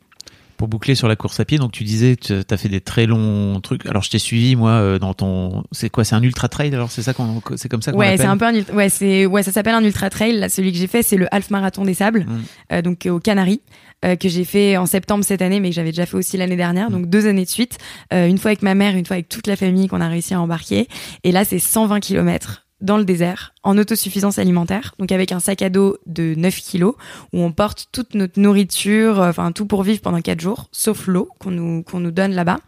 Pour 0.63 0.69
boucler 0.69 0.95
sur 0.95 1.09
la 1.09 1.17
course 1.17 1.41
à 1.41 1.45
pied, 1.45 1.59
donc 1.59 1.73
tu 1.73 1.83
disais, 1.83 2.15
tu 2.15 2.33
as 2.49 2.57
fait 2.57 2.69
des 2.69 2.81
très 2.81 3.07
longs 3.07 3.59
trucs. 3.61 3.85
Alors 3.85 4.05
je 4.05 4.11
t'ai 4.11 4.21
suivi, 4.21 4.55
moi, 4.55 4.71
euh, 4.71 5.01
dans 5.01 5.13
ton. 5.13 5.65
C'est 5.73 5.91
quoi? 5.91 6.05
C'est 6.05 6.15
un 6.15 6.23
ultra 6.23 6.49
trail 6.49 6.73
alors 6.73 6.89
C'est 6.93 7.03
ça 7.03 7.15
qu'on, 7.15 7.43
c'est 7.57 7.69
comme 7.69 7.83
ça 7.83 7.91
qu'on 7.91 7.99
Ouais, 7.99 8.17
c'est 8.17 8.27
un 8.27 8.37
peu 8.37 8.45
un 8.45 8.55
ultra, 8.55 8.73
ouais, 8.73 8.89
c'est 8.89 9.27
ouais, 9.27 9.43
ça 9.43 9.51
s'appelle 9.51 9.75
un 9.75 9.83
ultra 9.83 10.09
trail. 10.09 10.39
Là, 10.39 10.49
celui 10.49 10.71
que 10.71 10.79
j'ai 10.79 10.87
fait, 10.87 11.03
c'est 11.03 11.17
le 11.17 11.27
half 11.35 11.51
marathon 11.51 11.85
des 11.85 11.95
sables, 11.95 12.27
Mm. 12.29 12.41
euh, 12.75 12.83
donc 12.83 13.07
euh, 13.07 13.11
aux 13.11 13.19
Canaries. 13.19 13.61
euh, 14.05 14.15
que 14.17 14.29
j'ai 14.29 14.45
fait 14.45 14.77
en 14.77 14.87
septembre 14.87 15.25
cette 15.25 15.43
année, 15.43 15.59
mais 15.59 15.71
que 15.71 15.75
j'avais 15.75 15.91
déjà 15.91 16.07
fait 16.07 16.17
aussi 16.17 16.37
l'année 16.37 16.57
dernière, 16.57 16.91
donc 16.91 17.09
deux 17.11 17.27
années 17.27 17.45
de 17.45 17.49
suite, 17.51 17.79
euh, 18.13 18.27
une 18.29 18.37
fois 18.39 18.51
avec 18.51 18.63
ma 18.63 18.75
mère, 18.77 18.97
une 18.97 19.07
fois 19.07 19.15
avec 19.15 19.29
toute 19.29 19.47
la 19.49 19.55
famille 19.57 19.87
qu'on 19.89 20.01
a 20.01 20.09
réussi 20.09 20.33
à 20.35 20.41
embarquer. 20.41 20.87
Et 21.25 21.31
là, 21.33 21.45
c'est 21.45 21.59
120 21.61 21.99
km 22.01 22.62
dans 22.83 22.99
le 22.99 23.05
désert, 23.05 23.55
en 23.63 23.79
autosuffisance 23.79 24.39
alimentaire, 24.39 24.95
donc 24.99 25.13
avec 25.13 25.33
un 25.33 25.41
sac 25.41 25.63
à 25.63 25.71
dos 25.71 25.97
de 26.07 26.35
9 26.37 26.57
kilos, 26.57 26.95
où 27.33 27.41
on 27.41 27.53
porte 27.53 27.89
toute 27.93 28.15
notre 28.15 28.39
nourriture, 28.39 29.21
euh, 29.21 29.31
enfin 29.31 29.53
tout 29.53 29.67
pour 29.67 29.83
vivre 29.83 30.01
pendant 30.01 30.21
quatre 30.21 30.41
jours, 30.41 30.69
sauf 30.73 31.07
l'eau 31.07 31.31
qu'on 31.39 31.53
nous, 31.53 31.83
qu'on 31.83 32.01
nous 32.01 32.11
donne 32.11 32.33
là-bas. 32.33 32.59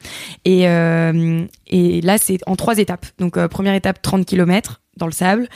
Et, 0.45 0.69
euh, 0.69 1.45
et 1.67 2.01
là, 2.01 2.17
c'est 2.19 2.39
en 2.47 2.57
trois 2.57 2.79
étapes. 2.79 3.07
Donc 3.19 3.37
euh, 3.37 3.49
première 3.49 3.75
étape, 3.75 4.01
30 4.01 4.25
km 4.25 4.81
dans 4.97 5.07
le 5.07 5.13
sable. 5.13 5.49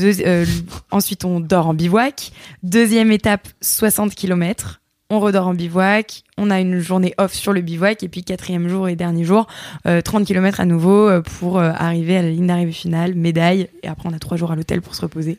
Euh, 0.00 0.46
ensuite, 0.90 1.24
on 1.24 1.40
dort 1.40 1.66
en 1.68 1.74
bivouac. 1.74 2.32
Deuxième 2.62 3.10
étape, 3.10 3.48
60 3.60 4.14
km. 4.14 4.81
On 5.14 5.20
redort 5.20 5.46
en 5.46 5.52
bivouac. 5.52 6.22
On 6.38 6.50
a 6.50 6.58
une 6.58 6.78
journée 6.80 7.12
off 7.18 7.34
sur 7.34 7.52
le 7.52 7.60
bivouac. 7.60 8.02
Et 8.02 8.08
puis, 8.08 8.24
quatrième 8.24 8.66
jour 8.68 8.88
et 8.88 8.96
dernier 8.96 9.24
jour, 9.24 9.46
euh, 9.86 10.00
30 10.00 10.24
km 10.26 10.58
à 10.58 10.64
nouveau 10.64 11.06
euh, 11.06 11.20
pour 11.20 11.58
euh, 11.58 11.70
arriver 11.76 12.16
à 12.16 12.22
la 12.22 12.30
ligne 12.30 12.46
d'arrivée 12.46 12.72
finale, 12.72 13.14
médaille. 13.14 13.68
Et 13.82 13.88
après, 13.88 14.08
on 14.10 14.14
a 14.14 14.18
trois 14.18 14.38
jours 14.38 14.52
à 14.52 14.56
l'hôtel 14.56 14.80
pour 14.80 14.94
se 14.94 15.02
reposer. 15.02 15.36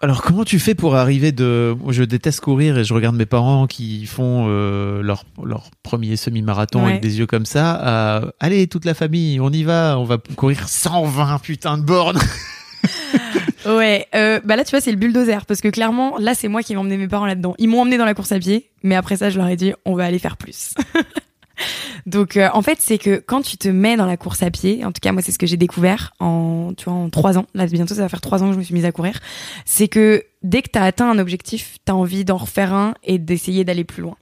Alors 0.00 0.22
comment 0.22 0.44
tu 0.44 0.58
fais 0.58 0.74
pour 0.74 0.94
arriver 0.94 1.32
de... 1.32 1.76
Je 1.88 2.02
déteste 2.04 2.40
courir 2.40 2.78
et 2.78 2.84
je 2.84 2.94
regarde 2.94 3.14
mes 3.16 3.26
parents 3.26 3.66
qui 3.66 4.06
font 4.06 4.46
euh, 4.48 5.02
leur, 5.02 5.24
leur 5.44 5.68
premier 5.82 6.16
semi-marathon 6.16 6.84
Ouais. 6.84 6.90
avec 6.92 7.02
des 7.02 7.18
yeux 7.18 7.26
comme 7.26 7.44
ça. 7.44 7.72
à, 7.74 8.22
Allez, 8.40 8.68
toute 8.68 8.84
la 8.86 8.94
famille, 8.94 9.38
on 9.40 9.50
y 9.50 9.64
va, 9.64 9.98
on 9.98 10.04
va 10.04 10.16
courir 10.36 10.66
120 10.68 11.40
putain 11.40 11.76
de 11.76 11.82
bornes. 11.82 12.20
Ouais, 13.66 14.06
euh, 14.14 14.40
bah 14.44 14.56
là 14.56 14.64
tu 14.64 14.70
vois 14.70 14.80
c'est 14.80 14.90
le 14.90 14.96
bulldozer 14.96 15.46
parce 15.46 15.60
que 15.60 15.68
clairement 15.68 16.18
là 16.18 16.34
c'est 16.34 16.48
moi 16.48 16.62
qui 16.62 16.74
vais 16.74 16.78
emmener 16.80 16.96
mes 16.96 17.08
parents 17.08 17.26
là-dedans. 17.26 17.54
Ils 17.58 17.68
m'ont 17.68 17.80
emmené 17.80 17.98
dans 17.98 18.04
la 18.04 18.14
course 18.14 18.32
à 18.32 18.38
pied, 18.38 18.70
mais 18.82 18.94
après 18.94 19.16
ça 19.16 19.30
je 19.30 19.38
leur 19.38 19.48
ai 19.48 19.56
dit 19.56 19.72
on 19.84 19.94
va 19.94 20.04
aller 20.04 20.18
faire 20.18 20.36
plus. 20.36 20.74
Donc 22.06 22.36
euh, 22.36 22.48
en 22.52 22.62
fait 22.62 22.78
c'est 22.80 22.98
que 22.98 23.22
quand 23.24 23.42
tu 23.42 23.56
te 23.56 23.68
mets 23.68 23.96
dans 23.96 24.06
la 24.06 24.16
course 24.16 24.42
à 24.42 24.50
pied, 24.50 24.84
en 24.84 24.90
tout 24.90 25.00
cas 25.00 25.12
moi 25.12 25.22
c'est 25.22 25.32
ce 25.32 25.38
que 25.38 25.46
j'ai 25.46 25.56
découvert 25.56 26.12
en 26.18 26.72
tu 26.76 26.84
vois 26.84 26.94
en 26.94 27.10
trois 27.10 27.38
ans. 27.38 27.46
Là 27.54 27.66
bientôt 27.66 27.94
ça 27.94 28.02
va 28.02 28.08
faire 28.08 28.20
trois 28.20 28.42
ans 28.42 28.48
que 28.48 28.54
je 28.54 28.58
me 28.58 28.64
suis 28.64 28.74
mise 28.74 28.84
à 28.84 28.92
courir. 28.92 29.20
C'est 29.64 29.88
que 29.88 30.24
dès 30.42 30.62
que 30.62 30.70
t'as 30.70 30.84
atteint 30.84 31.10
un 31.10 31.18
objectif, 31.18 31.76
t'as 31.84 31.92
envie 31.92 32.24
d'en 32.24 32.38
refaire 32.38 32.72
un 32.74 32.94
et 33.04 33.18
d'essayer 33.18 33.64
d'aller 33.64 33.84
plus 33.84 34.02
loin. 34.02 34.16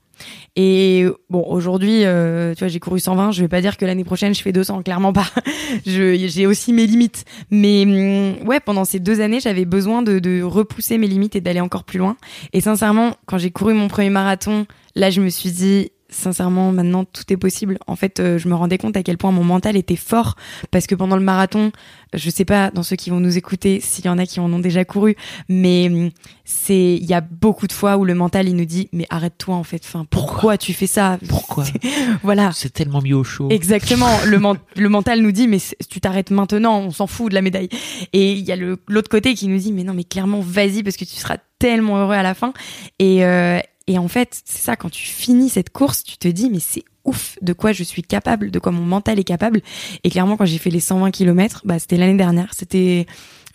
Et 0.57 1.07
bon, 1.29 1.45
aujourd'hui, 1.47 2.05
euh, 2.05 2.55
tu 2.55 2.61
vois, 2.61 2.69
j'ai 2.69 2.81
couru 2.81 3.01
120. 3.01 3.33
Je 3.33 3.43
vais 3.43 3.49
pas 3.49 3.61
dire 3.61 3.77
que 3.77 3.85
l'année 3.85 4.05
prochaine 4.05 4.35
je 4.35 4.43
fais 4.43 4.53
200, 4.53 4.83
clairement 4.83 5.13
pas. 5.13 5.27
J'ai 5.87 6.47
aussi 6.47 6.73
mes 6.73 6.87
limites. 6.87 7.25
Mais 7.51 7.85
hum, 7.85 8.47
ouais, 8.47 8.61
pendant 8.61 8.85
ces 8.85 8.99
deux 8.99 9.21
années, 9.21 9.41
j'avais 9.41 9.65
besoin 9.65 10.03
de 10.03 10.43
repousser 10.43 10.99
mes 10.99 11.07
limites 11.07 11.37
et 11.37 11.41
d'aller 11.41 11.61
encore 11.61 11.85
plus 11.85 11.99
loin. 11.99 12.17
Et 12.53 12.61
sincèrement, 12.61 13.17
quand 13.27 13.39
j'ai 13.39 13.51
couru 13.51 13.75
mon 13.75 13.89
premier 13.89 14.11
marathon, 14.11 14.67
là, 14.95 15.11
je 15.11 15.21
me 15.21 15.29
suis 15.29 15.51
dit, 15.51 15.93
sincèrement, 16.11 16.73
maintenant, 16.73 17.05
tout 17.05 17.25
est 17.31 17.37
possible. 17.37 17.79
En 17.87 17.97
fait, 17.97 18.21
euh, 18.21 18.39
je 18.39 18.49
me 18.49 18.55
rendais 18.55 18.79
compte 18.79 18.97
à 18.97 19.03
quel 19.03 19.17
point 19.19 19.31
mon 19.33 19.45
mental 19.45 19.77
était 19.77 19.97
fort 19.97 20.37
parce 20.71 20.87
que 20.87 20.95
pendant 20.95 21.17
le 21.17 21.23
marathon, 21.23 21.73
je 22.13 22.29
sais 22.31 22.45
pas 22.45 22.71
dans 22.71 22.83
ceux 22.83 22.97
qui 22.97 23.11
vont 23.11 23.21
nous 23.21 23.39
écouter 23.39 23.81
s'il 23.81 24.05
y 24.05 24.09
en 24.09 24.19
a 24.19 24.27
qui 24.27 24.41
en 24.41 24.53
ont 24.53 24.59
déjà 24.59 24.85
couru, 24.85 25.15
mais 25.49 25.89
hum, 25.89 26.11
c'est 26.45 26.95
il 26.97 27.05
y 27.05 27.15
a 27.15 27.21
beaucoup 27.21 27.67
de 27.67 27.73
fois 27.73 27.97
où 27.97 28.05
le 28.05 28.15
mental 28.15 28.49
il 28.49 28.57
nous 28.57 28.65
dit 28.65 28.89
mais 28.93 29.07
arrête-toi 29.11 29.55
en 29.55 29.63
fait. 29.65 29.83
Enfin, 29.85 30.05
pourquoi, 30.11 30.59
tu 30.59 30.73
fais 30.73 30.87
ça? 30.89 31.19
Pourquoi? 31.29 31.65
Voilà. 32.23 32.51
C'est 32.53 32.73
tellement 32.73 33.01
mis 33.01 33.13
au 33.13 33.25
chaud. 33.25 33.49
Exactement. 33.51 34.09
le, 34.27 34.39
men- 34.39 34.57
le 34.77 34.89
mental 34.89 35.21
nous 35.23 35.33
dit, 35.33 35.47
mais 35.49 35.59
tu 35.89 36.01
t'arrêtes 36.01 36.31
maintenant, 36.31 36.79
on 36.81 36.91
s'en 36.91 37.07
fout 37.07 37.31
de 37.31 37.35
la 37.35 37.43
médaille. 37.43 37.69
Et 38.13 38.33
il 38.33 38.41
y 38.45 38.53
a 38.53 38.57
le- 38.57 38.79
l'autre 38.89 39.09
côté 39.09 39.35
qui 39.35 39.47
nous 39.49 39.59
dit, 39.59 39.73
mais 39.73 39.85
non, 39.85 39.95
mais 39.95 40.05
clairement, 40.05 40.41
vas-y, 40.41 40.83
parce 40.83 40.97
que 40.97 41.05
tu 41.05 41.15
seras 41.15 41.37
tellement 41.59 41.99
heureux 41.99 42.15
à 42.15 42.23
la 42.23 42.35
fin. 42.35 42.53
Et, 42.99 43.25
euh, 43.25 43.59
et 43.91 43.99
en 43.99 44.07
fait, 44.07 44.41
c'est 44.45 44.63
ça, 44.63 44.77
quand 44.77 44.89
tu 44.89 45.03
finis 45.03 45.49
cette 45.49 45.71
course, 45.71 46.05
tu 46.05 46.17
te 46.17 46.29
dis, 46.29 46.49
mais 46.49 46.61
c'est 46.61 46.85
ouf 47.05 47.37
de 47.43 47.53
quoi 47.53 47.73
je 47.73 47.83
suis 47.83 48.03
capable, 48.03 48.53
de 48.53 48.61
quoi 48.61 48.71
mon 48.71 48.85
mental 48.85 49.19
est 49.19 49.25
capable. 49.25 49.63
Et 50.05 50.11
clairement, 50.11 50.37
quand 50.37 50.45
j'ai 50.45 50.59
fait 50.59 50.71
les 50.71 50.79
120 50.79 51.11
km, 51.11 51.63
bah, 51.65 51.81
c'était 51.81 51.97
l'année 51.97 52.17
dernière, 52.17 52.55
c'était 52.55 53.07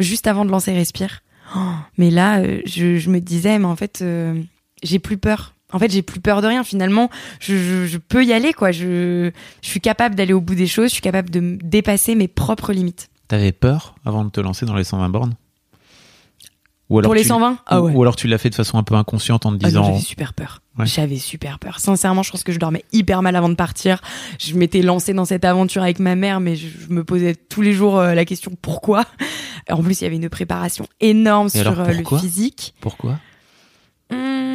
juste 0.02 0.28
avant 0.28 0.44
de 0.44 0.52
lancer 0.52 0.74
Respire. 0.74 1.22
Oh, 1.56 1.60
mais 1.98 2.12
là, 2.12 2.40
euh, 2.40 2.60
je, 2.66 3.10
me 3.10 3.20
disais, 3.20 3.58
mais 3.60 3.66
en 3.66 3.78
fait, 3.78 4.00
euh, 4.02 4.38
j'ai 4.84 5.00
plus 5.00 5.18
peur. 5.18 5.54
En 5.72 5.80
fait, 5.80 5.90
j'ai 5.90 6.02
plus 6.02 6.20
peur 6.20 6.42
de 6.42 6.48
rien. 6.48 6.66
Finalement, 6.66 7.10
je, 7.40 7.86
je, 7.86 7.98
peux 7.98 8.26
y 8.26 8.34
aller, 8.34 8.52
quoi. 8.52 8.74
Je, 8.74 9.32
suis 9.62 9.80
capable 9.80 10.16
d'aller 10.16 10.34
au 10.34 10.42
bout 10.42 10.56
des 10.56 10.68
choses. 10.68 10.90
Je 10.90 10.96
suis 10.96 11.02
capable 11.02 11.30
de 11.30 11.58
dépasser 11.64 12.16
mes 12.16 12.28
propres 12.28 12.74
limites. 12.74 13.08
T'avais 13.30 13.54
peur 13.54 13.96
avant 14.04 14.26
de 14.26 14.32
te 14.32 14.42
lancer 14.42 14.66
dans 14.66 14.76
les 14.76 14.84
120 14.84 15.08
bornes? 15.08 15.36
Ou 16.90 17.00
alors 17.00 17.10
Pour 17.10 17.16
les 17.16 17.22
tu- 17.24 17.28
120 17.30 17.58
Ah 17.66 17.82
ou- 17.82 17.86
ouais. 17.86 17.94
Ou 17.94 18.02
alors 18.04 18.16
tu 18.16 18.28
l'as 18.28 18.38
fait 18.38 18.50
de 18.50 18.56
façon 18.56 18.78
un 18.78 18.84
peu 18.84 18.96
inconsciente 18.96 19.46
en 19.46 19.52
te 19.52 19.64
Ah 19.64 19.68
disant. 19.68 19.84
j'avais 19.86 20.00
super 20.00 20.34
peur. 20.34 20.62
Ouais. 20.78 20.86
J'avais 20.86 21.18
super 21.18 21.58
peur. 21.58 21.80
Sincèrement, 21.80 22.22
je 22.22 22.32
pense 22.32 22.44
que 22.44 22.52
je 22.52 22.60
dormais 22.60 22.84
hyper 22.92 23.22
mal 23.22 23.36
avant 23.36 23.50
de 23.50 23.56
partir. 23.56 24.02
Je 24.40 24.56
m'étais 24.56 24.82
lancée 24.82 25.14
dans 25.14 25.26
cette 25.26 25.46
aventure 25.46 25.82
avec 25.84 26.00
ma 26.00 26.16
mère, 26.16 26.40
mais 26.42 26.56
je, 26.56 26.68
je 26.68 26.94
me 26.94 27.04
posais 27.04 27.34
tous 27.36 27.62
les 27.62 27.72
jours 27.74 27.98
euh, 27.98 28.14
la 28.14 28.26
question 28.26 28.52
pourquoi? 28.62 29.06
En 29.70 29.82
plus, 29.82 30.02
il 30.02 30.04
y 30.04 30.08
avait 30.08 30.18
une 30.18 30.30
préparation 30.30 30.86
énorme 31.00 31.48
Et 31.48 31.62
sur 31.62 31.80
euh, 31.80 31.92
le 31.92 32.04
physique. 32.20 32.76
Pourquoi? 32.82 33.18
Hum, 34.12 34.55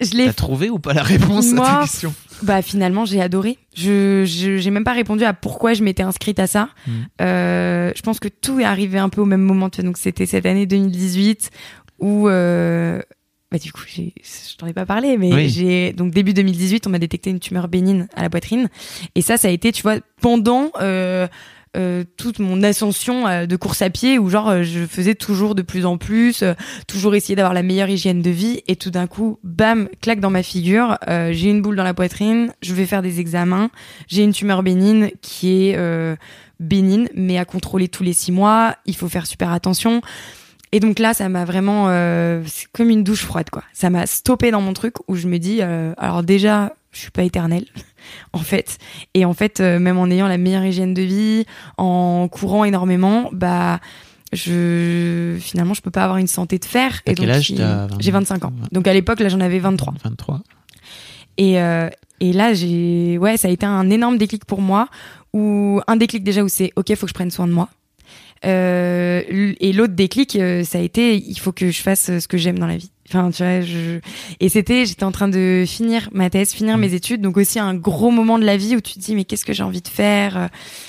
je 0.00 0.16
l'ai 0.16 0.26
T'as 0.26 0.32
trouvé 0.32 0.70
ou 0.70 0.78
pas 0.78 0.92
la 0.92 1.02
réponse 1.02 1.52
à 1.54 1.56
ta 1.56 1.80
question 1.82 2.14
Bah 2.42 2.62
finalement 2.62 3.04
j'ai 3.04 3.20
adoré. 3.20 3.58
Je 3.74 4.24
j'ai 4.26 4.70
même 4.70 4.84
pas 4.84 4.92
répondu 4.92 5.24
à 5.24 5.32
pourquoi 5.32 5.74
je 5.74 5.82
m'étais 5.82 6.02
inscrite 6.02 6.38
à 6.38 6.46
ça. 6.46 6.68
Mm. 6.86 6.92
Euh, 7.22 7.92
je 7.96 8.02
pense 8.02 8.20
que 8.20 8.28
tout 8.28 8.60
est 8.60 8.64
arrivé 8.64 8.98
un 8.98 9.08
peu 9.08 9.20
au 9.20 9.26
même 9.26 9.42
moment. 9.42 9.70
Donc 9.78 9.96
c'était 9.98 10.26
cette 10.26 10.46
année 10.46 10.66
2018 10.66 11.50
où 11.98 12.28
euh, 12.28 13.00
bah 13.50 13.58
du 13.58 13.72
coup 13.72 13.82
je 13.86 14.56
t'en 14.58 14.66
ai 14.66 14.72
pas 14.74 14.84
parlé 14.84 15.16
mais 15.16 15.32
Oui. 15.32 15.48
j'ai 15.48 15.92
donc 15.92 16.12
début 16.12 16.34
2018 16.34 16.86
on 16.86 16.90
m'a 16.90 16.98
détecté 16.98 17.30
une 17.30 17.38
tumeur 17.38 17.68
bénigne 17.68 18.06
à 18.14 18.22
la 18.22 18.28
poitrine 18.28 18.68
et 19.14 19.22
ça 19.22 19.36
ça 19.38 19.48
a 19.48 19.50
été 19.50 19.72
tu 19.72 19.82
vois 19.82 19.96
pendant 20.20 20.72
euh, 20.80 21.26
euh, 21.76 22.04
toute 22.16 22.38
mon 22.38 22.62
ascension 22.62 23.26
euh, 23.26 23.44
de 23.44 23.54
course 23.56 23.82
à 23.82 23.90
pied 23.90 24.18
où 24.18 24.30
genre 24.30 24.48
euh, 24.48 24.62
je 24.62 24.86
faisais 24.86 25.14
toujours 25.14 25.54
de 25.54 25.60
plus 25.60 25.84
en 25.84 25.98
plus, 25.98 26.42
toujours 26.86 27.14
essayer 27.14 27.36
d'avoir 27.36 27.52
la 27.52 27.62
meilleure 27.62 27.90
hygiène 27.90 28.22
de 28.22 28.30
vie 28.30 28.62
et 28.66 28.76
tout 28.76 28.90
d'un 28.90 29.06
coup, 29.06 29.38
bam, 29.44 29.88
claque 30.00 30.20
dans 30.20 30.30
ma 30.30 30.42
figure, 30.42 30.96
j'ai 31.06 31.50
une 31.50 31.62
boule 31.62 31.76
dans 31.76 31.84
la 31.84 31.94
poitrine, 31.94 32.52
je 32.62 32.74
vais 32.74 32.86
faire 32.86 33.02
des 33.02 33.20
examens, 33.20 33.70
j'ai 34.08 34.22
une 34.22 34.32
tumeur 34.32 34.62
bénigne 34.62 35.10
qui 35.20 35.68
est 35.68 36.16
bénigne 36.60 37.08
mais 37.14 37.38
à 37.38 37.44
contrôler 37.44 37.88
tous 37.88 38.02
les 38.02 38.12
six 38.12 38.32
mois, 38.32 38.76
il 38.86 38.96
faut 38.96 39.08
faire 39.08 39.26
super 39.26 39.52
attention. 39.52 40.00
Et 40.72 40.80
donc 40.80 40.98
là, 40.98 41.14
ça 41.14 41.28
m'a 41.28 41.44
vraiment, 41.44 41.88
c'est 42.46 42.66
comme 42.72 42.90
une 42.90 43.04
douche 43.04 43.22
froide 43.22 43.50
quoi. 43.50 43.64
Ça 43.72 43.90
m'a 43.90 44.06
stoppé 44.06 44.50
dans 44.50 44.60
mon 44.60 44.72
truc 44.72 44.94
où 45.08 45.16
je 45.16 45.26
me 45.28 45.38
dis, 45.38 45.60
alors 45.62 46.22
déjà, 46.22 46.74
je 46.96 47.02
suis 47.02 47.10
pas 47.10 47.22
éternelle 47.22 47.66
en 48.32 48.38
fait. 48.38 48.78
Et 49.14 49.24
en 49.24 49.34
fait, 49.34 49.60
euh, 49.60 49.78
même 49.78 49.98
en 49.98 50.06
ayant 50.10 50.28
la 50.28 50.38
meilleure 50.38 50.64
hygiène 50.64 50.94
de 50.94 51.02
vie, 51.02 51.44
en 51.76 52.26
courant 52.28 52.64
énormément, 52.64 53.28
bah 53.32 53.80
je 54.32 55.36
finalement 55.40 55.74
je 55.74 55.82
peux 55.82 55.90
pas 55.90 56.02
avoir 56.04 56.18
une 56.18 56.26
santé 56.26 56.58
de 56.58 56.64
fer. 56.64 57.00
Et 57.06 57.14
quel 57.14 57.26
donc 57.28 57.36
âge? 57.36 57.50
il- 57.50 57.56
T'as 57.58 57.86
20 57.86 57.96
J'ai 58.00 58.10
25 58.10 58.44
ans. 58.46 58.52
Donc 58.72 58.86
à 58.88 58.92
l'époque 58.94 59.20
là 59.20 59.28
j'en 59.28 59.40
avais 59.40 59.58
23. 59.58 59.94
23. 60.04 60.40
Et, 61.38 61.60
euh, 61.60 61.90
et 62.20 62.32
là, 62.32 62.54
j'ai, 62.54 63.18
ouais, 63.18 63.36
ça 63.36 63.48
a 63.48 63.50
été 63.50 63.66
un 63.66 63.90
énorme 63.90 64.16
déclic 64.16 64.46
pour 64.46 64.62
moi. 64.62 64.88
Ou 65.34 65.80
un 65.86 65.96
déclic 65.96 66.24
déjà 66.24 66.42
où 66.42 66.48
c'est, 66.48 66.72
ok, 66.76 66.94
faut 66.94 67.04
que 67.04 67.10
je 67.10 67.14
prenne 67.14 67.30
soin 67.30 67.46
de 67.46 67.52
moi. 67.52 67.68
Euh, 68.46 69.22
et 69.28 69.72
l'autre 69.74 69.92
déclic, 69.94 70.38
ça 70.64 70.78
a 70.78 70.80
été, 70.80 71.16
il 71.16 71.38
faut 71.38 71.52
que 71.52 71.70
je 71.70 71.82
fasse 71.82 72.18
ce 72.18 72.26
que 72.26 72.38
j'aime 72.38 72.58
dans 72.58 72.66
la 72.66 72.76
vie. 72.78 72.90
Enfin, 73.08 73.30
tu 73.30 73.42
vois, 73.42 73.60
je... 73.60 74.00
et 74.40 74.48
c'était, 74.48 74.84
j'étais 74.84 75.04
en 75.04 75.12
train 75.12 75.28
de 75.28 75.64
finir 75.66 76.08
ma 76.12 76.30
thèse, 76.30 76.52
finir 76.52 76.76
mes 76.78 76.94
études, 76.94 77.20
donc 77.20 77.36
aussi 77.36 77.58
un 77.58 77.74
gros 77.74 78.10
moment 78.10 78.38
de 78.38 78.44
la 78.44 78.56
vie 78.56 78.76
où 78.76 78.80
tu 78.80 78.94
te 78.94 78.98
dis 78.98 79.14
mais 79.14 79.24
qu'est-ce 79.24 79.44
que 79.44 79.52
j'ai 79.52 79.62
envie 79.62 79.82
de 79.82 79.88
faire 79.88 80.48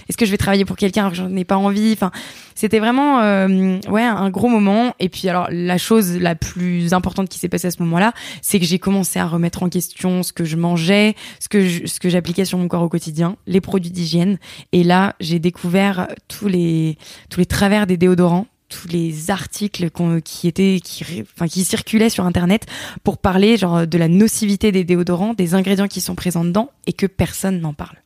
Est-ce 0.09 0.17
que 0.17 0.25
je 0.25 0.31
vais 0.31 0.37
travailler 0.37 0.65
pour 0.65 0.77
quelqu'un 0.77 1.01
alors 1.01 1.11
que 1.11 1.17
j'en 1.17 1.35
ai 1.35 1.45
pas 1.45 1.57
envie 1.57 1.93
Enfin, 1.93 2.11
c'était 2.57 2.79
vraiment 2.79 3.21
euh, 3.21 3.77
ouais 3.87 4.03
un 4.03 4.29
gros 4.31 4.47
moment. 4.47 4.95
Et 4.99 5.09
puis 5.09 5.29
alors 5.29 5.47
la 5.51 5.77
chose 5.77 6.17
la 6.17 6.35
plus 6.35 6.93
importante 6.93 7.29
qui 7.29 7.37
s'est 7.37 7.49
passée 7.49 7.67
à 7.67 7.71
ce 7.71 7.81
moment-là, 7.83 8.13
c'est 8.41 8.59
que 8.59 8.65
j'ai 8.65 8.79
commencé 8.79 9.19
à 9.19 9.27
remettre 9.27 9.61
en 9.63 9.69
question 9.69 10.23
ce 10.23 10.33
que 10.33 10.43
je 10.43 10.57
mangeais, 10.57 11.15
ce 11.39 11.49
que 11.49 11.67
je, 11.67 11.85
ce 11.85 11.99
que 11.99 12.09
j'appliquais 12.09 12.45
sur 12.45 12.57
mon 12.57 12.67
corps 12.67 12.81
au 12.81 12.89
quotidien, 12.89 13.37
les 13.45 13.61
produits 13.61 13.91
d'hygiène. 13.91 14.39
Et 14.71 14.83
là, 14.83 15.15
j'ai 15.19 15.39
découvert 15.39 16.07
tous 16.27 16.47
les 16.47 16.97
tous 17.29 17.39
les 17.39 17.45
travers 17.45 17.85
des 17.85 17.97
déodorants 17.97 18.47
tous 18.69 18.87
les 18.87 19.31
articles 19.31 19.89
qui 20.23 20.47
étaient 20.47 20.79
qui 20.83 21.03
enfin 21.21 21.47
qui 21.47 21.63
circulaient 21.63 22.09
sur 22.09 22.25
internet 22.25 22.65
pour 23.03 23.17
parler 23.17 23.57
genre 23.57 23.87
de 23.87 23.97
la 23.97 24.07
nocivité 24.07 24.71
des 24.71 24.83
déodorants, 24.83 25.33
des 25.33 25.55
ingrédients 25.55 25.87
qui 25.87 26.01
sont 26.01 26.15
présents 26.15 26.45
dedans 26.45 26.69
et 26.85 26.93
que 26.93 27.05
personne 27.05 27.59
n'en 27.61 27.73
parle. 27.73 27.97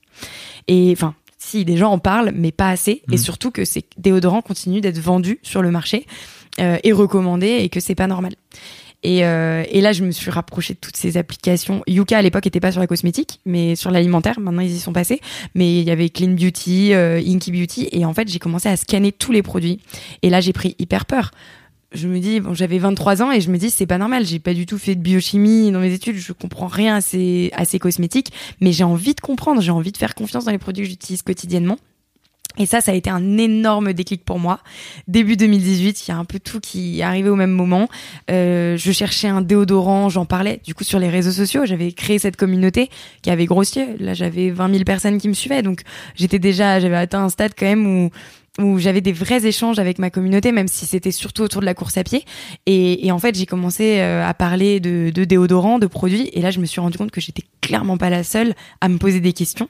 Et 0.67 0.91
enfin 0.91 1.15
si 1.37 1.65
des 1.65 1.77
gens 1.77 1.91
en 1.91 1.99
parlent 1.99 2.31
mais 2.35 2.51
pas 2.51 2.69
assez 2.69 3.01
et 3.11 3.15
mm. 3.15 3.17
surtout 3.17 3.51
que 3.51 3.65
ces 3.65 3.83
déodorants 3.97 4.41
continuent 4.41 4.81
d'être 4.81 4.99
vendus 4.99 5.39
sur 5.41 5.61
le 5.61 5.71
marché 5.71 6.05
euh, 6.59 6.77
et 6.83 6.91
recommandés 6.91 7.57
et 7.61 7.69
que 7.69 7.79
c'est 7.79 7.95
pas 7.95 8.07
normal. 8.07 8.33
Et, 9.03 9.25
euh, 9.25 9.63
et, 9.69 9.81
là, 9.81 9.93
je 9.93 10.03
me 10.03 10.11
suis 10.11 10.29
rapprochée 10.29 10.75
de 10.75 10.79
toutes 10.79 10.97
ces 10.97 11.17
applications. 11.17 11.81
Yuka 11.87 12.17
à 12.17 12.21
l'époque 12.21 12.45
était 12.45 12.59
pas 12.59 12.71
sur 12.71 12.81
la 12.81 12.87
cosmétique, 12.87 13.39
mais 13.45 13.75
sur 13.75 13.89
l'alimentaire. 13.89 14.39
Maintenant, 14.39 14.61
ils 14.61 14.71
y 14.71 14.79
sont 14.79 14.93
passés. 14.93 15.21
Mais 15.55 15.79
il 15.79 15.87
y 15.87 15.91
avait 15.91 16.09
Clean 16.09 16.31
Beauty, 16.31 16.93
euh, 16.93 17.19
Inky 17.25 17.51
Beauty, 17.51 17.89
et 17.91 18.05
en 18.05 18.13
fait, 18.13 18.27
j'ai 18.27 18.39
commencé 18.39 18.69
à 18.69 18.77
scanner 18.77 19.11
tous 19.11 19.31
les 19.31 19.41
produits. 19.41 19.79
Et 20.21 20.29
là, 20.29 20.39
j'ai 20.39 20.53
pris 20.53 20.75
hyper 20.77 21.05
peur. 21.05 21.31
Je 21.93 22.07
me 22.07 22.19
dis, 22.19 22.39
bon, 22.39 22.53
j'avais 22.53 22.77
23 22.77 23.21
ans 23.21 23.31
et 23.31 23.41
je 23.41 23.51
me 23.51 23.57
dis, 23.57 23.69
c'est 23.69 23.85
pas 23.85 23.97
normal. 23.97 24.25
J'ai 24.25 24.39
pas 24.39 24.53
du 24.53 24.65
tout 24.65 24.77
fait 24.77 24.95
de 24.95 25.01
biochimie 25.01 25.71
dans 25.71 25.79
mes 25.79 25.93
études. 25.93 26.15
Je 26.15 26.31
comprends 26.31 26.67
rien 26.67 26.95
à 26.95 27.01
ces, 27.01 27.49
à 27.53 27.65
ces 27.65 27.79
cosmétiques, 27.79 28.31
mais 28.61 28.71
j'ai 28.71 28.85
envie 28.85 29.13
de 29.13 29.19
comprendre. 29.19 29.61
J'ai 29.61 29.71
envie 29.71 29.91
de 29.91 29.97
faire 29.97 30.15
confiance 30.15 30.45
dans 30.45 30.51
les 30.51 30.57
produits 30.57 30.83
que 30.83 30.89
j'utilise 30.89 31.21
quotidiennement. 31.21 31.77
Et 32.57 32.65
ça, 32.65 32.81
ça 32.81 32.91
a 32.91 32.95
été 32.95 33.09
un 33.09 33.37
énorme 33.37 33.93
déclic 33.93 34.25
pour 34.25 34.39
moi. 34.39 34.59
Début 35.07 35.37
2018, 35.37 36.07
il 36.07 36.11
y 36.11 36.13
a 36.13 36.17
un 36.17 36.25
peu 36.25 36.39
tout 36.39 36.59
qui 36.59 37.01
arrivé 37.01 37.29
au 37.29 37.35
même 37.35 37.51
moment. 37.51 37.87
Euh, 38.29 38.75
je 38.77 38.91
cherchais 38.91 39.27
un 39.27 39.41
déodorant, 39.41 40.09
j'en 40.09 40.25
parlais 40.25 40.59
du 40.65 40.73
coup 40.73 40.83
sur 40.83 40.99
les 40.99 41.09
réseaux 41.09 41.31
sociaux. 41.31 41.65
J'avais 41.65 41.91
créé 41.93 42.19
cette 42.19 42.35
communauté 42.35 42.89
qui 43.21 43.29
avait 43.29 43.45
grossi. 43.45 43.85
Là, 43.99 44.13
j'avais 44.13 44.49
20 44.49 44.71
000 44.71 44.83
personnes 44.83 45.17
qui 45.17 45.29
me 45.29 45.33
suivaient. 45.33 45.61
Donc, 45.61 45.81
j'étais 46.15 46.39
déjà, 46.39 46.79
j'avais 46.79 46.97
atteint 46.97 47.23
un 47.23 47.29
stade 47.29 47.53
quand 47.57 47.65
même 47.65 48.09
où 48.59 48.79
j'avais 48.79 49.01
des 49.01 49.13
vrais 49.13 49.45
échanges 49.45 49.79
avec 49.79 49.97
ma 49.97 50.09
communauté, 50.09 50.51
même 50.51 50.67
si 50.67 50.85
c'était 50.85 51.11
surtout 51.11 51.43
autour 51.43 51.61
de 51.61 51.65
la 51.65 51.73
course 51.73 51.97
à 51.97 52.03
pied. 52.03 52.25
Et, 52.65 53.11
en 53.11 53.19
fait, 53.19 53.35
j'ai 53.35 53.45
commencé 53.45 53.99
euh, 53.99 54.27
à 54.27 54.33
parler 54.33 54.79
de, 54.79 55.09
de 55.09 55.23
déodorants, 55.23 55.79
de 55.79 55.87
produits. 55.87 56.29
Et 56.33 56.41
là, 56.41 56.51
je 56.51 56.59
me 56.59 56.65
suis 56.65 56.81
rendu 56.81 56.97
compte 56.97 57.11
que 57.11 57.21
j'étais 57.21 57.43
clairement 57.61 57.97
pas 57.97 58.09
la 58.09 58.23
seule 58.23 58.53
à 58.81 58.89
me 58.89 58.97
poser 58.97 59.21
des 59.21 59.33
questions. 59.33 59.69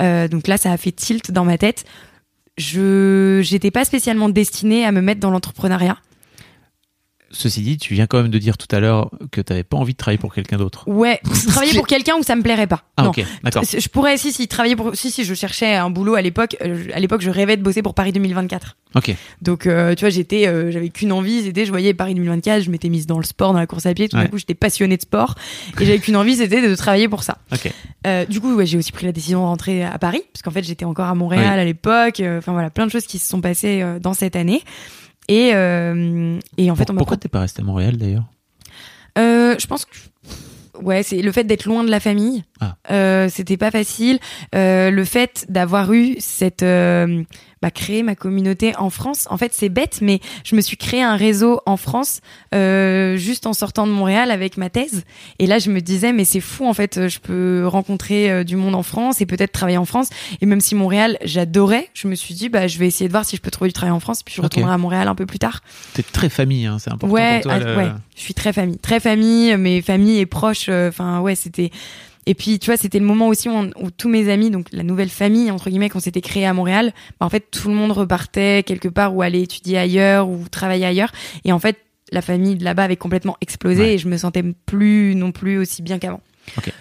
Euh, 0.00 0.28
donc 0.28 0.48
là, 0.48 0.56
ça 0.56 0.72
a 0.72 0.76
fait 0.76 0.92
tilt 0.92 1.30
dans 1.30 1.44
ma 1.44 1.58
tête 1.58 1.84
je 2.56 3.40
j'étais 3.42 3.70
pas 3.70 3.84
spécialement 3.84 4.28
destinée 4.28 4.84
à 4.84 4.92
me 4.92 5.00
mettre 5.00 5.20
dans 5.20 5.30
l'entrepreneuriat. 5.30 5.98
Ceci 7.34 7.62
dit, 7.62 7.76
tu 7.76 7.94
viens 7.94 8.06
quand 8.06 8.22
même 8.22 8.30
de 8.30 8.38
dire 8.38 8.56
tout 8.56 8.74
à 8.74 8.80
l'heure 8.80 9.10
que 9.30 9.40
tu 9.40 9.52
n'avais 9.52 9.64
pas 9.64 9.76
envie 9.76 9.92
de 9.92 9.98
travailler 9.98 10.18
pour 10.18 10.32
quelqu'un 10.32 10.56
d'autre. 10.56 10.88
Ouais, 10.88 11.20
travailler 11.48 11.74
pour 11.74 11.86
quelqu'un 11.86 12.14
où 12.16 12.22
ça 12.22 12.36
me 12.36 12.42
plairait 12.42 12.66
pas. 12.66 12.84
Ah 12.96 13.08
ok, 13.08 13.24
d'accord. 13.42 13.62
Je 13.64 13.88
pourrais, 13.88 14.16
si, 14.16 14.32
si, 14.32 14.46
travailler 14.46 14.76
pour, 14.76 14.94
si, 14.94 15.10
si, 15.10 15.24
je 15.24 15.34
cherchais 15.34 15.74
un 15.74 15.90
boulot 15.90 16.14
à 16.14 16.22
l'époque. 16.22 16.56
Euh, 16.64 16.86
à 16.94 17.00
l'époque, 17.00 17.22
je 17.22 17.30
rêvais 17.30 17.56
de 17.56 17.62
bosser 17.62 17.82
pour 17.82 17.94
Paris 17.94 18.12
2024. 18.12 18.76
Ok. 18.94 19.14
Donc, 19.42 19.66
euh, 19.66 19.94
tu 19.94 20.00
vois, 20.04 20.10
j'étais, 20.10 20.46
euh, 20.46 20.70
j'avais 20.70 20.88
qu'une 20.90 21.10
envie, 21.10 21.42
c'était, 21.42 21.64
je 21.66 21.70
voyais 21.70 21.92
Paris 21.92 22.14
2024, 22.14 22.62
je 22.62 22.70
m'étais 22.70 22.88
mise 22.88 23.06
dans 23.06 23.18
le 23.18 23.24
sport, 23.24 23.52
dans 23.52 23.58
la 23.58 23.66
course 23.66 23.86
à 23.86 23.94
pied. 23.94 24.08
Tout 24.08 24.16
d'un 24.16 24.26
coup, 24.26 24.38
j'étais 24.38 24.54
passionnée 24.54 24.96
de 24.96 25.02
sport 25.02 25.34
et 25.80 25.84
j'avais 25.84 25.98
qu'une 25.98 26.16
envie, 26.16 26.36
c'était 26.36 26.66
de 26.66 26.74
travailler 26.76 27.08
pour 27.08 27.24
ça. 27.24 27.38
Ok. 27.52 27.70
du 28.28 28.40
coup, 28.40 28.54
ouais, 28.54 28.66
j'ai 28.66 28.78
aussi 28.78 28.92
pris 28.92 29.06
la 29.06 29.12
décision 29.12 29.40
de 29.40 29.46
rentrer 29.46 29.84
à 29.84 29.98
Paris 29.98 30.22
parce 30.32 30.42
qu'en 30.42 30.52
fait, 30.52 30.62
j'étais 30.62 30.84
encore 30.84 31.06
à 31.06 31.14
Montréal 31.14 31.58
à 31.58 31.64
l'époque. 31.64 32.22
Enfin 32.24 32.52
voilà, 32.52 32.70
plein 32.70 32.86
de 32.86 32.92
choses 32.92 33.06
qui 33.06 33.18
se 33.18 33.28
sont 33.28 33.40
passées 33.40 33.84
dans 34.00 34.14
cette 34.14 34.36
année. 34.36 34.62
Et, 35.28 35.52
euh, 35.54 36.38
et 36.56 36.70
en 36.70 36.76
fait, 36.76 36.90
on 36.90 36.96
Pourquoi 36.96 37.16
t'es 37.16 37.28
pas 37.28 37.40
resté 37.40 37.62
à 37.62 37.64
Montréal 37.64 37.96
d'ailleurs 37.96 38.24
euh, 39.18 39.56
Je 39.58 39.66
pense 39.66 39.84
que 39.84 39.96
ouais, 40.82 41.02
c'est 41.02 41.22
le 41.22 41.32
fait 41.32 41.44
d'être 41.44 41.64
loin 41.64 41.84
de 41.84 41.90
la 41.90 42.00
famille. 42.00 42.44
Ah. 42.60 42.76
Euh, 42.90 43.28
c'était 43.30 43.56
pas 43.56 43.70
facile. 43.70 44.18
Euh, 44.54 44.90
le 44.90 45.04
fait 45.04 45.46
d'avoir 45.48 45.92
eu 45.92 46.16
cette 46.18 46.64
bah, 47.64 47.70
créer 47.70 48.02
ma 48.02 48.14
communauté 48.14 48.76
en 48.76 48.90
France. 48.90 49.26
En 49.30 49.38
fait, 49.38 49.54
c'est 49.54 49.70
bête, 49.70 50.00
mais 50.02 50.20
je 50.44 50.54
me 50.54 50.60
suis 50.60 50.76
créé 50.76 51.00
un 51.00 51.16
réseau 51.16 51.62
en 51.64 51.78
France 51.78 52.20
euh, 52.54 53.16
juste 53.16 53.46
en 53.46 53.54
sortant 53.54 53.86
de 53.86 53.92
Montréal 53.92 54.30
avec 54.30 54.58
ma 54.58 54.68
thèse. 54.68 55.04
Et 55.38 55.46
là, 55.46 55.58
je 55.58 55.70
me 55.70 55.80
disais, 55.80 56.12
mais 56.12 56.26
c'est 56.26 56.42
fou, 56.42 56.66
en 56.66 56.74
fait, 56.74 57.08
je 57.08 57.18
peux 57.20 57.66
rencontrer 57.66 58.30
euh, 58.30 58.44
du 58.44 58.56
monde 58.56 58.74
en 58.74 58.82
France 58.82 59.22
et 59.22 59.24
peut-être 59.24 59.52
travailler 59.52 59.78
en 59.78 59.86
France. 59.86 60.10
Et 60.42 60.44
même 60.44 60.60
si 60.60 60.74
Montréal, 60.74 61.16
j'adorais, 61.24 61.88
je 61.94 62.06
me 62.06 62.14
suis 62.16 62.34
dit, 62.34 62.50
bah, 62.50 62.66
je 62.66 62.78
vais 62.78 62.86
essayer 62.86 63.08
de 63.08 63.12
voir 63.12 63.24
si 63.24 63.34
je 63.34 63.40
peux 63.40 63.50
trouver 63.50 63.70
du 63.70 63.72
travail 63.72 63.94
en 63.94 64.00
France. 64.00 64.22
Puis 64.22 64.34
je 64.36 64.42
retournerai 64.42 64.74
à 64.74 64.76
Montréal 64.76 65.08
un 65.08 65.14
peu 65.14 65.24
plus 65.24 65.38
tard. 65.38 65.62
T'es 65.94 66.02
très 66.02 66.28
famille, 66.28 66.66
hein, 66.66 66.76
c'est 66.78 66.92
important 66.92 67.14
ouais, 67.14 67.40
pour 67.40 67.50
toi. 67.50 67.76
Ouais, 67.76 67.92
je 68.14 68.20
suis 68.20 68.34
très 68.34 68.52
famille, 68.52 68.76
très 68.76 69.00
famille. 69.00 69.56
Mes 69.56 69.80
familles 69.80 70.18
et 70.18 70.26
proches. 70.26 70.66
Euh, 70.68 70.90
enfin, 70.90 71.20
ouais, 71.20 71.34
c'était 71.34 71.70
et 72.26 72.34
puis, 72.34 72.58
tu 72.58 72.66
vois, 72.66 72.76
c'était 72.76 72.98
le 72.98 73.04
moment 73.04 73.28
aussi 73.28 73.48
où, 73.48 73.90
tous 73.90 74.08
mes 74.08 74.30
amis, 74.30 74.50
donc 74.50 74.68
la 74.72 74.82
nouvelle 74.82 75.08
famille, 75.08 75.50
entre 75.50 75.68
guillemets, 75.68 75.90
qu'on 75.90 76.00
s'était 76.00 76.20
créé 76.20 76.46
à 76.46 76.54
Montréal, 76.54 76.92
bah, 77.20 77.26
en 77.26 77.30
fait, 77.30 77.50
tout 77.50 77.68
le 77.68 77.74
monde 77.74 77.92
repartait 77.92 78.62
quelque 78.64 78.88
part 78.88 79.14
ou 79.14 79.22
allait 79.22 79.42
étudier 79.42 79.78
ailleurs 79.78 80.28
ou 80.28 80.44
travailler 80.50 80.86
ailleurs. 80.86 81.12
Et 81.44 81.52
en 81.52 81.58
fait, 81.58 81.78
la 82.12 82.22
famille 82.22 82.56
de 82.56 82.64
là-bas 82.64 82.84
avait 82.84 82.96
complètement 82.96 83.36
explosé 83.40 83.94
et 83.94 83.98
je 83.98 84.08
me 84.08 84.16
sentais 84.16 84.44
plus 84.66 85.14
non 85.14 85.32
plus 85.32 85.58
aussi 85.58 85.82
bien 85.82 85.98
qu'avant. 85.98 86.20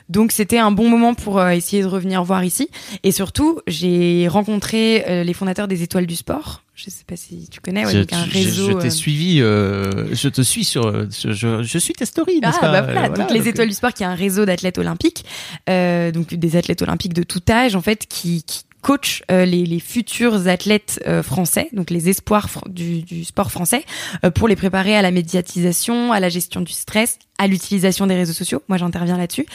Donc 0.09 0.32
c'était 0.32 0.57
un 0.57 0.72
bon 0.72 0.89
moment 0.89 1.14
pour 1.14 1.39
euh, 1.39 1.49
essayer 1.49 1.82
de 1.82 1.88
revenir 1.88 2.24
voir 2.24 2.43
ici. 2.43 2.70
Et 3.03 3.11
surtout, 3.11 3.59
j'ai 3.68 4.28
rencontré 4.28 5.05
euh, 5.07 5.24
les 5.24 5.34
fondateurs 5.34 5.68
des 5.68 5.84
Étoiles 5.84 6.05
du 6.05 6.16
Sport. 6.16 6.61
Je 6.76 6.89
sais 6.89 7.03
pas 7.05 7.16
si 7.16 7.47
tu 7.49 7.61
connais, 7.61 7.86
ouais, 7.86 7.91
je, 7.91 8.16
un 8.16 8.24
réseau. 8.24 8.72
Je, 8.72 8.74
t'ai 8.74 8.88
euh, 8.88 8.89
suivi, 8.89 9.38
je 9.38 10.28
te 10.28 10.41
suis 10.41 10.66
sur, 10.66 11.07
je, 11.11 11.64
je 11.64 11.78
suis 11.78 11.93
tes 11.93 12.05
stories, 12.05 12.39
ah, 12.41 12.51
bah 12.61 12.82
voilà, 12.82 13.09
donc 13.09 13.30
les 13.30 13.47
Étoiles 13.47 13.68
du 13.68 13.76
Sport, 13.76 13.93
qui 13.93 14.01
est 14.01 14.07
un 14.07 14.16
réseau 14.16 14.45
d'athlètes 14.45 14.80
olympiques, 14.80 15.24
donc 15.68 16.34
des 16.34 16.55
athlètes 16.55 16.82
olympiques 16.82 17.14
de 17.14 17.24
tout 17.24 17.43
âge, 17.49 17.76
en 17.76 17.82
fait, 17.82 18.07
qui, 18.07 18.43
qui 18.43 18.64
coach 18.84 19.23
euh, 19.31 19.45
les, 19.45 19.65
les, 19.65 19.79
futurs 19.79 20.47
athlètes 20.47 21.01
euh, 21.07 21.23
français, 21.23 21.69
donc 21.73 21.89
les 21.89 22.09
espoirs 22.09 22.49
du, 22.67 23.01
du, 23.01 23.23
sport 23.23 23.49
français, 23.49 23.84
euh, 24.23 24.29
pour 24.29 24.47
les 24.47 24.55
préparer 24.55 24.95
à 24.95 25.01
la 25.01 25.09
médiatisation, 25.09 26.11
à 26.11 26.19
la 26.19 26.29
gestion 26.29 26.61
du 26.61 26.73
stress, 26.73 27.17
à 27.39 27.47
l'utilisation 27.47 28.05
des 28.05 28.15
réseaux 28.15 28.34
sociaux. 28.34 28.61
Moi, 28.67 28.77
j'interviens 28.77 29.17
là-dessus. 29.17 29.47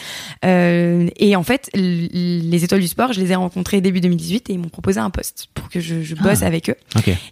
et 0.43 1.35
en 1.35 1.43
fait, 1.43 1.69
les 1.73 2.63
étoiles 2.63 2.81
du 2.81 2.87
sport, 2.87 3.13
je 3.13 3.21
les 3.21 3.31
ai 3.31 3.35
rencontrés 3.35 3.79
début 3.79 4.01
2018 4.01 4.49
et 4.49 4.53
ils 4.53 4.59
m'ont 4.59 4.67
proposé 4.67 4.99
un 4.99 5.09
poste 5.09 5.47
pour 5.53 5.69
que 5.69 5.79
je, 5.79 6.01
je 6.01 6.15
bosse 6.15 6.39
ah. 6.41 6.47
avec 6.47 6.69
eux. 6.69 6.75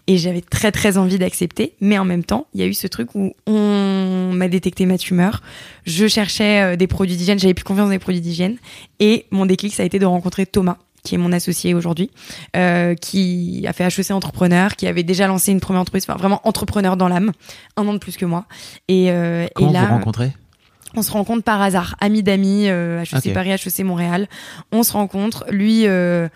Et 0.07 0.17
j'avais 0.17 0.41
très 0.41 0.71
très 0.71 0.97
envie 0.97 1.17
d'accepter, 1.17 1.73
mais 1.81 1.97
en 1.97 2.05
même 2.05 2.23
temps, 2.23 2.47
il 2.53 2.61
y 2.61 2.63
a 2.63 2.67
eu 2.67 2.73
ce 2.73 2.87
truc 2.87 3.09
où 3.13 3.33
on 3.45 4.31
m'a 4.33 4.47
détecté 4.47 4.85
ma 4.85 4.97
tumeur. 4.97 5.41
Je 5.85 6.07
cherchais 6.07 6.77
des 6.77 6.87
produits 6.87 7.17
d'hygiène, 7.17 7.39
j'avais 7.39 7.53
plus 7.53 7.65
confiance 7.65 7.87
dans 7.87 7.91
les 7.91 7.99
produits 7.99 8.21
d'hygiène, 8.21 8.55
et 8.99 9.25
mon 9.31 9.45
déclic, 9.45 9.73
ça 9.73 9.83
a 9.83 9.85
été 9.85 9.99
de 9.99 10.05
rencontrer 10.05 10.45
Thomas 10.45 10.77
qui 11.03 11.15
est 11.15 11.17
mon 11.17 11.31
associé 11.31 11.73
aujourd'hui, 11.73 12.09
euh, 12.55 12.95
qui 12.95 13.65
a 13.67 13.73
fait 13.73 13.85
HEC 13.85 14.11
entrepreneur, 14.11 14.75
qui 14.75 14.87
avait 14.87 15.03
déjà 15.03 15.27
lancé 15.27 15.51
une 15.51 15.59
première 15.59 15.81
entreprise, 15.81 16.05
enfin 16.07 16.17
vraiment 16.17 16.41
entrepreneur 16.43 16.97
dans 16.97 17.07
l'âme, 17.07 17.31
un 17.77 17.87
an 17.87 17.93
de 17.93 17.99
plus 17.99 18.17
que 18.17 18.25
moi. 18.25 18.45
Et, 18.87 19.11
euh, 19.11 19.47
Comment 19.55 19.69
et 19.69 19.73
là, 19.73 19.85
vous 19.85 19.93
rencontrez? 19.93 20.33
on 20.95 21.01
se 21.01 21.11
rencontre 21.11 21.43
par 21.43 21.61
hasard, 21.61 21.95
amis 21.99 22.23
d'amis, 22.23 22.65
euh, 22.67 23.03
HEC 23.03 23.33
Paris, 23.33 23.51
HEC 23.51 23.79
Montréal. 23.83 24.27
On 24.71 24.83
se 24.83 24.93
rencontre, 24.93 25.45
lui 25.49 25.85
euh, 25.85 26.27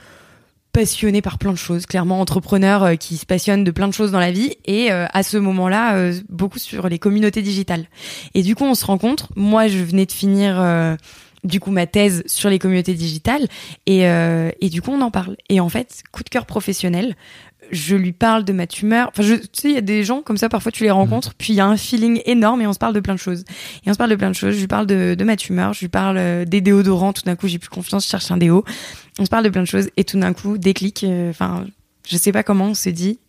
passionné 0.74 1.22
par 1.22 1.38
plein 1.38 1.52
de 1.52 1.58
choses, 1.58 1.86
clairement 1.86 2.20
entrepreneur 2.20 2.84
euh, 2.84 2.96
qui 2.96 3.18
se 3.18 3.26
passionne 3.26 3.64
de 3.64 3.72
plein 3.72 3.88
de 3.88 3.94
choses 3.94 4.12
dans 4.12 4.20
la 4.20 4.32
vie 4.32 4.56
et 4.66 4.92
à 4.92 5.24
ce 5.24 5.38
moment-là 5.38 6.12
beaucoup 6.30 6.60
sur 6.60 6.88
les 6.88 7.00
communautés 7.00 7.42
digitales. 7.42 7.86
Et 8.34 8.44
du 8.44 8.56
coup 8.56 8.66
on 8.66 8.76
se 8.76 8.86
rencontre. 8.86 9.30
Moi 9.36 9.68
je 9.68 9.80
venais 9.80 10.06
de 10.06 10.12
finir 10.12 10.62
du 11.44 11.60
coup 11.60 11.72
ma 11.72 11.88
thèse 11.88 12.24
sur 12.26 12.50
les 12.50 12.60
communautés 12.60 12.94
digitales 12.94 13.48
et, 13.86 14.08
euh, 14.08 14.52
et 14.62 14.70
du 14.70 14.82
coup 14.82 14.92
on 14.92 15.02
en 15.02 15.12
parle. 15.12 15.38
Et 15.50 15.60
en 15.60 15.70
fait 15.70 16.04
coup 16.12 16.24
de 16.24 16.30
cœur 16.30 16.46
professionnel 16.46 17.16
je 17.72 17.96
lui 17.96 18.12
parle 18.12 18.44
de 18.44 18.54
ma 18.54 18.68
tumeur. 18.68 19.10
Enfin 19.10 19.24
je 19.24 19.36
tu 19.36 19.48
sais 19.54 19.70
il 19.70 19.76
y 19.76 19.78
a 19.78 19.82
des 19.82 20.04
gens 20.04 20.22
comme 20.22 20.38
ça 20.38 20.50
parfois 20.50 20.72
tu 20.72 20.84
les 20.84 20.92
rencontres 20.92 21.30
mhm. 21.30 21.36
puis 21.38 21.54
il 21.54 21.56
y 21.56 21.62
a 21.62 21.68
un 21.68 21.78
feeling 21.78 22.22
énorme 22.26 22.62
et 22.62 22.68
on 22.68 22.74
se 22.74 22.80
parle 22.80 22.94
de 22.94 23.00
plein 23.00 23.14
de 23.14 23.20
choses. 23.20 23.44
Et 23.86 23.90
on 23.90 23.94
se 23.94 23.98
parle 23.98 24.12
de 24.12 24.16
plein 24.16 24.30
de 24.30 24.36
choses. 24.36 24.56
Je 24.56 24.60
lui 24.60 24.68
parle 24.68 24.86
de, 24.86 25.16
de 25.18 25.24
ma 25.24 25.36
tumeur. 25.36 25.74
Je 25.74 25.82
lui 25.82 25.90
parle 25.90 26.18
euh, 26.18 26.46
des 26.46 26.62
déodorants. 26.62 27.14
Tout 27.14 27.24
d'un 27.24 27.36
coup 27.36 27.48
j'ai 27.48 27.60
plus 27.60 27.70
confiance 27.70 28.06
je 28.06 28.10
cherche 28.10 28.32
un 28.32 28.38
déo. 28.38 28.64
On 29.20 29.26
se 29.26 29.30
parle 29.30 29.44
de 29.44 29.50
plein 29.50 29.62
de 29.62 29.68
choses 29.68 29.90
et 29.98 30.04
tout 30.04 30.20
d'un 30.20 30.34
coup 30.34 30.58
déclic 30.58 31.04
euh, 31.04 31.30
enfin 31.30 31.66
je 32.08 32.18
sais 32.18 32.32
pas 32.32 32.44
comment 32.44 32.66
on 32.66 32.74
se 32.74 32.90
dit 32.90 33.20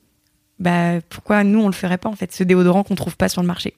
bah 0.59 1.01
pourquoi 1.09 1.45
nous 1.45 1.61
on 1.61 1.67
le 1.67 1.73
ferait 1.73 1.99
pas 1.99 2.09
en 2.09 2.17
fait 2.17 2.33
ce 2.33 2.45
déodorant 2.45 2.85
qu'on 2.85 2.95
trouve 2.95 3.17
pas 3.17 3.29
sur 3.29 3.43
le 3.43 3.47
marché 3.47 3.75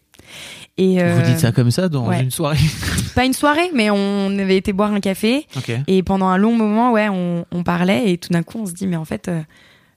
Et 0.76 1.00
euh, 1.00 1.14
Vous 1.14 1.22
dites 1.22 1.38
ça 1.38 1.52
comme 1.52 1.70
ça 1.70 1.88
dans 1.88 2.08
ouais. 2.08 2.20
une 2.22 2.30
soirée 2.30 2.58
pas 3.14 3.24
une 3.24 3.32
soirée, 3.32 3.70
mais 3.74 3.90
on 3.90 4.36
avait 4.38 4.56
été 4.56 4.72
boire 4.72 4.92
un 4.92 5.00
café 5.00 5.46
et 5.86 6.02
pendant 6.02 6.26
un 6.26 6.36
long 6.36 6.56
moment, 6.56 6.90
ouais, 6.92 7.08
on, 7.08 7.44
on 7.52 7.62
parlait 7.62 8.10
et 8.12 8.18
tout 8.18 8.32
d'un 8.32 8.42
coup, 8.42 8.58
on 8.60 8.66
se 8.66 8.72
dit 8.72 8.86
mais 8.88 8.96
en 8.96 9.04
fait, 9.04 9.28
euh, 9.28 9.40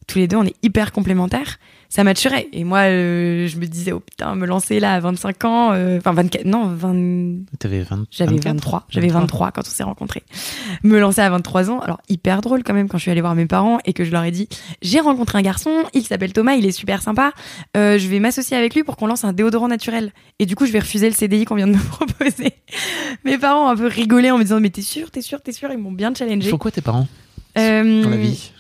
tous 0.06 0.20
les 0.20 0.28
deux, 0.28 0.38
on 0.38 0.44
est 0.46 0.56
hyper 0.64 0.92
complémentaires. 0.92 1.58
Ça 1.90 2.04
m'attirait. 2.04 2.48
Et 2.52 2.64
moi, 2.64 2.80
euh, 2.80 3.48
je 3.48 3.58
me 3.58 3.66
disais 3.66 3.92
oh 3.94 4.00
putain, 4.02 4.36
me 4.36 4.46
lancer 4.46 4.80
là 4.80 4.94
à 4.94 5.00
25 5.00 5.46
ans, 5.46 5.72
euh, 5.74 5.98
enfin 5.98 6.12
24, 6.14 6.46
non 6.46 6.68
20, 6.68 7.46
T'avais 7.60 7.82
20 7.82 8.06
J'avais 8.12 8.32
24? 8.36 8.54
23. 8.54 8.86
J'avais 8.90 9.08
23 9.08 9.52
quand 9.52 9.62
on 9.62 9.70
s'est 9.70 9.84
rencontrés. 9.84 10.24
Me 10.84 11.00
lancer 11.00 11.22
à 11.22 11.30
23 11.30 11.70
ans. 11.72 11.80
Alors, 11.80 12.00
hyper 12.10 12.42
drôle 12.42 12.64
quand 12.64 12.74
même 12.74 12.90
quand 12.90 12.98
je 12.98 13.04
suis 13.04 13.12
allée 13.12 13.22
voir 13.22 13.36
mes 13.36 13.46
parents 13.46 13.78
et 13.86 13.94
que 13.94 14.04
je 14.04 14.12
leur 14.12 14.24
ai 14.24 14.32
dit 14.32 14.50
J'ai 14.82 15.00
rencontré 15.00 15.38
un 15.38 15.42
garçon, 15.42 15.72
il 15.94 16.04
s'appelle 16.04 16.34
Thomas, 16.34 16.56
il 16.56 16.66
est 16.66 16.72
super 16.72 17.02
sympa. 17.02 17.32
Euh, 17.78 17.98
je 17.98 18.08
vais 18.08 18.20
m'associer 18.20 18.58
avec 18.58 18.76
lui 18.76 18.84
pour 18.84 18.98
qu'on 18.98 19.08
lance 19.08 19.24
un 19.24 19.34
déodorant 19.34 19.70
naturel. 19.70 20.12
Et 20.40 20.46
du 20.46 20.56
coup, 20.56 20.66
je 20.66 20.72
vais 20.72 20.80
refuser 20.80 21.08
le 21.10 21.16
CDI 21.16 21.46
qu'on 21.46 21.56
vient 21.56 21.68
de 21.68 21.74
me 21.74 21.78
proposer. 21.90 22.52
mes 23.24 23.38
parents 23.38 23.68
ont 23.68 23.70
un 23.70 23.78
peu 23.78 23.88
rigolé 23.88 24.30
en 24.30 24.38
me 24.38 24.44
disant 24.44 24.60
Mais 24.60 24.70
t'es 24.70 24.82
sûr, 24.82 25.10
t'es 25.10 25.22
sûr, 25.22 25.42
t'es 25.42 25.54
sûr? 25.54 25.72
Ils 25.72 25.78
m'ont 25.78 25.92
bien 25.94 26.14
challengé. 26.14 26.50
font 26.50 26.58
quoi 26.58 26.72
tes 26.72 26.82
parents? 26.82 27.08
Dans 27.56 27.62
la 28.10 28.18
vie? 28.18 28.52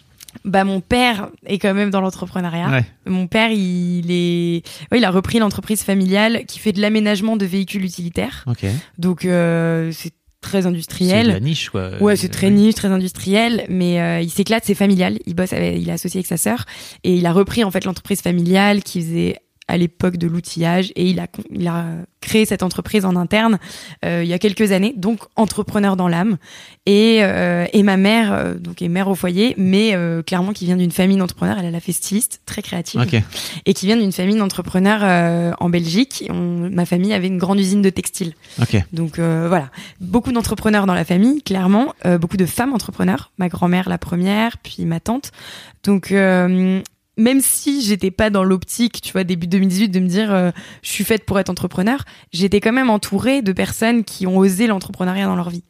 Bah, 0.48 0.64
mon 0.64 0.80
père 0.82 1.30
est 1.46 1.60
quand 1.60 1.74
même 1.74 1.90
dans 1.90 2.02
l'entrepreneuriat. 2.02 2.70
Ouais. 2.70 2.86
Mon 3.06 3.28
père, 3.28 3.52
il 3.52 4.06
est, 4.10 4.64
ouais, 4.92 4.98
il 4.98 5.06
a 5.06 5.12
repris 5.12 5.40
l'entreprise 5.40 5.84
familiale 5.84 6.46
qui 6.48 6.58
fait 6.60 6.72
de 6.72 6.82
l'aménagement 6.82 7.38
de 7.38 7.46
véhicules 7.46 7.84
utilitaires. 7.84 8.44
Ok. 8.48 8.66
Donc, 8.98 9.26
euh, 9.26 9.92
c'est 9.92 10.14
très 10.40 10.62
C'est 10.62 10.68
industriel. 10.68 11.28
de 11.28 11.32
la 11.34 11.40
niche 11.40 11.70
quoi. 11.70 11.92
Ouais, 12.02 12.16
c'est 12.16 12.30
très 12.30 12.50
niche, 12.50 12.76
très 12.76 12.88
industriel, 12.88 13.66
mais 13.70 14.00
euh, 14.00 14.22
il 14.22 14.30
s'éclate, 14.30 14.64
c'est 14.66 14.76
familial. 14.76 15.20
Il 15.26 15.36
bosse, 15.36 15.52
avec, 15.52 15.82
il 15.82 15.90
est 15.90 15.92
associé 15.92 16.20
avec 16.20 16.28
sa 16.28 16.38
sœur 16.38 16.64
et 17.04 17.16
il 17.16 17.26
a 17.26 17.34
repris 17.34 17.64
en 17.64 17.72
fait 17.72 17.84
l'entreprise 17.86 18.22
familiale 18.22 18.84
qui 18.84 19.02
faisait 19.02 19.36
à 19.68 19.78
l'époque 19.78 20.18
de 20.18 20.28
l'outillage 20.28 20.92
et 20.96 21.06
il 21.10 21.20
a 21.20 21.28
il 21.52 21.68
a 21.68 21.86
créé 22.22 22.46
cette 22.46 22.64
entreprise 22.64 23.06
en 23.06 23.16
interne 23.16 23.58
euh, 24.04 24.22
il 24.24 24.30
y 24.30 24.34
a 24.34 24.40
quelques 24.40 24.72
années, 24.72 24.94
donc 24.98 25.20
entrepreneur 25.36 25.96
dans 25.96 26.08
l'âme. 26.08 26.38
Et 26.86 27.20
euh, 27.22 27.66
et 27.74 27.84
ma 27.84 27.98
mère 27.98 28.32
euh, 28.34 28.54
donc 28.56 28.82
est 28.82 28.88
mère 28.88 29.08
au 29.10 29.16
foyer, 29.16 29.54
mais 29.58 29.94
euh, 29.94 30.22
clairement 30.24 30.54
qui 30.54 30.66
vient 30.66 30.78
d'une 30.78 30.92
famille 30.92 31.18
d'entrepreneurs. 31.18 31.58
Elle, 31.60 31.66
elle 31.66 31.76
a 31.76 31.80
fait 31.80 31.92
styliste, 31.92 32.42
très 32.46 32.62
créative 32.62 33.02
Ok. 33.02 33.22
et 33.66 33.74
qui 33.74 33.86
vient 33.86 33.98
d'une 33.98 34.12
famille 34.12 34.38
d'entrepreneurs 34.38 35.02
euh, 35.04 35.52
en 35.60 35.70
Belgique. 35.70 36.26
On- 36.30 36.70
ma 36.70 36.86
famille 36.86 37.14
avait 37.14 37.28
une 37.28 37.38
grande 37.38 37.60
usine 37.60 37.82
de 37.82 37.90
textile. 37.90 38.34
Ok. 38.62 38.78
Donc 38.94 39.20
euh, 39.20 39.46
voilà, 39.48 39.70
beaucoup 40.00 40.32
d'entrepreneurs 40.32 40.86
dans 40.86 40.94
la 40.94 41.06
famille, 41.06 41.42
clairement, 41.44 41.94
euh, 42.06 42.18
beaucoup 42.18 42.38
de 42.38 42.46
femmes 42.46 42.74
entrepreneurs, 42.74 43.32
ma 43.38 43.48
grand-mère 43.50 43.90
la 43.90 43.98
première, 43.98 44.58
puis 44.58 44.86
ma 44.86 45.00
tante. 45.00 45.32
Donc 45.84 46.12
euh, 46.12 46.82
même 47.18 47.42
si 47.42 47.82
j'étais 47.82 48.12
pas 48.12 48.30
dans 48.30 48.44
l'optique, 48.44 49.02
tu 49.02 49.12
vois, 49.12 49.24
début 49.24 49.48
2018 49.48 49.90
de 49.90 50.00
me 50.00 50.08
dire 50.08 50.34
euh, 50.34 50.52
je 50.84 50.92
suis 50.92 51.04
faite 51.04 51.26
pour 51.26 51.40
être 51.40 51.50
entrepreneur, 51.50 52.04
j'étais 52.32 52.60
quand 52.62 52.74
même 52.74 52.90
entourée 52.90 53.42
de 53.42 53.52
personnes 53.52 54.04
qui 54.04 54.28
ont 54.28 54.38
osé 54.38 54.68
l'entrepreneuriat 54.68 55.26
dans 55.26 55.36
leur 55.36 55.50
vie. 55.50 55.64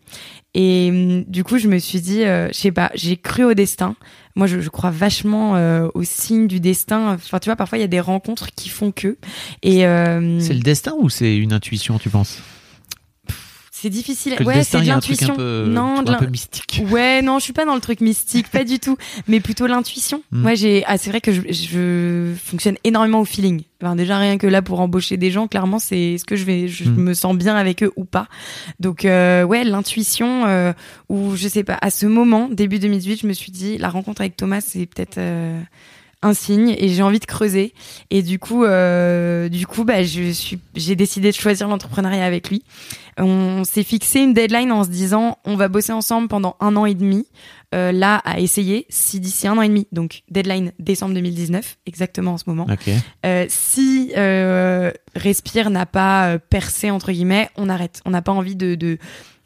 Et 0.54 0.90
hum, 0.90 1.24
du 1.26 1.44
coup, 1.44 1.58
je 1.58 1.68
me 1.68 1.78
suis 1.78 2.02
dit, 2.02 2.24
euh, 2.24 2.48
je 2.50 2.58
sais 2.58 2.72
pas, 2.72 2.92
j'ai 2.96 3.16
cru 3.16 3.44
au 3.44 3.54
destin. 3.54 3.96
Moi, 4.36 4.48
je, 4.48 4.60
je 4.60 4.70
crois 4.70 4.92
vachement 4.92 5.56
euh, 5.56 5.88
aux 5.94 6.04
signes 6.04 6.48
du 6.48 6.60
destin. 6.60 7.14
Enfin, 7.14 7.40
tu 7.40 7.46
vois, 7.50 7.56
parfois 7.56 7.78
il 7.78 7.82
y 7.82 7.86
a 7.86 7.88
des 7.88 8.00
rencontres 8.00 8.50
qui 8.56 8.70
font 8.70 8.92
que. 8.92 9.18
Et 9.64 9.86
euh, 9.86 10.40
C'est 10.40 10.54
le 10.54 10.62
destin 10.62 10.94
ou 11.00 11.10
c'est 11.10 11.38
une 11.38 11.54
intuition, 11.54 11.98
tu 11.98 12.10
penses? 12.10 12.42
C'est 13.80 13.90
difficile. 13.90 14.36
Que 14.36 14.44
ouais, 14.44 14.64
c'est 14.64 14.82
de 14.82 14.88
l'intuition. 14.88 15.36
Non, 15.38 16.02
de 16.02 16.12
un 16.12 16.16
peu 16.16 16.26
mystique. 16.28 16.82
Ouais, 16.90 17.22
non, 17.22 17.38
je 17.40 17.44
suis 17.44 17.54
pas 17.54 17.66
dans 17.66 17.76
le 17.76 17.82
truc 17.82 18.02
mystique, 18.02 18.50
pas 18.50 18.64
du 18.64 18.80
tout, 18.80 18.98
mais 19.28 19.40
plutôt 19.40 19.68
l'intuition. 19.68 20.24
Mm. 20.32 20.42
Moi, 20.42 20.56
j'ai, 20.56 20.84
ah, 20.88 20.98
c'est 20.98 21.10
vrai 21.12 21.22
que 21.22 21.32
je, 21.32 21.42
je 21.52 22.34
fonctionne 22.44 22.76
énormément 22.84 23.20
au 23.22 23.26
feeling. 23.26 23.62
Enfin, 23.82 23.96
déjà 23.96 24.18
rien 24.18 24.40
que 24.40 24.48
là 24.48 24.64
pour 24.64 24.80
embaucher 24.80 25.18
des 25.18 25.30
gens, 25.30 25.48
clairement, 25.48 25.78
c'est 25.78 26.14
est-ce 26.14 26.26
que 26.26 26.36
je 26.36 26.46
vais, 26.46 26.68
je 26.68 26.86
Mm. 26.86 26.96
me 26.96 27.14
sens 27.14 27.36
bien 27.36 27.56
avec 27.56 27.84
eux 27.84 27.92
ou 27.96 28.06
pas. 28.06 28.28
Donc, 28.80 29.06
euh, 29.06 29.44
ouais, 29.44 29.64
l'intuition, 29.64 30.46
euh, 30.48 30.74
ou 31.10 31.36
je 31.36 31.48
sais 31.48 31.64
pas, 31.64 31.78
à 31.82 31.90
ce 31.90 32.06
moment, 32.08 32.50
début 32.50 32.80
2018, 32.80 33.22
je 33.22 33.28
me 33.28 33.34
suis 33.34 33.52
dit, 33.52 33.78
la 33.78 33.90
rencontre 33.90 34.22
avec 34.22 34.36
Thomas, 34.36 34.62
c'est 34.62 34.86
peut-être 34.88 35.18
euh, 35.18 35.60
un 36.22 36.34
signe, 36.34 36.76
et 36.78 36.90
j'ai 36.90 37.04
envie 37.04 37.20
de 37.20 37.26
creuser. 37.26 37.74
Et 38.10 38.24
du 38.24 38.40
coup, 38.40 38.64
euh, 38.64 39.50
du 39.50 39.68
coup, 39.68 39.84
bah, 39.84 40.04
je 40.04 40.32
suis, 40.32 40.60
j'ai 40.76 40.96
décidé 40.96 41.30
de 41.32 41.36
choisir 41.36 41.68
l'entrepreneuriat 41.68 42.26
avec 42.26 42.50
lui. 42.50 42.64
On 43.18 43.64
s'est 43.64 43.84
fixé 43.84 44.20
une 44.20 44.34
deadline 44.34 44.72
en 44.72 44.84
se 44.84 44.90
disant 44.90 45.40
on 45.46 45.56
va 45.56 45.68
bosser 45.68 45.92
ensemble 45.92 46.28
pendant 46.28 46.56
un 46.60 46.76
an 46.76 46.86
et 46.86 46.94
demi. 46.94 47.28
Euh, 47.76 47.92
là, 47.92 48.22
à 48.24 48.40
essayer, 48.40 48.86
si 48.90 49.20
d'ici 49.20 49.48
un 49.48 49.58
an 49.58 49.62
et 49.62 49.68
demi, 49.68 49.88
donc 49.92 50.22
deadline 50.32 50.72
décembre 50.80 51.14
2019, 51.16 51.78
exactement 51.86 52.34
en 52.34 52.38
ce 52.38 52.46
moment, 52.48 52.66
euh, 53.26 53.46
si 53.50 54.14
Respire 55.16 55.70
n'a 55.70 55.86
pas 55.86 56.38
percé, 56.38 56.92
entre 56.92 57.12
guillemets, 57.12 57.50
on 57.58 57.70
arrête. 57.70 58.02
On 58.06 58.12
n'a 58.12 58.22
pas 58.22 58.32
envie 58.32 58.56
de, 58.56 58.76
de, 58.76 58.98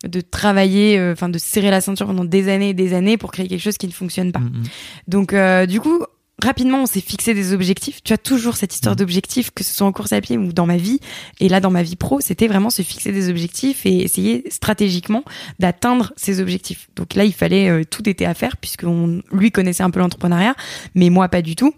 de 0.07 0.21
travailler, 0.21 0.97
euh, 0.97 1.13
enfin 1.13 1.29
de 1.29 1.37
serrer 1.37 1.69
la 1.69 1.81
ceinture 1.81 2.07
pendant 2.07 2.25
des 2.25 2.49
années 2.49 2.69
et 2.69 2.73
des 2.73 2.93
années 2.93 3.17
pour 3.17 3.31
créer 3.31 3.47
quelque 3.47 3.61
chose 3.61 3.77
qui 3.77 3.87
ne 3.87 3.91
fonctionne 3.91 4.31
pas. 4.31 4.39
Mm, 4.39 4.45
mm. 4.45 4.63
Donc, 5.07 5.33
euh, 5.33 5.65
du 5.65 5.79
coup, 5.79 6.03
rapidement, 6.43 6.83
on 6.83 6.85
s'est 6.85 7.01
fixé 7.01 7.33
des 7.33 7.53
objectifs. 7.53 8.01
Tu 8.03 8.13
as 8.13 8.17
toujours 8.17 8.55
cette 8.55 8.73
histoire 8.73 8.95
Mhm. 8.95 8.99
d'objectifs, 8.99 9.51
que 9.51 9.63
ce 9.63 9.73
soit 9.73 9.87
en 9.87 9.91
course 9.91 10.13
à 10.13 10.21
pied 10.21 10.37
ou 10.37 10.53
dans 10.53 10.65
ma 10.65 10.77
vie. 10.77 10.99
Et 11.39 11.49
là, 11.49 11.59
dans 11.59 11.71
ma 11.71 11.83
vie 11.83 11.95
pro, 11.95 12.19
c'était 12.21 12.47
vraiment 12.47 12.69
se 12.69 12.81
fixer 12.81 13.11
des 13.11 13.29
objectifs 13.29 13.85
et 13.85 14.03
essayer 14.03 14.43
stratégiquement 14.49 15.23
d'atteindre 15.59 16.13
ces 16.17 16.39
objectifs. 16.41 16.89
Donc 16.95 17.15
là, 17.15 17.25
il 17.25 17.33
fallait, 17.33 17.69
euh, 17.69 17.83
tout 17.83 18.07
était 18.09 18.25
à 18.25 18.33
faire 18.33 18.57
puisque 18.57 18.83
on, 18.83 19.21
lui 19.31 19.51
connaissait 19.51 19.83
un 19.83 19.89
peu 19.89 19.99
l'entrepreneuriat, 19.99 20.55
mais 20.95 21.09
moi 21.09 21.29
pas 21.29 21.41
du 21.41 21.55
tout. 21.55 21.73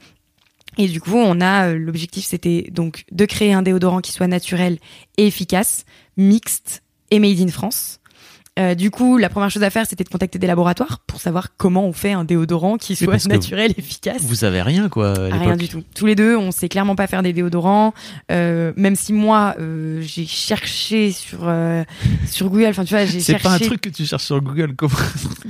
Et 0.77 0.87
du 0.87 0.99
coup, 0.99 1.15
on 1.15 1.39
a 1.39 1.69
euh, 1.69 1.77
l'objectif, 1.77 2.25
c'était 2.25 2.67
donc 2.71 3.05
de 3.11 3.25
créer 3.25 3.53
un 3.53 3.61
déodorant 3.61 4.01
qui 4.01 4.11
soit 4.11 4.27
naturel 4.27 4.79
et 5.17 5.27
efficace, 5.27 5.85
mixte 6.17 6.81
et 7.11 7.19
made 7.19 7.39
in 7.39 7.49
France. 7.49 7.99
Euh, 8.59 8.75
du 8.75 8.91
coup, 8.91 9.17
la 9.17 9.29
première 9.29 9.49
chose 9.49 9.63
à 9.63 9.69
faire, 9.71 9.87
c'était 9.87 10.03
de 10.03 10.09
contacter 10.09 10.37
des 10.37 10.45
laboratoires 10.45 10.99
pour 11.07 11.19
savoir 11.19 11.55
comment 11.57 11.85
on 11.87 11.93
fait 11.93 12.11
un 12.11 12.23
déodorant 12.23 12.77
qui 12.77 12.95
soit 12.95 13.25
naturel 13.27 13.71
et 13.75 13.79
efficace. 13.79 14.21
Vous 14.21 14.35
savez 14.35 14.61
rien 14.61 14.89
quoi 14.89 15.13
à 15.17 15.29
Ah, 15.33 15.37
rien 15.39 15.55
du 15.57 15.67
tout. 15.67 15.83
Tous 15.95 16.05
les 16.05 16.13
deux, 16.15 16.37
on 16.37 16.51
sait 16.51 16.69
clairement 16.69 16.95
pas 16.95 17.07
faire 17.07 17.23
des 17.23 17.33
déodorants. 17.33 17.93
Euh, 18.31 18.71
même 18.75 18.95
si 18.95 19.11
moi, 19.11 19.55
euh, 19.59 20.01
j'ai 20.01 20.27
cherché 20.27 21.11
sur 21.11 21.51
sur 22.29 22.49
Google. 22.49 22.67
Enfin, 22.67 22.83
tu 22.85 22.93
vois, 22.93 23.05
j'ai 23.05 23.19
C'est 23.21 23.33
cherché. 23.33 23.43
pas 23.43 23.53
un 23.55 23.59
truc 23.59 23.81
que 23.81 23.89
tu 23.89 24.05
cherches 24.05 24.25
sur 24.25 24.39
Google 24.39 24.75
comme 24.75 24.91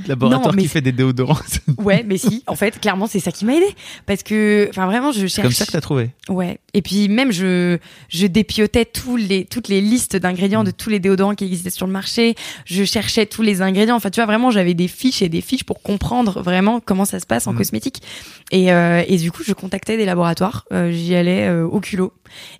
laboratoire 0.07 0.53
Non, 0.53 0.61
qui 0.61 0.67
fait 0.67 0.81
des 0.81 0.91
déodorants. 0.91 1.39
Ouais, 1.77 2.05
mais 2.07 2.17
si. 2.17 2.43
En 2.47 2.55
fait, 2.55 2.79
clairement, 2.79 3.07
c'est 3.07 3.19
ça 3.19 3.31
qui 3.31 3.43
m'a 3.45 3.55
aidé 3.55 3.65
parce 4.05 4.23
que, 4.23 4.67
enfin, 4.69 4.85
vraiment, 4.85 5.11
je 5.11 5.21
C'est 5.27 5.27
cherche. 5.27 5.43
comme 5.47 5.51
ça 5.51 5.65
que 5.65 5.71
t'as 5.71 5.81
trouvé. 5.81 6.11
Ouais. 6.29 6.59
Et 6.73 6.81
puis 6.81 7.09
même 7.09 7.31
je 7.31 7.77
je 8.09 8.25
dépiotais 8.27 8.85
tous 8.85 9.17
les 9.17 9.45
toutes 9.45 9.67
les 9.67 9.81
listes 9.81 10.15
d'ingrédients 10.15 10.63
de 10.63 10.71
tous 10.71 10.89
les 10.89 10.99
déodorants 10.99 11.35
qui 11.35 11.45
existaient 11.45 11.69
sur 11.69 11.85
le 11.85 11.91
marché. 11.91 12.35
Je 12.65 12.83
cherchais 12.93 13.25
tous 13.25 13.41
les 13.41 13.61
ingrédients. 13.61 13.95
Enfin 13.95 14.09
tu 14.11 14.19
vois 14.19 14.25
vraiment 14.27 14.51
j'avais 14.51 14.73
des 14.75 14.87
fiches 14.87 15.21
et 15.21 15.29
des 15.29 15.41
fiches 15.41 15.63
pour 15.63 15.81
comprendre 15.81 16.41
vraiment 16.41 16.79
comment 16.79 17.05
ça 17.05 17.19
se 17.19 17.25
passe 17.25 17.47
en 17.47 17.53
Mm. 17.53 17.57
cosmétique. 17.57 18.01
Et 18.51 18.71
euh, 18.71 19.03
et 19.07 19.17
du 19.17 19.31
coup 19.31 19.43
je 19.43 19.53
contactais 19.53 19.97
des 19.97 20.05
laboratoires. 20.05 20.65
Euh, 20.71 20.91
J'y 20.91 21.15
allais 21.15 21.47
euh, 21.47 21.65
au 21.65 21.79
culot. 21.79 22.13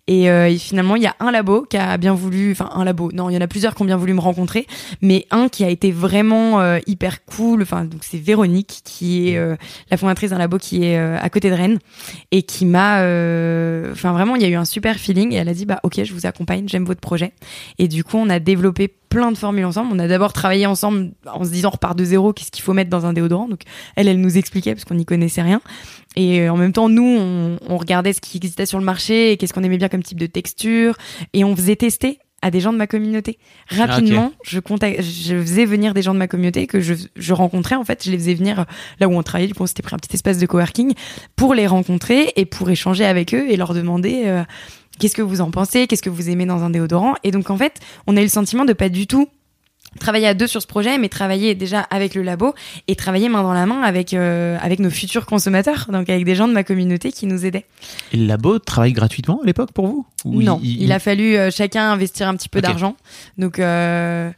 Et, 0.08 0.30
euh, 0.30 0.56
finalement 0.58 0.96
il 0.96 1.04
y 1.04 1.08
a 1.08 1.16
un 1.20 1.32
labo 1.32 1.66
qui 1.70 1.78
a 1.78 1.98
bien 1.98 2.14
voulu. 2.14 2.52
Enfin 2.52 2.70
un 2.74 2.84
labo. 2.84 3.12
Non 3.12 3.30
il 3.30 3.34
y 3.34 3.38
en 3.38 3.42
a 3.42 3.48
plusieurs 3.48 3.76
qui 3.76 3.82
ont 3.82 3.86
bien 3.86 3.98
voulu 3.98 4.14
me 4.14 4.22
rencontrer. 4.22 4.68
Mais 5.02 5.26
un 5.32 5.50
qui 5.50 5.64
a 5.64 5.70
été 5.70 5.92
vraiment 5.92 6.60
euh, 6.62 6.80
hyper 6.88 7.26
cool. 7.26 7.62
Enfin 7.62 7.86
donc 7.86 8.04
c'est 8.04 8.18
Véronique 8.18 8.82
qui 8.84 9.30
est 9.30 9.38
euh, 9.38 9.56
la 9.90 9.98
fondatrice 9.98 10.32
d'un 10.32 10.38
labo 10.38 10.58
qui 10.58 10.84
est 10.84 10.98
euh, 10.98 11.18
à 11.20 11.30
côté 11.30 11.50
de 11.50 11.56
Rennes 11.56 11.80
et 12.32 12.44
qui 12.44 12.66
m'a 12.66 13.02
euh, 13.02 13.92
enfin 13.92 14.12
vraiment 14.12 14.36
il 14.36 14.42
y 14.42 14.46
a 14.46 14.48
eu 14.48 14.56
un 14.56 14.66
super 14.66 14.96
feeling 14.98 15.34
et 15.34 15.36
elle 15.36 15.50
a 15.50 15.54
dit 15.54 15.66
bah 15.66 15.80
ok 15.84 16.04
je 16.04 16.14
vous 16.14 16.26
accompagne 16.26 16.68
j'aime 16.68 16.86
votre 16.86 17.02
projet 17.02 17.34
et 17.80 17.88
du 17.88 18.04
coup 18.04 18.18
on 18.18 18.30
a 18.30 18.40
développé 18.40 18.88
plein 18.88 19.32
de 19.32 19.38
formules 19.38 19.66
ensemble 19.66 19.90
on 19.94 20.00
a 20.00 20.08
d'abord 20.08 20.34
travaillé 20.34 20.66
ensemble 20.66 21.12
en 21.26 21.44
se 21.44 21.50
disant 21.50 21.70
on 21.70 21.72
repart 21.72 21.98
de 21.98 22.04
zéro 22.04 22.34
qu'est-ce 22.34 22.52
qu'il 22.52 22.64
faut 22.64 22.74
mettre 22.74 22.90
dans 22.90 23.06
un 23.06 23.14
déodorant? 23.14 23.48
Donc 23.48 23.62
elle 23.96 24.08
elle 24.08 24.20
nous 24.20 24.38
expliquait 24.38 24.74
parce 24.74 24.86
qu'on 24.86 24.96
n'y 24.96 25.06
connaissait 25.06 25.42
rien 25.42 25.62
et 26.16 26.42
euh, 26.42 26.52
en 26.52 26.58
même 26.58 26.74
temps 26.74 26.90
nous 26.90 27.04
on, 27.04 27.58
on 27.68 27.78
regardait 27.78 28.14
ce 28.14 28.22
qui 28.22 28.38
existait 28.38 28.66
sur 28.66 28.80
le 28.80 28.86
marché 28.86 29.32
et 29.32 29.38
qu'est-ce 29.38 29.54
qu'on 29.54 29.64
aimait 29.64 29.78
bien 29.78 29.90
comme 29.90 30.04
type 30.04 30.20
de 30.20 30.26
texture 30.26 30.96
et 31.34 31.44
on 31.44 31.56
faisait 31.56 31.76
tester 31.76 32.20
à 32.44 32.52
des 32.52 32.60
gens 32.60 32.74
de 32.74 32.78
ma 32.78 32.88
communauté. 32.88 33.40
Rapidement, 33.70 34.34
je, 34.44 34.60
contact... 34.60 35.02
je 35.02 35.40
faisais 35.40 35.64
venir 35.64 35.94
des 35.94 36.02
gens 36.02 36.14
de 36.14 36.20
ma 36.20 36.28
communauté 36.28 36.68
que 36.68 36.82
je, 36.82 36.94
je 37.16 37.34
rencontrais. 37.34 37.76
En 37.76 37.86
fait, 37.86 38.04
je 38.04 38.12
les 38.12 38.18
faisais 38.18 38.34
venir 38.34 38.66
là 39.00 39.08
où 39.08 39.14
on 39.14 39.24
travaillait. 39.24 39.48
Du 39.48 39.54
coup, 39.54 39.64
on 39.64 39.66
s'était 39.66 39.82
pris 39.82 39.96
un 39.96 39.98
petit 39.98 40.14
espace 40.14 40.40
de 40.40 40.46
coworking 40.46 40.94
pour 41.38 41.54
les 41.54 41.68
rencontrer 41.68 42.34
et 42.36 42.46
pour 42.46 42.70
échanger 42.70 43.06
avec 43.06 43.34
eux 43.34 43.50
et 43.50 43.56
leur 43.56 43.74
demander 43.74 44.24
euh, 44.26 44.44
qu'est-ce 45.00 45.16
que 45.16 45.22
vous 45.22 45.40
en 45.40 45.52
pensez, 45.52 45.88
qu'est-ce 45.88 46.04
que 46.04 46.10
vous 46.10 46.30
aimez 46.30 46.46
dans 46.46 46.64
un 46.64 46.70
déodorant. 46.70 47.14
Et 47.24 47.32
donc, 47.32 47.50
en 47.50 47.56
fait, 47.56 47.80
on 48.08 48.18
a 48.18 48.20
eu 48.20 48.24
le 48.26 48.30
sentiment 48.30 48.66
de 48.66 48.74
pas 48.74 48.90
du 48.90 49.08
tout 49.08 49.30
travailler 50.00 50.28
à 50.28 50.34
deux 50.34 50.48
sur 50.48 50.62
ce 50.62 50.68
projet, 50.68 50.98
mais 50.98 51.10
travailler 51.10 51.56
déjà 51.56 51.82
avec 51.82 52.16
le 52.16 52.22
labo 52.22 52.54
et 52.88 52.96
travailler 52.96 53.30
main 53.30 53.44
dans 53.44 53.54
la 53.54 53.66
main 53.66 53.82
avec 53.82 54.14
euh, 54.14 54.58
avec 54.62 54.80
nos 54.80 54.90
futurs 54.90 55.26
consommateurs, 55.26 55.88
donc 55.92 56.10
avec 56.10 56.26
des 56.26 56.36
gens 56.36 56.48
de 56.48 56.54
ma 56.54 56.64
communauté 56.64 57.12
qui 57.12 57.26
nous 57.26 57.46
aidaient. 57.46 57.66
Et 58.12 58.18
le 58.18 58.26
labo 58.26 58.60
travaille 58.60 58.94
gratuitement 58.94 59.40
à 59.44 59.46
l'époque 59.46 59.72
pour 59.72 59.88
vous? 59.88 60.06
Ou 60.26 60.42
non, 60.42 60.60
il, 60.64 60.92
a 60.92 61.00
fallu 61.00 61.36
euh, 61.36 61.52
chacun 61.52 61.92
investir 61.92 62.28
un 62.28 62.36
petit 62.36 62.50
peu 62.50 62.62
d'argent. 62.62 62.96
Donc 63.38 63.60
euh, 63.60 64.32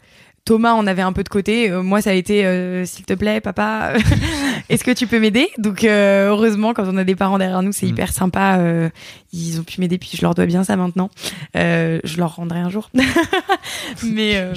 Thomas 0.46 0.74
en 0.74 0.86
avait 0.88 1.02
un 1.02 1.12
peu 1.12 1.24
de 1.24 1.30
côté. 1.30 1.72
Euh, 1.72 1.82
moi, 1.82 2.02
ça 2.02 2.12
a 2.12 2.14
été, 2.14 2.46
euh, 2.46 2.86
s'il 2.86 3.04
te 3.04 3.14
plaît, 3.14 3.42
papa, 3.42 3.94
est-ce 4.70 4.84
que 4.84 4.92
tu 4.92 5.08
peux 5.08 5.20
m'aider? 5.20 5.50
Donc, 5.58 5.84
euh, 5.84 6.30
heureusement, 6.30 6.74
quand 6.74 6.86
on 6.88 6.98
a 6.98 7.04
des 7.04 7.16
parents 7.16 7.38
derrière 7.40 7.62
nous, 7.64 7.72
c'est 7.72 7.88
Mm. 7.88 7.90
hyper 7.90 8.12
sympa. 8.14 8.58
euh, 8.60 8.90
ils 9.34 9.60
ont 9.60 9.64
pu 9.64 9.82
m'aider, 9.82 9.98
puis 9.98 10.12
je 10.14 10.22
leur 10.22 10.34
dois 10.36 10.46
bien 10.46 10.64
ça 10.64 10.76
maintenant. 10.78 11.10
Euh, 11.58 12.00
je 12.04 12.18
leur 12.18 12.36
rendrai 12.36 12.60
un 12.60 12.70
jour. 12.70 12.90
mais, 14.04 14.36
euh, 14.38 14.54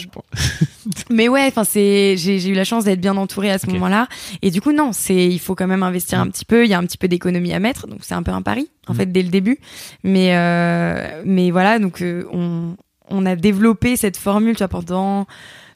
mais 1.10 1.28
ouais, 1.28 1.44
enfin, 1.48 1.64
c'est, 1.64 2.16
j'ai, 2.16 2.38
j'ai 2.38 2.50
eu 2.50 2.54
la 2.54 2.64
chance 2.64 2.84
d'être 2.84 3.00
bien 3.00 3.16
entourée 3.16 3.50
à 3.50 3.58
ce 3.58 3.66
moment-là. 3.68 4.08
Et 4.42 4.50
du 4.50 4.60
coup, 4.60 4.72
non, 4.72 4.90
c'est, 4.92 5.26
il 5.26 5.38
faut 5.40 5.54
quand 5.54 5.66
même 5.66 5.82
investir 5.82 6.20
un 6.20 6.28
petit 6.28 6.44
peu. 6.44 6.64
Il 6.64 6.70
y 6.70 6.74
a 6.74 6.78
un 6.78 6.84
petit 6.84 6.98
peu 6.98 7.08
d'économie 7.08 7.52
à 7.54 7.58
mettre, 7.58 7.86
donc 7.86 8.00
c'est 8.02 8.14
un 8.14 8.22
peu 8.22 8.30
un 8.32 8.42
pari 8.42 8.68
en 8.86 8.92
Mm. 8.92 8.96
fait 8.96 9.06
dès 9.06 9.22
le 9.22 9.28
début. 9.30 9.58
Mais, 10.04 10.36
euh, 10.36 11.22
mais 11.24 11.50
voilà, 11.50 11.78
donc 11.78 12.02
euh, 12.02 12.24
on, 12.32 12.76
on 13.10 13.26
a 13.26 13.36
développé 13.36 13.96
cette 13.96 14.16
formule, 14.16 14.54
tu 14.54 14.58
vois, 14.58 14.68
pendant 14.68 15.26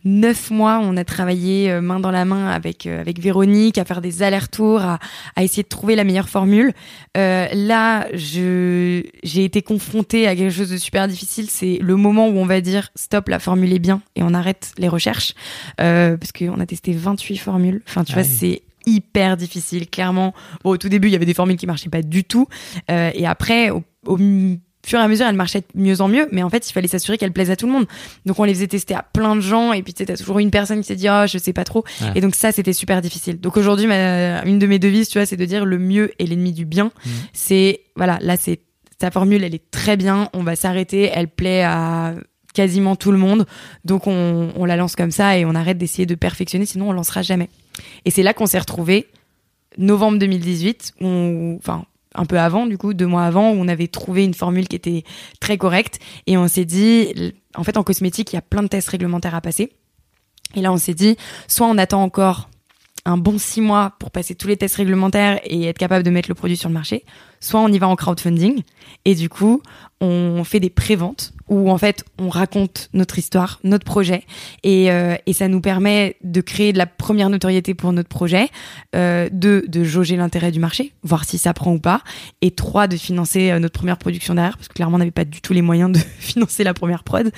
neuf 0.05 0.51
mois, 0.51 0.81
on 0.83 0.97
a 0.97 1.05
travaillé 1.05 1.71
euh, 1.71 1.81
main 1.81 2.01
dans 2.01 2.11
la 2.11 2.25
main 2.25 2.49
avec 2.51 2.87
euh, 2.87 3.01
avec 3.01 3.21
Véronique 3.21 3.79
à 3.79 3.85
faire 3.85 4.01
des 4.01 4.23
allers-retours, 4.23 4.81
à, 4.83 4.99
à 5.37 5.43
essayer 5.45 5.63
de 5.63 5.69
trouver 5.69 5.95
la 5.97 6.05
meilleure 6.05 6.29
formule. 6.29 6.73
Euh, 7.17 7.47
là, 7.53 8.07
je 8.15 9.03
j'ai 9.23 9.45
été 9.45 9.63
confrontée 9.63 10.27
à 10.27 10.35
quelque 10.37 10.53
chose 10.53 10.71
de 10.71 10.77
super 10.77 11.09
difficile. 11.09 11.47
C'est 11.49 11.79
le 11.81 11.97
moment 11.97 12.29
où 12.29 12.37
on 12.39 12.47
va 12.47 12.61
dire 12.61 12.89
stop, 12.97 13.29
la 13.29 13.39
formule 13.39 13.73
est 13.73 13.79
bien 13.79 14.03
et 14.17 14.23
on 14.23 14.35
arrête 14.35 14.73
les 14.79 14.89
recherches 14.89 15.35
euh, 15.81 16.17
parce 16.17 16.33
qu'on 16.33 16.61
a 16.61 16.67
testé 16.67 16.93
28 16.93 17.37
formules. 17.39 17.83
Enfin, 17.89 18.05
tu 18.05 18.13
Ah 18.17 18.23
vois, 18.23 18.29
oui. 18.31 18.37
c'est 18.39 18.63
hyper 18.87 19.37
difficile. 19.37 19.89
Clairement, 19.89 20.35
bon, 20.65 20.71
au 20.71 20.77
tout 20.77 20.89
début, 20.89 21.09
il 21.09 21.13
y 21.13 21.17
avait 21.17 21.27
des 21.27 21.35
formules 21.35 21.57
qui 21.57 21.67
marchaient 21.67 21.89
pas 21.91 22.03
du 22.03 22.25
tout, 22.25 22.47
Euh, 22.91 23.11
et 23.15 23.27
après, 23.27 23.71
au, 23.71 23.85
au 24.07 24.19
fur 24.85 24.99
et 24.99 25.03
à 25.03 25.09
mesure, 25.09 25.27
elles 25.27 25.35
marchaient 25.37 25.61
de 25.75 25.81
mieux 25.81 26.01
en 26.01 26.09
mieux. 26.09 26.29
Mais 26.33 26.43
en 26.43 26.51
fait, 26.51 26.69
il 26.69 26.73
fallait 26.73 26.89
s'assurer 26.89 27.19
qu'elles 27.19 27.33
plaisent 27.33 27.51
à 27.51 27.57
tout 27.57 27.67
le 27.67 27.73
monde. 27.73 27.87
Donc, 28.27 28.39
on 28.39 28.45
les 28.45 28.53
faisait 28.55 28.67
tester 28.67 28.95
à 28.95 29.03
plein 29.03 29.37
de 29.37 29.41
gens, 29.41 29.73
et 29.73 29.83
puis 29.83 29.95
tu 29.95 29.99
sais, 29.99 30.07
t'as 30.07 30.17
toujours 30.17 30.39
une 30.41 30.51
personne 30.51 30.81
qui 30.81 30.87
s'est 30.87 30.97
dit, 30.97 31.09
oh, 31.09 31.25
je 31.27 31.39
sais 31.39 31.53
pas 31.53 31.65
trop. 31.65 31.85
Ouais. 32.01 32.13
Et 32.17 32.21
donc 32.21 32.35
ça, 32.35 32.51
c'était 32.53 32.73
super 32.73 33.01
difficile. 33.01 33.39
Donc 33.41 33.57
aujourd'hui, 33.57 33.87
ma- 33.87 34.43
une 34.45 34.59
de 34.59 34.67
mes 34.67 34.79
devises, 34.79 35.09
tu 35.09 35.19
vois, 35.19 35.27
c'est 35.27 35.37
de 35.37 35.45
dire 35.45 35.65
le 35.65 35.79
mieux 35.79 36.13
est 36.19 36.27
l'ennemi 36.27 36.53
du 36.53 36.65
bien. 36.65 36.91
Mhm. 37.07 37.13
C'est 37.33 37.81
voilà, 37.97 38.19
là, 38.23 38.37
c'est 38.37 38.61
ta 38.99 39.11
formule, 39.11 39.43
elle 39.45 39.55
est 39.55 39.71
très 39.71 39.97
bien. 39.97 40.29
On 40.33 40.43
va 40.43 40.55
s'arrêter. 40.57 41.11
Elle 41.13 41.29
plaît 41.29 41.63
à 41.65 42.15
quasiment 42.55 42.97
tout 42.97 43.13
le 43.13 43.19
monde. 43.19 43.47
Donc 43.85 44.07
on, 44.07 44.53
on 44.57 44.65
la 44.65 44.77
lance 44.77 44.95
comme 44.95 45.11
ça 45.11 45.39
et 45.39 45.45
on 45.45 45.55
arrête 45.55 45.79
d'essayer 45.79 46.07
de 46.07 46.15
perfectionner, 46.15 46.67
sinon 46.67 46.91
on 46.91 46.93
lancera 46.93 47.23
jamais. 47.23 47.49
Et 48.05 48.11
c'est 48.11 48.23
là 48.23 48.35
qu'on 48.35 48.47
s'est 48.47 48.59
retrouvé 48.59 49.09
novembre 49.79 50.19
2018, 50.19 50.93
où 51.01 51.07
on- 51.07 51.57
enfin 51.57 51.85
un 52.15 52.25
peu 52.25 52.39
avant 52.39 52.67
du 52.67 52.79
coup, 52.79 52.95
deux 52.95 53.07
mois 53.07 53.25
avant, 53.25 53.51
où 53.51 53.55
on 53.55 53.69
avait 53.69 53.89
trouvé 53.89 54.25
une 54.25 54.35
formule 54.35 54.69
qui 54.69 54.77
était 54.77 55.05
très 55.41 55.59
correcte 55.59 55.99
et 56.27 56.37
on 56.37 56.49
s'est 56.49 56.65
dit, 56.65 57.35
en 57.55 57.65
fait 57.65 57.77
en 57.77 57.83
cosmétique, 57.83 58.33
il 58.33 58.37
y 58.37 58.39
a 58.39 58.43
plein 58.43 58.63
de 58.63 58.69
tests 58.69 58.89
réglementaires 58.89 59.35
à 59.35 59.41
passer. 59.41 59.73
Et 60.55 60.61
là 60.61 60.73
on 60.73 60.77
s'est 60.77 60.95
dit, 60.95 61.17
soit 61.49 61.67
on 61.67 61.79
attend 61.79 62.03
encore 62.03 62.49
un 63.05 63.17
bon 63.17 63.39
six 63.39 63.61
mois 63.61 63.95
pour 63.99 64.11
passer 64.11 64.35
tous 64.35 64.49
les 64.49 64.57
tests 64.57 64.77
réglementaires 64.77 65.41
et 65.45 65.65
être 65.65 65.79
capable 65.79 66.05
de 66.05 66.11
mettre 66.11 66.29
le 66.29 66.35
produit 66.35 66.57
sur 66.57 66.69
le 66.69 66.75
marché, 66.75 67.05
soit 67.41 67.61
on 67.61 67.69
y 67.69 67.79
va 67.79 67.89
en 67.89 67.97
crowdfunding 67.97 68.63
et 69.05 69.15
du 69.15 69.29
coup 69.29 69.61
on 70.01 70.45
fait 70.45 70.61
des 70.61 70.71
préventes 70.71 71.33
où 71.53 71.71
en 71.71 71.77
fait 71.77 72.05
on 72.19 72.31
raconte 72.31 72.89
notre 72.95 73.19
histoire, 73.19 73.61
notre 73.63 73.85
projet 73.85 74.25
et, 74.65 74.91
euh, 74.91 75.17
et 75.27 75.35
ça 75.35 75.49
nous 75.49 75.61
permet 75.61 76.17
de 76.25 76.41
créer 76.41 76.73
de 76.73 76.79
la 76.79 76.87
première 76.87 77.29
notoriété 77.29 77.75
pour 77.75 77.93
notre 77.93 78.09
projet, 78.09 78.49
euh, 78.97 79.29
deux 79.31 79.63
de 79.69 79.85
jauger 79.85 80.17
l'intérêt 80.17 80.51
du 80.51 80.61
marché, 80.61 80.95
voir 81.03 81.27
si 81.27 81.37
ça 81.37 81.53
prend 81.53 81.75
ou 81.75 81.79
pas, 81.79 82.01
et 82.41 82.53
trois 82.53 82.87
de 82.87 82.97
financer 82.97 83.51
euh, 83.51 83.59
notre 83.59 83.75
première 83.79 83.99
production 83.99 84.35
derrière 84.35 84.57
parce 84.57 84.69
que 84.69 84.73
clairement 84.73 84.97
on 84.97 85.01
n'avait 85.01 85.11
pas 85.11 85.27
du 85.27 85.43
tout 85.43 85.53
les 85.53 85.61
moyens 85.61 85.93
de 85.93 85.99
financer 86.19 86.65
la 86.65 86.73
première 86.73 87.05
prod. 87.05 87.31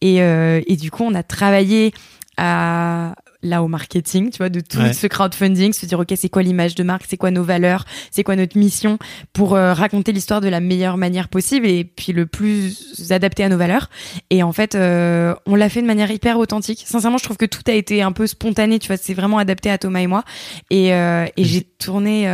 Et, 0.00 0.20
euh, 0.20 0.60
et 0.66 0.74
du 0.74 0.90
coup 0.90 1.04
on 1.04 1.14
a 1.14 1.22
travaillé 1.22 1.92
à 2.36 3.14
là 3.42 3.62
au 3.62 3.68
marketing, 3.68 4.30
tu 4.30 4.38
vois, 4.38 4.48
de 4.50 4.60
tout 4.60 4.78
Ouais. 4.78 4.92
ce 4.92 5.06
crowdfunding, 5.06 5.72
se 5.72 5.86
dire 5.86 5.98
ok 5.98 6.12
c'est 6.16 6.28
quoi 6.28 6.42
l'image 6.42 6.74
de 6.74 6.82
marque, 6.82 7.04
c'est 7.08 7.16
quoi 7.16 7.30
nos 7.30 7.42
valeurs, 7.42 7.84
c'est 8.10 8.22
quoi 8.22 8.36
notre 8.36 8.58
mission 8.58 8.98
pour 9.32 9.54
euh, 9.54 9.72
raconter 9.72 10.12
l'histoire 10.12 10.40
de 10.40 10.48
la 10.48 10.60
meilleure 10.60 10.96
manière 10.96 11.28
possible 11.28 11.66
et 11.66 11.84
puis 11.84 12.12
le 12.12 12.26
plus 12.26 13.10
adapté 13.10 13.42
à 13.44 13.48
nos 13.48 13.56
valeurs. 13.56 13.88
Et 14.30 14.42
en 14.42 14.52
fait, 14.52 14.74
euh, 14.74 15.34
on 15.46 15.54
l'a 15.54 15.68
fait 15.68 15.80
de 15.82 15.86
manière 15.86 16.10
hyper 16.10 16.38
authentique. 16.38 16.82
Sincèrement, 16.86 17.18
je 17.18 17.24
trouve 17.24 17.36
que 17.38 17.46
tout 17.46 17.62
a 17.66 17.72
été 17.72 18.02
un 18.02 18.12
peu 18.12 18.26
spontané, 18.26 18.78
tu 18.78 18.88
vois, 18.88 18.96
c'est 18.96 19.14
vraiment 19.14 19.38
adapté 19.38 19.70
à 19.70 19.78
Thomas 19.78 20.00
et 20.00 20.06
moi. 20.06 20.24
Et, 20.70 20.92
euh, 20.92 21.26
et 21.36 21.44
j'ai 21.44 21.62
tourné 21.62 22.24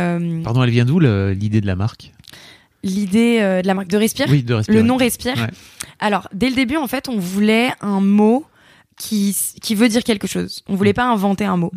Pardon, 0.43 0.63
elle 0.63 0.69
vient 0.71 0.85
d'où 0.85 0.99
l'idée 0.99 1.61
de 1.61 1.67
la 1.67 1.75
marque? 1.75 2.11
L'idée 2.83 3.39
de 3.39 3.67
la 3.67 3.73
marque 3.73 3.87
de 3.87 3.97
Respire. 3.97 4.27
Oui, 4.29 4.43
de 4.43 4.53
respirer. 4.53 4.77
Le 4.77 4.83
nom 4.83 4.97
Respire. 4.97 5.35
Ouais. 5.35 5.47
Alors, 5.99 6.27
dès 6.33 6.49
le 6.49 6.55
début, 6.55 6.77
en 6.77 6.87
fait, 6.87 7.09
on 7.09 7.17
voulait 7.17 7.71
un 7.81 8.01
mot 8.01 8.45
qui, 8.97 9.35
qui 9.61 9.75
veut 9.75 9.89
dire 9.89 10.03
quelque 10.03 10.27
chose. 10.27 10.63
On 10.67 10.75
voulait 10.75 10.93
pas 10.93 11.05
inventer 11.05 11.45
un 11.45 11.57
mot. 11.57 11.71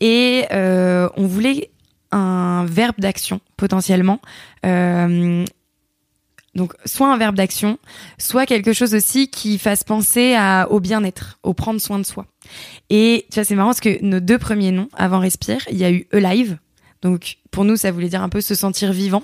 Et 0.00 0.46
euh, 0.52 1.08
on 1.16 1.26
voulait 1.26 1.70
un 2.12 2.64
verbe 2.66 2.96
d'action, 2.98 3.40
potentiellement. 3.56 4.20
Euh, 4.64 5.44
donc, 6.54 6.74
soit 6.84 7.12
un 7.12 7.16
verbe 7.16 7.34
d'action, 7.34 7.78
soit 8.18 8.44
quelque 8.44 8.72
chose 8.72 8.94
aussi 8.94 9.28
qui 9.28 9.58
fasse 9.58 9.84
penser 9.84 10.34
à, 10.34 10.68
au 10.70 10.80
bien-être, 10.80 11.38
au 11.42 11.54
prendre 11.54 11.80
soin 11.80 11.98
de 11.98 12.04
soi. 12.04 12.26
Et 12.90 13.26
tu 13.30 13.36
vois, 13.36 13.44
c'est 13.44 13.54
marrant 13.54 13.70
parce 13.70 13.80
que 13.80 14.02
nos 14.04 14.20
deux 14.20 14.38
premiers 14.38 14.70
noms, 14.70 14.88
avant 14.94 15.18
Respire, 15.18 15.62
il 15.70 15.78
y 15.78 15.84
a 15.84 15.90
eu 15.90 16.06
Alive. 16.12 16.58
Donc, 17.00 17.38
pour 17.50 17.64
nous, 17.64 17.76
ça 17.76 17.90
voulait 17.90 18.08
dire 18.08 18.22
un 18.22 18.28
peu 18.28 18.40
se 18.40 18.54
sentir 18.54 18.92
vivant. 18.92 19.22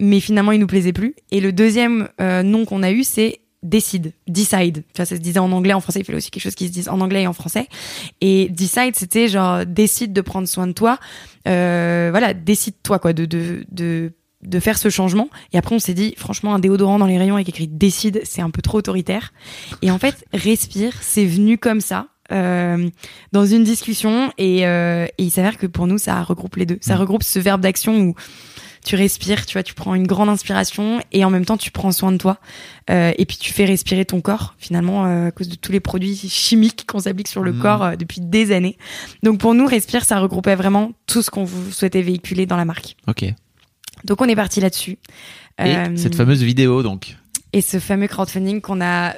Mais 0.00 0.20
finalement, 0.20 0.52
il 0.52 0.60
nous 0.60 0.66
plaisait 0.66 0.92
plus. 0.92 1.14
Et 1.30 1.40
le 1.40 1.52
deuxième 1.52 2.08
euh, 2.20 2.42
nom 2.42 2.66
qu'on 2.66 2.82
a 2.82 2.90
eu, 2.90 3.04
c'est 3.04 3.40
Decide, 3.64 4.12
Decide. 4.28 4.84
Ça 4.96 5.04
se 5.04 5.14
disait 5.14 5.40
en 5.40 5.50
anglais, 5.50 5.72
en 5.72 5.80
français, 5.80 6.00
il 6.00 6.04
fallait 6.04 6.18
aussi 6.18 6.30
quelque 6.30 6.42
chose 6.44 6.54
qui 6.54 6.68
se 6.68 6.72
dise 6.72 6.88
en 6.88 7.00
anglais 7.00 7.22
et 7.22 7.26
en 7.26 7.32
français. 7.32 7.66
Et 8.20 8.48
Decide, 8.50 8.94
c'était 8.94 9.26
genre, 9.26 9.66
décide 9.66 10.12
de 10.12 10.20
prendre 10.20 10.46
soin 10.46 10.66
de 10.68 10.72
toi. 10.72 10.98
Euh, 11.48 12.08
voilà, 12.12 12.34
décide-toi, 12.34 12.98
quoi, 13.00 13.12
de, 13.12 13.24
de, 13.24 13.64
de, 13.72 14.12
de 14.42 14.60
faire 14.60 14.78
ce 14.78 14.90
changement. 14.90 15.28
Et 15.52 15.58
après, 15.58 15.74
on 15.74 15.78
s'est 15.80 15.94
dit, 15.94 16.14
franchement, 16.16 16.54
un 16.54 16.58
déodorant 16.60 16.98
dans 16.98 17.06
les 17.06 17.18
rayons 17.18 17.34
avec 17.34 17.48
écrit 17.48 17.66
décide, 17.66 18.20
c'est 18.24 18.42
un 18.42 18.50
peu 18.50 18.62
trop 18.62 18.78
autoritaire. 18.78 19.32
Et 19.82 19.90
en 19.90 19.98
fait, 19.98 20.24
respire, 20.32 20.92
c'est 21.00 21.24
venu 21.26 21.58
comme 21.58 21.80
ça. 21.80 22.08
euh, 22.32 22.88
dans 23.32 23.44
une 23.44 23.64
discussion 23.64 24.32
et, 24.38 24.66
euh, 24.66 25.04
et 25.18 25.24
il 25.24 25.30
s'avère 25.30 25.58
que 25.58 25.66
pour 25.66 25.86
nous 25.86 25.98
ça 25.98 26.22
regroupe 26.22 26.56
les 26.56 26.64
deux 26.64 26.78
ça 26.80 26.96
regroupe 26.96 27.22
ce 27.22 27.38
verbe 27.38 27.60
d'action 27.60 28.00
où 28.00 28.14
tu 28.84 28.94
respires, 28.96 29.46
tu 29.46 29.54
vois, 29.54 29.62
tu 29.62 29.74
prends 29.74 29.94
une 29.94 30.06
grande 30.06 30.28
inspiration 30.28 31.00
et 31.10 31.24
en 31.24 31.30
même 31.30 31.44
temps 31.44 31.56
tu 31.56 31.70
prends 31.70 31.90
soin 31.92 32.12
de 32.12 32.18
toi 32.18 32.38
Euh, 32.90 33.12
et 33.16 33.24
puis 33.24 33.38
tu 33.38 33.50
fais 33.52 33.64
respirer 33.64 34.04
ton 34.04 34.20
corps 34.20 34.54
finalement 34.58 35.06
euh, 35.06 35.28
à 35.28 35.30
cause 35.30 35.48
de 35.48 35.54
tous 35.54 35.72
les 35.72 35.80
produits 35.80 36.16
chimiques 36.28 36.84
qu'on 36.86 36.98
s'applique 37.00 37.28
sur 37.28 37.42
le 37.42 37.52
Mhm. 37.52 37.60
corps 37.62 37.82
euh, 37.82 37.96
depuis 37.96 38.20
des 38.20 38.52
années. 38.52 38.76
Donc 39.22 39.38
pour 39.40 39.54
nous, 39.54 39.66
respire, 39.66 40.04
ça 40.04 40.18
regroupait 40.20 40.54
vraiment 40.54 40.92
tout 41.06 41.22
ce 41.22 41.30
qu'on 41.30 41.44
vous 41.44 41.72
souhaitait 41.72 42.02
véhiculer 42.02 42.44
dans 42.44 42.58
la 42.58 42.66
marque. 42.66 42.96
Ok. 43.08 43.22
Et 43.22 43.34
Donc 44.04 44.20
on 44.20 44.26
est 44.26 44.36
parti 44.36 44.60
là-dessus. 44.60 44.98
Euh, 45.62 45.96
cette 45.96 46.14
fameuse 46.14 46.42
vidéo, 46.42 46.82
donc. 46.82 47.16
et 47.54 47.62
ce 47.62 47.78
fameux 47.80 48.06
crowdfunding 48.08 48.60
qu'on 48.60 48.80
a 48.82 49.14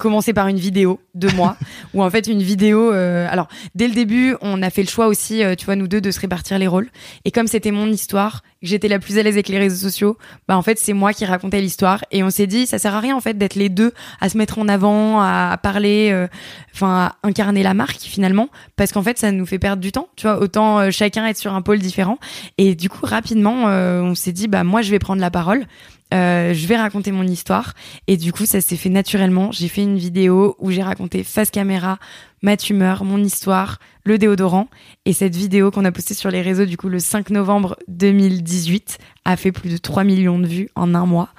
commencé 0.00 0.32
par 0.32 0.48
une 0.48 0.58
vidéo 0.58 1.00
de 1.14 1.28
moi 1.32 1.56
où 1.94 2.02
en 2.02 2.10
fait 2.10 2.26
une 2.26 2.42
vidéo 2.42 2.92
euh, 2.92 3.28
alors 3.30 3.46
dès 3.74 3.86
le 3.86 3.94
début 3.94 4.34
on 4.40 4.62
a 4.62 4.70
fait 4.70 4.82
le 4.82 4.88
choix 4.88 5.06
aussi 5.06 5.44
euh, 5.44 5.54
tu 5.54 5.66
vois 5.66 5.76
nous 5.76 5.86
deux 5.86 6.00
de 6.00 6.10
se 6.10 6.18
répartir 6.18 6.58
les 6.58 6.66
rôles. 6.66 6.88
Et 7.24 7.30
comme 7.30 7.46
c'était 7.46 7.70
mon 7.70 7.86
histoire 7.86 8.42
que 8.42 8.66
j'étais 8.66 8.88
la 8.88 8.98
plus 8.98 9.18
à 9.18 9.22
l'aise 9.22 9.34
avec 9.34 9.48
les 9.48 9.58
réseaux 9.58 9.88
sociaux 9.88 10.18
bah 10.48 10.56
en 10.56 10.62
fait 10.62 10.78
c'est 10.78 10.92
moi 10.92 11.12
qui 11.12 11.24
racontais 11.24 11.60
l'histoire. 11.60 12.04
Et 12.10 12.22
on 12.24 12.30
s'est 12.30 12.46
dit 12.46 12.66
ça 12.66 12.78
sert 12.78 12.94
à 12.94 13.00
rien 13.00 13.14
en 13.16 13.20
fait 13.20 13.38
d'être 13.38 13.54
les 13.54 13.68
deux 13.68 13.92
à 14.20 14.28
se 14.28 14.36
mettre 14.36 14.58
en 14.58 14.68
avant 14.68 15.20
à, 15.20 15.50
à 15.52 15.56
parler 15.56 16.10
euh, 16.12 16.26
enfin 16.74 17.12
à 17.22 17.28
incarner 17.28 17.62
la 17.62 17.74
marque 17.74 18.00
finalement. 18.00 18.48
Parce 18.76 18.92
qu'en 18.92 19.02
fait 19.02 19.18
ça 19.18 19.30
nous 19.30 19.46
fait 19.46 19.58
perdre 19.58 19.82
du 19.82 19.92
temps 19.92 20.08
tu 20.16 20.26
vois. 20.26 20.40
Autant 20.40 20.80
euh, 20.80 20.90
chacun 20.90 21.26
être 21.26 21.38
sur 21.38 21.54
un 21.54 21.62
pôle 21.62 21.78
différent. 21.78 22.18
Et 22.58 22.74
du 22.74 22.88
coup 22.88 23.04
rapidement 23.06 23.68
euh, 23.68 24.00
on 24.00 24.14
s'est 24.14 24.32
dit 24.32 24.48
bah 24.48 24.64
moi 24.64 24.82
je 24.82 24.90
vais 24.90 24.98
prendre 24.98 25.20
la 25.20 25.30
parole 25.30 25.66
euh, 26.12 26.54
je 26.54 26.66
vais 26.66 26.76
raconter 26.76 27.12
mon 27.12 27.22
histoire. 27.22 27.74
Et 28.06 28.16
du 28.16 28.32
coup 28.32 28.46
ça 28.46 28.60
s'est 28.60 28.76
fait 28.76 28.88
naturellement. 28.88 29.52
J'ai 29.52 29.68
fait 29.68 29.82
une 29.82 29.98
vidéo 29.98 30.56
où 30.58 30.70
j'ai 30.70 30.82
raconté 30.82 31.24
face 31.24 31.50
caméra 31.50 31.98
ma 32.42 32.56
tumeur 32.56 33.04
mon 33.04 33.18
histoire 33.22 33.78
le 34.04 34.18
déodorant. 34.18 34.68
Et 35.04 35.12
cette 35.12 35.36
vidéo 35.36 35.70
qu'on 35.70 35.84
a 35.84 35.92
postée 35.92 36.14
sur 36.14 36.30
les 36.30 36.42
réseaux 36.42 36.66
du 36.66 36.76
coup 36.76 36.88
le 36.88 36.98
5 36.98 37.30
novembre 37.30 37.76
2018 37.88 38.98
a 39.24 39.36
fait 39.36 39.52
plus 39.52 39.70
de 39.70 39.76
3 39.76 40.04
millions 40.04 40.38
de 40.38 40.46
vues 40.46 40.68
en 40.74 40.94
un 40.94 41.06
mois. 41.06 41.30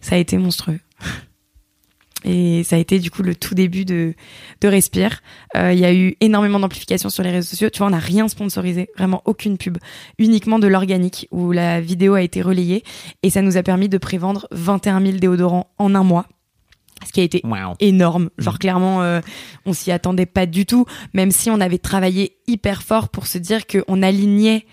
Ça 0.00 0.14
a 0.14 0.18
été 0.18 0.36
monstrueux 0.36 0.80
et 2.24 2.64
ça 2.64 2.76
a 2.76 2.78
été 2.78 2.98
du 2.98 3.10
coup 3.10 3.22
le 3.22 3.36
tout 3.36 3.54
début 3.54 3.84
de, 3.84 4.14
de 4.60 4.68
Respire. 4.68 5.20
Euh, 5.56 5.72
Il 5.72 5.78
y 5.78 5.84
a 5.84 5.94
eu 5.94 6.16
énormément 6.20 6.58
d'amplification 6.58 7.10
sur 7.10 7.22
les 7.22 7.30
réseaux 7.30 7.48
sociaux. 7.48 7.70
Tu 7.70 7.78
vois, 7.78 7.86
on 7.86 7.90
n'a 7.90 7.98
rien 7.98 8.26
sponsorisé, 8.28 8.88
vraiment 8.96 9.22
aucune 9.24 9.56
pub, 9.56 9.78
uniquement 10.18 10.58
de 10.58 10.66
l'organique 10.66 11.28
où 11.30 11.52
la 11.52 11.80
vidéo 11.80 12.14
a 12.14 12.22
été 12.22 12.42
relayée 12.42 12.82
et 13.22 13.30
ça 13.30 13.40
nous 13.42 13.56
a 13.56 13.62
permis 13.62 13.88
de 13.88 13.98
prévendre 13.98 14.48
21 14.50 15.00
000 15.04 15.18
déodorants 15.18 15.70
en 15.78 15.94
un 15.94 16.02
mois. 16.02 16.26
Ce 17.06 17.12
qui 17.12 17.20
a 17.20 17.22
été 17.22 17.40
Wow. 17.44 17.74
énorme. 17.78 18.30
Genre 18.38 18.58
clairement, 18.58 19.02
euh, 19.02 19.20
on 19.66 19.72
s'y 19.72 19.92
attendait 19.92 20.26
pas 20.26 20.46
du 20.46 20.66
tout, 20.66 20.84
même 21.14 21.30
si 21.30 21.48
on 21.48 21.60
avait 21.60 21.78
travaillé 21.78 22.36
hyper 22.48 22.82
fort 22.82 23.08
pour 23.10 23.28
se 23.28 23.38
dire 23.38 23.68
qu'on 23.68 24.02
alignait 24.02 24.66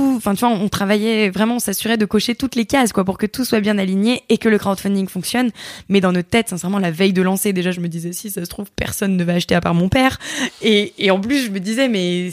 enfin 0.00 0.34
on 0.42 0.68
travaillait 0.68 1.30
vraiment, 1.30 1.56
on 1.56 1.58
s'assurait 1.58 1.96
de 1.96 2.04
cocher 2.04 2.34
toutes 2.34 2.54
les 2.54 2.66
cases 2.66 2.92
quoi 2.92 3.04
pour 3.04 3.18
que 3.18 3.26
tout 3.26 3.44
soit 3.44 3.60
bien 3.60 3.78
aligné 3.78 4.22
et 4.28 4.38
que 4.38 4.48
le 4.48 4.58
crowdfunding 4.58 5.08
fonctionne. 5.08 5.50
Mais 5.88 6.00
dans 6.00 6.12
notre 6.12 6.28
tête, 6.28 6.48
sincèrement, 6.48 6.78
la 6.78 6.90
veille 6.90 7.12
de 7.12 7.22
lancer, 7.22 7.52
déjà 7.52 7.70
je 7.70 7.80
me 7.80 7.88
disais 7.88 8.12
si 8.12 8.30
ça 8.30 8.44
se 8.44 8.50
trouve 8.50 8.70
personne 8.74 9.16
ne 9.16 9.24
va 9.24 9.34
acheter 9.34 9.54
à 9.54 9.60
part 9.60 9.74
mon 9.74 9.88
père. 9.88 10.18
Et, 10.62 10.94
et 10.98 11.10
en 11.10 11.20
plus 11.20 11.46
je 11.46 11.50
me 11.50 11.60
disais 11.60 11.88
mais 11.88 12.30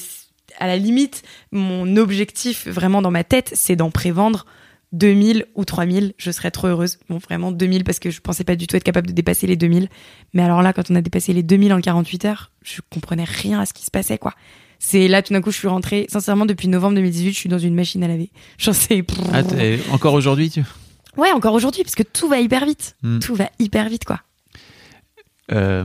à 0.57 0.68
la 0.68 0.78
limite, 0.78 1.24
mon 1.51 1.95
objectif 1.97 2.68
vraiment 2.68 3.01
dans 3.01 3.12
ma 3.12 3.24
tête, 3.24 3.51
c'est 3.53 3.76
d'en 3.76 3.91
prévendre 3.91 4.45
2000 4.91 5.45
ou 5.55 5.66
3000, 5.66 6.14
je 6.18 6.32
serais 6.32 6.51
trop 6.51 6.68
heureuse. 6.68 6.97
Bon, 7.10 7.18
vraiment 7.18 7.51
2000 7.51 7.84
parce 7.84 7.99
que 7.99 8.10
je 8.10 8.22
pensais 8.22 8.43
pas 8.43 8.55
du 8.55 8.68
tout 8.68 8.76
être 8.76 8.84
capable 8.84 9.07
de 9.07 9.14
dépasser 9.14 9.47
les 9.47 9.55
2000. 9.55 9.88
Mais 10.34 10.43
alors 10.43 10.62
là, 10.62 10.74
quand 10.74 10.89
on 10.89 10.95
a 10.95 11.01
dépassé 11.01 11.34
les 11.34 11.43
2000 11.43 11.74
en 11.74 11.82
48 11.82 12.26
heures, 12.26 12.51
je 12.64 12.82
comprenais 12.89 13.24
rien 13.24 13.60
à 13.60 13.66
ce 13.66 13.74
qui 13.74 13.86
se 13.86 13.91
passait, 13.91 14.18
quoi. 14.18 14.34
C'est 14.82 15.08
là, 15.10 15.22
tout 15.22 15.34
d'un 15.34 15.42
coup, 15.42 15.52
je 15.52 15.58
suis 15.58 15.68
rentrée. 15.68 16.06
Sincèrement, 16.10 16.46
depuis 16.46 16.68
novembre 16.70 16.96
2018, 16.96 17.34
je 17.34 17.38
suis 17.38 17.50
dans 17.50 17.58
une 17.60 17.76
machine 17.76 18.04
à 18.04 18.08
laver. 18.08 18.32
J'en 18.58 18.74
sais. 18.74 19.04
Ah, 19.34 19.42
encore 19.92 20.14
aujourd'hui, 20.14 20.50
tu. 20.50 20.64
Ouais, 21.18 21.32
encore 21.32 21.54
aujourd'hui, 21.54 21.84
parce 21.84 21.96
que 21.96 22.04
tout 22.04 22.30
va 22.30 22.40
hyper 22.40 22.66
vite. 22.66 22.96
Hmm. 23.04 23.20
Tout 23.20 23.36
va 23.36 23.50
hyper 23.60 23.90
vite, 23.90 24.06
quoi. 24.06 24.22
Euh, 25.52 25.84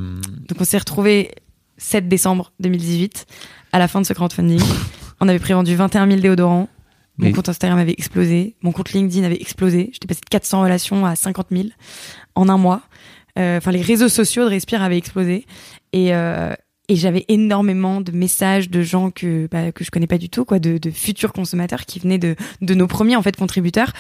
Donc 0.49 0.61
on 0.61 0.65
s'est 0.65 0.79
retrouvés 0.79 1.33
7 1.79 2.09
décembre 2.09 2.53
2018, 2.61 3.27
à 3.73 3.79
la 3.79 3.89
fin 3.89 4.01
de 4.01 4.07
ce 4.07 4.13
crowdfunding. 4.13 4.61
on 5.21 5.29
avait 5.29 5.39
prévendu 5.39 5.75
21 5.75 6.07
000 6.09 6.21
déodorants. 6.21 6.69
Mon 7.17 7.27
Mais- 7.27 7.33
compte 7.33 7.49
Instagram 7.49 7.79
avait 7.79 7.93
explosé. 7.93 8.57
Mon 8.63 8.73
compte 8.73 8.93
LinkedIn 8.93 9.25
avait 9.25 9.41
explosé. 9.41 9.91
J'étais 9.93 10.07
passé 10.07 10.21
de 10.21 10.29
400 10.31 10.63
relations 10.63 11.07
à 11.07 11.17
50 11.17 11.49
000 11.51 11.65
en 12.35 12.49
un 12.49 12.59
mois. 12.59 12.83
Euh, 13.39 13.59
Enfin, 13.59 13.71
les 13.73 13.81
réseaux 13.83 14.09
sociaux 14.09 14.45
de 14.45 14.51
Respire 14.51 14.83
avaient 14.83 14.99
explosé. 14.99 15.47
Et, 15.93 16.15
euh, 16.15 16.53
et 16.89 16.97
j'avais 16.97 17.25
énormément 17.29 18.01
de 18.01 18.13
messages 18.13 18.71
de 18.71 18.83
gens 18.83 19.11
que, 19.11 19.49
bah, 19.51 19.73
que 19.73 19.85
je 19.85 19.91
connais 19.91 20.07
pas 20.07 20.19
du 20.19 20.29
tout, 20.29 20.45
quoi, 20.45 20.59
de, 20.59 20.79
de 20.79 20.91
futurs 20.91 21.33
consommateurs 21.33 21.87
qui 21.87 21.99
venaient 21.99 22.19
de, 22.19 22.37
de 22.61 22.75
nos 22.75 22.87
premiers, 22.87 23.17
en 23.17 23.23
fait, 23.23 23.37
contributeurs 23.37 23.93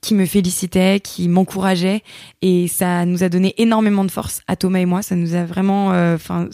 qui 0.00 0.14
me 0.14 0.24
félicitaient, 0.24 0.98
qui 1.00 1.28
m'encourageaient 1.28 2.02
et 2.40 2.68
ça 2.68 3.04
nous 3.04 3.22
a 3.22 3.28
donné 3.28 3.54
énormément 3.58 4.02
de 4.02 4.10
force 4.10 4.40
à 4.46 4.56
Thomas 4.56 4.78
et 4.78 4.86
moi. 4.86 5.02
Ça 5.02 5.14
nous 5.14 5.34
a 5.34 5.44
vraiment, 5.44 5.92
euh, 5.92 6.14
enfin, 6.14 6.48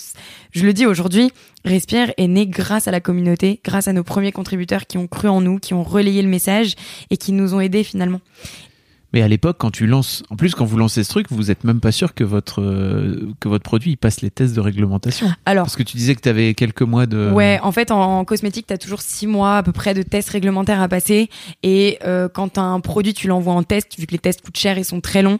je 0.51 0.67
le 0.67 0.73
dis 0.73 0.85
aujourd'hui, 0.85 1.31
Respire 1.67 2.13
est 2.17 2.29
né 2.29 2.47
grâce 2.47 2.87
à 2.87 2.93
la 2.93 3.01
communauté, 3.01 3.61
grâce 3.65 3.89
à 3.89 3.93
nos 3.93 4.05
premiers 4.05 4.31
contributeurs 4.31 4.87
qui 4.87 4.99
ont 4.99 5.09
cru 5.09 5.29
en 5.29 5.41
nous, 5.41 5.59
qui 5.59 5.75
ont 5.75 5.83
relayé 5.83 6.23
le 6.23 6.29
message 6.29 6.77
et 7.11 7.17
qui 7.17 7.33
nous 7.33 7.55
ont 7.55 7.61
aidés 7.61 7.83
finalement. 7.83 8.21
Mais 9.17 9.23
à 9.23 9.29
l'époque, 9.29 9.57
quand 9.59 9.71
tu 9.71 9.87
lances, 9.87 10.23
en 10.29 10.37
plus, 10.37 10.55
quand 10.55 10.67
vous 10.67 10.77
lancez 10.77 11.03
ce 11.03 11.09
truc, 11.09 11.29
vous 11.31 11.51
êtes 11.51 11.65
même 11.65 11.81
pas 11.81 11.91
sûr 11.91 12.13
que 12.13 12.23
votre 12.23 12.61
euh, 12.61 13.31
que 13.41 13.49
votre 13.49 13.65
produit 13.65 13.93
il 13.93 13.97
passe 13.97 14.21
les 14.21 14.31
tests 14.31 14.55
de 14.55 14.61
réglementation. 14.61 15.27
Alors, 15.47 15.65
Parce 15.65 15.77
que 15.77 15.83
tu 15.85 15.97
disais 15.97 16.15
que 16.15 16.21
tu 16.21 16.29
avais 16.29 16.53
quelques 16.53 16.83
mois 16.83 17.07
de. 17.07 17.31
Ouais, 17.31 17.59
en 17.63 17.73
fait, 17.73 17.91
en, 17.91 18.19
en 18.19 18.25
cosmétique, 18.27 18.67
t'as 18.67 18.77
toujours 18.77 19.01
six 19.01 19.27
mois 19.27 19.57
à 19.57 19.63
peu 19.63 19.73
près 19.73 19.95
de 19.95 20.03
tests 20.03 20.29
réglementaires 20.29 20.83
à 20.83 20.89
passer. 20.89 21.31
Et 21.63 21.99
euh, 22.05 22.29
quand 22.29 22.59
un 22.59 22.79
produit, 22.81 23.15
tu 23.15 23.27
l'envoies 23.27 23.55
en 23.55 23.63
test, 23.63 23.99
vu 23.99 24.07
que 24.07 24.13
les 24.13 24.19
tests 24.19 24.43
coûtent 24.43 24.59
cher 24.59 24.77
et 24.77 24.85
sont 24.85 25.01
très 25.01 25.23
longs. 25.23 25.39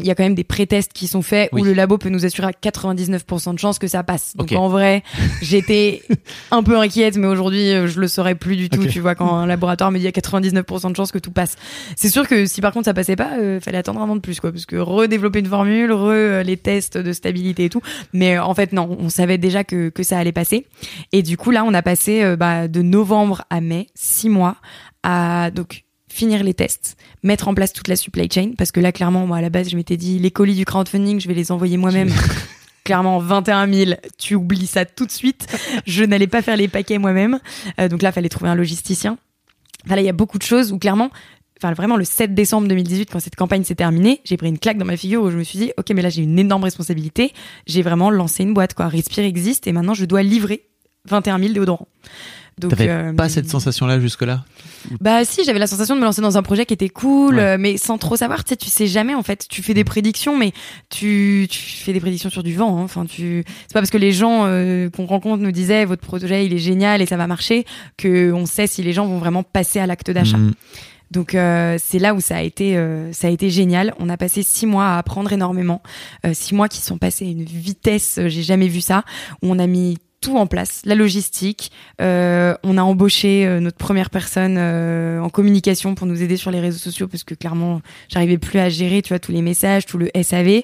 Il 0.00 0.06
y 0.06 0.10
a 0.10 0.14
quand 0.14 0.22
même 0.22 0.34
des 0.34 0.44
pré-tests 0.44 0.92
qui 0.92 1.06
sont 1.06 1.22
faits 1.22 1.50
Oui. 1.52 1.62
où 1.62 1.64
le 1.64 1.72
labo 1.72 1.98
peut 1.98 2.08
nous 2.08 2.24
assurer 2.24 2.48
à 2.48 2.50
99% 2.52 3.54
de 3.54 3.58
chances 3.58 3.78
que 3.78 3.86
ça 3.86 4.02
passe. 4.02 4.36
Donc 4.36 4.52
en 4.52 4.68
vrai, 4.68 5.02
j'étais 5.42 6.02
un 6.50 6.62
peu 6.62 6.78
inquiète, 6.78 7.16
mais 7.16 7.26
aujourd'hui, 7.26 7.70
euh, 7.72 7.86
je 7.86 8.00
le 8.00 8.08
saurais 8.08 8.34
plus 8.34 8.56
du 8.56 8.68
tout. 8.68 8.84
Tu 8.86 9.00
vois, 9.00 9.14
quand 9.14 9.34
un 9.34 9.46
laboratoire 9.46 9.90
me 9.90 9.98
dit 9.98 10.06
à 10.06 10.10
99% 10.10 10.90
de 10.90 10.96
chances 10.96 11.12
que 11.12 11.18
tout 11.18 11.30
passe. 11.32 11.56
C'est 11.96 12.08
sûr 12.08 12.26
que 12.28 12.46
si 12.46 12.60
par 12.60 12.72
contre 12.72 12.84
ça 12.86 12.94
passait 12.94 13.16
pas, 13.16 13.38
euh, 13.38 13.60
fallait 13.60 13.78
attendre 13.78 14.00
un 14.00 14.08
an 14.08 14.16
de 14.16 14.20
plus, 14.20 14.40
quoi, 14.40 14.52
parce 14.52 14.66
que 14.66 14.76
redévelopper 14.76 15.40
une 15.40 15.46
formule, 15.46 15.92
re 15.92 16.08
euh, 16.08 16.42
les 16.42 16.56
tests 16.56 16.98
de 16.98 17.12
stabilité 17.12 17.64
et 17.64 17.70
tout. 17.70 17.80
Mais 18.12 18.36
euh, 18.36 18.44
en 18.44 18.54
fait, 18.54 18.72
non, 18.72 18.96
on 19.00 19.08
savait 19.08 19.38
déjà 19.38 19.64
que, 19.64 19.88
que 19.88 20.02
ça 20.02 20.18
allait 20.18 20.32
passer. 20.32 20.66
Et 21.12 21.22
du 21.22 21.36
coup, 21.36 21.50
là, 21.50 21.64
on 21.64 21.74
a 21.74 21.82
passé 21.82 22.34
bah, 22.36 22.68
de 22.68 22.82
novembre 22.82 23.42
à 23.50 23.60
mai, 23.60 23.88
six 23.94 24.28
mois, 24.28 24.56
à 25.02 25.50
donc 25.50 25.84
finir 26.14 26.44
les 26.44 26.54
tests, 26.54 26.96
mettre 27.22 27.48
en 27.48 27.54
place 27.54 27.72
toute 27.72 27.88
la 27.88 27.96
supply 27.96 28.28
chain, 28.32 28.52
parce 28.56 28.70
que 28.70 28.80
là, 28.80 28.92
clairement, 28.92 29.26
moi, 29.26 29.38
à 29.38 29.40
la 29.40 29.50
base, 29.50 29.68
je 29.68 29.76
m'étais 29.76 29.96
dit, 29.96 30.18
les 30.18 30.30
colis 30.30 30.54
du 30.54 30.64
crowdfunding, 30.64 31.20
je 31.20 31.26
vais 31.26 31.34
les 31.34 31.50
envoyer 31.50 31.76
moi-même. 31.76 32.10
Clairement, 32.84 33.18
21 33.18 33.72
000, 33.72 33.92
tu 34.18 34.34
oublies 34.34 34.66
ça 34.66 34.84
tout 34.84 35.06
de 35.06 35.10
suite. 35.10 35.46
Je 35.86 36.04
n'allais 36.04 36.26
pas 36.26 36.42
faire 36.42 36.56
les 36.56 36.68
paquets 36.68 36.98
moi-même. 36.98 37.40
Euh, 37.80 37.88
donc 37.88 38.02
là, 38.02 38.12
fallait 38.12 38.28
trouver 38.28 38.50
un 38.50 38.54
logisticien. 38.54 39.16
Enfin, 39.86 39.96
là, 39.96 40.02
il 40.02 40.04
y 40.04 40.10
a 40.10 40.12
beaucoup 40.12 40.36
de 40.36 40.42
choses 40.42 40.70
où 40.70 40.78
clairement, 40.78 41.10
enfin, 41.58 41.72
vraiment, 41.72 41.96
le 41.96 42.04
7 42.04 42.34
décembre 42.34 42.68
2018, 42.68 43.10
quand 43.10 43.20
cette 43.20 43.36
campagne 43.36 43.64
s'est 43.64 43.74
terminée, 43.74 44.20
j'ai 44.24 44.36
pris 44.36 44.48
une 44.48 44.58
claque 44.58 44.76
dans 44.76 44.84
ma 44.84 44.98
figure 44.98 45.22
où 45.22 45.30
je 45.30 45.38
me 45.38 45.44
suis 45.44 45.58
dit, 45.58 45.72
OK, 45.78 45.90
mais 45.94 46.02
là, 46.02 46.10
j'ai 46.10 46.22
une 46.22 46.38
énorme 46.38 46.64
responsabilité. 46.64 47.32
J'ai 47.66 47.80
vraiment 47.80 48.10
lancé 48.10 48.42
une 48.42 48.52
boîte, 48.52 48.74
quoi. 48.74 48.88
Respire 48.88 49.24
existe 49.24 49.66
et 49.66 49.72
maintenant, 49.72 49.94
je 49.94 50.04
dois 50.04 50.22
livrer 50.22 50.66
21 51.06 51.38
000 51.38 51.52
déodorants. 51.54 51.88
Donc, 52.58 52.70
T'avais 52.70 52.88
euh, 52.88 53.12
pas 53.12 53.28
cette 53.28 53.48
sensation-là 53.48 53.98
jusque-là 53.98 54.44
bah 55.00 55.24
si, 55.24 55.44
j'avais 55.44 55.58
la 55.58 55.66
sensation 55.66 55.94
de 55.96 56.00
me 56.00 56.04
lancer 56.04 56.20
dans 56.20 56.36
un 56.38 56.42
projet 56.42 56.66
qui 56.66 56.74
était 56.74 56.88
cool, 56.90 57.36
Ouais. 57.36 57.42
euh, 57.42 57.56
mais 57.58 57.76
sans 57.78 57.96
trop 57.98 58.16
savoir. 58.16 58.44
Tu 58.44 58.50
sais, 58.50 58.56
tu 58.56 58.68
sais 58.70 58.86
jamais 58.86 59.14
en 59.14 59.22
fait. 59.22 59.46
Tu 59.48 59.62
fais 59.62 59.74
des 59.74 59.82
prédictions, 59.82 60.36
mais 60.38 60.52
tu, 60.90 61.46
tu 61.50 61.58
fais 61.58 61.92
des 61.92 62.00
prédictions 62.00 62.30
sur 62.30 62.42
du 62.42 62.54
vent. 62.54 62.78
hein. 62.78 62.82
Enfin, 62.84 63.06
tu 63.06 63.44
c'est 63.66 63.72
pas 63.72 63.80
parce 63.80 63.90
que 63.90 63.98
les 63.98 64.12
gens 64.12 64.42
euh, 64.44 64.90
qu'on 64.90 65.06
rencontre 65.06 65.42
nous 65.42 65.52
disaient 65.52 65.84
votre 65.84 66.02
projet 66.02 66.44
il 66.46 66.52
est 66.52 66.58
génial 66.58 67.00
et 67.02 67.06
ça 67.06 67.16
va 67.16 67.26
marcher 67.26 67.64
que 67.96 68.30
on 68.32 68.46
sait 68.46 68.66
si 68.66 68.82
les 68.82 68.92
gens 68.92 69.06
vont 69.06 69.18
vraiment 69.18 69.42
passer 69.42 69.80
à 69.80 69.86
l'acte 69.86 70.10
d'achat. 70.10 70.36
Mhm. 70.36 70.52
Donc 71.10 71.34
euh, 71.34 71.76
c'est 71.82 71.98
là 71.98 72.12
où 72.14 72.20
ça 72.20 72.36
a 72.36 72.42
été 72.42 72.76
euh, 72.76 73.12
ça 73.12 73.28
a 73.28 73.30
été 73.30 73.48
génial. 73.50 73.94
On 74.00 74.08
a 74.08 74.16
passé 74.16 74.42
six 74.42 74.66
mois 74.66 74.86
à 74.88 74.98
apprendre 74.98 75.32
énormément, 75.32 75.82
Euh, 76.26 76.32
six 76.34 76.54
mois 76.54 76.68
qui 76.68 76.80
sont 76.80 76.98
passés 76.98 77.24
à 77.26 77.28
une 77.30 77.44
vitesse 77.44 78.18
euh, 78.18 78.28
j'ai 78.28 78.42
jamais 78.42 78.68
vu 78.68 78.80
ça. 78.80 79.04
Où 79.42 79.50
on 79.50 79.58
a 79.58 79.66
mis 79.66 79.98
tout 80.24 80.36
en 80.38 80.46
place, 80.46 80.80
la 80.84 80.94
logistique. 80.94 81.70
Euh, 82.00 82.54
on 82.64 82.78
a 82.78 82.82
embauché 82.82 83.46
euh, 83.46 83.60
notre 83.60 83.76
première 83.76 84.10
personne 84.10 84.56
euh, 84.58 85.20
en 85.20 85.28
communication 85.28 85.94
pour 85.94 86.06
nous 86.06 86.22
aider 86.22 86.36
sur 86.36 86.50
les 86.50 86.60
réseaux 86.60 86.78
sociaux 86.78 87.06
parce 87.08 87.24
que 87.24 87.34
clairement 87.34 87.80
j'arrivais 88.08 88.38
plus 88.38 88.58
à 88.58 88.68
gérer 88.68 89.02
tu 89.02 89.10
vois 89.10 89.18
tous 89.18 89.32
les 89.32 89.42
messages, 89.42 89.86
tout 89.86 89.98
le 89.98 90.08
SAV. 90.22 90.62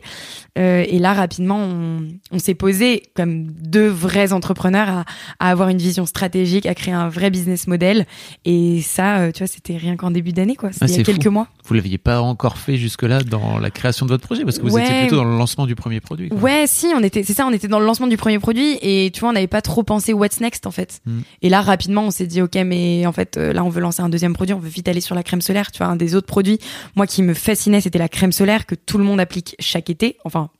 Et 0.57 0.99
là 0.99 1.15
rapidement 1.15 1.59
on, 1.59 2.01
on 2.33 2.39
s'est 2.39 2.55
posé 2.55 3.03
comme 3.15 3.47
deux 3.51 3.89
vrais 3.89 4.33
entrepreneurs 4.33 4.89
à, 4.89 5.05
à 5.39 5.51
avoir 5.51 5.69
une 5.71 5.79
vision 5.79 6.05
stratégique, 6.07 6.67
à 6.67 6.75
créer 6.75 6.93
un 6.93 7.09
vrai 7.09 7.31
business 7.31 7.67
model. 7.67 8.07
Et 8.45 8.81
ça, 8.83 9.33
tu 9.33 9.39
vois, 9.39 9.47
c'était 9.47 9.77
rien 9.77 9.97
qu'en 9.97 10.11
début 10.11 10.33
d'année 10.33 10.57
quoi. 10.57 10.71
C'était 10.73 10.85
Ah, 10.85 10.89
il 10.89 10.97
y 10.99 11.01
a 11.01 11.05
quelques 11.05 11.23
fou. 11.25 11.31
mois. 11.31 11.49
Vous 11.65 11.75
l'aviez 11.75 11.99
pas 11.99 12.21
encore 12.21 12.59
fait 12.59 12.77
jusque-là 12.77 13.23
dans 13.23 13.59
la 13.59 13.71
création 13.71 14.05
de 14.07 14.11
votre 14.13 14.25
projet? 14.27 14.45
Parce 14.45 14.59
que 14.59 14.63
vous 14.67 14.75
Ouais. 14.75 14.83
étiez 14.85 14.99
plutôt 15.01 15.17
dans 15.17 15.25
le 15.25 15.37
lancement 15.39 15.67
du 15.67 15.75
premier 15.75 16.01
produit. 16.01 16.29
quoi. 16.29 16.39
Ouais, 16.39 16.65
si, 16.67 16.87
on 16.95 17.03
était, 17.03 17.23
c'est 17.23 17.33
ça, 17.35 17.47
on 17.47 17.53
était 17.53 17.69
dans 17.69 17.79
le 17.81 17.87
lancement 17.87 18.07
du 18.07 18.17
premier 18.17 18.39
produit 18.39 18.79
et 18.83 19.11
tu 19.13 19.21
vois, 19.21 19.31
on 19.31 19.33
n'avait 19.33 19.47
pas 19.51 19.63
trop 19.63 19.83
pensé 19.83 20.13
what's 20.13 20.41
next 20.41 20.67
en 20.67 20.71
fait. 20.71 21.01
Mm. 21.05 21.21
Et 21.43 21.49
là, 21.49 21.61
rapidement, 21.61 22.05
on 22.05 22.11
s'est 22.11 22.27
dit, 22.27 22.41
ok, 22.41 22.55
mais 22.65 23.07
en 23.07 23.13
fait, 23.13 23.37
euh, 23.37 23.53
là, 23.53 23.65
on 23.65 23.69
veut 23.69 23.81
lancer 23.81 24.01
un 24.03 24.09
deuxième 24.09 24.33
produit, 24.33 24.55
on 24.55 24.59
veut 24.59 24.69
vite 24.69 24.89
aller 24.89 25.01
sur 25.01 25.15
la 25.15 25.23
crème 25.23 25.43
solaire. 25.43 25.71
Tu 25.71 25.79
vois, 25.79 25.89
un 25.89 25.97
des 25.97 26.15
autres 26.15 26.27
produits, 26.27 26.59
moi, 26.97 27.07
qui 27.07 27.23
me 27.23 27.35
fascinait, 27.35 27.81
c'était 27.81 27.99
la 27.99 28.09
crème 28.09 28.33
solaire 28.33 28.67
que 28.67 28.75
tout 28.75 28.99
le 28.99 29.05
monde 29.05 29.21
applique 29.21 29.57
chaque 29.59 29.91
été. 29.91 30.17
Enfin, 30.25 30.51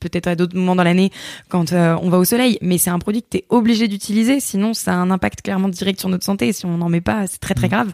peut-être 0.00 0.26
à 0.26 0.34
d'autres 0.34 0.56
moments 0.56 0.76
dans 0.76 0.84
l'année 0.84 1.10
quand 1.48 1.72
euh, 1.72 1.96
on 2.02 2.10
va 2.10 2.18
au 2.18 2.24
soleil, 2.24 2.58
mais 2.62 2.78
c'est 2.78 2.90
un 2.90 2.98
produit 2.98 3.22
que 3.22 3.28
tu 3.30 3.36
es 3.38 3.44
obligé 3.48 3.88
d'utiliser, 3.88 4.40
sinon 4.40 4.74
ça 4.74 4.92
a 4.92 4.96
un 4.96 5.10
impact 5.10 5.42
clairement 5.42 5.68
direct 5.68 6.00
sur 6.00 6.08
notre 6.08 6.24
santé. 6.24 6.48
Et 6.48 6.52
si 6.52 6.66
on 6.66 6.78
n'en 6.78 6.88
met 6.88 7.00
pas, 7.00 7.26
c'est 7.26 7.40
très 7.40 7.54
très 7.54 7.68
grave. 7.68 7.92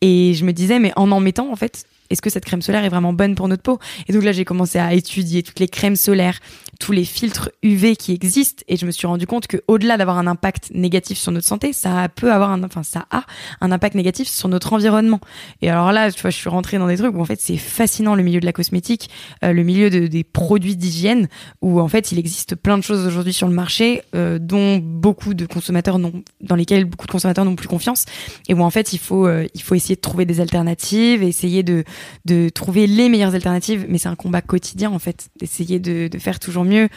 Et 0.00 0.34
je 0.34 0.44
me 0.44 0.52
disais, 0.52 0.78
mais 0.78 0.92
en 0.96 1.10
en 1.12 1.20
mettant, 1.20 1.50
en 1.50 1.56
fait, 1.56 1.86
est-ce 2.10 2.20
que 2.20 2.30
cette 2.30 2.44
crème 2.44 2.62
solaire 2.62 2.84
est 2.84 2.88
vraiment 2.90 3.12
bonne 3.12 3.34
pour 3.34 3.48
notre 3.48 3.62
peau? 3.62 3.78
Et 4.08 4.12
donc 4.12 4.24
là, 4.24 4.32
j'ai 4.32 4.44
commencé 4.44 4.78
à 4.78 4.92
étudier 4.92 5.42
toutes 5.42 5.58
les 5.58 5.68
crèmes 5.68 5.96
solaires, 5.96 6.40
tous 6.80 6.92
les 6.92 7.04
filtres 7.04 7.50
UV 7.62 7.96
qui 7.96 8.12
existent, 8.12 8.62
et 8.68 8.76
je 8.76 8.86
me 8.86 8.90
suis 8.90 9.06
rendu 9.06 9.26
compte 9.26 9.46
que 9.46 9.58
au-delà 9.68 9.96
d'avoir 9.96 10.18
un 10.18 10.26
impact 10.26 10.70
négatif 10.72 11.18
sur 11.18 11.32
notre 11.32 11.46
santé, 11.46 11.72
ça 11.72 12.08
peut 12.14 12.32
avoir 12.32 12.50
un, 12.50 12.62
enfin 12.62 12.82
ça 12.82 13.06
a 13.10 13.24
un 13.60 13.72
impact 13.72 13.94
négatif 13.94 14.28
sur 14.28 14.48
notre 14.48 14.72
environnement. 14.72 15.20
Et 15.62 15.70
alors 15.70 15.92
là, 15.92 16.10
tu 16.10 16.20
vois, 16.20 16.30
je 16.30 16.36
suis 16.36 16.48
rentrée 16.48 16.78
dans 16.78 16.86
des 16.86 16.96
trucs 16.96 17.14
où 17.14 17.20
en 17.20 17.24
fait 17.24 17.40
c'est 17.40 17.56
fascinant 17.56 18.14
le 18.14 18.22
milieu 18.22 18.40
de 18.40 18.46
la 18.46 18.52
cosmétique, 18.52 19.10
euh, 19.44 19.52
le 19.52 19.62
milieu 19.62 19.90
de- 19.90 20.06
des 20.06 20.24
produits 20.24 20.76
d'hygiène, 20.76 21.28
où 21.62 21.80
en 21.80 21.88
fait 21.88 22.12
il 22.12 22.18
existe 22.18 22.54
plein 22.54 22.78
de 22.78 22.82
choses 22.82 23.06
aujourd'hui 23.06 23.32
sur 23.32 23.48
le 23.48 23.54
marché, 23.54 24.02
euh, 24.14 24.38
dont 24.38 24.78
beaucoup 24.78 25.34
de 25.34 25.46
consommateurs 25.46 25.98
n'ont, 25.98 26.22
dans 26.40 26.56
lesquels 26.56 26.84
beaucoup 26.84 27.06
de 27.06 27.12
consommateurs 27.12 27.44
n'ont 27.44 27.56
plus 27.56 27.68
confiance, 27.68 28.04
et 28.48 28.54
où 28.54 28.60
en 28.62 28.70
fait 28.70 28.92
il 28.92 28.98
faut, 28.98 29.26
euh, 29.26 29.46
il 29.54 29.62
faut 29.62 29.74
essayer 29.74 29.96
de 29.96 30.00
trouver 30.00 30.24
des 30.24 30.40
alternatives, 30.40 31.22
essayer 31.22 31.62
de, 31.62 31.84
de 32.24 32.48
trouver 32.48 32.86
les 32.86 33.08
meilleures 33.08 33.34
alternatives, 33.34 33.86
mais 33.88 33.98
c'est 33.98 34.08
un 34.08 34.16
combat 34.16 34.42
quotidien 34.42 34.90
en 34.90 34.98
fait, 34.98 35.28
d'essayer 35.38 35.78
de, 35.78 36.08
de 36.08 36.18
faire 36.18 36.38
toujours 36.38 36.63
mieux. 36.64 36.88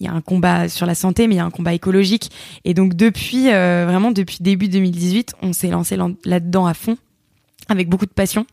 Il 0.00 0.06
y 0.06 0.08
a 0.08 0.12
un 0.12 0.20
combat 0.20 0.68
sur 0.68 0.84
la 0.86 0.94
santé, 0.96 1.28
mais 1.28 1.34
il 1.34 1.38
y 1.38 1.40
a 1.40 1.44
un 1.44 1.50
combat 1.50 1.74
écologique. 1.74 2.30
Et 2.64 2.74
donc 2.74 2.94
depuis, 2.94 3.50
euh, 3.52 3.84
vraiment 3.86 4.10
depuis 4.10 4.38
début 4.40 4.68
2018, 4.68 5.34
on 5.42 5.52
s'est 5.52 5.68
lancé 5.68 5.96
là- 5.96 6.08
là-dedans 6.24 6.66
à 6.66 6.74
fond 6.74 6.96
avec 7.68 7.88
beaucoup 7.88 8.06
de 8.06 8.10
passion. 8.10 8.44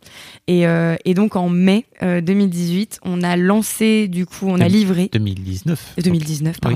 Et, 0.47 0.68
euh, 0.68 0.95
et 1.05 1.16
donc 1.16 1.36
en 1.36 1.49
mai 1.49 1.86
euh, 2.03 2.22
2018, 2.22 2.99
on 3.03 3.24
a 3.24 3.36
lancé, 3.36 4.07
du 4.07 4.28
coup, 4.28 4.45
on 4.47 4.60
a 4.60 4.68
livré 4.68 5.10
2019. 5.12 5.95
Euh, 5.97 6.01
2019, 6.03 6.57
Oui. 6.66 6.76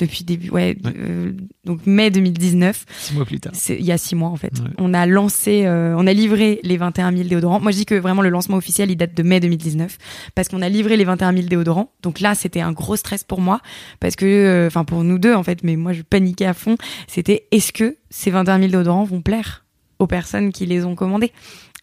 Depuis 0.00 0.24
début, 0.24 0.50
ouais, 0.50 0.76
Ouais. 0.84 0.92
euh, 0.98 1.32
donc 1.64 1.86
mai 1.86 2.10
2019. 2.10 2.84
Six 2.98 3.14
mois 3.14 3.24
plus 3.24 3.38
tard. 3.38 3.52
Il 3.68 3.84
y 3.84 3.92
a 3.92 3.98
six 3.98 4.16
mois 4.16 4.28
en 4.28 4.34
fait. 4.36 4.52
Ouais. 4.58 4.70
On 4.78 4.92
a 4.92 5.06
lancé, 5.06 5.66
euh, 5.66 5.94
on 5.96 6.06
a 6.08 6.12
livré 6.12 6.58
les 6.64 6.76
21 6.76 7.12
000 7.12 7.28
déodorants. 7.28 7.60
Moi 7.60 7.70
je 7.70 7.76
dis 7.76 7.86
que 7.86 7.94
vraiment 7.94 8.20
le 8.22 8.28
lancement 8.28 8.56
officiel 8.56 8.90
il 8.90 8.96
date 8.96 9.14
de 9.14 9.22
mai 9.22 9.38
2019 9.38 9.96
parce 10.34 10.48
qu'on 10.48 10.62
a 10.62 10.68
livré 10.68 10.96
les 10.96 11.04
21 11.04 11.32
000 11.32 11.46
déodorants. 11.46 11.92
Donc 12.02 12.18
là 12.18 12.34
c'était 12.34 12.60
un 12.60 12.72
gros 12.72 12.96
stress 12.96 13.22
pour 13.22 13.40
moi 13.40 13.60
parce 14.00 14.16
que, 14.16 14.24
euh, 14.26 14.66
enfin 14.66 14.84
pour 14.84 15.04
nous 15.04 15.18
deux 15.20 15.34
en 15.34 15.44
fait, 15.44 15.62
mais 15.62 15.76
moi 15.76 15.92
je 15.92 16.02
paniquais 16.02 16.46
à 16.46 16.54
fond. 16.54 16.76
C'était 17.06 17.46
est-ce 17.52 17.72
que 17.72 17.96
ces 18.10 18.30
21 18.32 18.58
000 18.58 18.70
déodorants 18.72 19.04
vont 19.04 19.22
plaire 19.22 19.64
aux 20.00 20.08
personnes 20.08 20.52
qui 20.52 20.66
les 20.66 20.84
ont 20.84 20.96
commandés? 20.96 21.30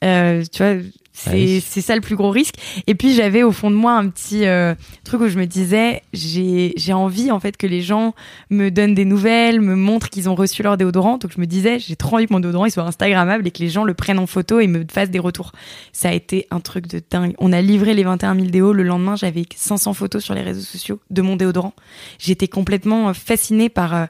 Euh, 0.04 0.44
tu 0.52 0.64
vois, 0.64 0.82
c'est 1.14 1.34
oui. 1.34 1.64
c'est 1.66 1.82
ça 1.82 1.96
le 1.96 2.02
plus 2.02 2.16
gros 2.16 2.30
risque. 2.30 2.56
Et 2.88 2.96
puis 2.96 3.14
j'avais 3.14 3.44
au 3.44 3.52
fond 3.52 3.70
de 3.70 3.76
moi 3.76 3.94
un 3.94 4.08
petit 4.08 4.46
euh, 4.46 4.76
truc 5.04 5.22
où 5.22 5.28
je 5.28 5.38
me 5.38 5.46
disais 5.46 6.04
j'ai 6.14 6.74
j'ai 6.78 6.94
envie 6.94 7.32
en 7.32 7.40
fait 7.40 7.58
que 7.58 7.68
les 7.68 7.82
gens 7.82 8.16
me 8.50 8.70
donnent 8.70 8.96
des 8.96 9.06
nouvelles, 9.06 9.60
me 9.60 9.76
montrent 9.76 10.10
qu'ils 10.10 10.30
ont 10.30 10.36
reçu 10.36 10.64
leur 10.64 10.78
déodorant. 10.78 11.18
Donc 11.18 11.32
je 11.36 11.42
me 11.42 11.46
disais 11.46 11.80
j'ai 11.80 11.96
trop 11.96 12.16
envie 12.16 12.28
que 12.28 12.34
mon 12.34 12.40
déodorant 12.40 12.66
il 12.66 12.72
soit 12.72 12.84
instagrammable 12.84 13.46
et 13.46 13.52
que 13.52 13.60
les 13.60 13.70
gens 13.70 13.84
le 13.84 13.94
prennent 13.94 14.20
en 14.20 14.28
photo 14.28 14.60
et 14.60 14.68
me 14.68 14.86
fassent 14.90 15.12
des 15.12 15.20
retours. 15.20 15.52
Ça 15.92 16.10
a 16.10 16.14
été 16.14 16.48
un 16.50 16.62
truc 16.62 16.88
de 16.88 17.02
dingue. 17.10 17.34
On 17.40 17.52
a 17.52 17.62
livré 17.62 17.94
les 17.94 18.04
21 18.04 18.36
000 18.36 18.48
déos. 18.48 18.74
Le 18.74 18.84
lendemain 18.84 19.16
j'avais 19.16 19.44
500 19.54 19.94
photos 19.94 20.24
sur 20.24 20.34
les 20.34 20.42
réseaux 20.42 20.62
sociaux 20.62 21.00
de 21.10 21.22
mon 21.22 21.36
déodorant. 21.36 21.74
J'étais 22.20 22.48
complètement 22.48 23.10
euh, 23.10 23.14
fascinée 23.14 23.70
par 23.70 23.94
euh, 23.94 24.06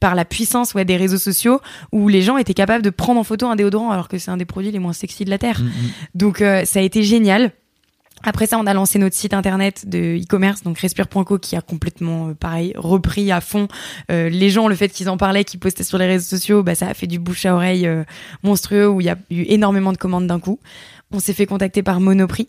par 0.00 0.14
la 0.14 0.24
puissance 0.24 0.74
ouais, 0.74 0.84
des 0.84 0.96
réseaux 0.96 1.18
sociaux 1.18 1.60
où 1.92 2.08
les 2.08 2.22
gens 2.22 2.38
étaient 2.38 2.54
capables 2.54 2.82
de 2.82 2.90
prendre 2.90 3.20
en 3.20 3.24
photo 3.24 3.46
un 3.46 3.56
déodorant 3.56 3.90
alors 3.90 4.08
que 4.08 4.18
c'est 4.18 4.30
un 4.30 4.36
des 4.36 4.44
produits 4.46 4.70
les 4.70 4.78
moins 4.78 4.92
sexy 4.92 5.24
de 5.24 5.30
la 5.30 5.38
Terre. 5.38 5.60
Donc 6.14 6.40
euh, 6.40 6.64
ça 6.64 6.80
a 6.80 6.82
été 6.82 7.02
génial. 7.02 7.52
Après 8.22 8.46
ça, 8.46 8.58
on 8.58 8.66
a 8.66 8.74
lancé 8.74 8.98
notre 8.98 9.16
site 9.16 9.32
internet 9.32 9.88
de 9.88 10.18
e-commerce, 10.22 10.62
donc 10.62 10.78
respire.co, 10.78 11.38
qui 11.38 11.56
a 11.56 11.62
complètement, 11.62 12.28
euh, 12.28 12.34
pareil, 12.34 12.74
repris 12.76 13.32
à 13.32 13.40
fond 13.40 13.66
euh, 14.10 14.28
les 14.28 14.50
gens, 14.50 14.68
le 14.68 14.74
fait 14.74 14.88
qu'ils 14.88 15.08
en 15.08 15.16
parlaient, 15.16 15.44
qu'ils 15.44 15.60
postaient 15.60 15.84
sur 15.84 15.96
les 15.96 16.06
réseaux 16.06 16.36
sociaux, 16.36 16.62
bah, 16.62 16.74
ça 16.74 16.88
a 16.88 16.94
fait 16.94 17.06
du 17.06 17.18
bouche 17.18 17.46
à 17.46 17.54
oreille 17.54 17.86
euh, 17.86 18.04
monstrueux 18.42 18.88
où 18.88 19.00
il 19.00 19.06
y 19.06 19.10
a 19.10 19.16
eu 19.30 19.44
énormément 19.48 19.92
de 19.92 19.96
commandes 19.96 20.26
d'un 20.26 20.38
coup. 20.38 20.60
On 21.12 21.18
s'est 21.18 21.32
fait 21.32 21.46
contacter 21.46 21.82
par 21.82 22.00
Monoprix, 22.00 22.48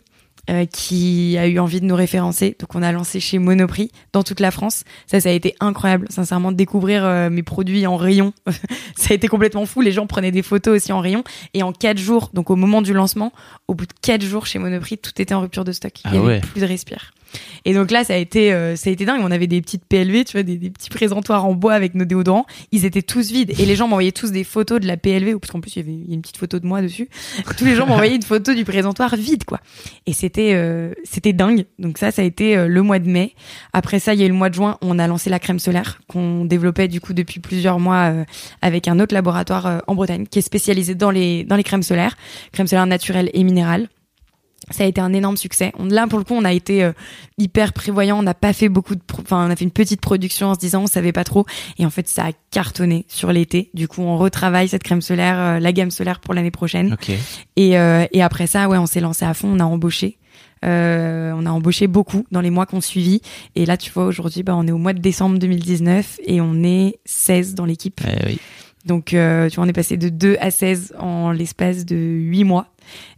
euh, 0.50 0.66
qui 0.66 1.36
a 1.38 1.46
eu 1.46 1.58
envie 1.58 1.80
de 1.80 1.86
nous 1.86 1.94
référencer. 1.94 2.56
Donc 2.58 2.74
on 2.74 2.82
a 2.82 2.90
lancé 2.92 3.20
chez 3.20 3.38
Monoprix 3.38 3.90
dans 4.12 4.22
toute 4.22 4.40
la 4.40 4.50
France. 4.50 4.82
Ça, 5.06 5.20
ça 5.20 5.28
a 5.28 5.32
été 5.32 5.54
incroyable, 5.60 6.06
sincèrement, 6.10 6.50
de 6.52 6.56
découvrir 6.56 7.04
euh, 7.04 7.30
mes 7.30 7.42
produits 7.42 7.86
en 7.86 7.96
rayon. 7.96 8.32
ça 8.96 9.08
a 9.10 9.14
été 9.14 9.28
complètement 9.28 9.66
fou. 9.66 9.80
Les 9.82 9.92
gens 9.92 10.06
prenaient 10.06 10.32
des 10.32 10.42
photos 10.42 10.76
aussi 10.76 10.92
en 10.92 11.00
rayon. 11.00 11.22
Et 11.54 11.62
en 11.62 11.72
quatre 11.72 11.98
jours, 11.98 12.30
donc 12.34 12.50
au 12.50 12.56
moment 12.56 12.82
du 12.82 12.92
lancement, 12.92 13.32
au 13.68 13.74
bout 13.74 13.86
de 13.86 13.92
quatre 14.02 14.24
jours 14.24 14.46
chez 14.46 14.58
Monoprix, 14.58 14.98
tout 14.98 15.12
était 15.22 15.34
en 15.34 15.40
rupture 15.40 15.64
de 15.64 15.72
stock. 15.72 15.92
Il 16.04 16.12
y 16.12 16.16
Ah 16.16 16.18
avait 16.18 16.26
ouais. 16.26 16.40
plus 16.40 16.60
de 16.60 16.66
respire. 16.66 17.12
Et 17.64 17.74
donc 17.74 17.90
là, 17.90 18.04
ça 18.04 18.14
a 18.14 18.16
été, 18.16 18.52
euh, 18.52 18.76
ça 18.76 18.90
a 18.90 18.92
été 18.92 19.04
dingue. 19.04 19.20
On 19.22 19.30
avait 19.30 19.46
des 19.46 19.60
petites 19.60 19.84
PLV, 19.84 20.24
tu 20.24 20.32
vois, 20.32 20.42
des, 20.42 20.58
petits 20.70 20.90
présentoirs 20.90 21.44
en 21.44 21.54
bois 21.54 21.74
avec 21.74 21.94
nos 21.94 22.04
déodorants. 22.04 22.46
Ils 22.72 22.84
étaient 22.84 23.02
tous 23.02 23.30
vides. 23.30 23.52
Et 23.58 23.66
les 23.66 23.76
gens 23.76 23.88
m'envoyaient 23.88 24.12
tous 24.12 24.30
des 24.32 24.44
photos 24.44 24.80
de 24.80 24.86
la 24.86 24.96
PLV, 24.96 25.38
parce 25.38 25.50
qu'en 25.50 25.60
plus, 25.60 25.76
il 25.76 25.78
y 25.78 25.82
avait 25.82 26.12
une 26.14 26.22
petite 26.22 26.36
photo 26.36 26.58
de 26.58 26.66
moi 26.66 26.82
dessus. 26.82 27.08
Tous 27.56 27.64
les 27.64 27.74
gens 27.74 27.86
m'envoyaient 27.86 28.16
une 28.16 28.22
photo 28.22 28.54
du 28.54 28.64
présentoir 28.64 29.16
vide, 29.16 29.44
quoi. 29.44 29.60
Et 30.06 30.12
c'était, 30.12 30.54
euh, 30.54 30.92
c'était 31.04 31.32
dingue. 31.32 31.66
Donc 31.78 31.98
ça, 31.98 32.10
ça 32.10 32.22
a 32.22 32.24
été 32.24 32.56
euh, 32.56 32.68
le 32.68 32.82
mois 32.82 32.98
de 32.98 33.08
mai. 33.08 33.34
Après 33.72 33.98
ça, 33.98 34.14
il 34.14 34.20
y 34.20 34.22
a 34.22 34.26
eu 34.26 34.30
le 34.30 34.34
mois 34.34 34.48
de 34.48 34.54
juin. 34.54 34.78
On 34.80 34.98
a 34.98 35.06
lancé 35.06 35.30
la 35.30 35.38
crème 35.38 35.58
solaire 35.58 36.00
qu'on 36.08 36.44
développait 36.44 36.88
du 36.88 37.00
coup 37.00 37.12
depuis 37.12 37.40
plusieurs 37.40 37.78
mois 37.78 38.10
euh, 38.10 38.24
avec 38.60 38.88
un 38.88 39.00
autre 39.00 39.14
laboratoire 39.14 39.66
euh, 39.66 39.78
en 39.86 39.94
Bretagne 39.94 40.26
qui 40.26 40.38
est 40.38 40.42
spécialisé 40.42 40.94
dans 40.94 41.10
les 41.10 41.44
dans 41.44 41.56
les 41.56 41.64
crèmes 41.64 41.82
solaires, 41.82 42.16
crèmes 42.52 42.66
solaires 42.66 42.86
naturelles 42.86 43.30
et 43.34 43.44
minérales. 43.44 43.88
Ça 44.70 44.84
a 44.84 44.86
été 44.86 45.00
un 45.00 45.12
énorme 45.12 45.36
succès. 45.36 45.72
On, 45.78 45.86
là, 45.86 46.06
pour 46.06 46.18
le 46.18 46.24
coup, 46.24 46.34
on 46.34 46.44
a 46.44 46.52
été 46.52 46.84
euh, 46.84 46.92
hyper 47.38 47.72
prévoyant. 47.72 48.18
On 48.18 48.22
n'a 48.22 48.34
pas 48.34 48.52
fait 48.52 48.68
beaucoup 48.68 48.94
de, 48.94 49.00
enfin, 49.20 49.46
on 49.46 49.50
a 49.50 49.56
fait 49.56 49.64
une 49.64 49.70
petite 49.70 50.00
production 50.00 50.48
en 50.48 50.54
se 50.54 50.60
disant, 50.60 50.82
on 50.82 50.86
savait 50.86 51.12
pas 51.12 51.24
trop. 51.24 51.46
Et 51.78 51.86
en 51.86 51.90
fait, 51.90 52.08
ça 52.08 52.26
a 52.26 52.32
cartonné 52.50 53.04
sur 53.08 53.32
l'été. 53.32 53.70
Du 53.74 53.88
coup, 53.88 54.02
on 54.02 54.16
retravaille 54.16 54.68
cette 54.68 54.82
crème 54.82 55.02
solaire, 55.02 55.38
euh, 55.38 55.58
la 55.58 55.72
gamme 55.72 55.90
solaire 55.90 56.20
pour 56.20 56.34
l'année 56.34 56.50
prochaine. 56.50 56.94
Ok. 56.94 57.10
Et, 57.56 57.78
euh, 57.78 58.06
et 58.12 58.22
après 58.22 58.46
ça, 58.46 58.68
ouais, 58.68 58.78
on 58.78 58.86
s'est 58.86 59.00
lancé 59.00 59.24
à 59.24 59.34
fond. 59.34 59.48
On 59.48 59.60
a 59.60 59.64
embauché. 59.64 60.18
Euh, 60.64 61.32
on 61.34 61.44
a 61.46 61.50
embauché 61.50 61.86
beaucoup 61.86 62.24
dans 62.30 62.40
les 62.40 62.50
mois 62.50 62.66
qu'on 62.66 62.80
suivi. 62.80 63.20
Et 63.56 63.66
là, 63.66 63.76
tu 63.76 63.90
vois, 63.90 64.06
aujourd'hui, 64.06 64.42
bah, 64.42 64.54
on 64.56 64.66
est 64.66 64.72
au 64.72 64.78
mois 64.78 64.92
de 64.92 65.00
décembre 65.00 65.38
2019 65.38 66.20
et 66.24 66.40
on 66.40 66.62
est 66.62 66.98
16 67.04 67.54
dans 67.54 67.64
l'équipe. 67.64 68.00
Eh 68.06 68.26
oui. 68.26 68.38
Donc, 68.84 69.14
euh, 69.14 69.48
tu 69.48 69.56
vois, 69.56 69.64
on 69.64 69.68
est 69.68 69.72
passé 69.72 69.96
de 69.96 70.08
2 70.08 70.36
à 70.40 70.50
16 70.50 70.94
en 70.98 71.30
l'espace 71.30 71.84
de 71.84 71.96
8 71.96 72.44
mois. 72.44 72.66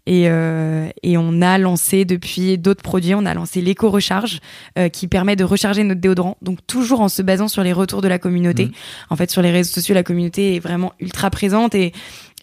Et, 0.06 0.28
euh, 0.28 0.88
et 1.02 1.16
on 1.16 1.40
a 1.40 1.56
lancé 1.58 2.04
depuis 2.04 2.58
d'autres 2.58 2.82
produits. 2.82 3.14
On 3.14 3.24
a 3.24 3.34
lancé 3.34 3.60
l'éco-recharge 3.60 4.40
euh, 4.78 4.88
qui 4.88 5.08
permet 5.08 5.36
de 5.36 5.44
recharger 5.44 5.82
notre 5.82 6.00
déodorant. 6.00 6.36
Donc, 6.42 6.58
toujours 6.66 7.00
en 7.00 7.08
se 7.08 7.22
basant 7.22 7.48
sur 7.48 7.62
les 7.62 7.72
retours 7.72 8.02
de 8.02 8.08
la 8.08 8.18
communauté. 8.18 8.70
En 9.10 9.16
fait, 9.16 9.30
sur 9.30 9.42
les 9.42 9.50
réseaux 9.50 9.72
sociaux, 9.72 9.94
la 9.94 10.02
communauté 10.02 10.56
est 10.56 10.60
vraiment 10.60 10.92
ultra 11.00 11.30
présente 11.30 11.74
et, 11.74 11.92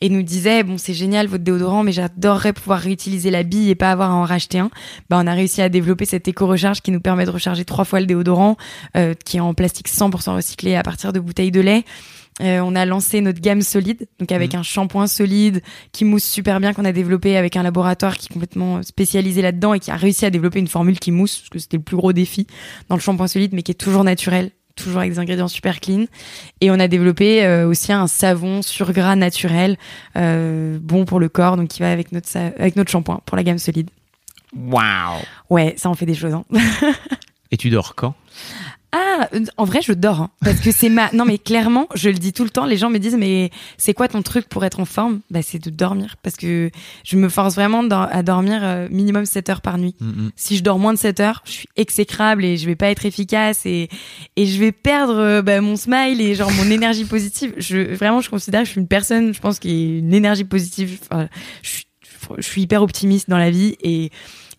et 0.02 0.10
nous 0.10 0.24
disait 0.24 0.64
bon 0.64 0.78
c'est 0.78 0.94
génial 0.94 1.28
votre 1.28 1.44
déodorant 1.44 1.84
mais 1.84 1.92
j'adorerais 1.92 2.54
pouvoir 2.54 2.80
réutiliser 2.80 3.30
la 3.30 3.44
bille 3.44 3.70
et 3.70 3.76
pas 3.76 3.92
avoir 3.92 4.12
à 4.12 4.16
en 4.16 4.24
racheter 4.24 4.60
un 4.60 4.72
bah 5.10 5.20
on 5.24 5.28
a 5.28 5.34
réussi 5.34 5.62
à 5.62 5.70
développer 5.70 6.06
cette 6.06 6.28
éco-recharge 6.28 6.82
qui 6.82 6.92
nous 6.92 7.00
permet 7.00 7.26
de 7.26 7.30
recharger 7.30 7.66
trois 7.66 7.86
fois 7.86 8.00
le 8.00 8.08
déodorant 8.08 8.58
euh, 8.98 9.14
qui 9.26 9.38
est 9.38 9.42
en 9.42 9.54
plastique 9.54 9.88
100% 9.88 10.36
recyclé 10.36 10.76
à 10.76 10.84
partir 10.84 11.14
de 11.14 11.20
bouteilles 11.20 11.52
de 11.52 11.62
lait 11.62 11.86
Euh, 12.42 12.60
on 12.62 12.76
a 12.76 12.86
lancé 12.86 13.22
notre 13.22 13.40
gamme 13.40 13.62
solide, 13.62 14.08
donc 14.20 14.32
avec 14.32 14.56
un 14.56 14.64
shampoing 14.64 15.08
solide 15.08 15.62
qui 15.92 16.06
mousse 16.06 16.24
super 16.24 16.60
bien 16.60 16.74
qu'on 16.74 16.86
a 16.86 16.92
développé 16.92 17.38
avec 17.38 17.56
un 17.56 17.64
laboratoire 17.64 18.18
qui 18.18 18.28
est 18.28 18.34
complètement 18.34 18.82
spécialisé 18.84 19.42
là-dedans 19.42 19.74
et 19.74 19.80
qui 19.80 19.92
a 19.92 19.96
réussi 19.96 20.26
à 20.26 20.30
développer 20.30 20.60
une 20.60 20.68
formule 20.68 20.98
qui 20.98 21.12
mousse, 21.12 21.40
parce 21.40 21.50
que 21.50 21.60
c'était 21.60 21.78
le 21.78 21.84
plus 21.84 21.98
gros 21.98 22.14
défi 22.14 22.48
dans 22.90 22.96
le 22.96 23.02
shampoing 23.02 23.28
solide, 23.28 23.54
mais 23.54 23.64
qui 23.64 23.72
est 23.72 23.76
toujours 23.76 24.04
naturel, 24.04 24.52
toujours 24.76 25.00
avec 25.00 25.12
des 25.12 25.20
ingrédients 25.20 25.50
super 25.50 25.80
clean. 25.82 26.06
Et 26.62 26.72
on 26.72 26.80
a 26.80 26.88
développé 26.88 27.46
euh, 27.46 27.68
aussi 27.68 27.92
un 27.92 28.08
savon 28.08 28.62
sur 28.62 28.92
gras 28.92 29.16
naturel, 29.16 29.78
euh, 30.16 30.80
bon 30.82 31.06
pour 31.06 31.20
le 31.20 31.30
corps, 31.30 31.58
donc 31.58 31.68
qui 31.68 31.82
va 31.82 31.92
avec 31.92 32.12
notre 32.12 32.36
avec 32.38 32.76
notre 32.76 32.90
shampoing 32.90 33.22
pour 33.26 33.38
la 33.38 33.44
gamme 33.44 33.60
solide. 33.60 33.90
Waouh. 34.56 35.22
Ouais, 35.50 35.76
ça 35.78 35.90
en 35.90 35.96
fait 35.96 36.06
des 36.06 36.16
choses. 36.16 36.34
Hein. 36.34 36.44
Et 37.52 37.58
tu 37.58 37.70
dors 37.70 37.96
quand? 37.96 38.16
Ah, 38.94 39.30
euh, 39.34 39.46
en 39.56 39.64
vrai, 39.64 39.80
je 39.82 39.94
dors. 39.94 40.20
hein, 40.20 40.30
parce 40.44 40.60
que 40.60 40.72
c'est 40.72 40.90
ma. 40.90 41.10
Non, 41.14 41.24
mais 41.24 41.38
clairement, 41.38 41.88
je 41.96 42.10
le 42.10 42.16
dis 42.18 42.34
tout 42.34 42.44
le 42.44 42.50
temps. 42.50 42.66
Les 42.66 42.76
gens 42.76 42.90
me 42.90 42.98
disent, 43.00 43.16
mais 43.18 43.50
c'est 43.78 43.94
quoi 43.94 44.10
ton 44.10 44.22
truc 44.22 44.50
pour 44.50 44.66
être 44.66 44.82
en 44.82 44.86
forme? 44.86 45.22
Bah, 45.30 45.42
c'est 45.42 45.60
de 45.64 45.70
dormir. 45.70 46.16
Parce 46.24 46.36
que 46.36 46.70
je 47.06 47.16
me 47.16 47.30
force 47.30 47.56
vraiment 47.56 47.84
à 47.90 48.22
dormir 48.22 48.60
euh, 48.64 48.88
minimum 48.92 49.26
7 49.26 49.50
heures 49.50 49.62
par 49.62 49.78
nuit. 49.78 49.96
Mm-mm. 50.02 50.32
Si 50.36 50.58
je 50.58 50.64
dors 50.64 50.78
moins 50.78 50.94
de 50.94 50.98
7 51.00 51.22
heures, 51.22 51.42
je 51.46 51.52
suis 51.52 51.70
exécrable 51.78 52.44
et 52.44 52.58
je 52.58 52.66
vais 52.66 52.76
pas 52.76 52.90
être 52.92 53.06
efficace 53.06 53.66
et, 53.66 53.88
et 54.36 54.46
je 54.46 54.60
vais 54.60 54.74
perdre 54.74 55.16
euh, 55.16 55.42
bah, 55.42 55.62
mon 55.62 55.78
smile 55.78 56.20
et 56.20 56.36
genre 56.36 56.52
mon 56.52 56.66
énergie 56.72 57.06
positive. 57.06 57.54
Je, 57.58 57.94
vraiment, 57.96 58.20
je 58.20 58.30
considère 58.30 58.62
que 58.62 58.66
je 58.68 58.72
suis 58.72 58.82
une 58.82 58.88
personne, 58.88 59.34
je 59.34 59.40
pense, 59.40 59.60
qui 59.60 59.70
a 59.70 59.98
une 60.00 60.14
énergie 60.14 60.44
positive. 60.44 61.00
Enfin, 61.10 61.30
je, 61.62 61.70
suis- 61.70 61.86
je 62.38 62.42
suis 62.44 62.62
hyper 62.64 62.82
optimiste 62.84 63.30
dans 63.30 63.38
la 63.38 63.52
vie 63.52 63.78
et 63.82 64.10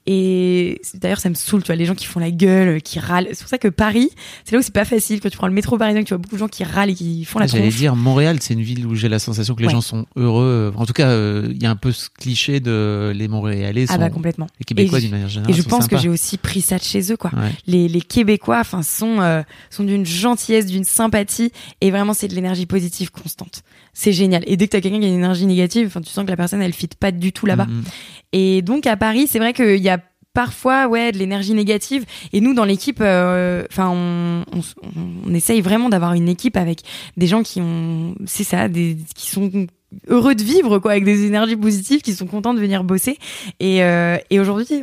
et 0.07 0.81
d'ailleurs, 0.95 1.21
ça 1.21 1.29
me 1.31 1.35
saoule, 1.35 1.63
tu 1.63 1.69
vois, 1.69 1.77
les 1.77 1.85
gens 1.85 1.95
qui 1.95 2.07
font 2.07 2.19
la 2.19 2.31
gueule, 2.33 2.83
qui 2.83 2.99
râlent. 2.99 3.29
C'est 3.33 3.41
pour 3.41 3.49
ça 3.49 3.59
que 3.59 3.69
Paris, 3.69 4.11
c'est 4.45 4.53
là 4.53 4.59
où 4.59 4.63
c'est 4.63 4.75
pas 4.75 4.85
facile. 4.85 5.21
Quand 5.21 5.29
tu 5.29 5.37
prends 5.37 5.47
le 5.47 5.53
métro 5.53 5.79
parisien, 5.79 6.03
que 6.03 6.07
tu 6.09 6.15
vois 6.15 6.19
beaucoup 6.19 6.35
de 6.35 6.41
gens 6.41 6.49
qui 6.49 6.65
râlent 6.65 6.91
et 6.91 6.95
qui 6.95 7.25
font 7.25 7.39
la 7.39 7.47
J'allais 7.47 7.63
tronche. 7.69 7.77
dire 7.77 7.95
Montréal, 7.95 8.39
c'est 8.41 8.55
une 8.55 8.63
ville 8.63 8.85
où 8.87 8.95
j'ai 8.97 9.09
la 9.09 9.19
sensation 9.21 9.55
que 9.55 9.61
les 9.61 9.67
Ouais. 9.69 9.73
gens 9.73 9.81
sont 9.81 10.07
heureux. 10.17 10.73
En 10.77 10.87
tout 10.87 10.93
cas, 10.93 11.07
euh, 11.09 11.49
il 11.55 11.63
y 11.63 11.67
a 11.67 11.71
un 11.71 11.77
peu 11.77 11.93
ce 11.93 12.09
cliché 12.11 12.59
de 12.61 13.13
les 13.15 13.29
Montréalais 13.29 13.87
sont 13.87 13.93
Ah 13.95 13.99
bah 13.99 14.11
complètement. 14.11 14.49
les 14.59 14.65
Québécois 14.65 14.99
d'une 15.01 15.11
manière 15.13 15.29
générale. 15.29 15.55
Et 15.55 15.57
je 15.57 15.63
pense 15.63 15.87
que 15.87 15.97
j'ai 15.97 16.09
aussi 16.09 16.37
pris 16.37 16.61
ça 16.63 16.79
de 16.79 16.83
chez 16.83 17.13
eux, 17.13 17.17
quoi. 17.17 17.31
Ouais. 17.35 17.53
Les, 17.67 17.89
les 17.89 18.01
Québécois, 18.01 18.59
enfin, 18.61 18.83
sont 18.83 19.21
euh, 19.21 19.43
sont 19.71 19.85
d'une 19.85 20.05
gentillesse, 20.05 20.67
d'une 20.67 20.85
sympathie, 20.85 21.53
et 21.81 21.91
vraiment 21.93 22.13
c'est 22.15 22.29
de 22.29 22.35
l'énergie 22.35 22.67
positive 22.67 23.11
constante. 23.13 23.63
C'est 23.93 24.13
génial. 24.13 24.43
Et 24.47 24.57
dès 24.57 24.67
que 24.67 24.73
t'as 24.73 24.81
quelqu'un 24.81 24.99
qui 25.01 25.05
a 25.05 25.09
une 25.09 25.15
énergie 25.15 25.47
négative, 25.47 25.87
enfin, 25.89 26.01
tu 26.01 26.11
sens 26.11 26.25
que 26.25 26.31
la 26.31 26.37
personne 26.37 26.63
elle 26.63 26.73
fit 26.73 26.89
pas 26.99 27.11
du 27.13 27.33
tout 27.33 27.45
là-bas. 27.47 27.67
Mhm. 27.67 27.83
Et 28.33 28.63
donc 28.63 28.87
à 28.87 28.97
Paris, 28.97 29.27
c'est 29.29 29.39
vrai 29.39 29.53
qu'il 29.53 29.77
y 29.83 29.89
a 29.91 29.99
parfois 30.35 30.89
ouais 30.89 31.13
de 31.13 31.19
l'énergie 31.19 31.53
négative 31.53 32.07
et 32.33 32.41
nous 32.41 32.55
dans 32.55 32.65
l'équipe 32.65 33.03
euh, 33.03 33.65
enfin 33.71 33.91
on, 33.91 34.45
on, 34.51 34.61
on- 34.61 35.29
on 35.31 35.35
essaye 35.35 35.61
vraiment 35.61 35.91
d'avoir 35.91 36.15
une 36.15 36.27
équipe 36.27 36.57
avec 36.57 36.81
des 37.19 37.27
gens 37.27 37.43
qui 37.43 37.61
ont 37.61 38.15
c'est 38.25 38.43
ça 38.45 38.69
des 38.69 38.97
qui 39.15 39.29
sont 39.29 39.51
heureux 40.09 40.35
de 40.35 40.43
vivre 40.43 40.79
quoi 40.79 40.93
avec 40.93 41.05
des 41.05 41.27
énergies 41.27 41.57
positives 41.57 42.01
qui 42.01 42.15
sont 42.15 42.25
contents 42.27 42.55
de 42.55 42.61
venir 42.61 42.83
bosser 42.83 43.19
et, 43.61 43.83
euh, 43.85 44.17
et 44.31 44.41
aujourd'hui 44.41 44.81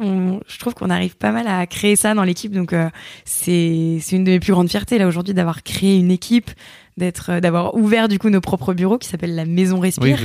je 0.47 0.60
trouve 0.60 0.76
qu'on 0.76 0.91
arrive 0.91 1.18
pas 1.18 1.32
mal 1.32 1.47
à 1.47 1.66
créer 1.66 1.95
ça 1.95 2.14
dans 2.14 2.24
l'équipe 2.24 2.51
donc 2.53 2.72
euh, 2.74 2.88
c'est 3.26 3.97
c'est 4.01 4.18
une 4.18 4.26
de 4.26 4.30
mes 4.34 4.39
plus 4.39 4.51
grandes 4.53 4.70
fiertés 4.70 4.99
là 4.99 5.07
aujourd'hui 5.07 5.34
d'avoir 5.34 5.64
créé 5.64 5.97
une 5.97 6.12
équipe 6.12 6.51
d'être 7.00 7.32
euh, 7.32 7.39
d'avoir 7.39 7.74
ouvert 7.74 8.08
du 8.08 8.20
coup 8.20 8.30
nos 8.30 8.41
propres 8.41 8.76
bureaux 8.76 9.00
qui 9.00 9.08
s'appelle 9.10 9.34
la 9.34 9.45
maison 9.45 9.80
respire 9.80 10.20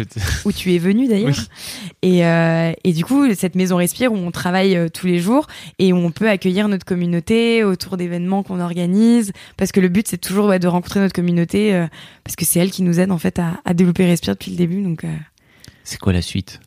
où 0.45 0.53
tu 0.53 0.75
es 0.75 0.79
venu 0.79 1.09
d'ailleurs. 1.09 1.35
Et, 2.03 2.27
euh, 2.27 2.73
et 2.85 2.93
du 2.93 3.03
coup, 3.05 3.33
cette 3.35 3.55
maison 3.55 3.77
respire 3.77 4.13
où 4.13 4.17
on 4.17 4.31
travaille 4.31 4.77
euh, 4.77 4.89
tous 4.91 5.07
les 5.07 5.19
jours 5.21 5.47
et 5.79 5.95
où 5.95 5.97
on 5.97 6.11
peut 6.11 6.29
accueillir 6.29 6.69
notre 6.69 6.85
communauté 6.85 7.65
autour 7.65 7.97
d'événements 7.97 8.43
qu'on 8.43 8.61
organise. 8.61 9.33
Parce 9.57 9.73
que 9.73 9.81
le 9.81 9.89
but, 9.89 10.07
c'est 10.07 10.19
toujours 10.19 10.49
ouais, 10.49 10.59
de 10.59 10.69
rencontrer 10.69 11.01
notre 11.01 11.15
communauté 11.15 11.75
euh, 11.75 11.87
parce 12.25 12.37
que 12.37 12.45
c'est 12.45 12.61
elle 12.61 12.71
qui 12.71 12.83
nous 12.83 13.01
aide 13.01 13.11
en 13.11 13.19
fait 13.19 13.39
à, 13.39 13.55
à 13.65 13.73
développer 13.73 14.05
Respire 14.05 14.35
depuis 14.35 14.51
le 14.51 14.59
début. 14.59 14.83
Donc 14.83 15.07
C'est 15.85 15.99
quoi 15.99 16.13
la 16.13 16.21
suite? 16.21 16.61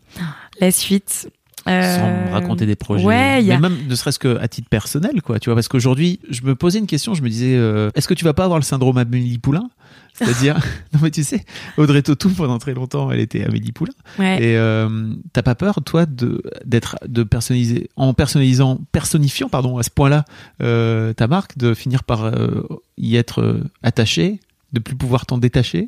La 0.60 0.72
suite. 0.72 1.30
Sans 1.66 2.32
raconter 2.32 2.66
des 2.66 2.76
projets. 2.78 3.06
Ouais, 3.06 3.16
a. 3.16 3.42
Mais 3.42 3.58
même 3.60 3.78
ne 3.88 3.96
serait-ce 3.96 4.20
que 4.20 4.38
à 4.40 4.48
titre 4.48 4.70
personnel, 4.70 5.22
quoi. 5.22 5.38
Tu 5.38 5.50
vois, 5.50 5.56
parce 5.56 5.68
qu'aujourd'hui, 5.68 6.20
je 6.30 6.44
me 6.44 6.56
posais 6.56 6.80
une 6.80 6.88
question. 6.88 7.14
Je 7.14 7.22
me 7.22 7.30
disais, 7.30 7.56
euh, 7.56 7.90
est-ce 7.94 8.08
que 8.08 8.14
tu 8.14 8.24
vas 8.24 8.34
pas 8.34 8.46
avoir 8.46 8.58
le 8.58 8.64
syndrome 8.64 8.98
Amélie 8.98 9.38
Poulain? 9.38 9.70
C'est-à-dire, 10.18 10.56
non 10.94 11.00
mais 11.04 11.12
tu 11.12 11.24
sais, 11.24 11.46
Audrey 11.78 12.02
Tautou 12.02 12.30
pendant 12.30 12.58
très 12.58 12.74
longtemps, 12.74 13.12
elle 13.12 13.20
était 13.20 13.44
Amélie 13.44 13.72
Poulain. 13.72 13.94
Ouais. 14.18 14.42
Et 14.42 14.58
euh, 14.58 15.14
t'as 15.34 15.44
pas 15.44 15.56
peur, 15.56 15.80
toi, 15.86 16.06
de 16.06 16.42
d'être 16.66 16.98
de 17.08 17.24
personnaliser 17.24 17.90
en 17.96 18.14
personnalisant, 18.14 18.80
personnifiant, 18.92 19.48
pardon, 19.50 19.78
à 19.78 19.84
ce 19.84 19.90
point-là, 19.92 20.26
euh, 20.64 21.14
ta 21.14 21.28
marque, 21.28 21.58
de 21.58 21.74
finir 21.74 22.04
par 22.04 22.26
euh, 22.26 22.64
y 22.98 23.16
être 23.16 23.62
attaché, 23.84 24.40
de 24.74 24.80
plus 24.80 24.96
pouvoir 24.96 25.26
t'en 25.26 25.38
détacher? 25.38 25.86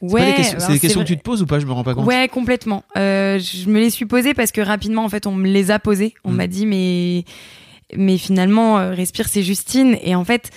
C'est 0.00 0.06
Ouais, 0.12 0.20
pas 0.20 0.26
des 0.26 0.34
questions, 0.34 0.58
c'est 0.60 0.72
des 0.72 0.78
questions 0.80 1.00
que 1.00 1.06
tu 1.06 1.16
te 1.16 1.22
poses 1.22 1.40
ou 1.42 1.46
pas 1.46 1.58
Je 1.58 1.64
me 1.66 1.72
rends 1.72 1.82
pas 1.82 1.94
compte? 1.94 2.06
Ouais, 2.06 2.28
complètement. 2.28 2.84
Je 2.94 3.68
me 3.68 3.80
les 3.80 3.90
suis 3.90 4.04
posées 4.06 4.34
parce 4.34 4.52
que 4.52 4.60
rapidement, 4.60 5.04
en 5.04 5.08
fait, 5.08 5.26
on 5.26 5.34
me 5.34 5.48
les 5.48 5.70
a 5.70 5.78
posées. 5.78 6.14
On 6.22 6.32
Mm. 6.32 6.36
m'a 6.36 6.46
dit, 6.46 6.66
mais, 6.66 7.24
mais 7.96 8.18
finalement, 8.18 8.76
respire, 8.90 9.26
c'est 9.26 9.42
Justine. 9.42 9.96
Et 10.02 10.14
en 10.14 10.24
fait, 10.24 10.50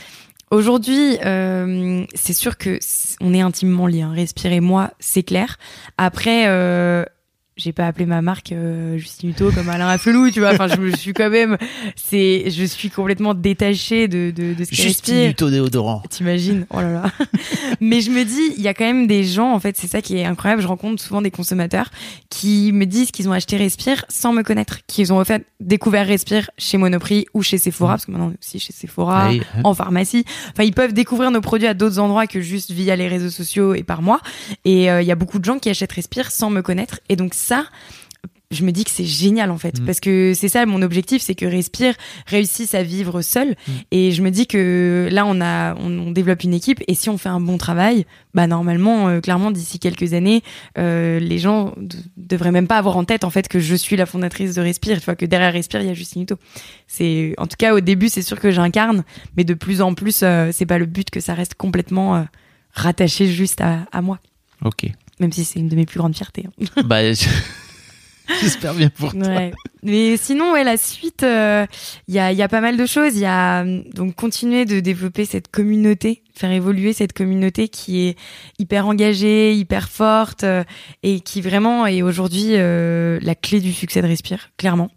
aujourd'hui, 0.51 1.17
euh, 1.25 2.05
c'est 2.13 2.33
sûr 2.33 2.57
que 2.57 2.79
on 3.21 3.33
est 3.33 3.41
intimement 3.41 3.87
liés. 3.87 4.01
Hein. 4.01 4.13
Respire 4.13 4.51
et 4.51 4.59
moi, 4.59 4.91
c'est 4.99 5.23
clair. 5.23 5.57
Après, 5.97 6.47
euh, 6.47 7.05
j'ai 7.59 7.73
pas 7.73 7.85
appelé 7.87 8.05
ma 8.05 8.21
marque 8.21 8.51
euh, 8.51 8.97
Justine 8.97 9.31
Hutto 9.31 9.51
comme 9.51 9.69
Alain 9.69 9.87
Afelou, 9.89 10.31
tu 10.31 10.39
vois. 10.39 10.51
Enfin, 10.53 10.67
je 10.67 10.77
me 10.77 10.91
suis 10.95 11.13
quand 11.13 11.29
même, 11.29 11.57
c'est, 11.95 12.49
je 12.49 12.63
suis 12.63 12.89
complètement 12.89 13.33
détachée 13.33 14.07
de, 14.07 14.31
de, 14.35 14.53
de 14.53 14.63
ce 14.63 14.73
Justine. 14.73 15.29
Hutto 15.31 15.49
déodorant. 15.49 16.01
T'imagines? 16.09 16.65
Oh 16.71 16.79
là 16.81 16.91
là. 16.91 17.11
Mais 17.81 18.01
je 18.01 18.11
me 18.11 18.23
dis, 18.23 18.53
il 18.57 18.61
y 18.63 18.67
a 18.67 18.73
quand 18.73 18.85
même 18.85 19.07
des 19.07 19.23
gens, 19.23 19.53
en 19.53 19.59
fait, 19.59 19.75
c'est 19.77 19.87
ça 19.87 20.01
qui 20.01 20.17
est 20.17 20.25
incroyable. 20.25 20.61
Je 20.61 20.67
rencontre 20.67 21.01
souvent 21.01 21.21
des 21.21 21.31
consommateurs 21.31 21.89
qui 22.29 22.71
me 22.71 22.85
disent 22.85 23.11
qu'ils 23.11 23.27
ont 23.29 23.33
acheté 23.33 23.57
Respire 23.57 24.05
sans 24.09 24.31
me 24.31 24.41
connaître, 24.41 24.79
qu'ils 24.87 25.11
ont 25.11 25.19
en 25.19 25.25
fait 25.25 25.45
découvert 25.59 26.07
Respire 26.07 26.49
chez 26.57 26.77
Monoprix 26.77 27.25
ou 27.33 27.41
chez 27.41 27.57
Sephora, 27.57 27.93
parce 27.93 28.05
que 28.05 28.11
maintenant 28.11 28.27
on 28.27 28.31
est 28.31 28.39
aussi 28.41 28.59
chez 28.59 28.71
Sephora, 28.73 29.27
Ah 29.27 29.31
hein. 29.31 29.61
en 29.63 29.73
pharmacie. 29.73 30.23
Enfin, 30.51 30.63
ils 30.63 30.73
peuvent 30.73 30.93
découvrir 30.93 31.29
nos 31.31 31.41
produits 31.41 31.67
à 31.67 31.73
d'autres 31.73 31.99
endroits 31.99 32.25
que 32.27 32.39
juste 32.41 32.71
via 32.71 32.95
les 32.95 33.07
réseaux 33.07 33.29
sociaux 33.29 33.73
et 33.73 33.83
par 33.83 34.01
moi. 34.01 34.21
Et 34.65 34.89
euh, 34.89 35.01
il 35.01 35.07
y 35.07 35.11
a 35.11 35.15
beaucoup 35.15 35.39
de 35.39 35.45
gens 35.45 35.59
qui 35.59 35.69
achètent 35.69 35.91
Respire 35.91 36.31
sans 36.31 36.49
me 36.49 36.61
connaître. 36.61 36.99
Et 37.09 37.15
donc 37.15 37.33
ça, 37.49 37.65
je 38.51 38.63
me 38.63 38.71
dis 38.71 38.83
que 38.83 38.89
c'est 38.89 39.05
génial 39.05 39.51
en 39.51 39.59
fait. 39.59 39.79
Mm. 39.79 39.85
parce 39.85 39.99
que 39.99 40.33
c'est 40.35 40.49
ça 40.49 40.65
mon 40.65 40.81
objectif 40.81 41.21
c'est 41.21 41.35
que 41.35 41.45
Respire 41.45 41.93
réussisse 42.25 42.73
à 42.73 42.81
vivre 42.81 43.21
seul 43.21 43.49
Mm. 43.67 43.71
et 43.91 44.11
je 44.11 44.23
me 44.23 44.31
dis 44.31 44.47
que 44.47 45.07
là 45.11 45.23
on 45.27 45.39
a 45.39 45.75
on, 45.75 45.91
on 46.07 46.11
développe 46.11 46.43
une 46.43 46.55
équipe. 46.55 46.81
Et 46.87 46.95
si 46.95 47.09
on 47.09 47.19
fait 47.19 47.29
un 47.29 47.39
bon 47.39 47.59
travail 47.59 48.07
bah 48.33 48.47
normalement 48.47 49.07
euh, 49.07 49.19
clairement 49.21 49.51
d'ici 49.51 49.77
quelques 49.77 50.13
années 50.13 50.41
euh, 50.79 51.19
les 51.19 51.37
gens 51.37 51.73
de- 51.77 51.95
devraient 52.17 52.51
même 52.51 52.65
pas 52.67 52.77
avoir 52.79 52.97
en 52.97 53.03
tête 53.03 53.23
en 53.23 53.29
fait 53.29 53.47
que 53.47 53.59
je 53.59 53.75
suis 53.75 53.95
la 53.95 54.07
fondatrice 54.07 54.55
de 54.55 54.61
Respire. 54.61 54.97
Tu 54.99 55.05
vois 55.05 55.15
que 55.15 55.27
derrière 55.27 55.53
Respire 55.53 55.81
il 55.81 55.87
y 55.87 55.91
a 55.91 55.93
Justine 55.93 56.23
Hutto 56.23 56.35
c'est 56.87 57.35
en 57.37 57.45
tout 57.45 57.57
cas 57.57 57.75
au 57.75 57.81
début 57.81 58.09
c'est 58.09 58.23
sûr 58.23 58.39
que 58.39 58.49
j'incarne. 58.49 59.03
Mais 59.37 59.43
de 59.43 59.53
plus 59.53 59.79
en 59.81 59.93
plus 59.93 60.21
euh, 60.23 60.49
c'est 60.51 60.65
pas 60.65 60.79
le 60.79 60.87
but 60.87 61.11
que 61.11 61.19
ça 61.19 61.35
reste 61.35 61.53
complètement 61.53 62.25
rattaché 62.73 63.27
juste 63.27 63.61
à, 63.61 63.85
à 63.91 64.01
moi. 64.01 64.17
Ok. 64.65 64.87
Même 65.19 65.31
si 65.31 65.43
c'est 65.45 65.59
une 65.59 65.69
de 65.69 65.75
mes 65.75 65.85
plus 65.85 65.97
grandes 65.99 66.15
fiertés 66.15 66.45
hein. 66.47 66.81
bah, 66.85 67.11
je- 67.13 67.27
j'espère 68.41 68.73
bien 68.75 68.89
pour 68.89 69.11
toi. 69.13 69.21
Ouais. 69.27 69.51
Mais 69.83 70.17
sinon, 70.17 70.51
ouais, 70.53 70.63
la 70.63 70.77
suite, 70.77 71.23
euh, 71.23 71.65
il 72.07 72.13
y, 72.13 72.19
a, 72.19 72.31
y 72.31 72.41
a 72.41 72.47
pas 72.47 72.61
mal 72.61 72.77
de 72.77 72.85
choses. 72.85 73.15
Il 73.15 73.21
y 73.21 73.25
a 73.25 73.63
euh, 73.63 73.81
donc 73.93 74.15
continuer 74.15 74.65
de 74.65 74.79
développer 74.81 75.25
cette 75.25 75.47
communauté, 75.49 76.21
faire 76.39 76.51
évoluer 76.51 76.93
cette 76.93 77.13
communauté 77.13 77.67
qui 77.67 78.07
est 78.07 78.17
hyper 78.57 78.87
engagée, 78.87 79.53
hyper 79.53 79.89
forte 79.89 80.43
euh, 80.43 80.63
et 81.03 81.19
qui 81.19 81.41
vraiment 81.41 81.85
est 81.85 82.01
aujourd'hui 82.01 82.53
euh, 82.53 83.19
la 83.21 83.35
clé 83.35 83.59
du 83.59 83.73
succès 83.73 84.01
de 84.01 84.07
Respire, 84.07 84.49
clairement. 84.57 84.89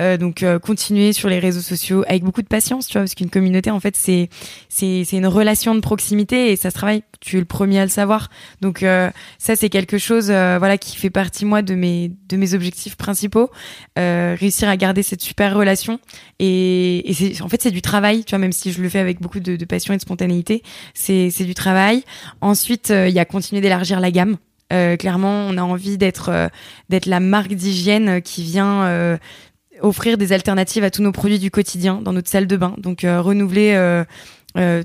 Euh, 0.00 0.16
donc 0.16 0.42
euh, 0.42 0.58
continuer 0.58 1.12
sur 1.12 1.28
les 1.28 1.38
réseaux 1.38 1.60
sociaux 1.60 2.04
avec 2.06 2.22
beaucoup 2.22 2.42
de 2.42 2.48
patience, 2.48 2.86
tu 2.86 2.94
vois, 2.94 3.02
parce 3.02 3.14
qu'une 3.14 3.30
communauté, 3.30 3.70
en 3.70 3.80
fait, 3.80 3.96
c'est 3.96 4.28
c'est 4.68 5.04
c'est 5.04 5.16
une 5.16 5.26
relation 5.26 5.74
de 5.74 5.80
proximité 5.80 6.52
et 6.52 6.56
ça 6.56 6.70
se 6.70 6.74
travaille. 6.74 7.02
Tu 7.20 7.36
es 7.36 7.40
le 7.40 7.46
premier 7.46 7.80
à 7.80 7.84
le 7.84 7.90
savoir. 7.90 8.28
Donc 8.60 8.82
euh, 8.82 9.10
ça, 9.38 9.56
c'est 9.56 9.68
quelque 9.68 9.98
chose, 9.98 10.30
euh, 10.30 10.56
voilà, 10.58 10.78
qui 10.78 10.96
fait 10.96 11.10
partie 11.10 11.44
moi 11.44 11.62
de 11.62 11.74
mes 11.74 12.12
de 12.28 12.36
mes 12.36 12.54
objectifs 12.54 12.96
principaux. 12.96 13.50
Réussir 13.96 14.68
à 14.68 14.76
garder 14.76 15.02
cette 15.02 15.22
super 15.22 15.54
relation 15.56 15.98
et, 16.38 17.10
et 17.10 17.14
c'est 17.14 17.42
en 17.42 17.48
fait 17.48 17.60
c'est 17.60 17.70
du 17.70 17.82
travail 17.82 18.24
tu 18.24 18.30
vois 18.30 18.38
même 18.38 18.52
si 18.52 18.72
je 18.72 18.80
le 18.80 18.88
fais 18.88 18.98
avec 18.98 19.20
beaucoup 19.20 19.40
de, 19.40 19.56
de 19.56 19.64
passion 19.64 19.92
et 19.92 19.96
de 19.96 20.02
spontanéité 20.02 20.62
c'est 20.94 21.44
du 21.44 21.54
travail 21.54 22.04
ensuite 22.40 22.90
euh, 22.90 23.08
il 23.08 23.14
y 23.14 23.18
a 23.18 23.24
continuer 23.24 23.60
d'élargir 23.60 24.00
la 24.00 24.10
gamme 24.10 24.36
Euh, 24.70 24.98
clairement 24.98 25.46
on 25.48 25.56
a 25.56 25.62
envie 25.62 25.96
d'être 25.96 26.28
euh, 26.28 26.48
d'être 26.90 27.06
la 27.06 27.20
marque 27.20 27.54
d'hygiène 27.54 28.20
qui 28.20 28.42
vient 28.42 29.18
offrir 29.80 30.18
des 30.18 30.32
alternatives 30.32 30.84
à 30.84 30.90
tous 30.90 31.02
nos 31.02 31.12
produits 31.12 31.38
du 31.38 31.50
quotidien 31.50 32.02
dans 32.02 32.12
notre 32.12 32.28
salle 32.28 32.46
de 32.46 32.56
bain 32.56 32.74
donc 32.78 33.00
renouveler 33.02 34.04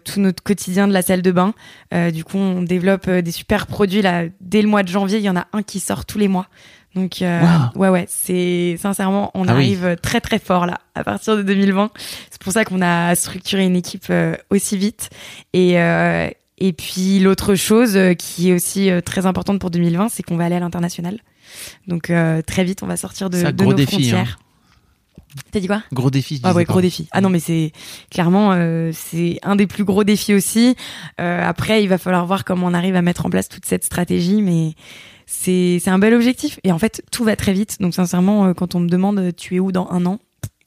tout 0.05 0.19
notre 0.21 0.43
quotidien 0.43 0.87
de 0.87 0.93
la 0.93 1.01
salle 1.01 1.21
de 1.21 1.31
bain. 1.31 1.53
Du 2.11 2.23
coup, 2.23 2.37
on 2.37 2.61
développe 2.61 3.09
des 3.09 3.31
super 3.31 3.65
produits 3.65 4.03
là. 4.03 4.25
Dès 4.39 4.61
le 4.61 4.67
mois 4.67 4.83
de 4.83 4.89
janvier, 4.89 5.17
il 5.17 5.23
y 5.23 5.29
en 5.29 5.35
a 5.35 5.47
un 5.51 5.63
qui 5.63 5.79
sort 5.79 6.05
tous 6.05 6.19
les 6.19 6.27
mois. 6.27 6.47
Donc 6.95 7.21
euh, 7.21 7.41
Wow. 7.41 7.81
ouais 7.81 7.89
ouais, 7.89 8.05
c'est 8.07 8.77
sincèrement, 8.79 9.31
on 9.33 9.47
Ah 9.47 9.53
oui. 9.55 9.75
arrive 9.75 9.95
très 10.01 10.21
très 10.21 10.37
fort 10.39 10.65
là 10.67 10.79
à 10.95 11.03
partir 11.03 11.35
de 11.35 11.41
2020. 11.41 11.89
C'est 12.29 12.41
pour 12.41 12.53
ça 12.53 12.65
qu'on 12.65 12.81
a 12.81 13.15
structuré 13.15 13.65
une 13.65 13.75
équipe 13.75 14.05
euh, 14.11 14.35
aussi 14.51 14.77
vite. 14.77 15.09
Et 15.53 15.79
euh, 15.79 16.29
et 16.59 16.71
puis 16.71 17.19
l'autre 17.19 17.55
chose 17.55 17.97
euh, 17.97 18.13
qui 18.13 18.49
est 18.51 18.53
aussi 18.53 18.89
euh, 18.91 19.01
très 19.01 19.25
importante 19.25 19.59
pour 19.59 19.71
2020, 19.71 20.09
c'est 20.09 20.21
qu'on 20.23 20.37
va 20.37 20.45
aller 20.45 20.55
à 20.55 20.59
l'international. 20.59 21.17
Donc 21.87 22.09
euh, 22.11 22.41
très 22.43 22.63
vite, 22.63 22.83
on 22.83 22.87
va 22.87 22.95
sortir 22.97 23.29
de, 23.29 23.41
de 23.41 23.51
gros 23.51 23.71
nos 23.71 23.73
défi, 23.77 23.95
hein. 23.95 23.99
frontières. 23.99 24.39
T'as 25.51 25.59
dit 25.59 25.65
quoi? 25.67 25.81
Gros 25.91 26.11
défi. 26.11 26.39
ah 26.43 26.53
ouais, 26.53 26.63
gros 26.63 26.79
défi. 26.79 27.07
Ah 27.11 27.19
non, 27.21 27.29
mais 27.31 27.39
c'est 27.39 27.71
clairement 28.11 28.51
euh, 28.53 28.91
c'est 28.93 29.39
un 29.41 29.55
des 29.55 29.65
plus 29.65 29.83
gros 29.83 30.03
défis 30.03 30.35
aussi. 30.35 30.75
Euh, 31.19 31.41
après, 31.43 31.81
il 31.83 31.89
va 31.89 31.97
falloir 31.97 32.23
voir 32.27 32.45
comment 32.45 32.67
on 32.67 32.73
arrive 32.75 32.95
à 32.95 33.01
mettre 33.01 33.25
en 33.25 33.31
place 33.31 33.49
toute 33.49 33.65
cette 33.65 33.83
stratégie, 33.83 34.43
mais 34.43 34.75
c'est 35.33 35.87
un 35.87 35.99
bel 35.99 36.13
objectif. 36.13 36.59
Et 36.63 36.71
en 36.71 36.79
fait, 36.79 37.03
tout 37.11 37.23
va 37.23 37.35
très 37.35 37.53
vite. 37.53 37.77
Donc 37.79 37.93
sincèrement, 37.93 38.45
euh, 38.45 38.53
quand 38.53 38.75
on 38.75 38.79
me 38.79 38.87
demande 38.87 39.19
euh, 39.19 39.31
tu 39.35 39.55
es 39.55 39.59
où 39.59 39.71
dans 39.71 39.89
un 39.89 40.05
an, 40.05 40.19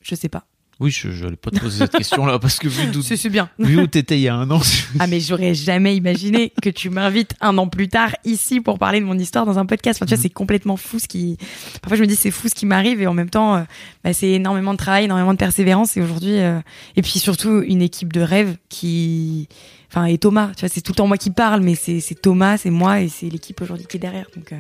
je 0.03 0.15
sais 0.15 0.29
pas. 0.29 0.47
Oui, 0.79 0.91
je 0.91 1.09
n'allais 1.25 1.37
pas 1.37 1.51
te 1.51 1.59
poser 1.59 1.79
cette 1.79 1.93
question-là 1.93 2.39
parce 2.41 2.59
que 2.59 2.69
vu 2.69 2.89
d'où 2.89 3.01
C'est 3.01 3.17
c'est 3.17 3.31
bien. 3.31 3.49
vu 3.59 3.81
où 3.81 3.87
t'étais 3.87 4.19
il 4.19 4.23
y 4.23 4.29
a 4.29 4.35
un 4.35 4.51
an. 4.51 4.61
Ah 4.99 5.07
mais 5.07 5.21
j'aurais 5.21 5.55
jamais 5.55 5.97
imaginé 5.97 6.53
que 6.63 6.69
tu 6.69 6.91
m'invites 6.91 7.35
un 7.41 7.57
an 7.57 7.67
plus 7.67 7.89
tard 7.89 8.15
ici 8.25 8.61
pour 8.61 8.79
parler 8.79 9.01
de 9.01 9.07
mon 9.07 9.19
histoire 9.19 9.47
dans 9.47 9.59
un 9.59 9.65
podcast. 9.65 9.99
Enfin, 9.99 10.07
tu 10.07 10.15
vois, 10.15 10.23
c'est 10.23 10.29
complètement 10.31 10.77
fou 10.77 10.99
ce 10.99 11.09
qui. 11.09 11.39
Parfois, 11.81 11.97
je 11.97 12.03
me 12.03 12.07
dis 12.07 12.15
c'est 12.17 12.31
fou 12.31 12.49
ce 12.49 12.55
qui 12.55 12.67
m'arrive 12.67 13.01
et 13.01 13.07
en 13.07 13.15
même 13.15 13.31
temps, 13.31 13.57
euh, 13.57 13.63
bah, 14.05 14.13
c'est 14.13 14.31
énormément 14.33 14.73
de 14.73 14.79
travail, 14.79 15.05
énormément 15.05 15.33
de 15.33 15.39
persévérance 15.39 15.97
et 15.97 16.03
aujourd'hui, 16.03 16.39
euh, 16.41 16.61
et 16.97 17.01
puis 17.03 17.19
surtout 17.19 17.63
une 17.63 17.81
équipe 17.81 18.13
de 18.13 18.21
rêve 18.21 18.57
qui, 18.69 19.49
enfin, 19.91 20.05
et 20.05 20.19
Thomas. 20.19 20.53
Tu 20.57 20.61
vois, 20.61 20.69
c'est 20.69 20.83
tout 20.83 20.93
le 20.93 20.97
temps 20.97 21.07
moi 21.07 21.17
qui 21.17 21.31
parle, 21.31 21.63
mais 21.63 21.75
c'est 21.75 22.01
c'est 22.01 22.15
Thomas, 22.21 22.59
c'est 22.59 22.71
moi 22.71 23.01
et 23.01 23.09
c'est 23.09 23.31
l'équipe 23.31 23.61
aujourd'hui 23.63 23.87
qui 23.87 23.97
est 23.97 24.01
derrière. 24.01 24.27
Donc, 24.37 24.53
euh, 24.53 24.57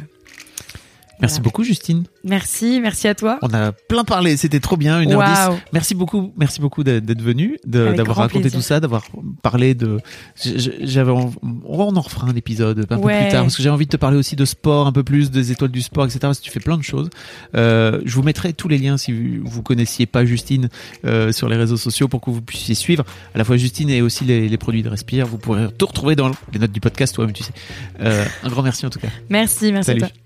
Merci 1.21 1.37
voilà. 1.37 1.45
beaucoup, 1.45 1.65
Justine. 1.65 2.05
Merci, 2.25 2.81
merci 2.81 3.09
à 3.09 3.15
toi. 3.15 3.39
On 3.43 3.53
a 3.55 3.73
plein 3.73 4.05
parlé, 4.05 4.37
c'était 4.37 4.61
trop 4.61 4.77
bien, 4.77 5.01
1h10. 5.03 5.15
Waouh. 5.15 5.59
Merci 5.73 5.95
beaucoup, 5.95 6.33
merci 6.37 6.61
beaucoup 6.61 6.85
d'être 6.85 7.23
venu, 7.23 7.59
d'avoir 7.65 8.19
raconté 8.19 8.43
plaisir. 8.43 8.59
tout 8.59 8.63
ça, 8.63 8.81
d'avoir 8.81 9.05
parlé 9.43 9.75
de. 9.75 9.99
J'avais, 10.45 11.13
on 11.13 11.97
en 11.97 12.01
refera 12.01 12.27
un 12.27 12.37
épisode 12.37 12.87
un 12.91 12.99
peu 12.99 13.09
plus 13.09 13.29
tard 13.31 13.43
parce 13.45 13.57
que 13.57 13.63
j'ai 13.63 13.71
envie 13.71 13.87
de 13.87 13.91
te 13.91 13.97
parler 13.97 14.17
aussi 14.17 14.37
de 14.37 14.45
sport 14.45 14.87
un 14.87 14.93
peu 14.93 15.03
plus, 15.03 15.31
des 15.31 15.53
étoiles 15.53 15.71
du 15.71 15.83
sport, 15.83 16.05
etc. 16.05 16.19
Parce 16.23 16.39
que 16.39 16.45
tu 16.45 16.51
fais 16.51 16.61
plein 16.61 16.77
de 16.77 16.83
choses. 16.83 17.09
Euh, 17.55 18.01
je 18.05 18.15
vous 18.15 18.23
mettrai 18.23 18.53
tous 18.53 18.69
les 18.69 18.79
liens 18.79 18.97
si 18.97 19.13
vous, 19.13 19.49
vous 19.49 19.63
connaissiez 19.63 20.07
pas 20.07 20.25
Justine 20.25 20.69
euh, 21.05 21.33
sur 21.33 21.49
les 21.49 21.57
réseaux 21.57 21.77
sociaux 21.77 22.09
pour 22.09 22.21
que 22.21 22.31
vous 22.31 22.43
puissiez 22.43 22.75
suivre 22.75 23.05
à 23.35 23.39
la 23.39 23.45
fois 23.45 23.57
Justine 23.57 23.91
et 23.91 24.03
aussi 24.03 24.25
les, 24.25 24.49
les 24.49 24.59
produits 24.59 24.83
de 24.83 24.89
Respire. 24.89 25.27
Vous 25.27 25.39
pourrez 25.39 25.69
tout 25.79 25.87
retrouver 25.87 26.17
dans 26.17 26.31
les 26.53 26.59
notes 26.59 26.73
du 26.73 26.81
podcast, 26.81 27.15
toi-même, 27.15 27.33
tu 27.33 27.43
sais. 27.43 27.53
Euh, 28.01 28.25
un 28.43 28.49
grand 28.49 28.63
merci 28.63 28.87
en 28.87 28.91
tout 28.91 28.99
cas. 28.99 29.09
Merci, 29.31 29.73
merci 29.73 29.87
Salut. 29.87 30.05
à 30.05 30.09
toi. 30.09 30.26